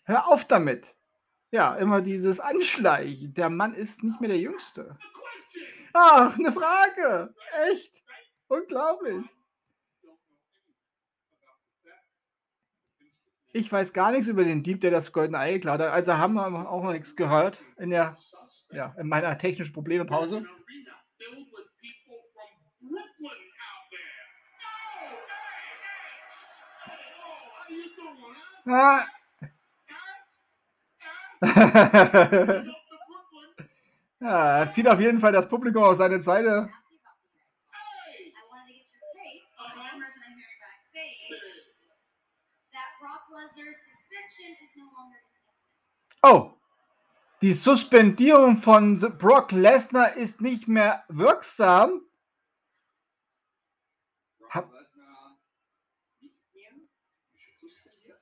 Hör 0.05 0.29
auf 0.29 0.45
damit. 0.45 0.95
Ja, 1.51 1.75
immer 1.77 2.03
dieses 2.03 2.39
Anschleichen. 2.39 3.33
Der 3.33 3.49
Mann 3.49 3.73
ist 3.73 4.03
nicht 4.03 4.21
mehr 4.21 4.29
der 4.29 4.39
Jüngste. 4.39 4.99
Ach, 5.95 6.39
eine 6.39 6.53
Frage. 6.53 7.35
Echt. 7.71 8.05
Unglaublich. 8.49 9.25
Ich 13.55 13.73
weiß 13.73 13.95
gar 13.95 14.11
nichts 14.13 14.29
über 14.29 14.45
den 14.45 14.63
Dieb, 14.63 14.83
der 14.83 14.91
das 14.91 15.11
goldene 15.11 15.39
Ei 15.39 15.55
geklaut 15.55 15.81
hat. 15.81 15.91
Also 15.91 16.19
haben 16.19 16.35
wir 16.35 16.71
auch 16.71 16.85
noch 16.85 16.93
nichts 16.93 17.17
gehört 17.17 17.63
in 17.79 17.89
der, 17.89 18.19
ja, 18.71 18.95
in 18.99 19.09
meiner 19.09 19.39
technischen 19.39 19.73
Problemepause. 19.73 20.47
Ah, 28.71 29.07
ja, 34.21 34.59
er 34.59 34.71
zieht 34.71 34.89
auf 34.89 35.01
jeden 35.01 35.21
Fall 35.21 35.33
das 35.33 35.49
Publikum 35.49 35.85
auf 35.85 35.97
seine 35.97 36.21
Seite. 36.21 36.69
Oh, 46.23 46.51
die 47.41 47.53
Suspendierung 47.53 48.57
von 48.57 48.97
Brock 49.17 49.53
Lesnar 49.53 50.15
ist 50.15 50.41
nicht 50.41 50.67
mehr 50.69 51.05
wirksam. 51.09 52.03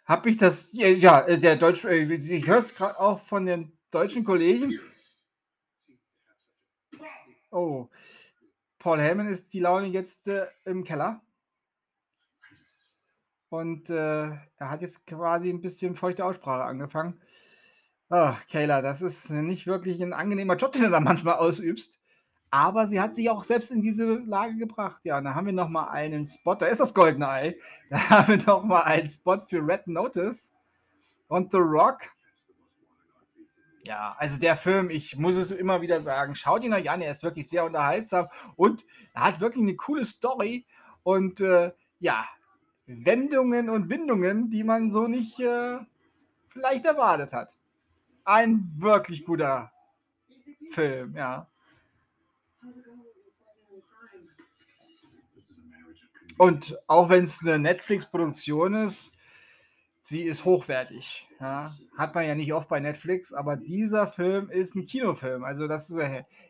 Habe 0.07 0.31
ich 0.31 0.37
das, 0.37 0.71
ja, 0.73 1.21
äh, 1.23 1.39
der 1.39 1.57
Deutsch, 1.57 1.85
äh, 1.85 2.03
ich 2.03 2.47
höre 2.47 2.59
es 2.59 2.75
gerade 2.75 2.99
auch 2.99 3.21
von 3.21 3.45
den 3.45 3.77
deutschen 3.91 4.25
Kollegen. 4.25 4.79
Oh, 7.51 7.89
Paul 8.79 9.01
Heyman 9.01 9.29
ist 9.29 9.53
die 9.53 9.61
Laune 9.61 9.89
jetzt 9.89 10.29
äh, 10.29 10.47
im 10.65 10.85
Keller. 10.85 11.23
Und 13.49 13.91
äh, 13.91 14.27
er 14.27 14.71
hat 14.71 14.83
jetzt 14.83 15.07
quasi 15.07 15.51
ein 15.51 15.61
bisschen 15.61 15.95
feuchte 15.95 16.25
Aussprache 16.25 16.65
angefangen. 16.65 17.21
Ach, 18.09 18.45
Kayla, 18.47 18.83
das 18.83 19.03
ist 19.03 19.31
nicht 19.31 19.67
wirklich 19.67 20.01
ein 20.03 20.13
angenehmer 20.13 20.57
Job, 20.57 20.73
den 20.73 20.83
du 20.83 20.91
da 20.91 21.01
manchmal 21.01 21.37
ausübst. 21.37 22.01
Aber 22.57 22.87
sie 22.87 22.99
hat 22.99 23.15
sich 23.15 23.29
auch 23.29 23.45
selbst 23.45 23.71
in 23.71 23.83
diese 23.83 24.15
Lage 24.21 24.57
gebracht. 24.57 25.03
Ja, 25.05 25.21
da 25.21 25.35
haben 25.35 25.45
wir 25.45 25.53
noch 25.53 25.69
mal 25.69 25.91
einen 25.91 26.25
Spot. 26.25 26.55
Da 26.55 26.65
ist 26.65 26.81
das 26.81 26.95
goldene 26.95 27.29
Ei. 27.29 27.59
Da 27.91 28.09
haben 28.09 28.29
wir 28.29 28.47
noch 28.47 28.65
mal 28.65 28.81
einen 28.81 29.07
Spot 29.07 29.39
für 29.41 29.59
Red 29.59 29.87
Notice. 29.87 30.55
Und 31.29 31.53
The 31.53 31.59
Rock 31.59 31.99
Ja, 33.85 34.17
also 34.19 34.41
der 34.41 34.57
Film, 34.57 34.89
ich 34.89 35.19
muss 35.19 35.37
es 35.37 35.51
immer 35.51 35.83
wieder 35.83 36.01
sagen, 36.01 36.35
schaut 36.35 36.65
ihn 36.65 36.73
euch 36.73 36.89
an, 36.89 37.03
er 37.03 37.11
ist 37.11 37.23
wirklich 37.23 37.47
sehr 37.47 37.63
unterhaltsam 37.63 38.27
und 38.57 38.87
er 39.13 39.25
hat 39.25 39.41
wirklich 39.41 39.63
eine 39.63 39.77
coole 39.77 40.07
Story 40.07 40.65
und 41.03 41.43
äh, 41.43 41.73
ja, 41.99 42.27
Wendungen 42.87 43.69
und 43.69 43.91
Windungen, 43.91 44.49
die 44.49 44.65
man 44.65 44.91
so 44.91 45.09
nicht 45.09 45.39
äh, 45.41 45.77
vielleicht 46.49 46.87
erwartet 46.87 47.35
hat. 47.35 47.59
Ein 48.25 48.67
wirklich 48.79 49.27
guter 49.27 49.71
Film, 50.71 51.15
ja. 51.17 51.49
Und 56.39 56.77
auch 56.87 57.09
wenn 57.09 57.25
es 57.25 57.43
eine 57.43 57.59
Netflix-Produktion 57.59 58.75
ist, 58.75 59.13
sie 60.01 60.23
ist 60.23 60.45
hochwertig. 60.45 61.29
Ja. 61.41 61.77
Hat 61.97 62.15
man 62.15 62.27
ja 62.27 62.35
nicht 62.35 62.53
oft 62.53 62.69
bei 62.69 62.79
Netflix, 62.79 63.33
aber 63.33 63.57
dieser 63.57 64.07
Film 64.07 64.51
ist 64.51 64.75
ein 64.75 64.85
Kinofilm. 64.85 65.45
Also 65.45 65.67
das 65.67 65.91
ist, 65.91 65.99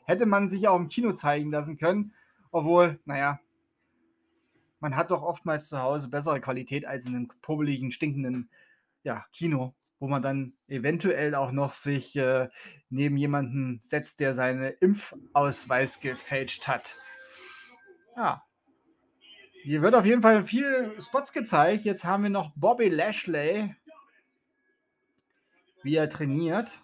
hätte 0.05 0.27
man 0.27 0.49
sich 0.49 0.67
auch 0.67 0.77
im 0.77 0.89
Kino 0.89 1.13
zeigen 1.13 1.51
lassen 1.51 1.79
können, 1.79 2.13
obwohl, 2.51 2.99
naja, 3.05 3.41
man 4.81 4.97
hat 4.97 5.11
doch 5.11 5.23
oftmals 5.23 5.69
zu 5.69 5.81
Hause 5.81 6.09
bessere 6.09 6.41
Qualität 6.41 6.87
als 6.87 7.07
in 7.07 7.15
einem 7.15 7.29
pubbeligen, 7.41 7.91
stinkenden 7.91 8.51
ja, 9.05 9.25
Kino, 9.33 9.73
wo 9.99 10.09
man 10.09 10.23
dann 10.23 10.55
eventuell 10.69 11.35
auch 11.35 11.53
noch 11.53 11.73
sich 11.73 12.17
äh, 12.17 12.49
neben 12.91 13.17
jemanden 13.17 13.79
setzt, 13.79 14.21
der 14.21 14.35
seine 14.35 14.69
Impfausweis 14.69 16.01
gefälscht 16.01 16.69
hat. 16.69 16.97
Ja, 18.17 18.47
hier 19.67 19.83
wird 19.83 19.97
auf 19.97 20.07
jeden 20.07 20.23
Fall 20.23 20.45
viel 20.45 20.95
Spots 21.01 21.33
gezeigt. 21.33 21.85
Jetzt 21.85 22.05
haben 22.05 22.23
wir 22.23 22.31
noch 22.31 22.53
Bobby 22.55 22.89
Lashley, 22.89 23.75
wie 25.83 25.97
er 25.97 26.09
trainiert. 26.09 26.81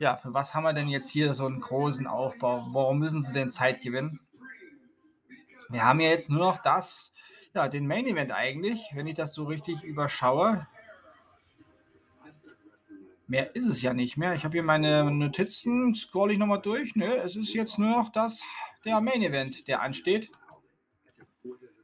Ja, 0.00 0.16
für 0.16 0.34
was 0.34 0.52
haben 0.52 0.64
wir 0.64 0.72
denn 0.72 0.88
jetzt 0.88 1.10
hier 1.10 1.32
so 1.34 1.46
einen 1.46 1.60
großen 1.60 2.08
Aufbau? 2.08 2.66
Warum 2.72 2.98
müssen 2.98 3.22
sie 3.22 3.32
denn 3.32 3.50
Zeit 3.50 3.82
gewinnen? 3.82 4.18
Wir 5.68 5.84
haben 5.84 6.00
ja 6.00 6.10
jetzt 6.10 6.28
nur 6.28 6.40
noch 6.40 6.60
das, 6.60 7.14
ja, 7.54 7.68
den 7.68 7.86
Main 7.86 8.08
Event 8.08 8.32
eigentlich, 8.32 8.90
wenn 8.94 9.06
ich 9.06 9.14
das 9.14 9.32
so 9.32 9.44
richtig 9.44 9.84
überschaue. 9.84 10.66
Mehr 13.32 13.56
ist 13.56 13.64
es 13.64 13.80
ja 13.80 13.94
nicht 13.94 14.18
mehr. 14.18 14.34
Ich 14.34 14.44
habe 14.44 14.52
hier 14.52 14.62
meine 14.62 15.10
Notizen, 15.10 15.94
scroll 15.94 16.32
ich 16.32 16.38
nochmal 16.38 16.60
durch. 16.60 16.94
Ne, 16.96 17.16
es 17.16 17.34
ist 17.34 17.54
jetzt 17.54 17.78
nur 17.78 17.88
noch 17.88 18.10
das, 18.10 18.42
der 18.84 19.00
Main 19.00 19.22
Event, 19.22 19.66
der 19.66 19.80
ansteht. 19.80 20.30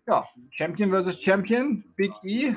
Ja, 0.06 0.28
Champion 0.50 0.90
versus 0.90 1.22
Champion, 1.22 1.82
Big 1.96 2.12
E, 2.22 2.54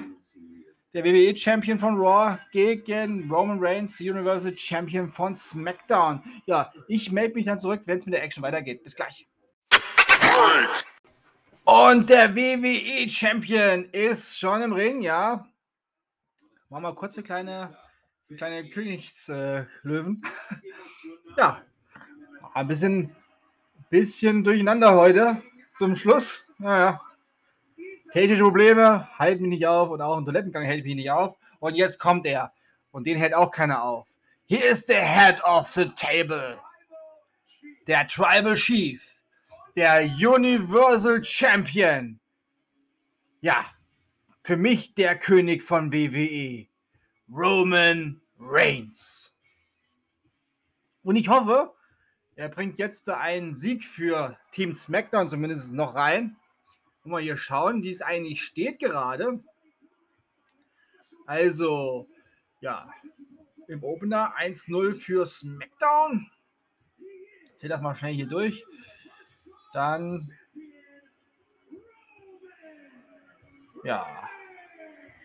der 0.94 1.06
WWE 1.06 1.34
Champion 1.38 1.80
von 1.80 1.96
Raw 1.96 2.38
gegen 2.52 3.32
Roman 3.32 3.60
Reigns, 3.62 4.02
Universal 4.02 4.58
Champion 4.58 5.10
von 5.10 5.34
SmackDown. 5.36 6.22
Ja, 6.46 6.74
ich 6.90 7.14
melde 7.14 7.36
mich 7.36 7.46
dann 7.46 7.60
zurück, 7.60 7.84
wenn 7.86 7.98
es 7.98 8.06
mit 8.06 8.14
der 8.14 8.24
Action 8.24 8.44
weitergeht. 8.44 8.84
Bis 8.84 8.98
gleich. 8.98 9.26
Und 11.64 12.10
der 12.10 12.36
WWE 12.36 13.10
Champion 13.10 13.86
ist 13.94 14.38
schon 14.38 14.62
im 14.62 14.74
Ring, 14.74 15.02
ja. 15.02 15.48
Machen 16.68 16.84
wir 16.84 16.96
kurz 16.96 17.18
eine 17.18 17.24
kleine, 17.24 17.52
eine 17.62 17.78
kleine 18.38 18.70
Königslöwen. 18.70 20.22
ja, 21.38 21.62
ein 22.54 22.68
bisschen, 22.68 23.16
bisschen 23.90 24.44
durcheinander 24.44 24.94
heute 24.94 25.42
zum 25.72 25.96
Schluss. 25.96 26.48
Naja, 26.58 27.02
Technische 28.12 28.44
Probleme 28.44 29.08
halten 29.18 29.44
mich 29.44 29.52
nicht 29.52 29.68
auf 29.68 29.90
und 29.90 30.02
auch 30.02 30.18
ein 30.18 30.26
Toilettengang 30.26 30.64
hält 30.64 30.84
mich 30.84 30.96
nicht 30.96 31.12
auf. 31.12 31.38
Und 31.60 31.76
jetzt 31.76 31.98
kommt 31.98 32.26
er. 32.26 32.52
Und 32.92 33.08
den 33.08 33.18
hält 33.18 33.34
auch 33.34 33.52
keiner 33.52 33.84
auf. 33.84 34.10
Hier 34.46 34.70
ist 34.70 34.90
der 34.90 35.02
Head 35.02 35.42
of 35.46 35.70
the 35.70 35.86
Table. 35.96 36.60
Der 37.88 38.06
Tribal 38.08 38.56
Chief. 38.56 39.22
Der 39.78 40.04
Universal 40.04 41.24
Champion. 41.24 42.20
Ja, 43.40 43.66
für 44.44 44.58
mich 44.58 44.94
der 44.94 45.18
König 45.18 45.64
von 45.64 45.94
WWE. 45.94 46.68
Roman 47.34 48.21
Reigns. 48.42 49.34
Und 51.04 51.16
ich 51.16 51.30
hoffe, 51.30 51.74
er 52.36 52.50
bringt 52.50 52.80
jetzt 52.80 53.08
einen 53.10 53.54
Sieg 53.54 53.84
für 53.84 54.38
Team 54.52 54.74
SmackDown 54.74 55.30
zumindest 55.30 55.74
noch 55.74 55.96
rein. 55.96 56.38
Mal 57.04 57.22
hier 57.22 57.38
schauen, 57.38 57.82
wie 57.84 57.90
es 57.90 58.02
eigentlich 58.02 58.44
steht 58.44 58.80
gerade. 58.80 59.44
Also, 61.26 62.08
ja, 62.60 62.92
im 63.68 63.84
Opener 63.84 64.36
1-0 64.38 64.94
für 64.94 65.26
SmackDown. 65.26 66.30
Ich 67.46 67.56
zähle 67.56 67.74
das 67.74 67.82
mal 67.82 67.96
schnell 67.96 68.14
hier 68.14 68.28
durch. 68.28 68.66
Dann, 69.74 70.32
ja, 73.84 74.30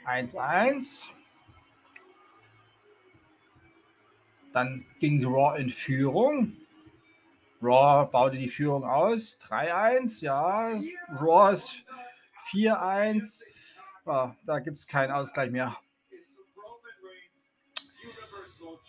1-1. 0.04 1.15
Dann 4.56 4.86
ging 5.00 5.22
Raw 5.22 5.60
in 5.60 5.68
Führung. 5.68 6.56
Raw 7.60 8.10
baute 8.10 8.38
die 8.38 8.48
Führung 8.48 8.84
aus. 8.84 9.36
3-1, 9.42 10.24
ja. 10.24 10.70
Raw 11.20 11.52
ist 11.52 11.84
4-1. 12.50 13.42
Oh, 14.06 14.30
da 14.46 14.58
gibt 14.60 14.78
es 14.78 14.86
keinen 14.86 15.10
Ausgleich 15.10 15.50
mehr. 15.50 15.76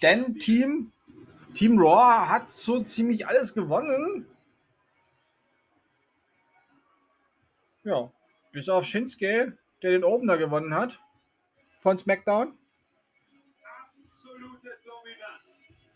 Denn 0.01 0.39
Team, 0.39 0.93
Team 1.53 1.77
Raw 1.77 2.29
hat 2.29 2.49
so 2.49 2.81
ziemlich 2.81 3.27
alles 3.27 3.53
gewonnen. 3.53 4.25
Ja, 7.83 8.09
bis 8.53 8.69
auf 8.69 8.85
Shinsuke, 8.85 9.57
der 9.83 9.91
den 9.91 10.05
Opener 10.05 10.37
gewonnen 10.37 10.73
hat 10.73 10.97
von 11.79 11.97
SmackDown. 11.97 12.57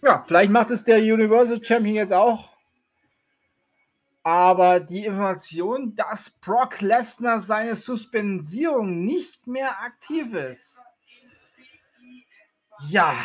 Ja, 0.03 0.23
vielleicht 0.25 0.51
macht 0.51 0.71
es 0.71 0.83
der 0.83 0.97
Universal 0.97 1.63
Champion 1.63 1.95
jetzt 1.95 2.13
auch. 2.13 2.51
Aber 4.23 4.79
die 4.79 5.05
Information, 5.05 5.95
dass 5.95 6.29
Brock 6.29 6.81
Lesnar 6.81 7.39
seine 7.39 7.75
Suspensierung 7.75 9.03
nicht 9.03 9.47
mehr 9.47 9.79
aktiv 9.81 10.33
ist. 10.33 10.83
Ja. 12.89 13.15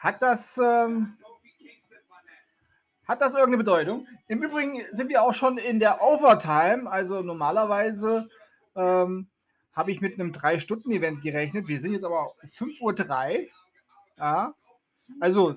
Hat 0.00 0.22
das, 0.22 0.58
ähm, 0.58 1.16
hat 3.06 3.20
das 3.20 3.32
irgendeine 3.32 3.58
Bedeutung? 3.58 4.06
Im 4.26 4.42
Übrigen 4.42 4.82
sind 4.92 5.08
wir 5.08 5.22
auch 5.22 5.34
schon 5.34 5.58
in 5.58 5.80
der 5.80 6.02
Overtime. 6.02 6.90
Also 6.90 7.22
normalerweise 7.22 8.28
ähm, 8.76 9.28
habe 9.72 9.92
ich 9.92 10.00
mit 10.00 10.20
einem 10.20 10.32
3-Stunden-Event 10.32 11.22
gerechnet. 11.22 11.68
Wir 11.68 11.78
sind 11.78 11.94
jetzt 11.94 12.04
aber 12.04 12.34
5.03 12.44 13.40
Uhr. 13.40 13.48
Ja. 14.18 14.54
Also 15.20 15.56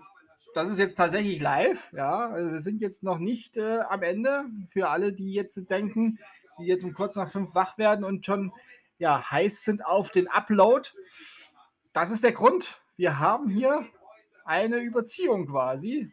das 0.53 0.69
ist 0.69 0.79
jetzt 0.79 0.95
tatsächlich 0.95 1.39
live. 1.39 1.91
Ja, 1.93 2.29
also 2.29 2.51
wir 2.51 2.59
sind 2.59 2.81
jetzt 2.81 3.03
noch 3.03 3.19
nicht 3.19 3.57
äh, 3.57 3.79
am 3.89 4.03
Ende. 4.03 4.45
Für 4.69 4.89
alle, 4.89 5.13
die 5.13 5.33
jetzt 5.33 5.69
denken, 5.69 6.19
die 6.59 6.65
jetzt 6.65 6.83
um 6.83 6.93
kurz 6.93 7.15
nach 7.15 7.29
fünf 7.29 7.55
wach 7.55 7.77
werden 7.77 8.03
und 8.03 8.25
schon 8.25 8.51
ja, 8.97 9.31
heiß 9.31 9.63
sind 9.63 9.85
auf 9.85 10.11
den 10.11 10.27
Upload. 10.27 10.89
Das 11.93 12.11
ist 12.11 12.23
der 12.23 12.33
Grund. 12.33 12.81
Wir 12.97 13.19
haben 13.19 13.49
hier 13.49 13.87
eine 14.45 14.77
Überziehung 14.77 15.47
quasi. 15.47 16.11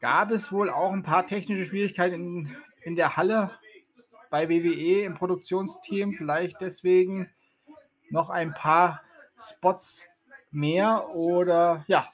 Gab 0.00 0.30
es 0.30 0.52
wohl 0.52 0.68
auch 0.68 0.92
ein 0.92 1.02
paar 1.02 1.26
technische 1.26 1.64
Schwierigkeiten 1.64 2.14
in, 2.14 2.56
in 2.82 2.96
der 2.96 3.16
Halle 3.16 3.58
bei 4.30 4.48
WWE 4.48 5.04
im 5.04 5.14
Produktionsteam. 5.14 6.12
Vielleicht 6.12 6.60
deswegen 6.60 7.30
noch 8.10 8.30
ein 8.30 8.54
paar 8.54 9.02
Spots 9.36 10.08
mehr 10.50 11.08
oder 11.10 11.84
ja, 11.86 12.08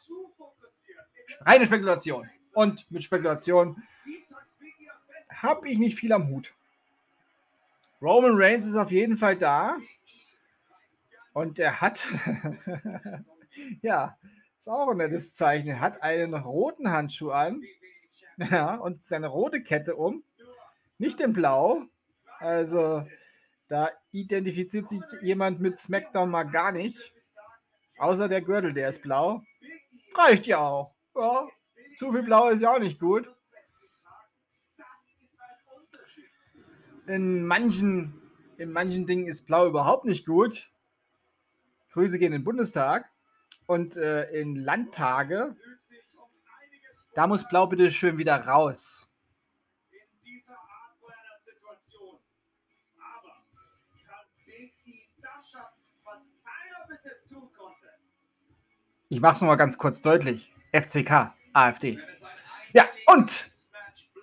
reine 1.40 1.66
Spekulation. 1.66 2.28
Und 2.52 2.90
mit 2.90 3.02
Spekulation 3.02 3.82
habe 5.30 5.68
ich 5.68 5.78
nicht 5.78 5.98
viel 5.98 6.12
am 6.12 6.28
Hut. 6.28 6.54
Roman 8.00 8.32
Reigns 8.34 8.66
ist 8.66 8.76
auf 8.76 8.90
jeden 8.90 9.16
Fall 9.16 9.36
da. 9.36 9.76
Und 11.32 11.58
er 11.58 11.80
hat, 11.80 12.06
ja, 13.82 14.18
ist 14.58 14.68
auch 14.68 14.88
ein 14.88 14.98
nettes 14.98 15.34
Zeichen. 15.34 15.68
Er 15.68 15.80
hat 15.80 16.02
einen 16.02 16.34
roten 16.34 16.90
Handschuh 16.90 17.30
an. 17.30 17.62
Ja, 18.38 18.76
und 18.76 19.02
seine 19.02 19.28
rote 19.28 19.62
Kette 19.62 19.94
um. 19.94 20.24
Nicht 20.96 21.20
in 21.20 21.34
Blau. 21.34 21.82
Also, 22.38 23.06
da 23.72 23.90
identifiziert 24.10 24.86
sich 24.86 25.00
jemand 25.22 25.60
mit 25.60 25.78
SmackDown 25.78 26.30
mal 26.30 26.44
gar 26.44 26.72
nicht. 26.72 27.14
Außer 27.98 28.28
der 28.28 28.42
Gürtel, 28.42 28.74
der 28.74 28.90
ist 28.90 29.00
blau. 29.00 29.42
Reicht 30.14 30.46
ja 30.46 30.58
auch. 30.58 30.94
Ja, 31.14 31.48
zu 31.96 32.12
viel 32.12 32.22
blau 32.22 32.50
ist 32.50 32.60
ja 32.60 32.74
auch 32.74 32.78
nicht 32.78 33.00
gut. 33.00 33.26
In 37.06 37.46
manchen 37.46 38.20
in 38.58 38.72
manchen 38.72 39.06
Dingen 39.06 39.26
ist 39.26 39.46
Blau 39.46 39.66
überhaupt 39.66 40.04
nicht 40.04 40.26
gut. 40.26 40.70
Grüße 41.92 42.18
gehen 42.18 42.32
in 42.32 42.40
den 42.40 42.44
Bundestag 42.44 43.10
und 43.66 43.96
äh, 43.96 44.30
in 44.32 44.54
Landtage. 44.54 45.56
Da 47.14 47.26
muss 47.26 47.48
Blau 47.48 47.66
bitte 47.66 47.90
schön 47.90 48.18
wieder 48.18 48.36
raus. 48.36 49.11
Ich 59.12 59.20
mache 59.20 59.34
es 59.34 59.40
nochmal 59.42 59.58
ganz 59.58 59.76
kurz 59.76 60.00
deutlich. 60.00 60.50
FCK, 60.72 61.34
AfD. 61.52 61.98
Ja, 62.72 62.88
und 63.08 63.50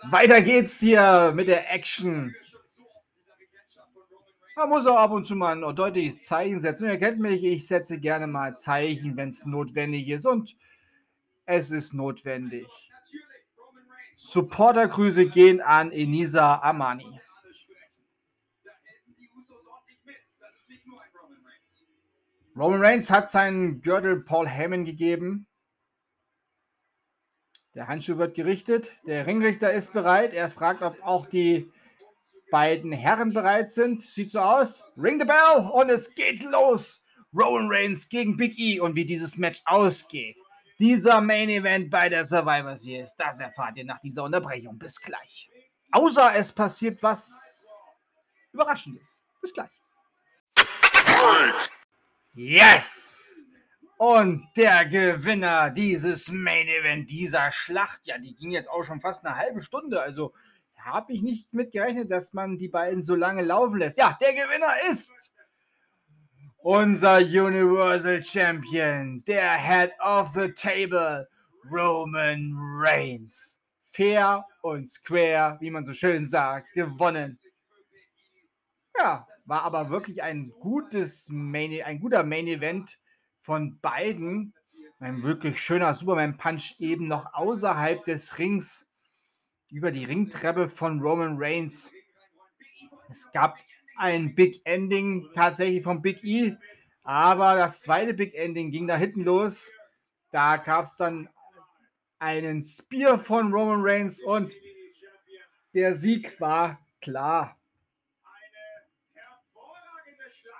weiter 0.10 0.42
geht's 0.42 0.80
hier 0.80 1.32
mit 1.36 1.48
der 1.48 1.72
Action. 1.72 2.36
Man 4.56 4.70
muss 4.70 4.88
auch 4.88 4.98
ab 4.98 5.12
und 5.12 5.26
zu 5.26 5.36
mal 5.36 5.64
ein 5.64 5.76
deutliches 5.76 6.24
Zeichen 6.24 6.60
setzen. 6.60 6.88
Ihr 6.88 6.98
kennt 6.98 7.20
mich, 7.20 7.44
ich 7.44 7.68
setze 7.68 8.00
gerne 8.00 8.26
mal 8.26 8.58
Zeichen, 8.58 9.16
wenn 9.16 9.30
es 9.30 9.46
notwendig 9.46 10.08
ist. 10.10 10.26
Und 10.26 10.56
es 11.46 11.70
ist 11.70 11.94
notwendig. 11.94 12.66
Supportergrüße 14.16 15.28
gehen 15.28 15.62
an 15.62 15.92
Enisa 15.92 16.64
Amani. 16.64 17.19
Roman 22.60 22.82
Reigns 22.84 23.10
hat 23.10 23.30
seinen 23.30 23.80
Gürtel 23.80 24.22
Paul 24.22 24.46
Heyman 24.46 24.84
gegeben. 24.84 25.48
Der 27.74 27.88
Handschuh 27.88 28.18
wird 28.18 28.36
gerichtet. 28.36 28.92
Der 29.08 29.26
Ringrichter 29.26 29.72
ist 29.72 29.94
bereit. 29.94 30.34
Er 30.34 30.50
fragt, 30.50 30.82
ob 30.82 31.02
auch 31.02 31.26
die 31.26 31.72
beiden 32.52 32.92
Herren 32.92 33.32
bereit 33.32 33.72
sind. 33.72 34.02
Sieht 34.02 34.32
so 34.32 34.42
aus. 34.42 34.84
Ring 34.98 35.22
the 35.22 35.26
bell 35.26 35.70
und 35.72 35.90
es 35.90 36.14
geht 36.14 36.44
los. 36.44 37.06
Roman 37.34 37.70
Reigns 37.72 38.10
gegen 38.10 38.36
Big 38.36 38.60
E 38.60 38.82
und 38.82 38.94
wie 38.96 39.06
dieses 39.06 39.38
Match 39.38 39.62
ausgeht. 39.64 40.38
Dieser 40.80 41.22
Main 41.22 41.48
Event 41.48 41.90
bei 41.90 42.10
der 42.10 42.26
Survivor 42.26 42.76
Series, 42.76 43.16
das 43.16 43.40
erfahrt 43.40 43.78
ihr 43.78 43.86
nach 43.86 44.00
dieser 44.00 44.26
Unterbrechung. 44.26 44.78
Bis 44.78 45.00
gleich. 45.00 45.50
Außer 45.92 46.36
es 46.36 46.52
passiert 46.52 47.02
was 47.02 47.70
Überraschendes. 48.52 49.24
Bis 49.40 49.54
gleich. 49.54 49.72
Yes! 52.40 53.46
Und 53.98 54.48
der 54.56 54.86
Gewinner 54.86 55.72
dieses 55.72 56.32
Main 56.32 56.70
Event, 56.70 57.10
dieser 57.10 57.52
Schlacht, 57.52 58.08
ja, 58.08 58.18
die 58.18 58.34
ging 58.34 58.52
jetzt 58.52 58.70
auch 58.70 58.86
schon 58.86 59.02
fast 59.02 59.26
eine 59.26 59.36
halbe 59.36 59.60
Stunde. 59.60 60.02
Also 60.02 60.34
habe 60.78 61.12
ich 61.12 61.22
nicht 61.22 61.54
mit 61.54 61.74
gerechnet, 61.74 62.10
dass 62.10 62.32
man 62.32 62.58
die 62.58 62.70
beiden 62.70 63.04
so 63.04 63.14
lange 63.14 63.44
laufen 63.44 63.80
lässt. 63.80 63.98
Ja, 63.98 64.18
der 64.22 64.34
Gewinner 64.34 64.72
ist 64.90 65.34
unser 66.60 67.18
Universal 67.18 68.24
Champion, 68.24 69.22
der 69.26 69.58
Head 69.58 69.92
of 70.00 70.30
the 70.30 70.50
Table, 70.54 71.28
Roman 71.70 72.54
Reigns. 72.58 73.60
Fair 73.82 74.46
und 74.62 74.90
square, 74.90 75.58
wie 75.60 75.72
man 75.72 75.84
so 75.84 75.94
schön 75.94 76.26
sagt, 76.26 76.72
gewonnen. 76.74 77.38
Ja, 78.98 79.28
war 79.50 79.64
aber 79.64 79.90
wirklich 79.90 80.22
ein 80.22 80.54
gutes 80.60 81.28
Main, 81.30 81.82
ein 81.82 82.00
guter 82.00 82.24
Main 82.24 82.48
Event 82.48 83.00
von 83.40 83.80
beiden. 83.80 84.54
Ein 85.00 85.24
wirklich 85.24 85.60
schöner 85.60 85.96
Superman 85.96 86.38
Punch 86.38 86.76
eben 86.80 87.06
noch 87.06 87.34
außerhalb 87.34 88.04
des 88.04 88.38
Rings 88.38 88.88
über 89.72 89.92
die 89.92 90.04
Ringtreppe 90.04 90.70
von 90.70 91.02
Roman 91.02 91.36
Reigns. 91.38 91.92
Es 93.10 93.32
gab 93.32 93.58
ein 93.98 94.36
Big 94.36 94.62
Ending 94.66 95.28
tatsächlich 95.34 95.84
von 95.84 96.02
Big 96.02 96.24
E, 96.24 96.56
aber 97.02 97.56
das 97.56 97.82
zweite 97.82 98.14
Big 98.14 98.36
Ending 98.36 98.70
ging 98.70 98.88
da 98.88 98.98
hinten 98.98 99.24
los. 99.24 99.72
Da 100.30 100.58
gab 100.58 100.86
es 100.86 100.96
dann 100.96 101.28
einen 102.20 102.62
Spear 102.62 103.18
von 103.18 103.52
Roman 103.52 103.82
Reigns 103.82 104.22
und 104.22 104.54
der 105.74 105.96
Sieg 105.96 106.40
war 106.40 106.80
klar. 107.02 107.59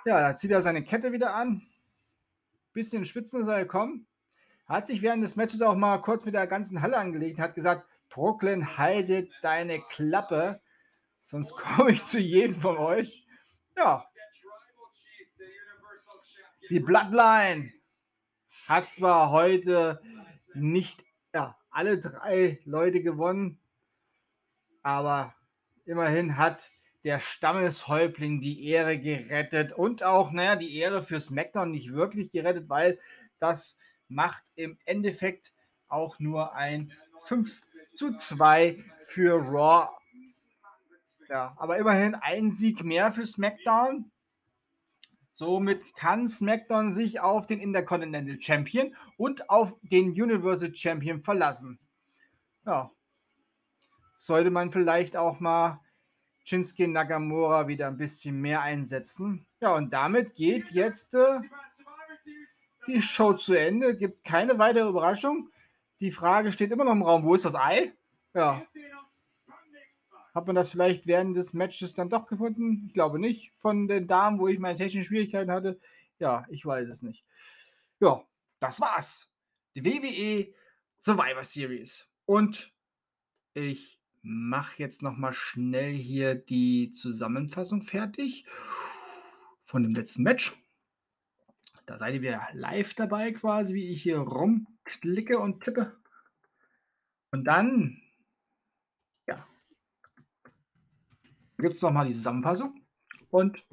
Ja, 0.04 0.20
da 0.20 0.36
zieht 0.36 0.50
er 0.50 0.62
seine 0.62 0.82
Kette 0.82 1.12
wieder 1.12 1.34
an. 1.34 1.62
Bisschen 2.72 3.04
schwitzen 3.04 3.40
ist 3.40 3.48
er 3.48 3.60
gekommen. 3.60 4.06
Hat 4.66 4.86
sich 4.86 5.02
während 5.02 5.22
des 5.22 5.36
Matches 5.36 5.62
auch 5.62 5.74
mal 5.74 5.98
kurz 5.98 6.24
mit 6.24 6.34
der 6.34 6.46
ganzen 6.46 6.80
Halle 6.80 6.96
angelegt 6.96 7.38
und 7.38 7.44
hat 7.44 7.54
gesagt, 7.54 7.84
Brooklyn, 8.08 8.78
haltet 8.78 9.30
deine 9.42 9.80
Klappe, 9.80 10.60
sonst 11.20 11.52
komme 11.56 11.92
ich 11.92 12.04
zu 12.04 12.18
jedem 12.18 12.54
von 12.54 12.78
euch. 12.78 13.26
Ja. 13.76 14.06
Die 16.70 16.80
Bloodline 16.80 17.72
hat 18.66 18.88
zwar 18.88 19.30
heute 19.30 20.00
nicht 20.54 21.04
ja, 21.34 21.58
alle 21.70 21.98
drei 21.98 22.60
Leute 22.64 23.02
gewonnen, 23.02 23.60
aber 24.82 25.34
immerhin 25.84 26.36
hat 26.36 26.70
der 27.04 27.18
Stammeshäuptling 27.18 28.40
die 28.40 28.66
Ehre 28.66 28.98
gerettet 28.98 29.72
und 29.72 30.02
auch, 30.02 30.32
naja, 30.32 30.56
die 30.56 30.76
Ehre 30.76 31.02
für 31.02 31.20
SmackDown 31.20 31.70
nicht 31.70 31.92
wirklich 31.92 32.30
gerettet, 32.30 32.68
weil 32.68 32.98
das 33.38 33.78
macht 34.08 34.44
im 34.54 34.78
Endeffekt 34.84 35.52
auch 35.88 36.18
nur 36.18 36.54
ein 36.54 36.92
5 37.20 37.62
zu 37.92 38.12
2 38.12 38.84
für 39.00 39.34
Raw. 39.34 39.88
Ja, 41.28 41.54
aber 41.56 41.78
immerhin 41.78 42.14
ein 42.16 42.50
Sieg 42.50 42.84
mehr 42.84 43.12
für 43.12 43.24
SmackDown. 43.24 44.10
Somit 45.32 45.94
kann 45.94 46.28
SmackDown 46.28 46.92
sich 46.92 47.20
auf 47.20 47.46
den 47.46 47.60
Intercontinental 47.60 48.40
Champion 48.40 48.94
und 49.16 49.48
auf 49.48 49.74
den 49.80 50.10
Universal 50.10 50.74
Champion 50.74 51.20
verlassen. 51.20 51.78
Ja. 52.66 52.90
Sollte 54.12 54.50
man 54.50 54.70
vielleicht 54.70 55.16
auch 55.16 55.40
mal 55.40 55.80
Shinsuke 56.44 56.88
Nakamura 56.88 57.68
wieder 57.68 57.88
ein 57.88 57.96
bisschen 57.96 58.40
mehr 58.40 58.62
einsetzen. 58.62 59.46
Ja, 59.60 59.74
und 59.74 59.92
damit 59.92 60.34
geht 60.34 60.70
jetzt 60.70 61.14
äh, 61.14 61.40
die 62.86 63.02
Show 63.02 63.34
zu 63.34 63.54
Ende. 63.54 63.96
Gibt 63.96 64.24
keine 64.24 64.58
weitere 64.58 64.88
Überraschung. 64.88 65.50
Die 66.00 66.10
Frage 66.10 66.52
steht 66.52 66.72
immer 66.72 66.84
noch 66.84 66.92
im 66.92 67.02
Raum, 67.02 67.24
wo 67.24 67.34
ist 67.34 67.44
das 67.44 67.54
Ei? 67.54 67.92
Ja. 68.34 68.62
Hat 70.34 70.46
man 70.46 70.56
das 70.56 70.70
vielleicht 70.70 71.06
während 71.06 71.36
des 71.36 71.52
Matches 71.52 71.94
dann 71.94 72.08
doch 72.08 72.26
gefunden? 72.26 72.84
Ich 72.86 72.94
glaube 72.94 73.18
nicht. 73.18 73.52
Von 73.56 73.88
den 73.88 74.06
Damen, 74.06 74.38
wo 74.38 74.48
ich 74.48 74.58
meine 74.58 74.78
technischen 74.78 75.04
Schwierigkeiten 75.04 75.50
hatte. 75.50 75.80
Ja, 76.18 76.46
ich 76.48 76.64
weiß 76.64 76.88
es 76.88 77.02
nicht. 77.02 77.24
Ja, 77.98 78.24
das 78.60 78.80
war's. 78.80 79.28
Die 79.74 79.84
WWE 79.84 80.54
Survivor 81.00 81.44
Series. 81.44 82.08
Und 82.26 82.72
ich 83.54 83.99
mache 84.22 84.78
jetzt 84.78 85.02
noch 85.02 85.16
mal 85.16 85.32
schnell 85.32 85.92
hier 85.92 86.34
die 86.34 86.92
Zusammenfassung 86.92 87.82
fertig 87.82 88.46
von 89.62 89.82
dem 89.82 89.94
letzten 89.94 90.22
Match. 90.22 90.52
Da 91.86 91.98
seid 91.98 92.14
ihr 92.14 92.22
wieder 92.22 92.46
live 92.52 92.94
dabei 92.94 93.32
quasi, 93.32 93.74
wie 93.74 93.88
ich 93.88 94.02
hier 94.02 94.18
rumklicke 94.18 95.38
und 95.38 95.64
tippe. 95.64 95.98
Und 97.32 97.44
dann, 97.44 98.00
ja, 99.26 99.46
gibt 101.58 101.74
es 101.74 101.82
noch 101.82 101.92
mal 101.92 102.06
die 102.06 102.14
Zusammenfassung 102.14 102.84
und 103.30 103.66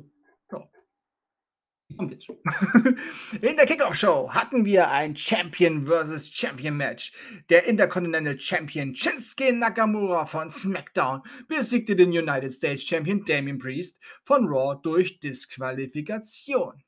In 1.90 3.56
der 3.56 3.66
Kickoff-Show 3.66 4.30
hatten 4.32 4.66
wir 4.66 4.90
ein 4.90 5.16
Champion 5.16 5.86
vs. 5.86 6.30
Champion 6.32 6.76
Match. 6.76 7.14
Der 7.50 7.66
Intercontinental 7.66 8.40
Champion 8.40 8.94
Shinsuke 8.94 9.54
Nakamura 9.54 10.26
von 10.26 10.50
SmackDown 10.50 11.22
besiegte 11.48 11.96
den 11.96 12.10
United 12.10 12.52
States 12.52 12.84
Champion 12.84 13.24
Damien 13.24 13.58
Priest 13.58 14.02
von 14.26 14.48
Raw 14.48 14.80
durch 14.84 15.20
Disqualifikation. 15.20 16.84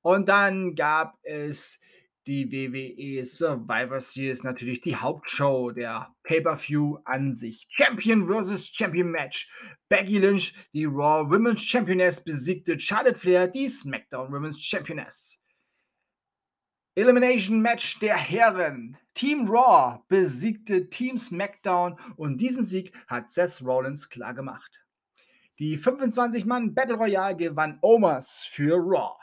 Und 0.00 0.28
dann 0.28 0.74
gab 0.74 1.18
es 1.22 1.78
die 2.26 2.50
WWE 2.50 3.24
Survivor 3.24 4.00
Series 4.00 4.42
natürlich 4.42 4.80
die 4.80 4.96
Hauptshow 4.96 5.70
der 5.70 6.14
Pay-per-View 6.24 6.98
an 7.04 7.34
sich. 7.34 7.66
Champion 7.70 8.28
vs. 8.28 8.68
Champion 8.68 9.10
Match. 9.10 9.50
Becky 9.88 10.18
Lynch, 10.18 10.54
die 10.72 10.84
Raw 10.84 11.28
Women's 11.30 11.62
Championess, 11.62 12.22
besiegte 12.22 12.78
Charlotte 12.78 13.18
Flair, 13.18 13.48
die 13.48 13.68
SmackDown 13.68 14.32
Women's 14.32 14.60
Championess. 14.60 15.38
Elimination 16.94 17.62
Match 17.62 17.98
der 18.00 18.16
Herren. 18.16 18.98
Team 19.14 19.48
Raw 19.48 20.04
besiegte 20.08 20.90
Team 20.90 21.18
SmackDown 21.18 21.98
und 22.16 22.40
diesen 22.40 22.64
Sieg 22.64 22.94
hat 23.06 23.30
Seth 23.30 23.62
Rollins 23.64 24.08
klar 24.08 24.34
gemacht. 24.34 24.84
Die 25.58 25.78
25-Mann 25.78 26.74
Battle 26.74 26.96
Royale 26.96 27.36
gewann 27.36 27.78
Omas 27.82 28.44
für 28.44 28.76
Raw. 28.76 29.16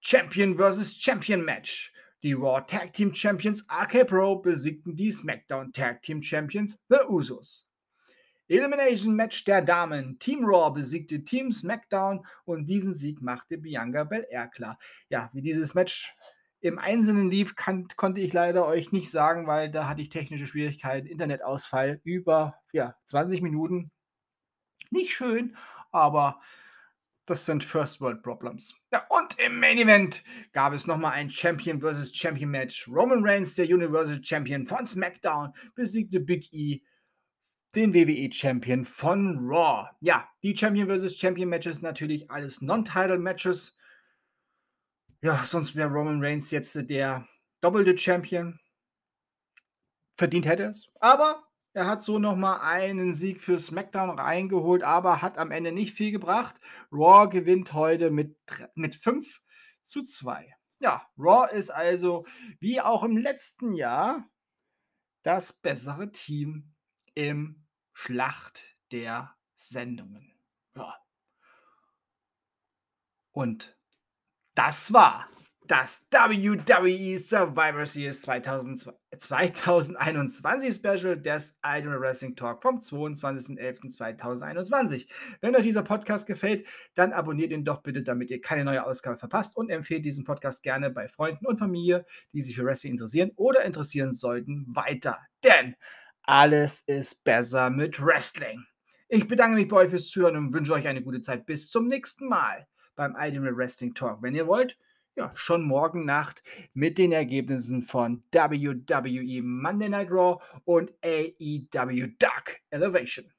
Champion 0.00 0.56
vs. 0.56 1.00
Champion 1.00 1.44
Match. 1.44 1.92
Die 2.22 2.32
Raw 2.32 2.62
Tag 2.66 2.94
Team 2.94 3.12
Champions 3.12 3.66
RK 3.70 4.06
Pro 4.06 4.36
besiegten 4.36 4.94
die 4.96 5.10
SmackDown 5.10 5.72
Tag 5.72 6.00
Team 6.00 6.22
Champions 6.22 6.78
The 6.88 7.00
Usos. 7.08 7.68
Elimination 8.48 9.14
Match 9.14 9.44
der 9.44 9.60
Damen. 9.60 10.18
Team 10.18 10.44
Raw 10.44 10.72
besiegte 10.72 11.24
Team 11.24 11.52
SmackDown 11.52 12.24
und 12.46 12.68
diesen 12.68 12.94
Sieg 12.94 13.20
machte 13.20 13.58
Bianca 13.58 14.04
Belair 14.04 14.48
klar. 14.48 14.78
Ja, 15.10 15.30
wie 15.34 15.42
dieses 15.42 15.74
Match 15.74 16.14
im 16.60 16.78
Einzelnen 16.78 17.30
lief, 17.30 17.54
kann, 17.54 17.86
konnte 17.96 18.22
ich 18.22 18.32
leider 18.32 18.66
euch 18.66 18.92
nicht 18.92 19.10
sagen, 19.10 19.46
weil 19.46 19.70
da 19.70 19.86
hatte 19.86 20.00
ich 20.00 20.08
technische 20.08 20.46
Schwierigkeiten, 20.46 21.06
Internetausfall 21.06 22.00
über 22.02 22.58
ja, 22.72 22.96
20 23.06 23.42
Minuten. 23.42 23.90
Nicht 24.90 25.12
schön, 25.12 25.54
aber 25.92 26.40
das 27.26 27.44
sind 27.44 27.62
First 27.64 28.00
World 28.00 28.22
Problems. 28.22 28.74
Ja, 28.92 29.04
und 29.10 29.38
im 29.38 29.58
Main 29.60 29.78
Event 29.78 30.22
gab 30.52 30.72
es 30.72 30.86
nochmal 30.86 31.12
ein 31.12 31.28
Champion 31.28 31.80
vs. 31.80 32.14
Champion 32.14 32.50
Match. 32.50 32.88
Roman 32.88 33.24
Reigns, 33.24 33.54
der 33.54 33.66
Universal 33.66 34.22
Champion 34.22 34.64
von 34.64 34.86
SmackDown, 34.86 35.52
besiegte 35.74 36.20
Big 36.20 36.52
E, 36.52 36.80
den 37.74 37.92
WWE 37.92 38.32
Champion 38.32 38.84
von 38.84 39.38
Raw. 39.40 39.90
Ja, 40.00 40.28
die 40.42 40.56
Champion 40.56 40.88
vs. 40.88 41.18
Champion 41.18 41.48
Matches 41.48 41.82
natürlich 41.82 42.30
alles 42.30 42.62
Non-Title 42.62 43.18
Matches. 43.18 43.76
Ja, 45.22 45.44
sonst 45.44 45.74
wäre 45.74 45.90
Roman 45.90 46.22
Reigns 46.22 46.50
jetzt 46.50 46.74
der 46.88 47.26
doppelte 47.60 47.98
Champion. 47.98 48.58
Verdient 50.16 50.46
hätte 50.46 50.64
es. 50.64 50.88
Aber 51.00 51.46
er 51.76 51.86
hat 51.86 52.02
so 52.02 52.18
nochmal 52.18 52.60
einen 52.62 53.12
Sieg 53.12 53.38
für 53.38 53.58
SmackDown 53.58 54.18
reingeholt, 54.18 54.82
aber 54.82 55.20
hat 55.20 55.36
am 55.36 55.50
Ende 55.50 55.72
nicht 55.72 55.92
viel 55.92 56.10
gebracht. 56.10 56.58
Raw 56.90 57.28
gewinnt 57.28 57.74
heute 57.74 58.10
mit, 58.10 58.34
mit 58.74 58.94
5 58.94 59.42
zu 59.82 60.02
2. 60.02 60.56
Ja, 60.78 61.06
Raw 61.18 61.54
ist 61.54 61.68
also 61.68 62.24
wie 62.60 62.80
auch 62.80 63.04
im 63.04 63.18
letzten 63.18 63.74
Jahr 63.74 64.26
das 65.22 65.52
bessere 65.52 66.10
Team 66.12 66.74
im 67.14 67.66
Schlacht 67.92 68.64
der 68.90 69.36
Sendungen. 69.54 70.32
Ja. 70.76 70.96
Und 73.32 73.76
das 74.54 74.94
war 74.94 75.28
das 75.66 76.06
WWE 76.10 77.18
Survivor 77.18 77.84
Series 77.86 78.22
2021 78.22 80.74
Special 80.74 81.20
des 81.20 81.56
Idol 81.64 82.00
Wrestling 82.00 82.34
Talk 82.36 82.62
vom 82.62 82.78
22.11.2021. 82.78 85.06
Wenn 85.40 85.56
euch 85.56 85.62
dieser 85.62 85.82
Podcast 85.82 86.26
gefällt, 86.26 86.66
dann 86.94 87.12
abonniert 87.12 87.52
ihn 87.52 87.64
doch 87.64 87.82
bitte, 87.82 88.02
damit 88.02 88.30
ihr 88.30 88.40
keine 88.40 88.64
neue 88.64 88.84
Ausgabe 88.84 89.18
verpasst 89.18 89.56
und 89.56 89.70
empfehlt 89.70 90.04
diesen 90.04 90.24
Podcast 90.24 90.62
gerne 90.62 90.90
bei 90.90 91.08
Freunden 91.08 91.46
und 91.46 91.58
Familie, 91.58 92.04
die 92.32 92.42
sich 92.42 92.54
für 92.56 92.64
Wrestling 92.64 92.92
interessieren 92.92 93.32
oder 93.36 93.64
interessieren 93.64 94.12
sollten, 94.12 94.66
weiter. 94.68 95.18
Denn 95.44 95.76
alles 96.22 96.80
ist 96.80 97.24
besser 97.24 97.70
mit 97.70 98.04
Wrestling. 98.04 98.64
Ich 99.08 99.28
bedanke 99.28 99.56
mich 99.56 99.68
bei 99.68 99.76
euch 99.76 99.90
fürs 99.90 100.08
Zuhören 100.08 100.36
und 100.36 100.52
wünsche 100.52 100.72
euch 100.72 100.88
eine 100.88 101.02
gute 101.02 101.20
Zeit. 101.20 101.46
Bis 101.46 101.70
zum 101.70 101.86
nächsten 101.88 102.28
Mal 102.28 102.66
beim 102.96 103.14
Ultimate 103.14 103.56
Wrestling 103.56 103.94
Talk. 103.94 104.22
Wenn 104.22 104.34
ihr 104.34 104.46
wollt, 104.46 104.78
ja, 105.16 105.32
schon 105.34 105.64
morgen 105.64 106.04
Nacht 106.04 106.42
mit 106.74 106.98
den 106.98 107.12
Ergebnissen 107.12 107.82
von 107.82 108.20
WWE 108.32 109.42
Monday 109.42 109.88
Night 109.88 110.10
Raw 110.10 110.42
und 110.64 110.92
AEW 111.02 112.06
Dark 112.18 112.60
Elevation. 112.70 113.32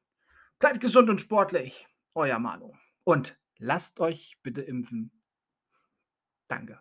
Bleibt 0.59 0.81
gesund 0.81 1.09
und 1.09 1.21
sportlich, 1.21 1.87
euer 2.15 2.39
Manu. 2.39 2.73
Und 3.03 3.39
lasst 3.59 3.99
euch 3.99 4.37
bitte 4.41 4.61
impfen. 4.61 5.11
Danke. 6.47 6.79